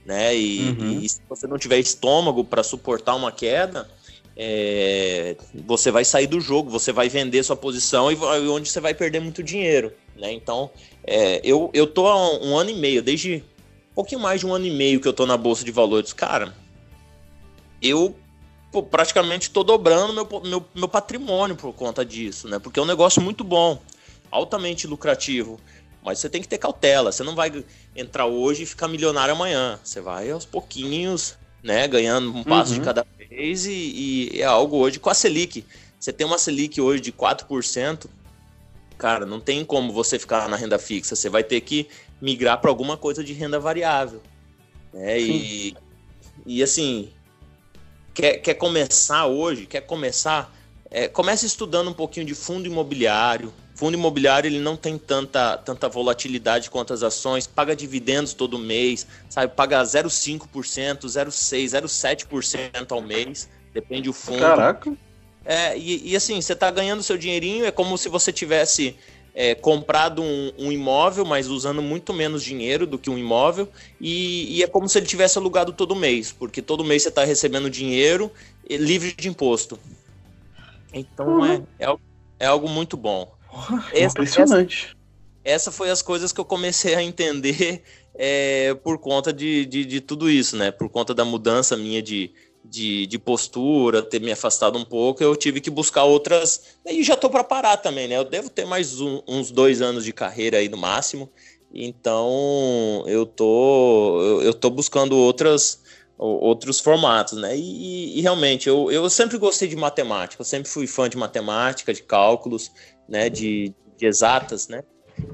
Né? 0.05 0.33
E, 0.37 0.69
uhum. 0.69 1.01
e 1.01 1.09
se 1.09 1.19
você 1.27 1.45
não 1.45 1.57
tiver 1.57 1.79
estômago 1.79 2.45
para 2.45 2.63
suportar 2.63 3.13
uma 3.15 3.29
queda, 3.29 3.89
é, 4.37 5.35
você 5.65 5.91
vai 5.91 6.05
sair 6.05 6.27
do 6.27 6.39
jogo, 6.39 6.69
você 6.69 6.93
vai 6.93 7.09
vender 7.09 7.43
sua 7.43 7.57
posição 7.57 8.09
e 8.09 8.15
onde 8.47 8.69
você 8.69 8.79
vai 8.79 8.93
perder 8.93 9.19
muito 9.19 9.43
dinheiro. 9.43 9.91
Né? 10.15 10.31
Então, 10.31 10.71
é, 11.03 11.41
eu, 11.43 11.69
eu 11.73 11.85
tô 11.85 12.07
há 12.07 12.39
um 12.39 12.55
ano 12.57 12.69
e 12.69 12.75
meio, 12.75 13.03
desde 13.03 13.43
um 13.91 13.95
pouquinho 13.95 14.21
mais 14.21 14.39
de 14.39 14.47
um 14.47 14.53
ano 14.53 14.65
e 14.65 14.71
meio 14.71 15.01
que 15.01 15.07
eu 15.09 15.13
tô 15.13 15.25
na 15.25 15.35
Bolsa 15.35 15.65
de 15.65 15.71
Valores. 15.71 16.13
Cara, 16.13 16.55
eu 17.81 18.15
pô, 18.71 18.83
praticamente 18.83 19.49
tô 19.49 19.63
dobrando 19.63 20.13
meu, 20.13 20.41
meu, 20.41 20.65
meu 20.73 20.87
patrimônio 20.87 21.55
por 21.55 21.73
conta 21.73 22.05
disso, 22.05 22.47
né? 22.47 22.59
Porque 22.59 22.79
é 22.79 22.83
um 22.83 22.87
negócio 22.87 23.21
muito 23.21 23.43
bom, 23.43 23.81
altamente 24.31 24.87
lucrativo. 24.87 25.59
Mas 26.03 26.19
você 26.19 26.29
tem 26.29 26.41
que 26.41 26.47
ter 26.47 26.57
cautela. 26.57 27.11
Você 27.11 27.21
não 27.21 27.35
vai 27.35 27.65
entrar 27.93 28.27
hoje 28.27 28.63
e 28.63 28.65
ficar 28.65 28.87
milionário 28.87 29.33
amanhã. 29.33 29.77
Você 29.83 29.99
vai 29.99 30.31
aos 30.31 30.45
pouquinhos, 30.45 31.35
né? 31.61 31.85
Ganhando 31.85 32.33
um 32.33 32.45
passo 32.45 32.71
uhum. 32.71 32.79
de 32.79 32.85
cada 32.85 33.05
vez. 33.17 33.65
E, 33.65 34.31
e, 34.33 34.41
é 34.41 34.45
algo 34.45 34.77
hoje 34.77 34.99
com 34.99 35.09
a 35.09 35.13
Selic. 35.13 35.65
Você 35.99 36.13
tem 36.13 36.25
uma 36.25 36.37
Selic 36.37 36.79
hoje 36.79 37.01
de 37.01 37.11
4%. 37.11 38.05
Cara, 38.97 39.25
não 39.25 39.41
tem 39.41 39.65
como 39.65 39.91
você 39.91 40.17
ficar 40.17 40.47
na 40.47 40.55
renda 40.55 40.79
fixa. 40.79 41.13
Você 41.13 41.29
vai 41.29 41.43
ter 41.43 41.59
que 41.59 41.89
migrar 42.21 42.61
para 42.61 42.69
alguma 42.69 42.95
coisa 42.95 43.21
de 43.21 43.33
renda 43.33 43.59
variável. 43.59 44.21
Né? 44.93 45.19
E, 45.19 45.75
e 46.45 46.63
assim, 46.63 47.09
quer, 48.17 48.37
quer 48.37 48.53
começar 48.55 49.27
hoje, 49.27 49.67
quer 49.67 49.81
começar, 49.81 50.51
é, 50.89 51.07
comece 51.07 51.45
estudando 51.45 51.89
um 51.89 51.93
pouquinho 51.93 52.25
de 52.25 52.33
fundo 52.33 52.65
imobiliário, 52.65 53.53
Fundo 53.75 53.93
imobiliário 53.93 54.47
ele 54.47 54.57
não 54.57 54.75
tem 54.75 54.97
tanta, 54.97 55.55
tanta 55.55 55.87
volatilidade 55.87 56.67
quanto 56.67 56.93
as 56.93 57.03
ações, 57.03 57.45
paga 57.45 57.75
dividendos 57.75 58.33
todo 58.33 58.57
mês, 58.57 59.05
sabe? 59.29 59.53
Paga 59.53 59.83
0,5%, 59.83 61.05
0,6%, 61.05 61.83
0,7% 61.83 62.91
ao 62.91 63.03
mês, 63.03 63.47
depende 63.75 64.09
do 64.09 64.13
fundo. 64.13 64.39
Caraca! 64.39 64.91
É, 65.45 65.77
e, 65.77 66.09
e 66.09 66.15
assim, 66.15 66.41
você 66.41 66.53
está 66.53 66.71
ganhando 66.71 67.03
seu 67.03 67.19
dinheirinho, 67.19 67.65
é 67.65 67.71
como 67.71 67.99
se 67.99 68.09
você 68.09 68.33
tivesse 68.33 68.95
é, 69.39 69.53
comprado 69.53 70.23
um, 70.23 70.51
um, 70.57 70.71
imóvel, 70.71 71.23
mas 71.23 71.47
usando 71.47 71.79
muito 71.79 72.11
menos 72.11 72.43
dinheiro 72.43 72.87
do 72.87 72.97
que 72.97 73.07
um 73.07 73.19
imóvel, 73.19 73.69
e, 74.01 74.57
e 74.57 74.63
é 74.63 74.67
como 74.67 74.89
se 74.89 74.97
ele 74.97 75.05
tivesse 75.05 75.37
alugado 75.37 75.71
todo 75.71 75.95
mês, 75.95 76.31
porque 76.31 76.59
todo 76.59 76.83
mês 76.83 77.03
você 77.03 77.09
está 77.09 77.23
recebendo 77.23 77.69
dinheiro 77.69 78.31
livre 78.67 79.13
de 79.15 79.29
imposto. 79.29 79.77
Então 80.91 81.37
uhum. 81.37 81.45
é, 81.45 81.61
é, 81.85 81.95
é 82.39 82.45
algo 82.47 82.67
muito 82.67 82.97
bom. 82.97 83.31
essa, 83.93 84.17
impressionante. 84.17 84.97
Essa, 85.43 85.55
essa, 85.55 85.71
foi 85.71 85.91
as 85.91 86.01
coisas 86.01 86.33
que 86.33 86.41
eu 86.41 86.45
comecei 86.45 86.95
a 86.95 87.03
entender 87.03 87.83
é, 88.15 88.73
por 88.73 88.97
conta 88.97 89.31
de, 89.31 89.67
de, 89.67 89.85
de, 89.85 90.01
tudo 90.01 90.31
isso, 90.31 90.57
né? 90.57 90.71
Por 90.71 90.89
conta 90.89 91.13
da 91.13 91.23
mudança 91.23 91.77
minha 91.77 92.01
de, 92.01 92.33
de, 92.69 93.07
de, 93.07 93.17
postura, 93.17 94.01
ter 94.01 94.19
me 94.19 94.31
afastado 94.31 94.77
um 94.77 94.85
pouco, 94.85 95.23
eu 95.23 95.35
tive 95.35 95.61
que 95.61 95.69
buscar 95.69 96.03
outras. 96.03 96.77
E 96.85 97.03
já 97.03 97.15
tô 97.15 97.29
para 97.29 97.43
parar 97.43 97.77
também, 97.77 98.07
né? 98.07 98.17
Eu 98.17 98.25
devo 98.25 98.49
ter 98.49 98.65
mais 98.65 98.99
um, 98.99 99.21
uns 99.27 99.51
dois 99.51 99.81
anos 99.81 100.03
de 100.03 100.13
carreira 100.13 100.57
aí 100.57 100.69
no 100.69 100.77
máximo. 100.77 101.29
Então 101.73 103.03
eu 103.07 103.25
tô, 103.25 104.21
eu, 104.21 104.41
eu 104.43 104.53
tô 104.53 104.69
buscando 104.69 105.17
outras 105.17 105.81
outros 106.17 106.79
formatos, 106.79 107.37
né? 107.37 107.55
E, 107.55 108.17
e, 108.17 108.21
realmente 108.21 108.67
eu, 108.67 108.91
eu 108.91 109.07
sempre 109.07 109.37
gostei 109.37 109.67
de 109.67 109.75
matemática, 109.75 110.41
eu 110.41 110.45
sempre 110.45 110.67
fui 110.67 110.87
fã 110.87 111.07
de 111.07 111.15
matemática, 111.15 111.93
de 111.93 112.01
cálculos, 112.01 112.71
né? 113.07 113.29
De, 113.29 113.71
de 113.95 114.05
exatas, 114.05 114.67
né? 114.67 114.83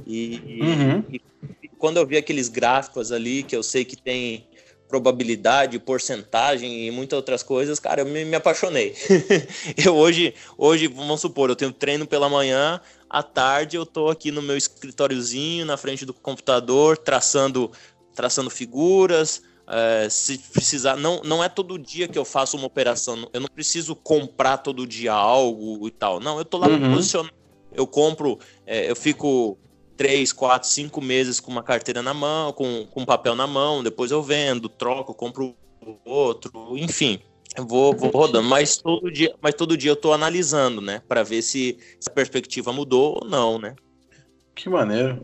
E, 0.05 0.59
uhum. 0.61 1.03
e, 1.09 1.21
e, 1.63 1.67
quando 1.77 1.97
eu 1.97 2.05
vi 2.05 2.17
aqueles 2.17 2.49
gráficos 2.49 3.11
ali 3.11 3.43
que 3.43 3.55
eu 3.55 3.63
sei 3.63 3.85
que 3.85 3.95
tem 3.95 4.45
probabilidade, 4.93 5.79
porcentagem 5.79 6.85
e 6.85 6.91
muitas 6.91 7.17
outras 7.17 7.41
coisas, 7.41 7.79
cara, 7.79 8.01
eu 8.01 8.05
me, 8.05 8.23
me 8.23 8.35
apaixonei. 8.35 8.95
eu 9.83 9.95
hoje, 9.95 10.35
hoje, 10.55 10.85
vamos 10.85 11.19
supor, 11.19 11.49
eu 11.49 11.55
tenho 11.55 11.71
treino 11.71 12.05
pela 12.05 12.29
manhã, 12.29 12.79
à 13.09 13.23
tarde 13.23 13.75
eu 13.75 13.87
tô 13.87 14.09
aqui 14.09 14.29
no 14.29 14.39
meu 14.39 14.55
escritóriozinho, 14.55 15.65
na 15.65 15.77
frente 15.77 16.05
do 16.05 16.13
computador, 16.13 16.95
traçando, 16.95 17.71
traçando 18.13 18.51
figuras, 18.51 19.41
é, 19.67 20.07
se 20.11 20.37
precisar, 20.37 20.95
não, 20.95 21.23
não 21.23 21.43
é 21.43 21.49
todo 21.49 21.79
dia 21.79 22.07
que 22.07 22.19
eu 22.19 22.23
faço 22.23 22.55
uma 22.55 22.67
operação, 22.67 23.27
eu 23.33 23.41
não 23.41 23.49
preciso 23.49 23.95
comprar 23.95 24.57
todo 24.57 24.85
dia 24.85 25.11
algo 25.11 25.87
e 25.87 25.91
tal. 25.91 26.19
Não, 26.19 26.37
eu 26.37 26.45
tô 26.45 26.59
lá 26.59 26.67
uhum. 26.67 26.93
posicionado. 26.93 27.33
Eu 27.75 27.87
compro, 27.87 28.37
é, 28.67 28.91
eu 28.91 28.95
fico 28.95 29.57
três, 29.95 30.31
quatro, 30.33 30.67
cinco 30.67 31.01
meses 31.01 31.39
com 31.39 31.51
uma 31.51 31.63
carteira 31.63 32.01
na 32.01 32.13
mão, 32.13 32.51
com, 32.53 32.85
com 32.87 33.05
papel 33.05 33.35
na 33.35 33.47
mão, 33.47 33.83
depois 33.83 34.11
eu 34.11 34.21
vendo, 34.21 34.69
troco, 34.69 35.13
compro 35.13 35.55
outro, 36.05 36.51
enfim. 36.77 37.19
Eu 37.55 37.67
vou, 37.67 37.95
vou 37.95 38.09
rodando, 38.09 38.47
mas 38.47 38.77
todo 38.77 39.11
dia, 39.11 39.35
mas 39.39 39.53
todo 39.53 39.77
dia 39.77 39.91
eu 39.91 39.95
tô 39.95 40.11
analisando, 40.11 40.81
né, 40.81 41.01
para 41.07 41.21
ver 41.21 41.43
se, 41.43 41.77
se 41.99 42.09
a 42.09 42.13
perspectiva 42.13 42.73
mudou 42.73 43.19
ou 43.21 43.29
não, 43.29 43.59
né? 43.59 43.75
Que 44.55 44.69
maneiro. 44.69 45.23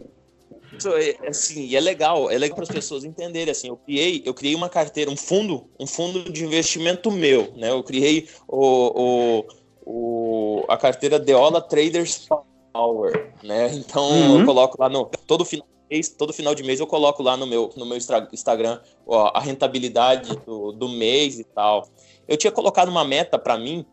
É, 0.85 1.27
assim, 1.27 1.65
e 1.65 1.75
é 1.75 1.79
legal, 1.79 2.29
é 2.29 2.37
legal 2.37 2.55
para 2.55 2.63
as 2.63 2.69
pessoas 2.69 3.03
entenderem 3.03 3.51
assim. 3.51 3.67
Eu 3.69 3.77
criei, 3.77 4.21
eu 4.23 4.33
criei 4.33 4.55
uma 4.55 4.69
carteira, 4.69 5.09
um 5.09 5.17
fundo, 5.17 5.67
um 5.79 5.87
fundo 5.87 6.31
de 6.31 6.45
investimento 6.45 7.11
meu, 7.11 7.51
né? 7.57 7.71
Eu 7.71 7.83
criei 7.83 8.29
o, 8.47 9.41
o, 9.41 9.45
o 9.85 10.65
a 10.69 10.77
carteira 10.77 11.19
Deola 11.19 11.59
Traders 11.61 12.27
Power, 12.73 13.33
né? 13.43 13.73
Então 13.73 14.09
uhum. 14.09 14.39
eu 14.39 14.45
coloco 14.45 14.77
lá 14.79 14.89
no 14.89 15.05
todo 15.25 15.43
final 15.43 15.67
mês, 15.89 16.09
todo 16.09 16.31
final 16.31 16.53
de 16.53 16.63
mês 16.63 16.79
eu 16.79 16.87
coloco 16.87 17.23
lá 17.23 17.35
no 17.35 17.47
meu 17.47 17.71
no 17.75 17.85
meu 17.85 17.97
Instagram 17.97 18.79
ó, 19.07 19.31
a 19.33 19.39
rentabilidade 19.39 20.35
do, 20.45 20.71
do 20.71 20.87
mês 20.89 21.39
e 21.39 21.43
tal. 21.43 21.87
Eu 22.27 22.37
tinha 22.37 22.51
colocado 22.51 22.89
uma 22.89 23.03
meta 23.03 23.39
para 23.39 23.57
mim 23.57 23.85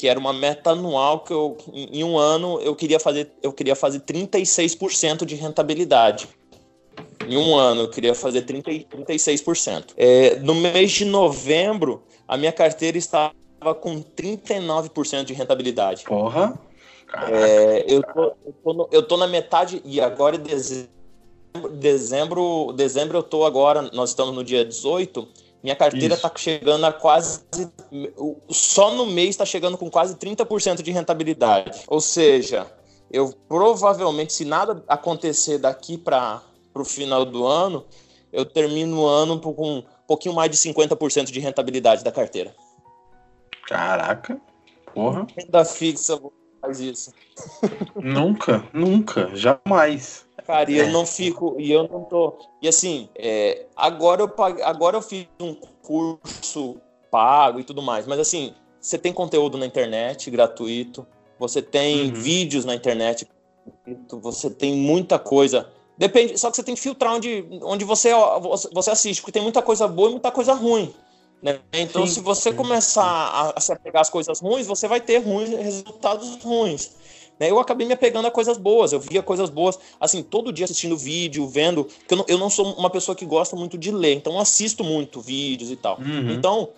que 0.00 0.08
era 0.08 0.18
uma 0.18 0.32
meta 0.32 0.70
anual 0.70 1.20
que 1.20 1.30
eu, 1.30 1.58
em 1.74 2.02
um 2.02 2.16
ano 2.16 2.58
eu 2.62 2.74
queria 2.74 2.98
fazer, 2.98 3.30
eu 3.42 3.52
queria 3.52 3.76
fazer 3.76 4.00
36% 4.00 5.26
de 5.26 5.34
rentabilidade. 5.34 6.26
Em 7.28 7.36
um 7.36 7.54
ano 7.54 7.82
eu 7.82 7.90
queria 7.90 8.14
fazer 8.14 8.42
30, 8.42 8.70
36%. 8.70 9.92
É, 9.98 10.36
no 10.36 10.54
mês 10.54 10.92
de 10.92 11.04
novembro, 11.04 12.02
a 12.26 12.38
minha 12.38 12.50
carteira 12.50 12.96
estava 12.96 13.34
com 13.78 14.02
39% 14.02 15.24
de 15.24 15.34
rentabilidade. 15.34 16.04
Porra! 16.04 16.58
É, 17.12 17.84
eu, 17.88 18.02
tô, 18.02 18.22
eu, 18.46 18.54
tô 18.62 18.72
no, 18.72 18.88
eu 18.92 19.02
tô 19.02 19.16
na 19.16 19.26
metade, 19.26 19.82
e 19.84 20.00
agora 20.00 20.36
em 20.36 20.40
dezembro, 20.40 20.90
dezembro, 21.72 22.72
dezembro 22.74 23.18
eu 23.18 23.22
tô 23.22 23.44
agora, 23.44 23.82
nós 23.92 24.10
estamos 24.10 24.34
no 24.34 24.44
dia 24.44 24.64
18, 24.64 25.26
minha 25.62 25.76
carteira 25.76 26.14
está 26.14 26.30
chegando 26.34 26.84
a 26.86 26.92
quase. 26.92 27.42
Só 28.48 28.94
no 28.94 29.06
mês 29.06 29.30
está 29.30 29.44
chegando 29.44 29.76
com 29.76 29.90
quase 29.90 30.14
30% 30.16 30.82
de 30.82 30.90
rentabilidade. 30.90 31.82
Ou 31.86 32.00
seja, 32.00 32.66
eu 33.10 33.34
provavelmente, 33.46 34.32
se 34.32 34.44
nada 34.44 34.82
acontecer 34.88 35.58
daqui 35.58 35.98
para 35.98 36.40
o 36.74 36.84
final 36.84 37.24
do 37.24 37.46
ano, 37.46 37.84
eu 38.32 38.46
termino 38.46 39.02
o 39.02 39.06
ano 39.06 39.38
com 39.38 39.78
um 39.78 39.84
pouquinho 40.06 40.34
mais 40.34 40.50
de 40.50 40.56
50% 40.56 41.30
de 41.30 41.40
rentabilidade 41.40 42.02
da 42.02 42.12
carteira. 42.12 42.54
Caraca, 43.66 44.40
porra. 44.94 45.26
Renda 45.36 45.64
fixa 45.64 46.18
faz 46.60 46.80
isso. 46.80 47.12
Nunca, 47.96 48.64
nunca, 48.72 49.34
jamais. 49.34 50.26
Cara, 50.46 50.70
e 50.70 50.78
eu 50.78 50.86
é. 50.86 50.90
não 50.90 51.06
fico, 51.06 51.56
e 51.58 51.70
eu 51.70 51.88
não 51.88 52.04
tô. 52.04 52.38
E 52.60 52.68
assim, 52.68 53.08
é, 53.16 53.66
agora, 53.76 54.22
eu 54.22 54.44
agora 54.64 54.96
eu 54.96 55.02
fiz 55.02 55.26
um 55.40 55.54
curso 55.54 56.80
pago 57.10 57.60
e 57.60 57.64
tudo 57.64 57.82
mais, 57.82 58.06
mas 58.06 58.18
assim, 58.18 58.54
você 58.80 58.98
tem 58.98 59.12
conteúdo 59.12 59.58
na 59.58 59.66
internet 59.66 60.30
gratuito, 60.30 61.06
você 61.38 61.60
tem 61.60 62.08
uhum. 62.08 62.14
vídeos 62.14 62.64
na 62.64 62.74
internet, 62.74 63.28
você 64.10 64.50
tem 64.50 64.74
muita 64.74 65.18
coisa. 65.18 65.68
Depende, 65.96 66.38
só 66.38 66.50
que 66.50 66.56
você 66.56 66.62
tem 66.62 66.74
que 66.74 66.80
filtrar 66.80 67.14
onde, 67.14 67.46
onde 67.62 67.84
você, 67.84 68.10
você 68.72 68.90
assiste, 68.90 69.20
porque 69.20 69.32
tem 69.32 69.42
muita 69.42 69.60
coisa 69.60 69.86
boa 69.86 70.08
e 70.08 70.12
muita 70.12 70.30
coisa 70.30 70.54
ruim. 70.54 70.94
Né? 71.42 71.58
Então, 71.72 72.06
sim, 72.06 72.14
se 72.14 72.20
você 72.20 72.50
sim, 72.50 72.56
começar 72.56 73.02
a, 73.02 73.52
a 73.56 73.60
se 73.60 73.72
apegar 73.72 74.02
às 74.02 74.10
coisas 74.10 74.40
ruins, 74.40 74.66
você 74.66 74.86
vai 74.86 75.00
ter 75.00 75.18
ruins, 75.18 75.48
resultados 75.48 76.36
ruins. 76.42 76.90
Né? 77.38 77.50
Eu 77.50 77.58
acabei 77.58 77.86
me 77.86 77.94
apegando 77.94 78.26
a 78.26 78.30
coisas 78.30 78.58
boas, 78.58 78.92
eu 78.92 79.00
via 79.00 79.22
coisas 79.22 79.48
boas, 79.48 79.78
assim, 79.98 80.22
todo 80.22 80.52
dia 80.52 80.66
assistindo 80.66 80.96
vídeo, 80.96 81.48
vendo. 81.48 81.84
que 81.84 82.12
eu 82.12 82.18
não, 82.18 82.24
eu 82.28 82.38
não 82.38 82.50
sou 82.50 82.74
uma 82.74 82.90
pessoa 82.90 83.16
que 83.16 83.24
gosta 83.24 83.56
muito 83.56 83.78
de 83.78 83.90
ler, 83.90 84.14
então 84.14 84.38
assisto 84.38 84.84
muito 84.84 85.20
vídeos 85.20 85.70
e 85.70 85.76
tal. 85.76 85.98
Uhum. 85.98 86.32
Então, 86.32 86.68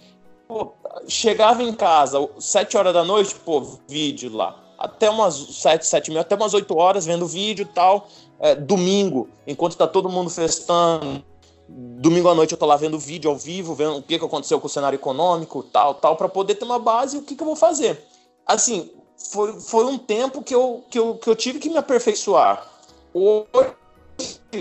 pô, 0.47 0.73
chegava 1.09 1.63
em 1.65 1.75
casa, 1.75 2.25
sete 2.39 2.77
horas 2.77 2.95
da 2.95 3.05
noite, 3.05 3.35
pô, 3.35 3.61
vídeo 3.89 4.33
lá. 4.33 4.57
até 4.79 5.11
umas 5.11 5.35
7, 5.35 5.85
7 5.85 6.11
mil, 6.13 6.21
até 6.21 6.37
umas 6.37 6.55
8 6.55 6.77
horas 6.77 7.05
vendo 7.05 7.27
vídeo 7.27 7.65
e 7.65 7.75
tal. 7.75 8.07
É, 8.39 8.55
domingo, 8.55 9.29
enquanto 9.47 9.77
tá 9.77 9.87
todo 9.87 10.09
mundo 10.09 10.29
festando, 10.29 11.25
domingo 11.69 12.29
à 12.29 12.35
noite 12.35 12.53
eu 12.53 12.59
tô 12.59 12.67
lá 12.67 12.77
vendo 12.77 12.99
vídeo 12.99 13.31
ao 13.31 13.37
vivo, 13.37 13.75
vendo 13.75 13.97
o 13.97 14.03
que, 14.03 14.19
que 14.19 14.25
aconteceu 14.25 14.61
com 14.61 14.67
o 14.67 14.71
cenário 14.71 14.97
econômico, 14.97 15.63
tal, 15.63 15.95
tal, 15.95 16.17
para 16.17 16.29
poder 16.29 16.57
ter 16.57 16.65
uma 16.65 16.79
base 16.79 17.19
o 17.19 17.23
que, 17.23 17.35
que 17.35 17.43
eu 17.43 17.47
vou 17.47 17.57
fazer. 17.57 18.05
Assim, 18.47 18.91
foi, 19.17 19.61
foi 19.61 19.85
um 19.85 19.99
tempo 19.99 20.43
que 20.43 20.55
eu, 20.55 20.85
que, 20.91 20.99
eu, 20.99 21.15
que 21.15 21.29
eu 21.29 21.37
tive 21.37 21.59
que 21.59 21.71
me 21.71 21.79
aperfeiçoar. 21.79 22.67
Hoje, 23.15 23.73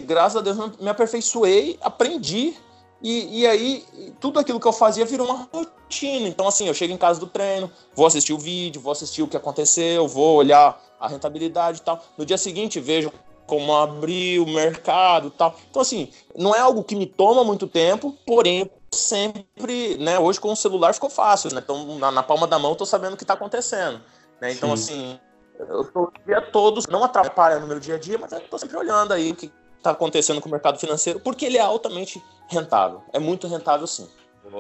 graças 0.06 0.38
a 0.38 0.42
Deus, 0.42 0.58
me 0.80 0.90
aperfeiçoei, 0.90 1.78
aprendi, 1.82 2.56
e, 3.02 3.42
e 3.42 3.48
aí 3.48 3.84
tudo 4.20 4.40
aquilo 4.40 4.60
que 4.60 4.68
eu 4.68 4.74
fazia 4.74 5.06
virou 5.06 5.28
uma 5.28 5.50
rotina. 5.52 6.28
Então, 6.28 6.48
assim, 6.48 6.68
eu 6.68 6.74
chego 6.74 6.94
em 6.94 6.98
casa 6.98 7.20
do 7.20 7.28
treino, 7.28 7.72
vou 7.96 8.06
assistir 8.06 8.34
o 8.34 8.38
vídeo, 8.38 8.80
vou 8.80 8.92
assistir 8.92 9.24
o 9.24 9.28
que 9.28 9.36
aconteceu, 9.36 10.08
vou 10.08 10.36
olhar 10.36 10.80
a 11.00 11.08
rentabilidade 11.08 11.80
e 11.80 11.82
tal. 11.82 12.02
No 12.18 12.26
dia 12.26 12.38
seguinte, 12.38 12.80
vejo 12.80 13.12
como 13.46 13.76
abrir 13.76 14.40
o 14.40 14.46
mercado 14.46 15.28
e 15.28 15.32
tal. 15.32 15.56
Então, 15.70 15.82
assim, 15.82 16.10
não 16.38 16.56
é 16.56 16.60
algo 16.60 16.84
que 16.84 16.96
me 16.96 17.06
toma 17.06 17.44
muito 17.44 17.68
tempo, 17.68 18.18
porém, 18.26 18.70
sempre, 18.94 19.98
né? 19.98 20.20
Hoje 20.20 20.40
com 20.40 20.52
o 20.52 20.56
celular 20.56 20.94
ficou 20.94 21.10
fácil, 21.10 21.54
né? 21.54 21.62
Então, 21.64 21.98
na, 21.98 22.12
na 22.12 22.24
palma 22.24 22.48
da 22.48 22.60
mão, 22.60 22.72
eu 22.72 22.78
tô 22.78 22.86
sabendo 22.86 23.14
o 23.14 23.18
que 23.18 23.26
tá 23.26 23.34
acontecendo. 23.34 24.02
Né? 24.40 24.52
Então, 24.52 24.76
Sim. 24.76 24.84
assim, 24.84 25.20
eu 25.60 25.84
tô 25.86 26.12
dia 26.26 26.42
todos, 26.42 26.88
não 26.88 27.04
atrapalha 27.04 27.60
no 27.60 27.68
meu 27.68 27.80
dia 27.80 27.96
a 27.96 28.00
dia, 28.00 28.18
mas 28.18 28.32
eu 28.32 28.42
tô 28.42 28.58
sempre 28.58 28.78
olhando 28.78 29.14
aí 29.14 29.32
o 29.32 29.36
que 29.36 29.52
tá 29.82 29.92
acontecendo 29.92 30.40
com 30.42 30.48
o 30.48 30.52
mercado 30.52 30.80
financeiro, 30.80 31.20
porque 31.20 31.46
ele 31.46 31.58
é 31.58 31.62
altamente 31.62 32.24
rentável. 32.48 33.02
É 33.14 33.20
muito 33.20 33.48
rentável, 33.48 33.88
sim. 33.88 34.08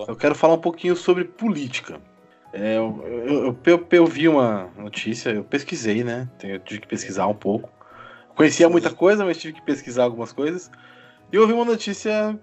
Eu 0.07 0.15
quero 0.15 0.35
falar 0.35 0.53
um 0.53 0.61
pouquinho 0.61 0.95
sobre 0.95 1.25
política. 1.25 1.99
É, 2.53 2.77
eu, 2.77 3.03
eu, 3.05 3.57
eu, 3.65 3.87
eu, 3.91 4.05
vi 4.05 4.27
uma 4.27 4.69
notícia, 4.77 5.29
eu 5.29 5.43
pesquisei, 5.43 6.03
né? 6.03 6.29
Eu 6.43 6.59
tive 6.59 6.81
que 6.81 6.87
pesquisar 6.87 7.27
um 7.27 7.33
pouco. 7.33 7.69
Conhecia 8.35 8.69
muita 8.69 8.93
coisa, 8.93 9.25
mas 9.25 9.37
tive 9.37 9.53
que 9.53 9.61
pesquisar 9.61 10.03
algumas 10.03 10.31
coisas. 10.31 10.71
E 11.31 11.35
eu 11.35 11.47
vi 11.47 11.53
uma 11.53 11.65
notícia, 11.65 12.37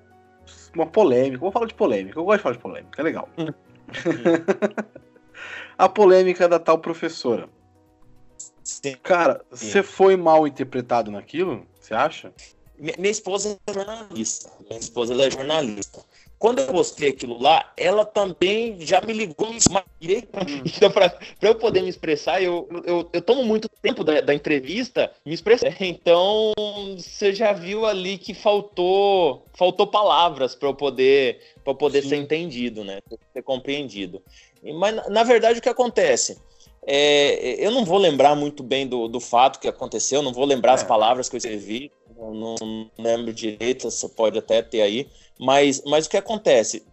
uma 0.74 0.86
polêmica. 0.86 1.38
Vou 1.38 1.52
falar 1.52 1.66
de 1.66 1.74
polêmica. 1.74 2.18
Eu 2.18 2.24
gosto 2.24 2.38
de 2.38 2.42
falar 2.42 2.54
de 2.56 2.62
polêmica, 2.62 3.00
é 3.00 3.04
legal. 3.04 3.28
Hum. 3.38 3.52
a 5.76 5.88
polêmica 5.88 6.48
da 6.48 6.58
tal 6.58 6.78
professora. 6.78 7.48
Sim. 8.62 8.96
Cara, 9.02 9.44
você 9.50 9.82
foi 9.82 10.16
mal 10.16 10.46
interpretado 10.46 11.10
naquilo? 11.10 11.66
Você 11.80 11.94
acha? 11.94 12.32
Minha 12.78 13.10
esposa 13.10 13.58
é 13.66 13.72
jornalista. 13.72 14.50
Minha 14.68 14.78
esposa 14.78 15.14
é 15.14 15.30
jornalista. 15.30 16.04
Quando 16.38 16.60
eu 16.60 16.68
postei 16.68 17.08
aquilo 17.08 17.40
lá, 17.40 17.72
ela 17.76 18.04
também 18.04 18.76
já 18.80 19.00
me 19.00 19.12
ligou 19.12 19.48
então, 20.64 20.90
para 20.90 21.18
eu 21.42 21.54
poder 21.56 21.82
me 21.82 21.88
expressar, 21.88 22.40
eu, 22.40 22.68
eu, 22.84 23.08
eu 23.12 23.20
tomo 23.20 23.44
muito 23.44 23.68
tempo 23.82 24.04
da, 24.04 24.20
da 24.20 24.32
entrevista 24.32 25.10
me 25.24 25.34
expressar. 25.34 25.68
Então, 25.80 26.52
você 26.96 27.34
já 27.34 27.52
viu 27.52 27.84
ali 27.84 28.18
que 28.18 28.34
faltou 28.34 29.44
faltou 29.54 29.86
palavras 29.86 30.54
para 30.54 30.68
eu 30.68 30.74
poder, 30.74 31.40
pra 31.64 31.74
poder 31.74 32.02
ser 32.02 32.16
entendido, 32.16 32.84
né? 32.84 33.00
Ser 33.32 33.42
compreendido. 33.42 34.22
Mas, 34.62 35.08
na 35.08 35.24
verdade, 35.24 35.58
o 35.58 35.62
que 35.62 35.68
acontece? 35.68 36.38
É, 36.86 37.64
eu 37.64 37.70
não 37.70 37.84
vou 37.84 37.98
lembrar 37.98 38.34
muito 38.34 38.62
bem 38.62 38.86
do, 38.86 39.08
do 39.08 39.20
fato 39.20 39.58
que 39.58 39.68
aconteceu, 39.68 40.22
não 40.22 40.32
vou 40.32 40.44
lembrar 40.44 40.72
é. 40.72 40.74
as 40.76 40.84
palavras 40.84 41.28
que 41.28 41.36
eu 41.36 41.38
escrevi, 41.38 41.90
não, 42.16 42.54
não 42.60 42.90
lembro 42.98 43.32
direito, 43.32 43.90
você 43.90 44.08
pode 44.08 44.38
até 44.38 44.62
ter 44.62 44.82
aí. 44.82 45.08
Mas, 45.38 45.82
mas 45.86 46.06
o 46.06 46.10
que 46.10 46.16
acontece? 46.16 46.84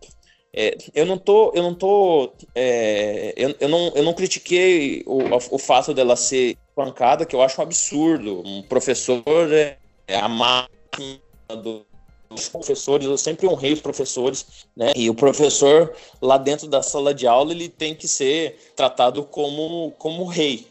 É, 0.54 0.78
eu 0.94 1.06
não 1.06 1.18
tô, 1.18 1.52
eu 1.54 1.62
não 1.62 1.74
tô, 1.74 2.32
é, 2.54 3.34
eu, 3.36 3.56
eu, 3.60 3.68
não, 3.68 3.92
eu 3.94 4.04
não 4.04 4.14
critiquei 4.14 5.04
o, 5.06 5.20
o 5.52 5.58
fato 5.60 5.94
dela 5.94 6.16
ser 6.16 6.58
pancada, 6.74 7.26
que 7.26 7.36
eu 7.36 7.42
acho 7.42 7.60
um 7.60 7.64
absurdo. 7.64 8.42
Um 8.46 8.62
professor 8.64 9.52
é, 9.52 9.78
é 10.08 10.18
a 10.18 10.30
máquina 10.30 11.20
do, 11.62 11.86
dos 12.30 12.48
professores, 12.48 13.06
eu 13.06 13.18
sempre 13.18 13.48
honrei 13.48 13.74
os 13.74 13.82
professores, 13.82 14.66
né? 14.76 14.94
E 14.96 15.10
o 15.10 15.16
professor 15.16 15.94
lá 16.22 16.38
dentro 16.38 16.68
da 16.68 16.82
sala 16.82 17.14
de 17.14 17.28
aula 17.28 17.52
ele 17.52 17.68
tem 17.68 17.94
que 17.94 18.08
ser 18.08 18.58
tratado 18.76 19.24
como 19.24 19.92
como 19.98 20.26
rei, 20.26 20.68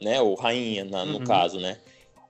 né? 0.00 0.20
Ou 0.20 0.34
rainha, 0.34 0.84
na, 0.84 1.04
no 1.04 1.18
uhum. 1.18 1.24
caso, 1.24 1.60
né? 1.60 1.78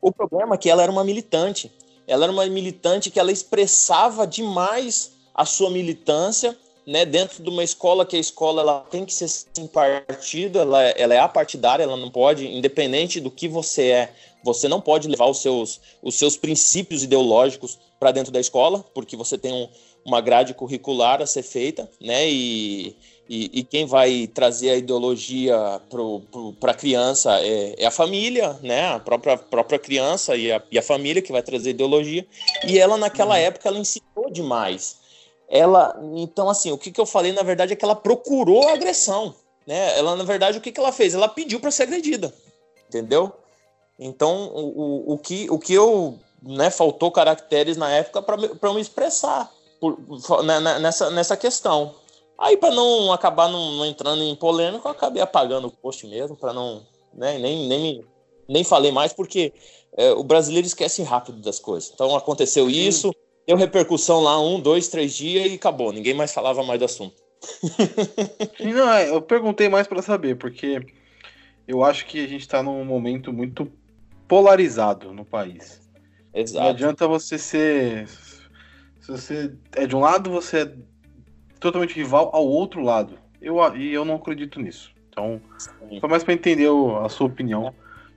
O 0.00 0.12
problema 0.12 0.54
é 0.54 0.58
que 0.58 0.70
ela 0.70 0.82
era 0.82 0.92
uma 0.92 1.04
militante 1.04 1.72
ela 2.08 2.24
era 2.24 2.32
uma 2.32 2.46
militante 2.46 3.10
que 3.10 3.20
ela 3.20 3.30
expressava 3.30 4.26
demais 4.26 5.12
a 5.34 5.44
sua 5.44 5.70
militância, 5.70 6.56
né, 6.86 7.04
dentro 7.04 7.42
de 7.42 7.50
uma 7.50 7.62
escola 7.62 8.06
que 8.06 8.16
a 8.16 8.18
escola 8.18 8.62
ela 8.62 8.80
tem 8.90 9.04
que 9.04 9.12
ser 9.12 9.28
sem 9.28 9.66
partido, 9.66 10.58
ela, 10.58 10.82
ela 10.82 11.14
é 11.14 11.18
apartidária, 11.18 11.84
ela 11.84 11.98
não 11.98 12.10
pode, 12.10 12.46
independente 12.46 13.20
do 13.20 13.30
que 13.30 13.46
você 13.46 13.90
é, 13.90 14.12
você 14.42 14.68
não 14.68 14.80
pode 14.80 15.06
levar 15.06 15.26
os 15.26 15.42
seus, 15.42 15.80
os 16.02 16.14
seus 16.14 16.34
princípios 16.34 17.02
ideológicos 17.02 17.78
para 18.00 18.10
dentro 18.10 18.32
da 18.32 18.40
escola, 18.40 18.82
porque 18.94 19.16
você 19.16 19.36
tem 19.36 19.52
um, 19.52 19.68
uma 20.02 20.22
grade 20.22 20.54
curricular 20.54 21.20
a 21.20 21.26
ser 21.26 21.42
feita, 21.42 21.90
né, 22.00 22.28
e, 22.28 22.96
e, 23.28 23.60
e, 23.60 23.62
quem 23.62 23.84
vai 23.84 24.26
trazer 24.26 24.70
a 24.70 24.76
ideologia 24.76 25.80
para 26.58 26.70
a 26.70 26.74
criança 26.74 27.38
é, 27.40 27.74
é, 27.76 27.86
a 27.86 27.90
família, 27.90 28.58
né? 28.62 28.88
A 28.88 28.98
própria, 28.98 29.36
própria 29.36 29.78
criança 29.78 30.34
e 30.34 30.50
a, 30.50 30.62
e 30.70 30.78
a 30.78 30.82
família 30.82 31.20
que 31.20 31.30
vai 31.30 31.42
trazer 31.42 31.70
ideologia. 31.70 32.26
E 32.66 32.78
ela, 32.78 32.96
naquela 32.96 33.34
uhum. 33.34 33.40
época, 33.40 33.68
ela 33.68 33.78
ensinou 33.78 34.30
demais. 34.30 34.96
Ela, 35.46 35.98
então, 36.16 36.48
assim, 36.48 36.72
o 36.72 36.78
que, 36.78 36.90
que 36.90 37.00
eu 37.00 37.04
falei, 37.04 37.32
na 37.32 37.42
verdade, 37.42 37.74
é 37.74 37.76
que 37.76 37.84
ela 37.84 37.94
procurou 37.94 38.66
a 38.66 38.72
agressão. 38.72 39.34
Né? 39.66 39.98
Ela, 39.98 40.16
na 40.16 40.24
verdade, 40.24 40.56
o 40.56 40.60
que, 40.62 40.72
que 40.72 40.80
ela 40.80 40.92
fez? 40.92 41.14
Ela 41.14 41.28
pediu 41.28 41.60
para 41.60 41.70
ser 41.70 41.82
agredida. 41.82 42.32
Entendeu? 42.88 43.30
Então, 43.98 44.46
o, 44.54 45.10
o, 45.10 45.12
o, 45.14 45.18
que, 45.18 45.46
o 45.50 45.58
que 45.58 45.74
eu. 45.74 46.18
Né, 46.40 46.70
faltou 46.70 47.10
caracteres 47.10 47.76
na 47.76 47.90
época 47.90 48.22
para 48.22 48.38
eu 48.62 48.74
me 48.74 48.80
expressar 48.80 49.52
por, 49.80 49.98
né, 50.44 50.60
né, 50.60 50.78
nessa, 50.78 51.10
nessa 51.10 51.36
questão. 51.36 51.94
Aí, 52.38 52.56
para 52.56 52.74
não 52.74 53.12
acabar 53.12 53.48
não, 53.48 53.72
não, 53.72 53.84
entrando 53.84 54.22
em 54.22 54.36
polêmica, 54.36 54.86
eu 54.86 54.92
acabei 54.92 55.20
apagando 55.20 55.66
o 55.66 55.72
post 55.72 56.06
mesmo, 56.06 56.36
para 56.36 56.52
não. 56.52 56.86
Né, 57.12 57.38
nem, 57.38 57.66
nem, 57.66 58.04
nem 58.48 58.62
falei 58.62 58.92
mais, 58.92 59.12
porque 59.12 59.52
é, 59.96 60.12
o 60.12 60.22
brasileiro 60.22 60.66
esquece 60.66 61.02
rápido 61.02 61.40
das 61.40 61.58
coisas. 61.58 61.90
Então, 61.92 62.14
aconteceu 62.14 62.70
isso, 62.70 63.12
deu 63.46 63.56
repercussão 63.56 64.20
lá 64.20 64.40
um, 64.40 64.60
dois, 64.60 64.88
três 64.88 65.14
dias 65.14 65.50
e 65.50 65.54
acabou. 65.54 65.92
Ninguém 65.92 66.14
mais 66.14 66.32
falava 66.32 66.62
mais 66.62 66.78
do 66.78 66.84
assunto. 66.84 67.16
não, 68.60 68.92
é, 68.92 69.10
eu 69.10 69.20
perguntei 69.20 69.68
mais 69.68 69.86
para 69.86 70.02
saber, 70.02 70.36
porque 70.36 70.86
eu 71.66 71.82
acho 71.82 72.06
que 72.06 72.24
a 72.24 72.28
gente 72.28 72.42
está 72.42 72.62
num 72.62 72.84
momento 72.84 73.32
muito 73.32 73.70
polarizado 74.28 75.12
no 75.12 75.24
país. 75.24 75.80
Exato. 76.32 76.62
Não 76.62 76.70
adianta 76.70 77.08
você 77.08 77.38
ser. 77.38 78.08
Se 79.00 79.10
você 79.10 79.52
é 79.72 79.86
de 79.86 79.96
um 79.96 80.00
lado, 80.00 80.30
você 80.30 80.62
é 80.62 80.72
totalmente 81.58 81.94
rival 81.94 82.30
ao 82.32 82.46
outro 82.46 82.82
lado. 82.82 83.18
Eu, 83.40 83.58
e 83.76 83.92
eu 83.92 84.04
não 84.04 84.16
acredito 84.16 84.60
nisso. 84.60 84.92
Então, 85.08 85.40
Sim. 85.58 86.00
foi 86.00 86.08
mais 86.08 86.24
para 86.24 86.34
entender 86.34 86.68
a 87.04 87.08
sua 87.08 87.26
opinião 87.26 87.74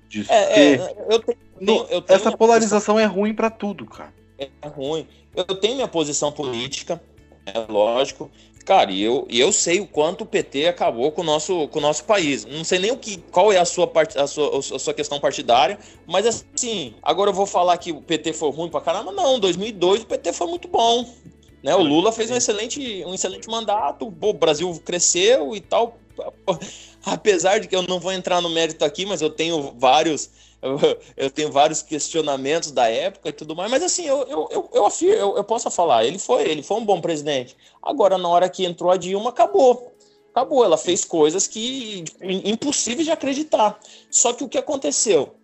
disso. 0.07 0.31
É, 0.31 0.73
é, 0.73 0.95
eu 1.09 1.19
tenho, 1.19 1.37
no, 1.59 1.77
eu 1.89 2.01
tenho 2.01 2.17
essa 2.17 2.35
polarização 2.35 2.95
posição... 2.95 2.99
é 2.99 3.05
ruim 3.05 3.33
para 3.33 3.49
tudo, 3.49 3.85
cara. 3.85 4.13
É 4.37 4.67
ruim. 4.67 5.07
Eu 5.35 5.45
tenho 5.55 5.75
minha 5.75 5.87
posição 5.87 6.31
política, 6.31 7.01
é 7.45 7.59
lógico. 7.71 8.29
Cara, 8.65 8.91
e 8.91 9.01
eu, 9.01 9.27
eu 9.29 9.51
sei 9.51 9.79
o 9.79 9.87
quanto 9.87 10.21
o 10.21 10.25
PT 10.25 10.67
acabou 10.67 11.11
com 11.11 11.21
o 11.21 11.23
nosso, 11.23 11.67
com 11.69 11.79
o 11.79 11.81
nosso 11.81 12.03
país. 12.03 12.45
Não 12.45 12.63
sei 12.63 12.79
nem 12.79 12.91
o 12.91 12.97
que, 12.97 13.17
qual 13.31 13.51
é 13.51 13.57
a 13.57 13.65
sua, 13.65 13.87
part, 13.87 14.17
a, 14.17 14.27
sua, 14.27 14.59
a 14.59 14.79
sua 14.79 14.93
questão 14.93 15.19
partidária, 15.19 15.79
mas 16.05 16.25
assim, 16.25 16.93
agora 17.01 17.31
eu 17.31 17.33
vou 17.33 17.45
falar 17.45 17.77
que 17.77 17.91
o 17.91 18.01
PT 18.01 18.33
foi 18.33 18.51
ruim 18.51 18.69
pra 18.69 18.81
caramba. 18.81 19.11
Não, 19.11 19.39
2002 19.39 20.03
o 20.03 20.05
PT 20.05 20.33
foi 20.33 20.47
muito 20.47 20.67
bom. 20.67 21.09
Né? 21.63 21.75
O 21.75 21.81
Lula 21.81 22.11
fez 22.11 22.31
um 22.31 22.35
excelente, 22.35 23.03
um 23.05 23.13
excelente 23.13 23.47
mandato, 23.47 24.07
o 24.07 24.33
Brasil 24.33 24.81
cresceu 24.83 25.55
e 25.55 25.61
tal. 25.61 25.97
Apesar 27.05 27.59
de 27.59 27.67
que 27.67 27.75
eu 27.75 27.81
não 27.83 27.99
vou 27.99 28.11
entrar 28.11 28.41
no 28.41 28.49
mérito 28.49 28.85
aqui, 28.85 29.05
mas 29.05 29.21
eu 29.21 29.29
tenho 29.29 29.73
vários, 29.77 30.29
eu, 31.17 31.29
tenho 31.29 31.51
vários 31.51 31.81
questionamentos 31.81 32.71
da 32.71 32.87
época 32.87 33.29
e 33.29 33.33
tudo 33.33 33.55
mais. 33.55 33.69
Mas 33.69 33.83
assim, 33.83 34.05
eu, 34.05 34.21
eu, 34.27 34.49
eu, 34.51 34.69
eu, 34.73 34.85
afirmo, 34.85 35.15
eu, 35.15 35.37
eu 35.37 35.43
posso 35.43 35.69
falar, 35.71 36.05
ele 36.05 36.19
foi, 36.19 36.43
ele 36.43 36.63
foi 36.63 36.77
um 36.77 36.85
bom 36.85 37.01
presidente. 37.01 37.55
Agora, 37.81 38.17
na 38.17 38.27
hora 38.27 38.49
que 38.49 38.65
entrou 38.65 38.91
a 38.91 38.97
Dilma, 38.97 39.29
acabou. 39.29 39.91
Acabou, 40.33 40.63
ela 40.63 40.77
fez 40.77 41.03
coisas 41.03 41.45
que 41.45 42.05
impossíveis 42.21 43.05
de 43.05 43.11
acreditar. 43.11 43.77
Só 44.09 44.31
que 44.31 44.43
o 44.43 44.49
que 44.49 44.57
aconteceu? 44.57 45.35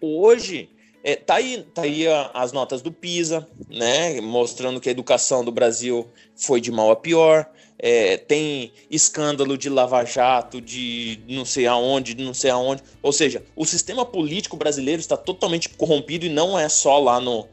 Hoje, 0.00 0.70
é, 1.02 1.16
tá 1.16 1.36
aí, 1.36 1.64
tá 1.74 1.82
aí 1.82 2.06
as 2.34 2.52
notas 2.52 2.82
do 2.82 2.90
PISA, 2.90 3.46
né, 3.68 4.20
mostrando 4.20 4.80
que 4.80 4.88
a 4.88 4.92
educação 4.92 5.44
do 5.44 5.52
Brasil 5.52 6.08
foi 6.36 6.60
de 6.60 6.70
mal 6.70 6.90
a 6.90 6.96
pior. 6.96 7.48
É, 7.80 8.16
tem 8.16 8.72
escândalo 8.90 9.56
de 9.56 9.70
lava-jato, 9.70 10.60
de 10.60 11.20
não 11.28 11.44
sei 11.44 11.68
aonde, 11.68 12.12
de 12.12 12.24
não 12.24 12.34
sei 12.34 12.50
aonde. 12.50 12.82
Ou 13.00 13.12
seja, 13.12 13.44
o 13.54 13.64
sistema 13.64 14.04
político 14.04 14.56
brasileiro 14.56 14.98
está 14.98 15.16
totalmente 15.16 15.68
corrompido 15.68 16.26
e 16.26 16.28
não 16.28 16.58
é 16.58 16.68
só 16.68 16.98
lá 16.98 17.20
no, 17.20 17.46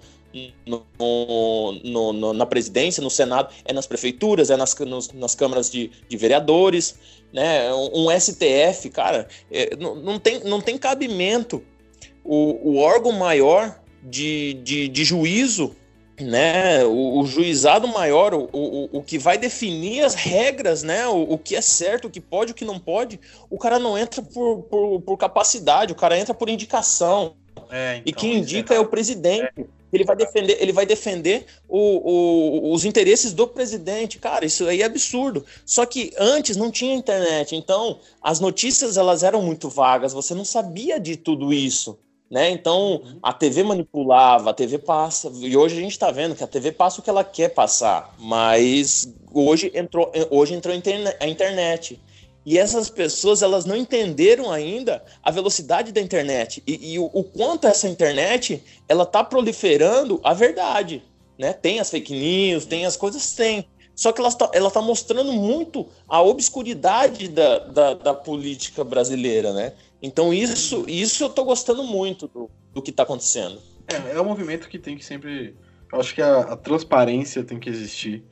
no, 0.66 0.84
no, 1.84 2.14
no, 2.14 2.34
na 2.34 2.46
presidência, 2.46 3.04
no 3.04 3.10
Senado, 3.10 3.54
é 3.64 3.72
nas 3.72 3.86
prefeituras, 3.86 4.50
é 4.50 4.58
nas, 4.58 4.76
nos, 4.80 5.12
nas 5.12 5.36
câmaras 5.36 5.70
de, 5.70 5.92
de, 6.10 6.18
vereadores, 6.18 6.96
né? 7.32 7.72
Um, 7.74 8.08
um 8.08 8.20
STF, 8.20 8.90
cara, 8.90 9.28
é, 9.52 9.76
não, 9.76 9.96
não, 9.96 10.20
tem, 10.20 10.44
não 10.44 10.60
tem 10.60 10.76
cabimento 10.76 11.64
o, 12.26 12.72
o 12.72 12.78
órgão 12.78 13.12
maior 13.12 13.80
de, 14.04 14.56
de, 14.56 14.88
de 14.88 15.06
juízo 15.06 15.76
né, 16.22 16.84
o, 16.86 17.20
o, 17.20 17.26
juizado 17.26 17.88
maior, 17.88 18.34
o, 18.34 18.50
o, 18.54 18.90
o 19.00 19.04
que 19.04 19.18
vai 19.18 19.38
definir 19.38 20.04
as 20.04 20.16
regras, 20.16 20.84
né, 20.84 21.08
o, 21.08 21.34
o 21.34 21.38
que 21.38 21.56
é 21.56 21.62
certo, 21.62 22.08
o 22.08 22.10
que 22.10 22.22
pode, 22.22 22.52
o 22.52 22.56
que 22.56 22.64
não 22.64 22.80
pode, 22.80 23.20
o 23.50 23.58
cara 23.58 23.80
não 23.80 23.98
entra 23.98 24.22
por, 24.22 24.64
por, 24.64 25.02
por 25.02 25.18
capacidade, 25.18 25.92
o 25.92 25.96
cara 25.96 26.18
entra 26.18 26.34
por 26.34 26.50
indicação. 26.50 27.36
É, 27.70 27.98
então, 27.98 28.04
e 28.06 28.14
quem 28.14 28.38
indica 28.38 28.74
é, 28.74 28.78
é, 28.78 28.80
o 28.80 28.86
presidente. 28.86 29.52
É. 29.58 29.76
Ele 29.94 30.04
vai 30.04 30.16
defender, 30.18 30.58
ele 30.60 30.74
vai 30.74 30.86
defender 30.86 31.46
o, 31.70 32.74
os 32.74 32.84
interesses 32.84 33.32
do 33.32 33.48
presidente. 33.48 34.20
Cara, 34.20 34.44
isso 34.46 34.68
aí 34.68 34.82
é 34.82 34.86
absurdo. 34.86 35.46
Só 35.66 35.86
que 35.86 36.12
antes 36.20 36.58
não 36.58 36.70
tinha 36.70 36.94
internet, 36.94 37.56
então 37.56 38.00
as 38.22 38.42
notícias 38.42 38.98
elas 38.98 39.24
eram 39.24 39.42
muito 39.42 39.70
vagas, 39.70 40.12
você 40.12 40.34
não 40.34 40.44
sabia 40.44 41.00
de 41.00 41.16
tudo 41.16 41.54
isso. 41.54 41.98
Né? 42.30 42.50
Então 42.50 42.96
uhum. 42.96 43.20
a 43.22 43.32
TV 43.32 43.64
manipulava, 43.64 44.50
a 44.50 44.54
TV 44.54 44.80
passa, 44.80 45.32
e 45.36 45.56
hoje 45.56 45.78
a 45.78 45.82
gente 45.82 45.92
está 45.92 46.10
vendo 46.10 46.36
que 46.36 46.44
a 46.44 46.48
TV 46.48 46.72
passa 46.72 47.00
o 47.00 47.04
que 47.04 47.10
ela 47.10 47.24
quer 47.24 47.50
passar, 47.50 48.16
mas 48.18 49.14
hoje 49.32 49.72
entrou, 49.76 50.12
hoje 50.32 50.56
entrou 50.56 50.74
a 50.74 51.28
internet. 51.28 52.00
E 52.46 52.60
essas 52.60 52.90
pessoas 52.90 53.42
elas 53.42 53.66
não 53.66 53.76
entenderam 53.76 54.52
ainda 54.52 55.04
a 55.24 55.32
velocidade 55.32 55.92
da 55.92 56.00
internet 56.00 56.62
e, 56.68 56.94
e 56.94 57.00
o, 57.00 57.10
o, 57.12 57.24
quanto 57.24 57.66
essa 57.66 57.88
internet 57.88 58.62
ela 58.88 59.04
está 59.04 59.24
proliferando 59.24 60.20
a 60.24 60.34
verdade. 60.34 61.04
Né? 61.38 61.54
Tem 61.54 61.80
as 61.80 61.90
fake 61.90 62.14
news, 62.14 62.66
tem 62.66 62.86
as 62.86 62.96
coisas, 62.96 63.34
tem. 63.34 63.68
Só 63.96 64.12
que 64.12 64.20
ela 64.20 64.30
está 64.30 64.50
ela 64.54 64.70
tá 64.70 64.82
mostrando 64.82 65.32
muito 65.32 65.88
a 66.08 66.22
obscuridade 66.22 67.30
da, 67.30 67.60
da, 67.60 67.94
da 67.94 68.14
política 68.14 68.84
brasileira, 68.84 69.54
né? 69.54 69.74
Então 70.02 70.34
isso, 70.34 70.86
isso 70.88 71.24
eu 71.24 71.30
tô 71.30 71.44
gostando 71.44 71.84
muito 71.84 72.28
do, 72.28 72.50
do 72.74 72.82
que 72.82 72.92
tá 72.92 73.04
acontecendo. 73.04 73.60
É, 73.88 74.16
é 74.16 74.22
um 74.22 74.26
movimento 74.26 74.68
que 74.68 74.80
tem 74.80 74.98
que 74.98 75.06
sempre. 75.06 75.56
Eu 75.92 76.00
acho 76.00 76.14
que 76.14 76.22
a, 76.22 76.40
a 76.42 76.56
transparência 76.56 77.44
tem 77.44 77.60
que 77.60 77.70
existir. 77.70 78.24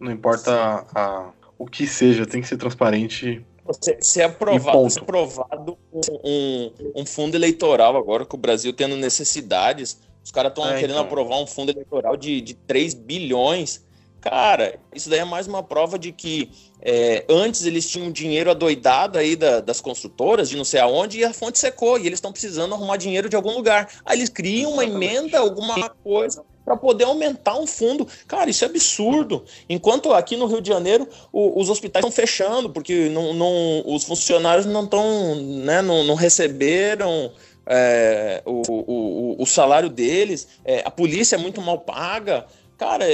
Não 0.00 0.10
importa 0.10 0.52
a, 0.52 1.00
a, 1.00 1.32
o 1.58 1.66
que 1.66 1.86
seja, 1.86 2.26
tem 2.26 2.40
que 2.40 2.48
ser 2.48 2.56
transparente. 2.56 3.44
Você, 3.64 3.96
se 4.00 4.20
é 4.20 4.24
aprovado, 4.24 4.90
se 4.90 4.98
é 4.98 5.02
aprovado 5.02 5.78
um, 5.92 6.70
um, 6.96 7.06
fundo 7.06 7.34
eleitoral 7.34 7.96
agora 7.96 8.26
que 8.26 8.34
o 8.34 8.38
Brasil 8.38 8.72
tendo 8.74 8.96
necessidades, 8.96 9.98
os 10.22 10.30
caras 10.30 10.50
estão 10.50 10.66
é, 10.68 10.74
querendo 10.74 10.96
então. 10.96 11.04
aprovar 11.04 11.38
um 11.38 11.46
fundo 11.46 11.70
eleitoral 11.70 12.16
de, 12.16 12.42
de 12.42 12.52
3 12.52 12.92
bilhões 12.92 13.82
Cara, 14.24 14.78
isso 14.94 15.10
daí 15.10 15.18
é 15.18 15.24
mais 15.24 15.46
uma 15.46 15.62
prova 15.62 15.98
de 15.98 16.10
que 16.10 16.50
é, 16.84 17.24
antes 17.30 17.64
eles 17.64 17.88
tinham 17.88 18.12
dinheiro 18.12 18.50
adoidado 18.50 19.18
aí 19.18 19.34
da, 19.34 19.60
das 19.60 19.80
construtoras, 19.80 20.50
de 20.50 20.56
não 20.56 20.64
sei 20.64 20.80
aonde, 20.80 21.18
e 21.18 21.24
a 21.24 21.32
fonte 21.32 21.58
secou, 21.58 21.98
e 21.98 22.06
eles 22.06 22.18
estão 22.18 22.30
precisando 22.30 22.74
arrumar 22.74 22.98
dinheiro 22.98 23.28
de 23.28 23.36
algum 23.36 23.54
lugar. 23.54 23.88
Aí 24.04 24.18
eles 24.18 24.28
criam 24.28 24.72
uma 24.72 24.84
emenda, 24.84 25.38
alguma 25.38 25.88
coisa, 25.88 26.44
para 26.62 26.76
poder 26.76 27.04
aumentar 27.04 27.58
um 27.58 27.66
fundo. 27.66 28.06
Cara, 28.28 28.50
isso 28.50 28.64
é 28.64 28.68
absurdo. 28.68 29.44
Enquanto 29.66 30.12
aqui 30.12 30.36
no 30.36 30.46
Rio 30.46 30.60
de 30.60 30.68
Janeiro 30.68 31.08
o, 31.32 31.58
os 31.58 31.70
hospitais 31.70 32.04
estão 32.04 32.14
fechando, 32.14 32.68
porque 32.68 33.08
não, 33.08 33.32
não, 33.32 33.82
os 33.86 34.04
funcionários 34.04 34.66
não 34.66 34.84
estão, 34.84 35.36
né, 35.36 35.80
não, 35.80 36.04
não 36.04 36.14
receberam. 36.14 37.32
É, 37.66 38.42
o, 38.44 38.60
o, 38.68 39.42
o, 39.42 39.46
salário 39.46 39.88
deles, 39.88 40.46
é, 40.66 40.82
a 40.84 40.90
polícia 40.90 41.36
é 41.36 41.38
muito 41.38 41.62
mal 41.62 41.78
paga. 41.78 42.44
Cara, 42.76 43.06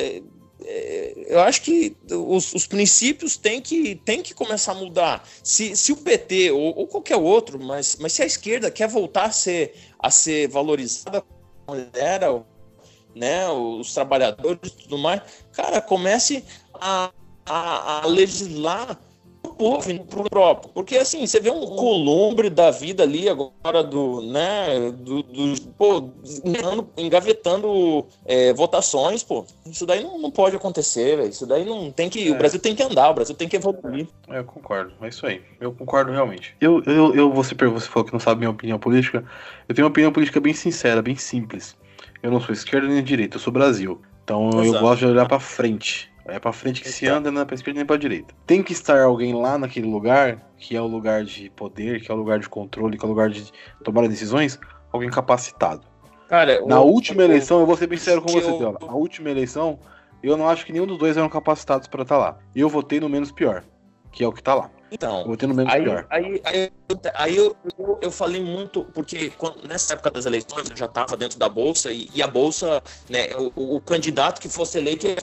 eu 1.26 1.40
acho 1.40 1.62
que 1.62 1.96
os, 2.10 2.52
os, 2.52 2.66
princípios 2.66 3.36
têm 3.36 3.60
que, 3.60 3.94
têm 3.96 4.22
que 4.22 4.34
começar 4.34 4.72
a 4.72 4.74
mudar. 4.74 5.26
Se, 5.42 5.76
se 5.76 5.92
o 5.92 5.96
PT 5.96 6.50
ou, 6.50 6.78
ou, 6.78 6.86
qualquer 6.86 7.16
outro, 7.16 7.58
mas, 7.58 7.96
mas 8.00 8.12
se 8.12 8.22
a 8.22 8.26
esquerda 8.26 8.70
quer 8.70 8.88
voltar 8.88 9.24
a 9.24 9.30
ser, 9.32 9.74
a 9.98 10.10
ser 10.10 10.48
valorizada 10.48 11.22
como 11.66 11.80
era, 11.94 12.44
né, 13.14 13.48
os 13.48 13.92
trabalhadores 13.94 14.70
e 14.72 14.76
tudo 14.82 14.98
mais, 14.98 15.22
cara, 15.52 15.80
comece 15.80 16.44
a, 16.74 17.10
a, 17.46 18.02
a 18.02 18.06
legislar 18.06 19.00
povo 19.48 19.90
e 19.90 19.98
pro 19.98 20.24
próprio. 20.24 20.70
Porque 20.72 20.96
assim, 20.96 21.26
você 21.26 21.40
vê 21.40 21.50
um 21.50 21.66
columbre 21.66 22.48
da 22.48 22.70
vida 22.70 23.02
ali 23.02 23.28
agora 23.28 23.82
do, 23.82 24.22
né, 24.22 24.90
do, 24.92 25.22
do 25.22 25.60
pô, 25.76 26.10
engavetando 26.96 28.06
é, 28.24 28.52
votações, 28.52 29.22
pô. 29.22 29.44
Isso 29.66 29.84
daí 29.86 30.02
não, 30.02 30.18
não 30.18 30.30
pode 30.30 30.56
acontecer, 30.56 31.16
véio. 31.16 31.28
Isso 31.28 31.46
daí 31.46 31.64
não 31.64 31.90
tem 31.90 32.08
que. 32.08 32.28
É. 32.28 32.30
O 32.30 32.38
Brasil 32.38 32.60
tem 32.60 32.74
que 32.74 32.82
andar, 32.82 33.10
o 33.10 33.14
Brasil 33.14 33.34
tem 33.34 33.48
que 33.48 33.56
evoluir. 33.56 34.06
É, 34.28 34.38
eu 34.38 34.44
concordo, 34.44 34.92
é 35.02 35.08
isso 35.08 35.26
aí. 35.26 35.42
Eu 35.60 35.72
concordo 35.72 36.12
realmente. 36.12 36.54
Eu, 36.60 36.82
eu, 36.84 37.14
eu 37.14 37.32
você, 37.32 37.54
você 37.54 37.88
falou 37.88 38.06
que 38.06 38.12
não 38.12 38.20
sabe 38.20 38.40
minha 38.40 38.50
opinião 38.50 38.78
política. 38.78 39.24
Eu 39.68 39.74
tenho 39.74 39.86
uma 39.86 39.90
opinião 39.90 40.12
política 40.12 40.40
bem 40.40 40.54
sincera, 40.54 41.02
bem 41.02 41.16
simples. 41.16 41.76
Eu 42.22 42.30
não 42.30 42.40
sou 42.40 42.52
esquerda 42.52 42.86
nem 42.86 43.02
direita, 43.02 43.36
eu 43.36 43.40
sou 43.40 43.52
Brasil. 43.52 44.00
Então 44.24 44.48
Exato. 44.48 44.66
eu 44.66 44.80
gosto 44.80 44.98
de 45.00 45.06
olhar 45.06 45.26
para 45.26 45.40
frente. 45.40 46.09
É 46.30 46.38
pra 46.38 46.52
frente 46.52 46.80
que 46.80 46.88
se 46.88 47.06
anda, 47.06 47.30
não 47.30 47.42
é 47.42 47.44
pra 47.44 47.54
esquerda 47.54 47.78
nem 47.78 47.86
pra 47.86 47.96
direita. 47.96 48.34
Tem 48.46 48.62
que 48.62 48.72
estar 48.72 49.02
alguém 49.02 49.34
lá 49.34 49.58
naquele 49.58 49.88
lugar, 49.88 50.38
que 50.56 50.76
é 50.76 50.80
o 50.80 50.86
lugar 50.86 51.24
de 51.24 51.50
poder, 51.50 52.00
que 52.00 52.10
é 52.10 52.14
o 52.14 52.16
lugar 52.16 52.38
de 52.38 52.48
controle, 52.48 52.96
que 52.96 53.04
é 53.04 53.06
o 53.06 53.10
lugar 53.10 53.28
de 53.28 53.50
tomar 53.82 54.06
decisões, 54.08 54.58
alguém 54.92 55.10
capacitado. 55.10 55.82
Cara, 56.28 56.64
na 56.64 56.80
o, 56.80 56.86
última 56.86 57.22
o, 57.22 57.24
eleição, 57.24 57.60
eu 57.60 57.66
vou 57.66 57.76
ser 57.76 57.88
bem 57.88 57.98
sério 57.98 58.22
com 58.22 58.28
você, 58.28 58.48
eu... 58.48 58.78
Na 58.80 58.94
última 58.94 59.30
eleição, 59.30 59.80
eu 60.22 60.36
não 60.36 60.48
acho 60.48 60.64
que 60.64 60.72
nenhum 60.72 60.86
dos 60.86 60.98
dois 60.98 61.16
eram 61.16 61.28
capacitados 61.28 61.88
para 61.88 62.02
estar 62.02 62.16
tá 62.16 62.20
lá. 62.20 62.38
Eu 62.54 62.68
votei 62.68 63.00
no 63.00 63.08
menos 63.08 63.32
pior, 63.32 63.64
que 64.12 64.22
é 64.22 64.28
o 64.28 64.32
que 64.32 64.42
tá 64.42 64.54
lá. 64.54 64.70
Então, 64.92 65.24
vou 65.24 65.36
ter 65.36 65.46
no 65.46 65.54
menos 65.54 65.72
aí, 65.72 65.82
pior. 65.82 66.06
Aí, 66.10 66.40
aí, 66.44 66.72
aí 67.14 67.36
eu, 67.36 67.56
eu, 67.78 67.98
eu, 68.02 68.10
falei 68.10 68.42
muito, 68.42 68.84
porque 68.92 69.30
quando, 69.38 69.66
nessa 69.66 69.94
época 69.94 70.10
das 70.10 70.26
eleições 70.26 70.68
eu 70.68 70.76
já 70.76 70.86
estava 70.86 71.16
dentro 71.16 71.38
da 71.38 71.48
Bolsa 71.48 71.92
e, 71.92 72.08
e 72.12 72.22
a 72.22 72.26
Bolsa, 72.26 72.82
né, 73.08 73.28
o, 73.36 73.76
o, 73.76 73.80
candidato 73.80 74.40
que 74.40 74.48
fosse 74.48 74.78
eleito 74.78 75.06
ia 75.06 75.16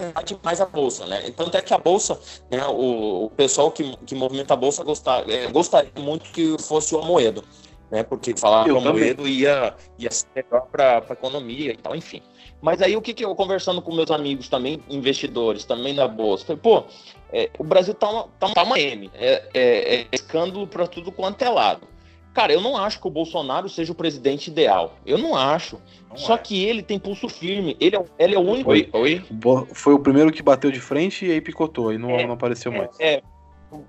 mais 0.43 0.61
a 0.61 0.65
Bolsa, 0.65 1.05
né? 1.05 1.29
Tanto 1.35 1.57
é 1.57 1.61
que 1.61 1.73
a 1.73 1.77
Bolsa, 1.77 2.17
né, 2.49 2.65
o, 2.65 3.25
o 3.25 3.29
pessoal 3.31 3.71
que, 3.71 3.95
que 4.05 4.15
movimenta 4.15 4.53
a 4.53 4.57
Bolsa 4.57 4.83
gostar, 4.83 5.29
é, 5.29 5.47
gostaria 5.47 5.91
muito 5.97 6.31
que 6.31 6.57
fosse 6.61 6.95
o 6.95 6.99
Amoedo, 6.99 7.43
né? 7.91 8.03
Porque 8.03 8.35
falar 8.37 8.63
que 8.63 8.71
o 8.71 8.77
Amoedo 8.77 9.27
ia, 9.27 9.75
ia 9.99 10.11
ser 10.11 10.27
melhor 10.35 10.67
para 10.71 11.03
a 11.09 11.13
economia 11.13 11.73
e 11.73 11.77
tal, 11.77 11.95
enfim. 11.95 12.21
Mas 12.61 12.81
aí 12.81 12.95
o 12.95 13.01
que, 13.01 13.13
que 13.13 13.23
eu 13.23 13.35
conversando 13.35 13.81
com 13.81 13.93
meus 13.93 14.09
amigos 14.09 14.49
também, 14.49 14.81
investidores, 14.89 15.63
também 15.63 15.93
da 15.93 16.07
Bolsa, 16.07 16.45
falei, 16.45 16.61
pô, 16.61 16.85
é, 17.31 17.49
o 17.57 17.63
Brasil 17.63 17.93
tá 17.93 18.09
uma, 18.09 18.23
tá, 18.39 18.49
tá 18.53 18.63
uma 18.63 18.79
M, 18.79 19.11
é, 19.13 19.43
é, 19.53 19.95
é 20.01 20.07
escândalo 20.11 20.67
para 20.67 20.87
tudo 20.87 21.11
quanto 21.11 21.41
é 21.41 21.49
lado. 21.49 21.87
Cara, 22.33 22.53
eu 22.53 22.61
não 22.61 22.77
acho 22.77 23.01
que 23.01 23.07
o 23.07 23.09
Bolsonaro 23.09 23.67
seja 23.67 23.91
o 23.91 23.95
presidente 23.95 24.51
ideal. 24.51 24.95
Eu 25.03 25.17
não 25.17 25.35
acho. 25.35 25.81
Não 26.07 26.17
Só 26.17 26.35
é. 26.35 26.37
que 26.37 26.63
ele 26.63 26.83
tem 26.83 26.99
pulso 26.99 27.27
firme. 27.27 27.75
Ele 27.79 27.95
é, 27.95 28.05
ele 28.19 28.35
é 28.35 28.37
o 28.37 28.41
único. 28.41 28.69
Foi, 28.69 28.87
Oi? 28.93 29.25
foi 29.73 29.93
o 29.95 29.99
primeiro 29.99 30.31
que 30.31 30.43
bateu 30.43 30.69
de 30.69 30.79
frente 30.79 31.25
e 31.25 31.31
aí 31.31 31.41
picotou. 31.41 31.91
E 31.91 31.97
não, 31.97 32.11
é, 32.11 32.27
não 32.27 32.35
apareceu 32.35 32.71
mais. 32.71 32.91
É, 32.99 33.23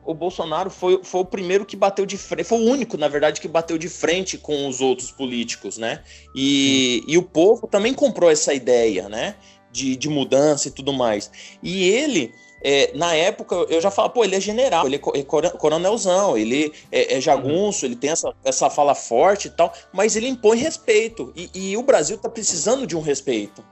o 0.02 0.14
Bolsonaro 0.14 0.70
foi, 0.70 1.00
foi 1.04 1.20
o 1.20 1.24
primeiro 1.24 1.64
que 1.64 1.76
bateu 1.76 2.04
de 2.04 2.16
frente, 2.16 2.46
foi 2.46 2.58
o 2.58 2.64
único, 2.64 2.96
na 2.96 3.06
verdade, 3.06 3.40
que 3.40 3.46
bateu 3.46 3.78
de 3.78 3.88
frente 3.88 4.36
com 4.36 4.66
os 4.66 4.80
outros 4.80 5.10
políticos, 5.12 5.78
né? 5.78 6.02
E, 6.34 7.04
e 7.06 7.16
o 7.18 7.22
povo 7.22 7.66
também 7.66 7.94
comprou 7.94 8.30
essa 8.30 8.52
ideia, 8.54 9.08
né? 9.08 9.36
De, 9.70 9.94
de 9.94 10.08
mudança 10.08 10.68
e 10.68 10.70
tudo 10.70 10.92
mais. 10.92 11.30
E 11.62 11.84
ele, 11.84 12.32
é, 12.62 12.92
na 12.94 13.14
época, 13.14 13.54
eu 13.68 13.80
já 13.80 13.90
falava, 13.90 14.14
pô, 14.14 14.24
ele 14.24 14.36
é 14.36 14.40
general, 14.40 14.86
ele 14.86 14.96
é, 14.96 15.18
é 15.18 15.22
coronelzão, 15.50 16.36
ele 16.36 16.72
é, 16.90 17.16
é 17.16 17.20
jagunço, 17.20 17.84
ele 17.84 17.96
tem 17.96 18.10
essa, 18.10 18.34
essa 18.44 18.68
fala 18.68 18.94
forte 18.94 19.48
e 19.48 19.50
tal, 19.50 19.72
mas 19.92 20.16
ele 20.16 20.28
impõe 20.28 20.58
respeito. 20.58 21.32
E, 21.36 21.50
e 21.54 21.76
o 21.76 21.82
Brasil 21.82 22.18
tá 22.18 22.28
precisando 22.28 22.86
de 22.86 22.96
um 22.96 23.00
respeito. 23.00 23.64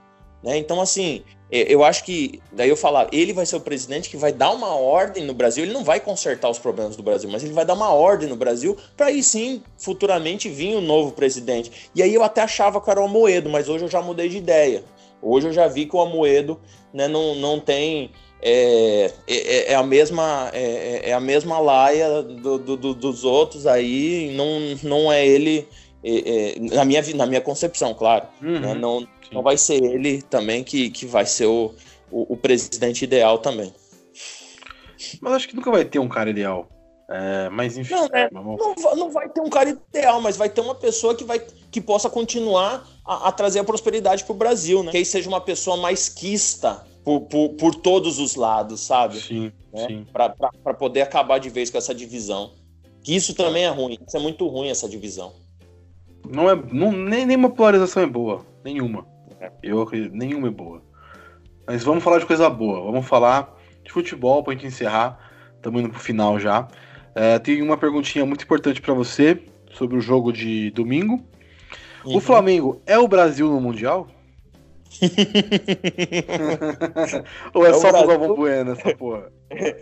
Né? 0.43 0.57
Então, 0.57 0.79
assim, 0.79 1.23
é, 1.51 1.73
eu 1.73 1.83
acho 1.83 2.03
que, 2.03 2.41
daí 2.51 2.69
eu 2.69 2.77
falar, 2.77 3.07
ele 3.11 3.33
vai 3.33 3.45
ser 3.45 3.55
o 3.55 3.61
presidente 3.61 4.09
que 4.09 4.17
vai 4.17 4.31
dar 4.31 4.51
uma 4.51 4.75
ordem 4.75 5.23
no 5.25 5.33
Brasil, 5.33 5.63
ele 5.63 5.73
não 5.73 5.83
vai 5.83 5.99
consertar 5.99 6.49
os 6.49 6.59
problemas 6.59 6.95
do 6.95 7.03
Brasil, 7.03 7.29
mas 7.29 7.43
ele 7.43 7.53
vai 7.53 7.65
dar 7.65 7.73
uma 7.73 7.89
ordem 7.89 8.29
no 8.29 8.35
Brasil 8.35 8.77
para 8.95 9.07
aí 9.07 9.23
sim, 9.23 9.63
futuramente, 9.77 10.49
vir 10.49 10.75
um 10.75 10.81
novo 10.81 11.11
presidente. 11.11 11.89
E 11.95 12.03
aí 12.03 12.13
eu 12.13 12.23
até 12.23 12.41
achava 12.41 12.79
que 12.81 12.89
era 12.89 13.01
o 13.01 13.05
Amoedo, 13.05 13.49
mas 13.49 13.67
hoje 13.67 13.85
eu 13.85 13.89
já 13.89 14.01
mudei 14.01 14.29
de 14.29 14.37
ideia. 14.37 14.83
Hoje 15.21 15.47
eu 15.47 15.53
já 15.53 15.67
vi 15.67 15.85
que 15.85 15.95
o 15.95 16.01
Amoedo 16.01 16.59
né, 16.93 17.07
não, 17.07 17.35
não 17.35 17.59
tem. 17.59 18.11
É, 18.41 19.11
é, 19.27 19.71
é 19.71 19.75
a 19.75 19.81
mesma 19.81 20.51
é, 20.53 20.61
é, 20.61 21.09
é 21.09 21.13
a 21.13 21.19
mesma 21.19 21.57
laia 21.59 22.21
do, 22.21 22.59
do, 22.59 22.93
dos 22.93 23.23
outros 23.23 23.65
aí, 23.65 24.31
não, 24.35 24.59
não 24.83 25.11
é 25.11 25.25
ele. 25.25 25.67
É, 26.03 26.55
na, 26.59 26.85
minha, 26.85 27.01
na 27.15 27.25
minha 27.25 27.41
concepção, 27.41 27.93
claro. 27.93 28.27
Uhum. 28.41 28.59
Né, 28.59 28.73
não, 28.75 29.07
não 29.31 29.41
vai 29.41 29.57
ser 29.57 29.83
ele 29.83 30.21
também 30.21 30.63
que, 30.63 30.89
que 30.89 31.05
vai 31.05 31.25
ser 31.25 31.47
o, 31.47 31.73
o, 32.11 32.33
o, 32.33 32.37
presidente 32.37 33.03
ideal 33.03 33.39
também. 33.39 33.73
Mas 35.19 35.33
acho 35.33 35.47
que 35.49 35.55
nunca 35.55 35.71
vai 35.71 35.83
ter 35.83 35.99
um 35.99 36.07
cara 36.07 36.29
ideal. 36.29 36.67
É, 37.09 37.49
mas 37.49 37.77
enfim. 37.77 37.95
Não, 38.31 38.57
não, 38.57 38.95
não, 38.95 39.11
vai 39.11 39.29
ter 39.29 39.41
um 39.41 39.49
cara 39.49 39.69
ideal, 39.69 40.21
mas 40.21 40.37
vai 40.37 40.49
ter 40.49 40.61
uma 40.61 40.75
pessoa 40.75 41.15
que, 41.15 41.23
vai, 41.23 41.41
que 41.71 41.79
possa 41.79 42.09
continuar 42.09 42.85
a, 43.07 43.29
a 43.29 43.31
trazer 43.31 43.59
a 43.59 43.63
prosperidade 43.63 44.23
para 44.23 44.33
o 44.33 44.37
Brasil, 44.37 44.83
né? 44.83 44.91
Que 44.91 44.97
aí 44.97 45.05
seja 45.05 45.29
uma 45.29 45.41
pessoa 45.41 45.77
mais 45.77 46.09
quista 46.09 46.85
por, 47.03 47.21
por, 47.21 47.49
por 47.51 47.75
todos 47.75 48.19
os 48.19 48.35
lados, 48.35 48.81
sabe? 48.81 49.21
Sim, 49.21 49.51
né? 49.73 49.87
sim. 49.87 50.05
Para 50.11 50.73
poder 50.73 51.01
acabar 51.01 51.39
de 51.39 51.49
vez 51.49 51.69
com 51.69 51.77
essa 51.77 51.95
divisão. 51.95 52.51
Que 53.01 53.15
isso 53.15 53.33
também 53.33 53.63
é 53.63 53.69
ruim. 53.69 53.97
Isso 54.05 54.17
é 54.17 54.19
muito 54.19 54.45
ruim, 54.47 54.67
essa 54.67 54.89
divisão. 54.89 55.31
Não 56.29 56.49
é. 56.49 56.55
Não, 56.55 56.91
nem, 56.91 57.25
nenhuma 57.25 57.49
polarização 57.49 58.03
é 58.03 58.05
boa. 58.05 58.45
Nenhuma. 58.63 59.07
É. 59.39 59.49
Eu 59.63 59.81
acredito, 59.81 60.13
nenhuma 60.13 60.49
é 60.49 60.51
boa. 60.51 60.81
Mas 61.65 61.83
vamos 61.83 62.03
falar 62.03 62.19
de 62.19 62.25
coisa 62.25 62.49
boa. 62.49 62.83
Vamos 62.83 63.07
falar 63.07 63.57
de 63.83 63.91
futebol 63.91 64.43
pra 64.43 64.53
gente 64.53 64.67
encerrar. 64.67 65.17
Estamos 65.55 65.79
indo 65.79 65.89
pro 65.89 65.99
final 65.99 66.37
já. 66.37 66.67
É, 67.15 67.39
tem 67.39 67.61
uma 67.61 67.77
perguntinha 67.77 68.25
muito 68.25 68.43
importante 68.43 68.81
para 68.81 68.93
você 68.93 69.41
sobre 69.71 69.97
o 69.97 70.01
jogo 70.01 70.33
de 70.33 70.71
domingo. 70.71 71.23
Uhum. 72.05 72.17
O 72.17 72.21
Flamengo 72.21 72.81
é 72.85 72.97
o 72.97 73.07
Brasil 73.07 73.49
no 73.49 73.61
Mundial? 73.61 74.07
Ou 77.53 77.65
é, 77.65 77.69
é 77.69 77.73
só 77.73 77.91
Brasil... 77.91 77.99
pro 77.99 78.07
Galvão 78.07 78.35
Bueno 78.35 78.71
essa 78.71 78.95
porra? 78.95 79.31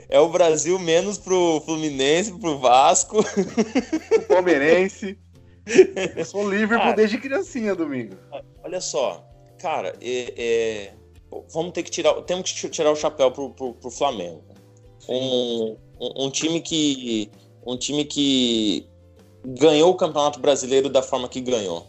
É 0.09 0.19
o 0.19 0.29
Brasil 0.29 0.77
menos 0.79 1.17
pro 1.17 1.61
Fluminense, 1.61 2.37
pro 2.39 2.57
Vasco. 2.57 3.19
o 3.19 4.21
Palmeirense. 4.27 5.17
Eu 6.15 6.25
sou 6.25 6.49
Liverpool 6.49 6.77
cara, 6.77 6.95
desde 6.95 7.17
criancinha, 7.17 7.73
domingo. 7.73 8.15
Olha 8.63 8.79
só, 8.79 9.27
cara, 9.59 9.95
é, 10.01 10.33
é, 10.37 10.93
vamos 11.51 11.73
ter 11.73 11.83
que 11.83 11.89
tirar, 11.89 12.13
temos 12.21 12.51
que 12.51 12.69
tirar 12.69 12.91
o 12.91 12.95
chapéu 12.95 13.31
pro, 13.31 13.49
pro, 13.49 13.73
pro 13.73 13.89
Flamengo. 13.89 14.43
Um, 15.09 15.75
um, 15.99 16.25
um, 16.25 16.29
time 16.29 16.61
que 16.61 17.31
um 17.65 17.77
time 17.77 18.05
que 18.05 18.87
ganhou 19.43 19.91
o 19.91 19.95
Campeonato 19.95 20.39
Brasileiro 20.39 20.89
da 20.89 21.01
forma 21.01 21.27
que 21.27 21.41
ganhou. 21.41 21.87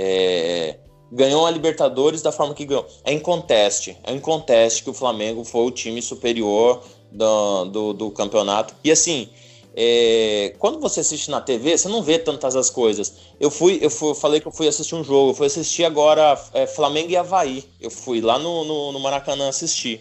É, 0.00 0.78
ganhou 1.10 1.44
a 1.44 1.50
Libertadores 1.50 2.22
da 2.22 2.30
forma 2.30 2.54
que 2.54 2.64
ganhou. 2.64 2.86
É 3.02 3.12
inconteste, 3.12 3.98
é 4.04 4.12
inconteste 4.12 4.84
que 4.84 4.90
o 4.90 4.94
Flamengo 4.94 5.44
foi 5.44 5.66
o 5.66 5.70
time 5.72 6.00
superior 6.00 6.82
do, 7.10 7.64
do, 7.64 7.92
do 7.92 8.10
campeonato. 8.12 8.74
E 8.84 8.92
assim, 8.92 9.28
é, 9.74 10.54
quando 10.58 10.78
você 10.78 11.00
assiste 11.00 11.30
na 11.30 11.40
TV, 11.40 11.76
você 11.76 11.88
não 11.88 12.02
vê 12.02 12.18
tantas 12.18 12.54
as 12.54 12.70
coisas. 12.70 13.14
Eu 13.40 13.50
fui, 13.50 13.78
eu 13.82 13.90
fui, 13.90 14.10
eu 14.10 14.14
falei 14.14 14.40
que 14.40 14.46
eu 14.46 14.52
fui 14.52 14.68
assistir 14.68 14.94
um 14.94 15.02
jogo, 15.02 15.30
eu 15.30 15.34
fui 15.34 15.46
assistir 15.46 15.84
agora 15.84 16.40
é, 16.54 16.66
Flamengo 16.66 17.10
e 17.10 17.16
Havaí. 17.16 17.64
Eu 17.80 17.90
fui 17.90 18.20
lá 18.20 18.38
no, 18.38 18.64
no, 18.64 18.92
no 18.92 19.00
Maracanã 19.00 19.48
assistir. 19.48 20.00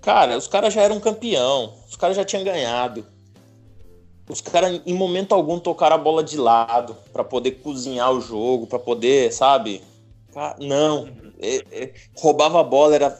Cara, 0.00 0.36
os 0.36 0.46
caras 0.46 0.74
já 0.74 0.82
eram 0.82 1.00
campeão, 1.00 1.74
os 1.88 1.96
caras 1.96 2.16
já 2.16 2.24
tinham 2.24 2.44
ganhado. 2.44 3.06
Os 4.28 4.40
caras, 4.40 4.80
em 4.86 4.94
momento 4.94 5.34
algum, 5.34 5.58
tocaram 5.58 5.96
a 5.96 5.98
bola 5.98 6.24
de 6.24 6.36
lado 6.36 6.96
para 7.12 7.22
poder 7.22 7.52
cozinhar 7.62 8.10
o 8.12 8.20
jogo, 8.20 8.66
para 8.66 8.78
poder, 8.78 9.32
sabe? 9.32 9.82
Não. 10.58 11.08
É, 11.38 11.56
é, 11.70 11.92
roubava 12.16 12.60
a 12.60 12.64
bola, 12.64 12.94
era 12.94 13.10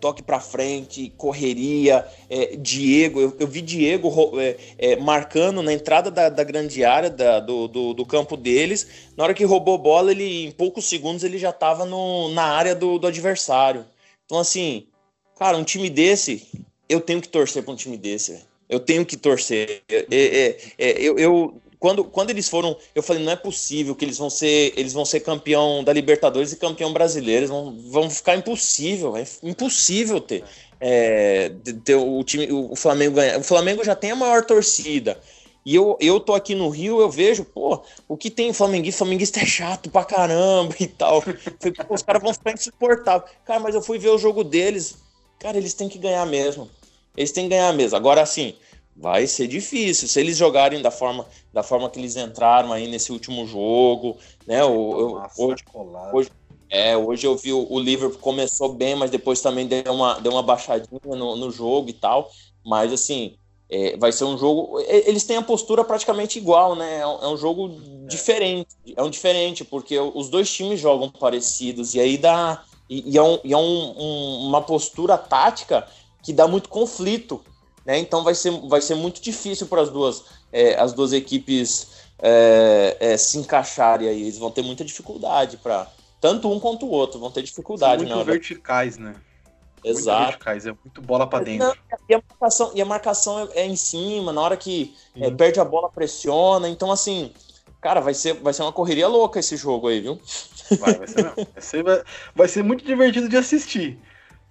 toque 0.00 0.22
para 0.22 0.40
frente, 0.40 1.12
correria, 1.16 2.06
é, 2.28 2.56
Diego, 2.56 3.20
eu, 3.20 3.36
eu, 3.38 3.46
vi 3.46 3.60
Diego 3.60 4.10
é, 4.40 4.56
é, 4.78 4.96
marcando 4.96 5.62
na 5.62 5.72
entrada 5.72 6.10
da, 6.10 6.30
da 6.30 6.42
grande 6.42 6.82
área 6.82 7.10
da, 7.10 7.38
do, 7.38 7.68
do, 7.68 7.92
do, 7.92 8.06
campo 8.06 8.36
deles, 8.36 8.88
na 9.16 9.24
hora 9.24 9.34
que 9.34 9.44
roubou 9.44 9.76
bola, 9.76 10.10
ele 10.10 10.46
em 10.46 10.50
poucos 10.50 10.86
segundos 10.88 11.22
ele 11.22 11.38
já 11.38 11.50
estava 11.50 11.84
na 11.84 12.44
área 12.44 12.74
do, 12.74 12.98
do 12.98 13.06
adversário. 13.06 13.84
Então 14.24 14.38
assim, 14.38 14.86
cara, 15.38 15.58
um 15.58 15.64
time 15.64 15.90
desse, 15.90 16.48
eu 16.88 17.00
tenho 17.00 17.20
que 17.20 17.28
torcer 17.28 17.62
para 17.62 17.74
um 17.74 17.76
time 17.76 17.98
desse, 17.98 18.42
eu 18.70 18.78
tenho 18.78 19.04
que 19.04 19.16
torcer. 19.16 19.82
É, 19.88 20.06
é, 20.10 20.56
é, 20.78 21.02
eu, 21.02 21.18
eu 21.18 21.60
quando, 21.80 22.04
quando 22.04 22.30
eles 22.30 22.48
foram, 22.48 22.76
eu 22.94 23.02
falei, 23.02 23.24
não 23.24 23.32
é 23.32 23.36
possível 23.36 23.96
que 23.96 24.04
eles 24.04 24.16
vão 24.16 24.30
ser, 24.30 24.72
eles 24.76 24.92
vão 24.92 25.04
ser 25.04 25.20
campeão 25.20 25.82
da 25.82 25.92
Libertadores 25.92 26.52
e 26.52 26.56
campeão 26.56 26.92
brasileiro, 26.92 27.48
vão, 27.48 27.76
vão 27.90 28.10
ficar 28.10 28.36
impossível, 28.36 29.16
é 29.16 29.24
impossível 29.42 30.20
ter, 30.20 30.44
é, 30.78 31.50
ter 31.84 31.96
o 31.96 32.22
time, 32.22 32.48
o 32.52 32.76
Flamengo 32.76 33.16
ganhar. 33.16 33.40
O 33.40 33.42
Flamengo 33.42 33.84
já 33.84 33.96
tem 33.96 34.12
a 34.12 34.16
maior 34.16 34.44
torcida. 34.44 35.18
E 35.64 35.74
eu, 35.74 35.96
eu 36.00 36.18
tô 36.20 36.34
aqui 36.34 36.54
no 36.54 36.68
Rio, 36.68 37.00
eu 37.00 37.10
vejo, 37.10 37.44
pô, 37.44 37.82
o 38.08 38.16
que 38.16 38.30
tem 38.30 38.52
flamenguista? 38.52 38.98
Flamenguista 38.98 39.40
é 39.40 39.46
chato 39.46 39.90
pra 39.90 40.04
caramba 40.04 40.74
e 40.80 40.86
tal. 40.86 41.20
Falei, 41.20 41.38
os 41.88 42.02
caras 42.02 42.22
vão 42.22 42.32
ficar 42.32 42.52
insuportáveis. 42.52 43.30
Cara, 43.44 43.60
mas 43.60 43.74
eu 43.74 43.82
fui 43.82 43.98
ver 43.98 44.08
o 44.08 44.18
jogo 44.18 44.42
deles. 44.42 44.96
Cara, 45.38 45.58
eles 45.58 45.74
têm 45.74 45.88
que 45.88 45.98
ganhar 45.98 46.26
mesmo. 46.26 46.68
Eles 47.16 47.32
têm 47.32 47.44
que 47.44 47.50
ganhar 47.50 47.72
mesmo. 47.72 47.96
Agora, 47.96 48.22
assim, 48.22 48.54
vai 48.96 49.26
ser 49.26 49.46
difícil. 49.46 50.06
Se 50.08 50.20
eles 50.20 50.36
jogarem 50.36 50.82
da 50.82 50.90
forma, 50.90 51.26
da 51.52 51.62
forma 51.62 51.88
que 51.88 51.98
eles 51.98 52.16
entraram 52.16 52.72
aí 52.72 52.86
nesse 52.86 53.12
último 53.12 53.46
jogo, 53.46 54.16
né? 54.46 54.64
O, 54.64 55.00
eu, 55.00 55.22
hoje, 55.38 55.64
hoje, 56.12 56.30
é, 56.68 56.96
hoje 56.96 57.26
eu 57.26 57.36
vi 57.36 57.52
o, 57.52 57.66
o, 57.70 57.80
Liverpool 57.80 58.18
começou 58.18 58.72
bem, 58.72 58.94
mas 58.94 59.10
depois 59.10 59.40
também 59.40 59.66
deu 59.66 59.92
uma, 59.92 60.20
deu 60.20 60.32
uma 60.32 60.42
baixadinha 60.42 61.00
no, 61.04 61.36
no 61.36 61.50
jogo 61.50 61.88
e 61.88 61.94
tal. 61.94 62.30
Mas 62.64 62.92
assim, 62.92 63.36
é, 63.70 63.96
vai 63.96 64.12
ser 64.12 64.24
um 64.24 64.36
jogo. 64.36 64.80
Eles 64.80 65.24
têm 65.24 65.36
a 65.36 65.42
postura 65.42 65.84
praticamente 65.84 66.38
igual, 66.38 66.74
né? 66.74 66.98
É 66.98 67.06
um, 67.06 67.22
é 67.22 67.28
um 67.28 67.36
jogo 67.36 67.68
diferente. 68.08 68.68
É 68.96 69.02
um 69.02 69.08
diferente, 69.08 69.64
porque 69.64 69.98
os 69.98 70.28
dois 70.28 70.52
times 70.52 70.80
jogam 70.80 71.08
parecidos, 71.08 71.94
e 71.94 72.00
aí 72.00 72.18
dá. 72.18 72.62
E, 72.88 73.12
e 73.12 73.16
é, 73.16 73.22
um, 73.22 73.38
e 73.44 73.52
é 73.52 73.56
um, 73.56 74.48
uma 74.48 74.60
postura 74.60 75.16
tática 75.16 75.86
que 76.22 76.32
dá 76.32 76.46
muito 76.46 76.68
conflito 76.68 77.42
né? 77.84 77.98
Então 77.98 78.22
vai 78.22 78.34
ser, 78.34 78.50
vai 78.68 78.80
ser 78.80 78.94
muito 78.94 79.20
difícil 79.20 79.66
para 79.66 79.82
as 79.82 79.90
duas, 79.90 80.24
é, 80.52 80.78
as 80.78 80.92
duas 80.92 81.12
equipes 81.12 81.88
é, 82.18 82.96
é, 83.00 83.16
se 83.16 83.38
encaixarem 83.38 84.08
aí. 84.08 84.22
Eles 84.22 84.38
vão 84.38 84.50
ter 84.50 84.62
muita 84.62 84.84
dificuldade 84.84 85.56
para. 85.56 85.88
Tanto 86.20 86.52
um 86.52 86.60
quanto 86.60 86.84
o 86.84 86.90
outro 86.90 87.18
vão 87.18 87.30
ter 87.30 87.42
dificuldade. 87.42 88.06
São 88.06 88.16
muito 88.16 88.26
verticais, 88.26 88.98
né? 88.98 89.14
Exato. 89.82 90.18
Muito 90.18 90.30
verticais, 90.30 90.66
é 90.66 90.72
muito 90.72 91.00
bola 91.00 91.26
para 91.26 91.44
dentro. 91.44 91.66
Não, 91.66 91.74
e, 92.08 92.14
a 92.14 92.22
marcação, 92.28 92.72
e 92.74 92.82
a 92.82 92.84
marcação 92.84 93.40
é, 93.40 93.60
é 93.60 93.66
em 93.66 93.76
cima, 93.76 94.30
na 94.30 94.42
hora 94.42 94.56
que 94.56 94.94
é, 95.16 95.30
perde 95.30 95.58
a 95.58 95.64
bola, 95.64 95.90
pressiona. 95.90 96.68
Então, 96.68 96.92
assim, 96.92 97.32
cara, 97.80 98.00
vai 98.00 98.12
ser, 98.12 98.34
vai 98.34 98.52
ser 98.52 98.62
uma 98.62 98.72
correria 98.72 99.08
louca 99.08 99.40
esse 99.40 99.56
jogo 99.56 99.88
aí, 99.88 100.00
viu? 100.00 100.20
Vai, 100.78 100.94
vai 100.94 101.08
ser, 101.08 101.22
vai 101.34 101.46
ser, 101.58 101.82
vai, 101.82 102.02
vai 102.36 102.48
ser 102.48 102.62
muito 102.62 102.84
divertido 102.84 103.28
de 103.28 103.38
assistir. 103.38 103.98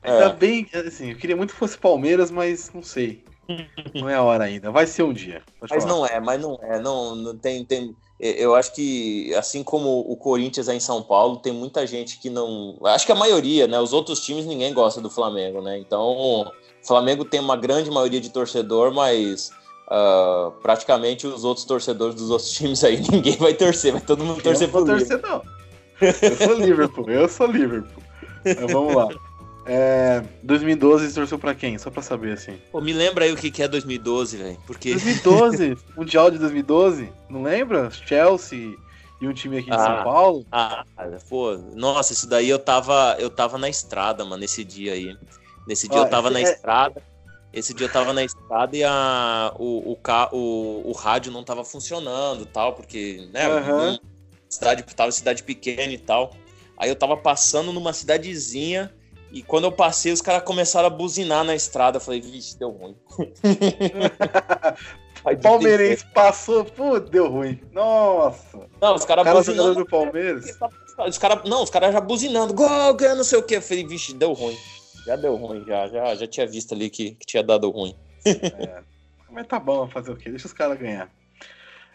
Ainda 0.02 0.26
é. 0.26 0.34
bem, 0.34 0.68
assim, 0.74 1.12
eu 1.12 1.18
queria 1.18 1.36
muito 1.36 1.54
que 1.54 1.60
fosse 1.60 1.78
Palmeiras, 1.78 2.32
mas 2.32 2.72
não 2.74 2.82
sei. 2.84 3.24
Não 3.96 4.08
é 4.08 4.16
a 4.16 4.22
hora 4.22 4.44
ainda. 4.44 4.72
Vai 4.72 4.86
ser 4.86 5.04
um 5.04 5.12
dia. 5.12 5.42
Mas 5.60 5.84
falar. 5.84 5.86
não 5.88 6.06
é, 6.06 6.20
mas 6.20 6.40
não 6.40 6.60
é. 6.62 6.80
Não, 6.80 7.16
não 7.16 7.36
tem, 7.36 7.66
tem. 7.66 7.96
Eu 8.20 8.54
acho 8.54 8.76
que, 8.76 9.34
assim 9.34 9.64
como 9.64 10.02
o 10.02 10.16
Corinthians 10.16 10.70
é 10.70 10.76
em 10.76 10.80
São 10.80 11.02
Paulo, 11.02 11.38
tem 11.38 11.52
muita 11.52 11.88
gente 11.88 12.20
que 12.20 12.30
não. 12.30 12.78
Acho 12.84 13.08
que 13.08 13.12
a 13.12 13.16
maioria, 13.16 13.66
né? 13.66 13.80
Os 13.80 13.92
outros 13.92 14.20
times 14.20 14.46
ninguém 14.46 14.72
gosta 14.72 15.02
do 15.02 15.10
Flamengo, 15.10 15.62
né? 15.62 15.80
Então, 15.80 16.04
o 16.04 16.52
Flamengo 16.84 17.26
tem 17.26 17.40
uma 17.40 17.56
grande 17.56 17.90
maioria 17.90 18.22
de 18.22 18.30
torcedor, 18.30 18.94
mas 18.94 19.52
uh, 19.88 20.52
praticamente 20.62 21.26
os 21.26 21.44
outros 21.44 21.66
torcedores 21.66 22.16
dos 22.16 22.30
outros 22.30 22.52
times 22.54 22.84
aí 22.84 23.02
ninguém 23.10 23.38
vai 23.38 23.54
torcer, 23.54 23.94
vai 23.94 24.02
todo 24.02 24.24
mundo 24.24 24.44
torcer 24.44 24.68
eu 24.68 24.74
não 24.74 24.86
vou 24.86 24.98
torcer, 24.98 25.22
não. 25.22 25.42
Eu 26.02 26.38
sou 26.38 26.54
Liverpool, 26.54 27.10
eu 27.10 27.28
sou 27.28 27.48
Liverpool. 27.48 28.04
Mas 28.46 28.72
vamos 28.72 28.96
lá. 28.96 29.10
É, 29.66 30.24
2012 30.44 31.14
torceu 31.14 31.38
pra 31.38 31.54
quem? 31.54 31.78
Só 31.78 31.92
pra 31.92 32.02
saber, 32.02 32.34
assim. 32.34 32.60
Pô, 32.72 32.82
me 32.82 32.94
lembra 32.94 33.26
aí 33.26 33.32
o 33.32 33.36
que 33.36 33.62
é 33.62 33.68
2012, 33.68 34.38
velho. 34.38 34.58
Porque... 34.66 34.92
2012? 34.92 35.78
Mundial 35.96 36.32
de 36.32 36.38
2012? 36.40 37.12
Não 37.30 37.44
lembra? 37.44 37.92
Chelsea 37.92 38.76
e 39.22 39.28
um 39.28 39.34
time 39.34 39.58
aqui 39.58 39.70
de 39.70 39.76
ah, 39.76 39.86
São 39.86 40.04
Paulo? 40.04 40.46
Ah, 40.52 40.86
pô, 41.28 41.58
nossa, 41.76 42.14
isso 42.14 42.28
daí 42.28 42.50
eu 42.50 42.58
tava, 42.58 43.18
eu 43.20 43.30
tava 43.30 43.58
na 43.58 43.70
estrada, 43.70 44.24
mano, 44.24 44.38
nesse 44.38 44.64
dia 44.64 44.94
aí. 44.94 45.18
Nesse 45.68 45.88
dia 45.88 46.00
ah, 46.00 46.04
eu 46.04 46.10
tava 46.10 46.30
na 46.30 46.40
é... 46.40 46.44
estrada. 46.44 47.04
Esse 47.52 47.74
dia 47.74 47.88
eu 47.88 47.92
tava 47.92 48.14
na 48.14 48.24
estrada 48.24 48.78
e 48.78 48.84
a, 48.84 49.52
o, 49.58 49.94
o, 49.94 50.00
o, 50.32 50.90
o 50.90 50.92
rádio 50.94 51.32
não 51.32 51.44
tava 51.44 51.66
funcionando 51.66 52.46
tal, 52.46 52.74
porque, 52.74 53.28
né, 53.34 53.48
uhum. 53.50 53.98
cidade, 54.48 54.84
tava 54.84 55.12
cidade 55.12 55.44
pequena 55.44 55.92
e 55.92 55.98
tal. 55.98 56.34
Aí 56.78 56.90
eu 56.90 56.96
tava 56.96 57.18
passando 57.18 57.74
numa 57.74 57.92
cidadezinha 57.92 58.94
e 59.32 59.44
quando 59.44 59.66
eu 59.66 59.72
passei, 59.72 60.12
os 60.12 60.22
caras 60.22 60.44
começaram 60.44 60.88
a 60.88 60.90
buzinar 60.90 61.44
na 61.44 61.56
estrada. 61.56 61.98
Eu 61.98 62.02
falei, 62.02 62.20
vixe, 62.20 62.58
deu 62.58 62.72
ruim. 62.72 62.96
o 65.24 65.38
Palmeirense 65.38 66.06
passou, 66.14 66.66
pô, 66.66 67.00
deu 67.00 67.30
ruim. 67.30 67.62
Nossa. 67.72 68.68
Não, 68.82 68.96
os 68.96 69.06
caras 69.06 69.24
cara 69.24 69.38
buzinando. 69.38 69.76
do 69.76 69.86
Palmeiras? 69.86 70.58
Os 71.08 71.18
cara, 71.18 71.42
não, 71.46 71.64
os 71.64 71.70
caras 71.70 71.94
já 71.94 72.02
buzinando. 72.02 72.54
Gol, 72.54 72.94
ganha 72.96 73.16
não 73.16 73.24
sei 73.24 73.38
o 73.38 73.44
quê. 73.44 73.58
Eu 73.58 73.62
falei, 73.62 73.86
vixe, 73.86 74.14
deu 74.14 74.34
ruim. 74.34 74.58
Já 75.06 75.16
deu 75.16 75.36
ruim, 75.36 75.64
já. 75.66 75.88
Já, 75.88 76.16
já 76.16 76.28
tinha 76.28 76.48
visto 76.48 76.74
ali 76.74 76.90
que, 76.90 77.12
que 77.12 77.26
tinha 77.26 77.44
dado 77.44 77.70
ruim. 77.70 77.96
É, 78.26 78.82
mas 79.30 79.48
tá 79.48 79.60
bom, 79.60 79.88
fazer 79.88 80.12
o 80.12 80.18
quê? 80.18 80.30
Deixa 80.30 80.48
os 80.48 80.54
caras 80.54 80.80
ganhar. 80.80 81.10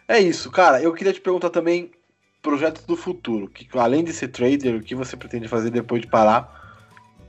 É 0.07 0.19
isso, 0.19 0.49
cara. 0.49 0.81
Eu 0.81 0.93
queria 0.93 1.11
te 1.11 1.19
perguntar 1.19 1.49
também 1.49 1.91
projetos 2.41 2.83
do 2.83 2.95
futuro. 2.95 3.49
Que, 3.49 3.67
além 3.77 4.03
de 4.03 4.13
ser 4.13 4.29
trader, 4.29 4.75
o 4.75 4.81
que 4.81 4.95
você 4.95 5.17
pretende 5.17 5.47
fazer 5.47 5.69
depois 5.69 6.01
de 6.01 6.07
parar? 6.07 6.64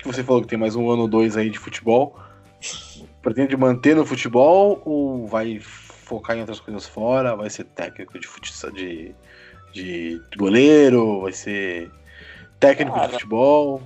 Que 0.06 0.14
você 0.14 0.22
falou 0.22 0.42
que 0.42 0.48
tem 0.48 0.58
mais 0.58 0.76
um 0.76 0.90
ano 0.90 1.02
ou 1.02 1.08
dois 1.08 1.36
aí 1.36 1.50
de 1.50 1.58
futebol. 1.58 2.16
Pretende 3.20 3.56
manter 3.56 3.96
no 3.96 4.06
futebol 4.06 4.80
ou 4.84 5.26
vai 5.26 5.58
focar 5.60 6.36
em 6.36 6.40
outras 6.40 6.60
coisas 6.60 6.86
fora? 6.86 7.34
Vai 7.34 7.50
ser 7.50 7.64
técnico 7.64 8.18
de 8.18 8.26
futsal, 8.26 8.70
de, 8.70 9.14
de 9.72 10.20
goleiro? 10.36 11.22
Vai 11.22 11.32
ser 11.32 11.90
técnico 12.60 12.94
Cara, 12.94 13.06
de 13.08 13.12
futebol? 13.14 13.82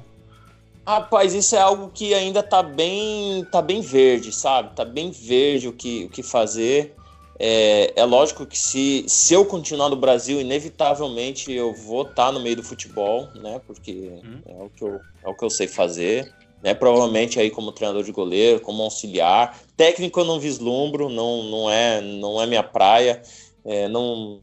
Rapaz, 0.86 1.34
isso 1.34 1.56
é 1.56 1.60
algo 1.60 1.90
que 1.92 2.12
ainda 2.14 2.42
tá 2.42 2.62
bem, 2.62 3.44
tá 3.50 3.62
bem 3.62 3.80
verde, 3.80 4.32
sabe? 4.32 4.74
Tá 4.74 4.84
bem 4.84 5.10
verde 5.10 5.68
o 5.68 5.72
que, 5.72 6.04
o 6.04 6.08
que 6.10 6.22
fazer. 6.22 6.94
É, 7.42 7.94
é 7.96 8.04
lógico 8.04 8.44
que 8.44 8.58
se, 8.58 9.02
se 9.08 9.32
eu 9.32 9.46
continuar 9.46 9.88
no 9.88 9.96
Brasil, 9.96 10.38
inevitavelmente 10.38 11.50
eu 11.50 11.72
vou 11.72 12.02
estar 12.02 12.26
tá 12.26 12.32
no 12.32 12.38
meio 12.38 12.56
do 12.56 12.62
futebol, 12.62 13.28
né? 13.34 13.58
Porque 13.66 14.12
hum. 14.22 14.42
é, 14.44 14.62
o 14.62 14.68
que 14.68 14.84
eu, 14.84 15.00
é 15.24 15.28
o 15.28 15.34
que 15.34 15.44
eu 15.46 15.48
sei 15.48 15.66
fazer. 15.66 16.30
Né, 16.62 16.74
provavelmente 16.74 17.40
aí 17.40 17.50
como 17.50 17.72
treinador 17.72 18.04
de 18.04 18.12
goleiro, 18.12 18.60
como 18.60 18.82
auxiliar. 18.82 19.58
Técnico 19.78 20.20
eu 20.20 20.26
não 20.26 20.38
vislumbro, 20.38 21.08
não, 21.08 21.42
não, 21.44 21.70
é, 21.70 22.02
não 22.02 22.38
é 22.38 22.46
minha 22.46 22.62
praia. 22.62 23.22
É, 23.64 23.88
não, 23.88 24.42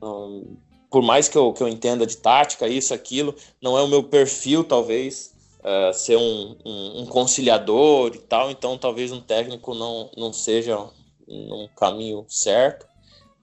não, 0.00 0.56
por 0.88 1.02
mais 1.02 1.28
que 1.28 1.36
eu, 1.36 1.52
que 1.52 1.60
eu 1.60 1.66
entenda 1.66 2.06
de 2.06 2.16
tática, 2.16 2.68
isso, 2.68 2.94
aquilo, 2.94 3.34
não 3.60 3.76
é 3.76 3.82
o 3.82 3.88
meu 3.88 4.04
perfil, 4.04 4.62
talvez, 4.62 5.34
uh, 5.58 5.92
ser 5.92 6.16
um, 6.16 6.56
um, 6.64 7.00
um, 7.00 7.06
conciliador 7.06 8.12
e 8.14 8.18
tal, 8.18 8.52
então 8.52 8.78
talvez 8.78 9.10
um 9.10 9.20
técnico 9.20 9.74
não, 9.74 10.10
não 10.16 10.32
seja 10.32 10.78
um 11.28 11.68
caminho 11.76 12.24
certo. 12.28 12.86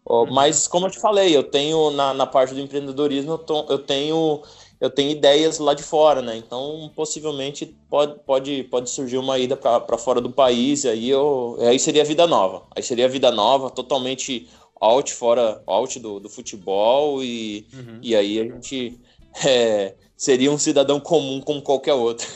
Uh, 0.06 0.28
mas, 0.32 0.68
como 0.68 0.86
eu 0.86 0.91
te 0.91 0.99
falei, 0.99 1.36
eu 1.36 1.44
tenho 1.44 1.90
na, 1.91 2.14
na 2.14 2.28
parte 2.28 2.53
do 2.53 2.60
empreendedorismo, 2.60 3.32
eu, 3.32 3.66
eu 3.70 3.80
tenho 3.80 4.44
eu 4.80 4.90
tenho 4.90 5.12
ideias 5.12 5.57
lá 5.57 5.74
de 5.74 5.84
fora, 5.84 6.22
né? 6.22 6.36
Então, 6.36 6.91
possivelmente 6.95 7.76
pode, 7.90 8.20
pode, 8.26 8.64
pode 8.66 8.90
surgir 8.90 9.18
uma 9.18 9.40
ida 9.40 9.56
para 9.56 9.98
fora 9.98 10.20
do 10.20 10.30
país, 10.30 10.84
e 10.84 10.90
aí, 10.90 11.10
eu, 11.10 11.57
aí 11.62 11.80
seria 11.80 12.03
vida 12.03 12.28
nova. 12.28 12.64
Aí 12.76 12.84
seria 12.84 13.07
vida 13.07 13.32
nova, 13.32 13.70
totalmente 13.70 14.48
out, 14.80 15.14
fora 15.14 15.64
out 15.66 15.98
do, 15.99 16.20
do 16.20 16.30
futebol, 16.30 17.24
e, 17.24 17.66
uhum. 17.74 17.99
e 18.02 18.16
aí 18.16 18.40
a 18.40 18.44
gente 18.44 18.99
é, 19.45 19.95
seria 20.18 20.52
um 20.52 20.58
cidadão 20.58 21.00
comum 21.00 21.42
como 21.42 21.62
qualquer 21.62 21.94
outro. 21.94 22.28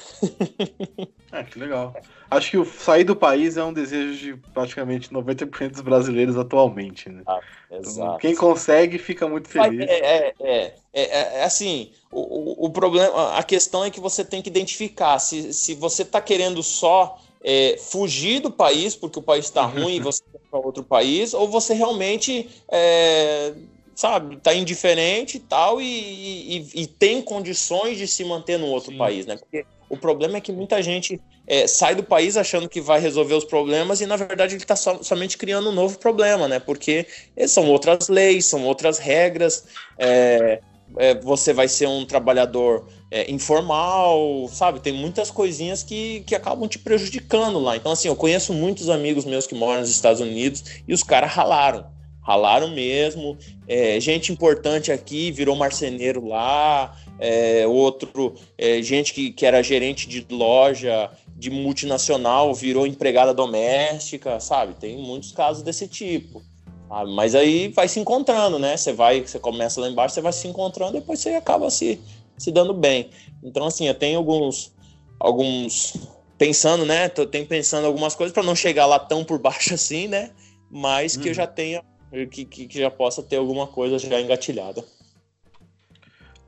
é, 1.31 1.43
que 1.45 1.60
legal. 1.60 1.95
Acho 2.30 2.51
que 2.51 2.57
o 2.57 2.65
sair 2.65 3.03
do 3.03 3.15
país 3.15 3.57
é 3.57 3.64
um 3.64 3.73
desejo 3.73 4.18
de 4.18 4.35
praticamente 4.53 5.10
90% 5.10 5.72
dos 5.72 5.81
brasileiros 5.81 6.38
atualmente, 6.38 7.10
né? 7.10 7.23
Ah, 7.26 7.39
então, 7.72 8.18
quem 8.18 8.35
consegue 8.35 8.97
fica 8.99 9.27
muito 9.27 9.49
feliz. 9.49 9.81
É, 9.81 9.99
é, 9.99 10.34
é, 10.39 10.73
é, 10.93 11.39
é 11.39 11.43
assim, 11.43 11.91
o, 12.11 12.68
o, 12.68 12.69
problema, 12.69 13.35
a 13.35 13.41
questão 13.41 13.84
é 13.84 13.89
que 13.89 13.99
você 13.99 14.23
tem 14.23 14.41
que 14.41 14.49
identificar 14.49 15.18
se, 15.18 15.53
se 15.53 15.73
você 15.73 16.03
está 16.03 16.22
querendo 16.22 16.61
só 16.61 17.19
é, 17.43 17.77
fugir 17.80 18.41
do 18.41 18.51
país 18.51 18.95
porque 18.95 19.18
o 19.18 19.23
país 19.23 19.45
está 19.45 19.64
ruim 19.65 19.95
e 19.95 19.99
você 19.99 20.22
para 20.49 20.60
outro 20.60 20.84
país, 20.84 21.34
ou 21.34 21.47
você 21.47 21.73
realmente 21.73 22.49
é, 22.72 23.53
sabe, 23.99 24.38
tá 24.38 24.53
indiferente 24.53 25.35
e 25.35 25.39
tal, 25.41 25.81
e, 25.81 25.85
e, 25.85 26.84
e, 26.84 26.88
tem 26.88 27.21
condições 27.21 27.97
de 27.97 28.07
se 28.07 28.23
manter 28.23 28.57
no 28.57 28.67
outro 28.67 28.93
Sim. 28.93 28.97
país, 28.97 29.26
né? 29.26 29.35
Porque 29.35 29.65
o 29.89 29.97
problema 29.97 30.38
é 30.38 30.41
que 30.41 30.53
muita 30.53 30.81
gente 30.81 31.19
é, 31.45 31.67
sai 31.67 31.95
do 31.95 32.03
país 32.03 32.38
achando 32.38 32.69
que 32.69 32.80
vai 32.80 33.01
resolver 33.01 33.34
os 33.34 33.43
problemas 33.43 33.99
e, 33.99 34.05
na 34.05 34.15
verdade, 34.15 34.55
ele 34.55 34.63
está 34.63 34.77
so, 34.77 35.03
somente 35.03 35.38
criando 35.38 35.69
um 35.69 35.73
novo 35.73 35.99
problema, 35.99 36.47
né? 36.47 36.61
Porque 36.61 37.05
são 37.45 37.67
outras 37.67 38.07
leis, 38.07 38.45
são 38.45 38.63
outras 38.63 38.99
regras, 38.99 39.65
é, 39.97 40.61
é, 40.97 41.15
você 41.15 41.51
vai 41.51 41.67
ser 41.67 41.89
um 41.89 42.05
trabalhador 42.05 42.88
é, 43.11 43.30
informal, 43.30 44.47
sabe? 44.49 44.80
Tem 44.80 44.93
muitas 44.93 45.30
coisinhas 45.30 45.84
que, 45.84 46.21
que 46.21 46.35
acabam 46.35 46.69
te 46.69 46.80
prejudicando 46.80 47.59
lá. 47.59 47.76
Então, 47.76 47.91
assim, 47.91 48.07
eu 48.07 48.15
conheço 48.15 48.53
muitos 48.53 48.88
amigos 48.88 49.26
meus 49.26 49.45
que 49.45 49.55
moram 49.55 49.81
nos 49.81 49.89
Estados 49.89 50.21
Unidos 50.21 50.63
e 50.88 50.93
os 50.93 51.03
caras 51.03 51.34
ralaram 51.34 51.98
ralaram 52.30 52.68
mesmo. 52.69 53.35
É, 53.68 53.99
gente 53.99 54.31
importante 54.31 54.91
aqui 54.91 55.31
virou 55.31 55.56
marceneiro 55.56 56.27
lá, 56.27 56.95
é, 57.18 57.65
outro, 57.65 58.35
é, 58.56 58.81
gente 58.84 59.14
que, 59.14 59.31
que 59.31 59.47
era 59.47 59.64
gerente 59.64 60.07
de 60.07 60.23
loja 60.30 61.10
de 61.35 61.49
multinacional 61.49 62.53
virou 62.53 62.85
empregada 62.85 63.34
doméstica, 63.34 64.39
sabe? 64.39 64.76
Tem 64.76 64.97
muitos 64.97 65.31
casos 65.31 65.64
desse 65.64 65.88
tipo. 65.88 66.43
Sabe? 66.88 67.11
Mas 67.14 67.34
aí 67.34 67.69
vai 67.69 67.88
se 67.88 67.99
encontrando, 67.99 68.60
né? 68.60 68.77
Você 68.77 68.93
vai, 68.93 69.22
você 69.22 69.39
começa 69.39 69.81
lá 69.81 69.89
embaixo, 69.89 70.14
você 70.14 70.22
vai 70.22 70.34
se 70.34 70.47
encontrando, 70.47 70.93
depois 70.93 71.19
você 71.19 71.30
acaba 71.30 71.72
se, 71.72 71.99
se 72.38 72.51
dando 72.51 72.73
bem. 72.73 73.10
Então, 73.43 73.65
assim, 73.65 73.88
eu 73.88 73.95
tenho 73.95 74.19
alguns, 74.19 74.72
alguns 75.19 75.95
pensando, 76.38 76.85
né? 76.85 77.10
Tô, 77.10 77.26
tenho 77.26 77.47
pensando 77.47 77.88
algumas 77.88 78.14
coisas 78.14 78.34
para 78.34 78.43
não 78.43 78.56
chegar 78.56 78.85
lá 78.85 78.99
tão 78.99 79.23
por 79.23 79.39
baixo 79.39 79.73
assim, 79.76 80.07
né? 80.07 80.31
Mas 80.69 81.18
que 81.18 81.23
eu 81.23 81.30
uhum. 81.30 81.34
já 81.34 81.47
tenha 81.47 81.81
que, 82.30 82.45
que, 82.45 82.80
já 82.80 82.90
possa 82.90 83.22
ter 83.22 83.38
alguma 83.38 83.68
coisa 83.68 83.99
já 83.99 84.19
engatilhada. 84.19 84.84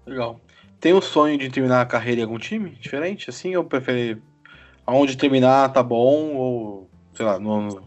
Legal. 0.06 0.40
Tem 0.80 0.94
um 0.94 1.02
sonho 1.02 1.38
de 1.38 1.50
terminar 1.50 1.82
a 1.82 1.86
carreira 1.86 2.22
em 2.22 2.24
algum 2.24 2.40
time 2.40 2.72
diferente, 2.72 3.30
assim? 3.30 3.56
Ou 3.56 3.64
prefere 3.64 4.22
aonde 4.86 5.18
terminar 5.18 5.72
tá 5.72 5.84
bom? 5.84 6.36
Ou, 6.36 6.90
sei 7.14 7.26
lá, 7.26 7.40
no 7.40 7.84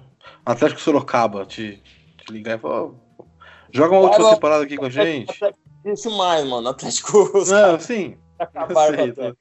Atlético 0.46 0.80
Sorocaba 0.80 1.44
te, 1.44 1.82
te 2.18 2.32
ligar 2.32 2.56
e 2.56 2.60
falar, 2.60 2.84
oh, 2.84 3.24
joga 3.72 3.96
uma 3.96 4.02
outra 4.02 4.24
separada 4.30 4.64
aqui 4.64 4.76
com 4.76 4.86
a 4.86 4.90
gente? 4.90 5.32
Isso 5.84 6.10
mais, 6.16 6.46
mano, 6.46 6.68
Atlético 6.68 7.30
Não, 7.46 7.78
sim. 7.80 8.16
Acabar 8.38 8.98
eu 8.98 9.14
sei, 9.14 9.34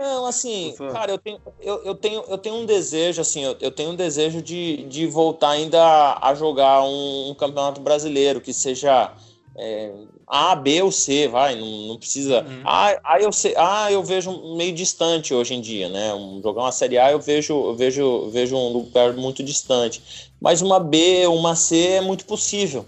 não, 0.00 0.24
assim, 0.24 0.74
cara, 0.92 1.10
eu 1.12 1.18
tenho, 1.18 1.38
eu, 1.60 1.84
eu, 1.84 1.94
tenho, 1.94 2.24
eu 2.26 2.38
tenho 2.38 2.54
um 2.54 2.64
desejo, 2.64 3.20
assim, 3.20 3.44
eu, 3.44 3.54
eu 3.60 3.70
tenho 3.70 3.90
um 3.90 3.94
desejo 3.94 4.40
de, 4.40 4.84
de 4.84 5.06
voltar 5.06 5.50
ainda 5.50 6.18
a 6.22 6.34
jogar 6.34 6.82
um, 6.82 7.28
um 7.30 7.34
campeonato 7.34 7.82
brasileiro 7.82 8.40
que 8.40 8.54
seja 8.54 9.12
é, 9.54 9.92
A, 10.26 10.56
B 10.56 10.80
ou 10.80 10.90
C, 10.90 11.28
vai, 11.28 11.54
não, 11.54 11.66
não 11.88 11.98
precisa. 11.98 12.42
Uhum. 12.42 12.62
A, 12.64 12.98
A, 13.04 13.20
eu 13.20 13.30
sei, 13.30 13.54
A 13.58 13.92
eu 13.92 14.02
vejo 14.02 14.56
meio 14.56 14.72
distante 14.72 15.34
hoje 15.34 15.52
em 15.52 15.60
dia, 15.60 15.90
né? 15.90 16.14
Um, 16.14 16.40
jogar 16.42 16.62
uma 16.62 16.72
Série 16.72 16.96
A 16.96 17.12
eu 17.12 17.20
vejo, 17.20 17.52
eu 17.52 17.76
vejo, 17.76 18.00
eu 18.00 18.30
vejo 18.30 18.56
um 18.56 18.72
lugar 18.72 19.12
muito 19.12 19.42
distante. 19.42 20.30
Mas 20.40 20.62
uma 20.62 20.80
B, 20.80 21.26
uma 21.26 21.54
C 21.54 21.76
é 21.76 22.00
muito 22.00 22.24
possível. 22.24 22.86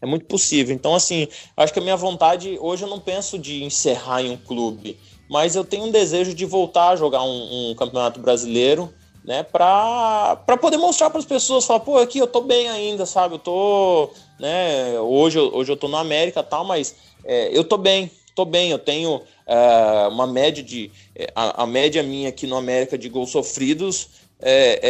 É 0.00 0.06
muito 0.06 0.26
possível. 0.26 0.72
Então, 0.72 0.94
assim, 0.94 1.26
acho 1.56 1.72
que 1.72 1.80
a 1.80 1.82
minha 1.82 1.96
vontade, 1.96 2.56
hoje 2.60 2.84
eu 2.84 2.88
não 2.88 3.00
penso 3.00 3.36
de 3.36 3.64
encerrar 3.64 4.22
em 4.22 4.30
um 4.30 4.36
clube 4.36 4.96
mas 5.32 5.56
eu 5.56 5.64
tenho 5.64 5.84
um 5.84 5.90
desejo 5.90 6.34
de 6.34 6.44
voltar 6.44 6.90
a 6.90 6.96
jogar 6.96 7.22
um, 7.22 7.70
um 7.70 7.74
campeonato 7.74 8.20
brasileiro, 8.20 8.92
né, 9.24 9.42
para 9.42 10.36
poder 10.60 10.76
mostrar 10.76 11.08
para 11.08 11.20
as 11.20 11.24
pessoas, 11.24 11.64
falar, 11.64 11.80
pô, 11.80 11.96
aqui 11.96 12.18
eu 12.18 12.26
tô 12.26 12.42
bem 12.42 12.68
ainda, 12.68 13.06
sabe? 13.06 13.36
Eu 13.36 13.38
tô, 13.38 14.10
né, 14.38 15.00
hoje, 15.00 15.38
hoje 15.38 15.72
eu 15.72 15.76
tô 15.76 15.88
na 15.88 16.00
América 16.00 16.42
tal, 16.42 16.66
mas 16.66 16.94
é, 17.24 17.48
eu 17.50 17.64
tô 17.64 17.78
bem, 17.78 18.10
tô 18.34 18.44
bem, 18.44 18.72
eu 18.72 18.78
tenho 18.78 19.22
é, 19.46 20.06
uma 20.08 20.26
média 20.26 20.62
de, 20.62 20.90
é, 21.16 21.32
a, 21.34 21.62
a, 21.62 21.66
média 21.66 22.02
minha 22.02 22.28
aqui 22.28 22.46
no 22.46 22.56
América 22.56 22.98
de 22.98 23.08
gols 23.08 23.30
sofridos 23.30 24.10
é, 24.38 24.80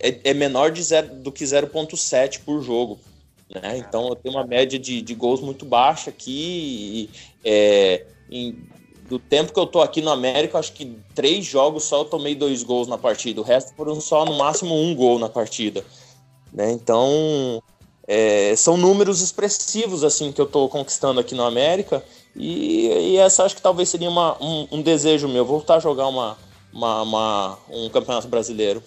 é, 0.00 0.08
é, 0.08 0.20
é 0.24 0.32
menor 0.32 0.70
de 0.70 0.82
zero, 0.82 1.16
do 1.16 1.30
que 1.30 1.44
0.7 1.44 2.40
por 2.46 2.62
jogo, 2.62 2.98
né? 3.54 3.76
Então 3.76 4.08
eu 4.08 4.16
tenho 4.16 4.36
uma 4.36 4.46
média 4.46 4.78
de, 4.78 5.02
de 5.02 5.14
gols 5.14 5.42
muito 5.42 5.66
baixa 5.66 6.08
aqui, 6.08 6.30
e, 6.32 7.10
é, 7.44 8.06
em, 8.30 8.71
do 9.12 9.18
tempo 9.18 9.52
que 9.52 9.60
eu 9.60 9.66
tô 9.66 9.82
aqui 9.82 10.00
no 10.00 10.10
América, 10.10 10.58
acho 10.58 10.72
que 10.72 10.96
três 11.14 11.44
jogos 11.44 11.84
só 11.84 11.98
eu 11.98 12.04
tomei 12.06 12.34
dois 12.34 12.62
gols 12.62 12.88
na 12.88 12.96
partida. 12.96 13.42
O 13.42 13.44
resto 13.44 13.74
foram 13.76 14.00
só 14.00 14.24
no 14.24 14.38
máximo 14.38 14.74
um 14.74 14.94
gol 14.94 15.18
na 15.18 15.28
partida. 15.28 15.84
Né? 16.50 16.72
Então, 16.72 17.62
é, 18.08 18.56
são 18.56 18.78
números 18.78 19.20
expressivos 19.20 20.02
assim 20.02 20.32
que 20.32 20.40
eu 20.40 20.46
tô 20.46 20.66
conquistando 20.66 21.20
aqui 21.20 21.34
no 21.34 21.44
América. 21.44 22.02
E, 22.34 22.86
e 22.86 23.16
essa 23.18 23.44
acho 23.44 23.54
que 23.54 23.60
talvez 23.60 23.90
seria 23.90 24.08
uma, 24.08 24.42
um, 24.42 24.66
um, 24.72 24.80
desejo 24.80 25.28
meu, 25.28 25.44
voltar 25.44 25.74
a 25.74 25.80
jogar 25.80 26.06
uma, 26.06 26.38
uma, 26.72 27.02
uma, 27.02 27.58
um 27.68 27.90
campeonato 27.90 28.28
brasileiro. 28.28 28.82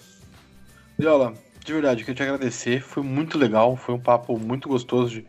Viola, 0.98 1.34
de 1.64 1.72
verdade, 1.72 2.02
quero 2.02 2.16
te 2.16 2.22
agradecer. 2.24 2.82
Foi 2.82 3.04
muito 3.04 3.38
legal, 3.38 3.76
foi 3.76 3.94
um 3.94 4.00
papo 4.00 4.36
muito 4.36 4.68
gostoso 4.68 5.08
de, 5.08 5.26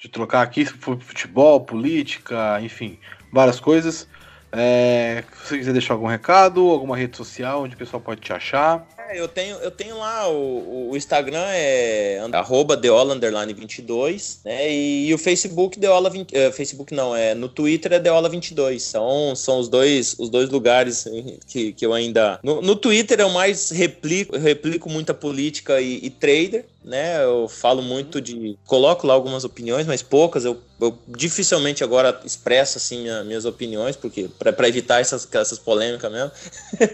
de 0.00 0.08
trocar 0.08 0.40
aqui. 0.40 0.64
Futebol, 0.64 1.60
política, 1.60 2.58
enfim, 2.62 2.98
várias 3.30 3.60
coisas. 3.60 4.08
É, 4.52 5.22
se 5.42 5.48
você 5.48 5.58
quiser 5.58 5.72
deixar 5.72 5.94
algum 5.94 6.06
recado, 6.06 6.68
alguma 6.68 6.96
rede 6.96 7.16
social 7.16 7.62
onde 7.62 7.74
o 7.74 7.78
pessoal 7.78 8.00
pode 8.00 8.20
te 8.20 8.32
achar. 8.32 8.84
É, 9.10 9.20
eu 9.20 9.26
tenho, 9.26 9.56
eu 9.56 9.70
tenho 9.70 9.98
lá 9.98 10.28
o, 10.28 10.90
o 10.90 10.96
Instagram 10.96 11.44
é 11.48 12.20
arroba 12.32 12.76
deola22, 12.76 14.38
né? 14.44 14.70
E, 14.70 15.08
e, 15.08 15.14
o 15.14 15.18
Facebook 15.18 15.78
Deola 15.78 16.08
20, 16.08 16.32
uh, 16.32 16.52
Facebook 16.52 16.94
não, 16.94 17.14
é 17.14 17.34
no 17.34 17.48
Twitter 17.48 17.92
é 17.92 18.00
Deola22. 18.00 18.78
São, 18.78 19.34
são 19.34 19.58
os 19.58 19.68
dois 19.68 20.14
os 20.18 20.30
dois 20.30 20.48
lugares 20.48 21.06
que, 21.46 21.72
que 21.72 21.84
eu 21.84 21.92
ainda 21.92 22.38
no, 22.42 22.62
no 22.62 22.76
Twitter 22.76 23.20
eu 23.20 23.30
mais 23.30 23.70
replico, 23.70 24.36
eu 24.36 24.40
replico 24.40 24.88
muita 24.88 25.12
política 25.12 25.80
e, 25.80 25.98
e 26.04 26.10
trader, 26.10 26.66
né? 26.84 27.22
Eu 27.22 27.48
falo 27.48 27.82
muito 27.82 28.20
de. 28.20 28.56
Coloco 28.64 29.06
lá 29.06 29.14
algumas 29.14 29.44
opiniões, 29.44 29.86
mas 29.86 30.02
poucas. 30.02 30.44
Eu, 30.44 30.60
eu 30.80 30.96
dificilmente 31.08 31.82
agora 31.82 32.20
expresso 32.24 32.78
assim 32.78 33.02
minha, 33.02 33.24
minhas 33.24 33.44
opiniões, 33.44 33.96
porque 33.96 34.28
para 34.38 34.68
evitar 34.68 35.00
essas, 35.00 35.28
essas 35.32 35.58
polêmicas 35.58 36.10
mesmo. 36.10 36.30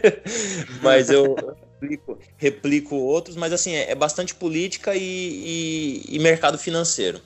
mas 0.83 1.11
eu. 1.11 1.37
Replico, 1.81 2.19
replico 2.37 2.97
outros, 2.97 3.37
mas 3.37 3.53
assim, 3.53 3.73
é, 3.73 3.91
é 3.91 3.95
bastante 3.95 4.35
política 4.35 4.95
e, 4.95 5.01
e, 5.01 6.17
e 6.17 6.19
mercado 6.19 6.59
financeiro. 6.59 7.21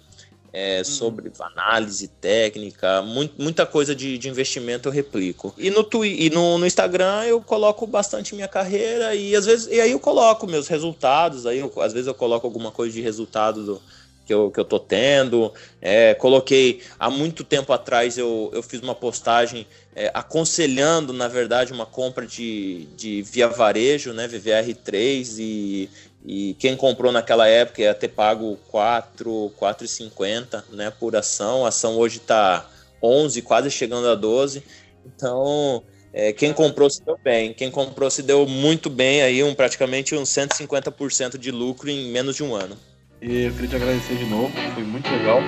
É, 0.52 0.78
uhum. 0.78 0.84
sobre 0.84 1.32
análise 1.38 2.08
técnica, 2.08 3.02
muito, 3.02 3.40
muita 3.40 3.64
coisa 3.64 3.94
de, 3.94 4.18
de, 4.18 4.28
investimento 4.28 4.88
eu 4.88 4.92
replico. 4.92 5.54
E 5.56 5.70
no, 5.70 5.84
Twi 5.84 6.24
e 6.24 6.28
no, 6.28 6.58
no, 6.58 6.66
Instagram 6.66 7.22
eu 7.22 7.40
coloco 7.40 7.86
bastante 7.86 8.34
minha 8.34 8.48
carreira 8.48 9.14
e 9.14 9.36
às 9.36 9.46
vezes 9.46 9.68
e 9.68 9.80
aí 9.80 9.92
eu 9.92 10.00
coloco 10.00 10.48
meus 10.48 10.66
resultados, 10.66 11.46
aí 11.46 11.60
eu, 11.60 11.72
às 11.80 11.92
vezes 11.92 12.08
eu 12.08 12.14
coloco 12.14 12.44
alguma 12.44 12.72
coisa 12.72 12.92
de 12.92 13.00
resultado 13.00 13.64
do, 13.64 13.82
que 14.30 14.34
eu, 14.34 14.48
que 14.48 14.60
eu 14.60 14.64
tô 14.64 14.78
tendo. 14.78 15.52
É, 15.82 16.14
coloquei 16.14 16.80
há 17.00 17.10
muito 17.10 17.42
tempo 17.42 17.72
atrás, 17.72 18.16
eu, 18.16 18.48
eu 18.54 18.62
fiz 18.62 18.80
uma 18.80 18.94
postagem 18.94 19.66
é, 19.92 20.08
aconselhando, 20.14 21.12
na 21.12 21.26
verdade, 21.26 21.72
uma 21.72 21.84
compra 21.84 22.24
de, 22.24 22.86
de 22.96 23.22
via 23.22 23.48
varejo, 23.48 24.12
né, 24.12 24.28
VVR3, 24.28 25.36
e, 25.40 25.90
e 26.24 26.54
quem 26.60 26.76
comprou 26.76 27.10
naquela 27.10 27.48
época 27.48 27.82
ia 27.82 27.92
ter 27.92 28.06
pago 28.06 28.56
4, 28.68 29.52
4,50 29.60 30.62
né, 30.70 30.92
por 30.92 31.16
ação. 31.16 31.64
A 31.64 31.70
ação 31.70 31.96
hoje 31.96 32.18
está 32.18 32.70
11, 33.02 33.42
quase 33.42 33.68
chegando 33.68 34.06
a 34.06 34.14
12. 34.14 34.62
Então, 35.04 35.82
é, 36.12 36.32
quem 36.32 36.52
comprou 36.52 36.88
se 36.88 37.02
deu 37.04 37.18
bem. 37.18 37.52
Quem 37.52 37.68
comprou 37.68 38.08
se 38.08 38.22
deu 38.22 38.46
muito 38.46 38.88
bem 38.88 39.22
aí, 39.22 39.42
um, 39.42 39.56
praticamente 39.56 40.14
uns 40.14 40.28
150% 40.28 41.36
de 41.36 41.50
lucro 41.50 41.90
em 41.90 42.12
menos 42.12 42.36
de 42.36 42.44
um 42.44 42.54
ano. 42.54 42.78
E 43.22 43.44
eu 43.44 43.52
queria 43.52 43.68
te 43.68 43.76
agradecer 43.76 44.14
de 44.14 44.24
novo, 44.24 44.50
foi 44.74 44.82
muito 44.82 45.10
legal. 45.10 45.40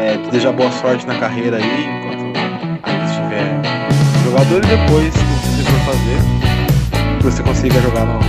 É, 0.00 0.16
te 0.16 0.30
desejar 0.30 0.52
boa 0.52 0.70
sorte 0.70 1.04
na 1.08 1.18
carreira 1.18 1.56
aí, 1.56 1.86
enquanto 1.86 2.22
ainda 2.84 3.04
estiver 3.06 3.50
jogador 4.22 4.58
e 4.58 4.68
depois, 4.68 5.12
o 5.12 5.18
que 5.18 5.48
você 5.50 5.62
for 5.64 5.80
fazer, 5.86 7.18
que 7.18 7.24
você 7.24 7.42
consiga 7.42 7.80
jogar 7.80 8.06
no, 8.06 8.20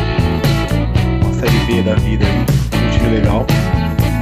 uma 1.23 1.33
série 1.35 1.59
B 1.67 1.83
da 1.83 1.93
vida 1.93 2.25
aí, 2.25 2.39
um 2.39 2.97
time 2.97 3.15
legal. 3.15 3.45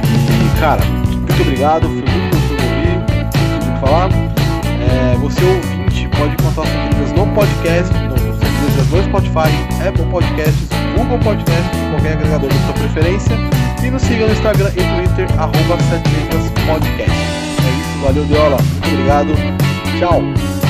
E 0.04 0.60
cara, 0.60 0.84
muito 0.84 1.40
obrigado, 1.40 1.84
foi 1.84 1.94
muito 1.94 2.36
gostoso 2.36 2.64
ouvir, 2.64 2.98
muito 3.64 3.80
falar. 3.80 4.10
É, 4.12 5.16
você 5.20 5.42
ouvinte 5.42 6.06
pode 6.18 6.36
contar 6.36 6.66
suas 6.66 6.84
dúvidas 6.90 7.12
no 7.12 7.26
podcast, 7.34 7.94
no, 7.94 8.98
no 8.98 9.04
Spotify, 9.04 9.88
Apple 9.88 10.04
Podcasts, 10.10 10.68
Google 10.98 11.18
Podcasts, 11.20 11.80
qualquer 11.92 12.12
agregador 12.12 12.50
da 12.50 12.58
sua 12.66 12.74
preferência. 12.74 13.63
E 13.84 13.90
nos 13.90 14.00
siga 14.00 14.26
no 14.26 14.32
Instagram 14.32 14.70
e 14.70 15.06
Twitter, 15.06 15.26
arroba 15.38 15.76
Podcast. 16.66 17.10
É 17.10 17.80
isso, 17.80 18.02
valeu, 18.02 18.24
Deola. 18.24 18.56
Muito 18.56 18.88
obrigado. 18.88 19.34
Tchau. 19.98 20.63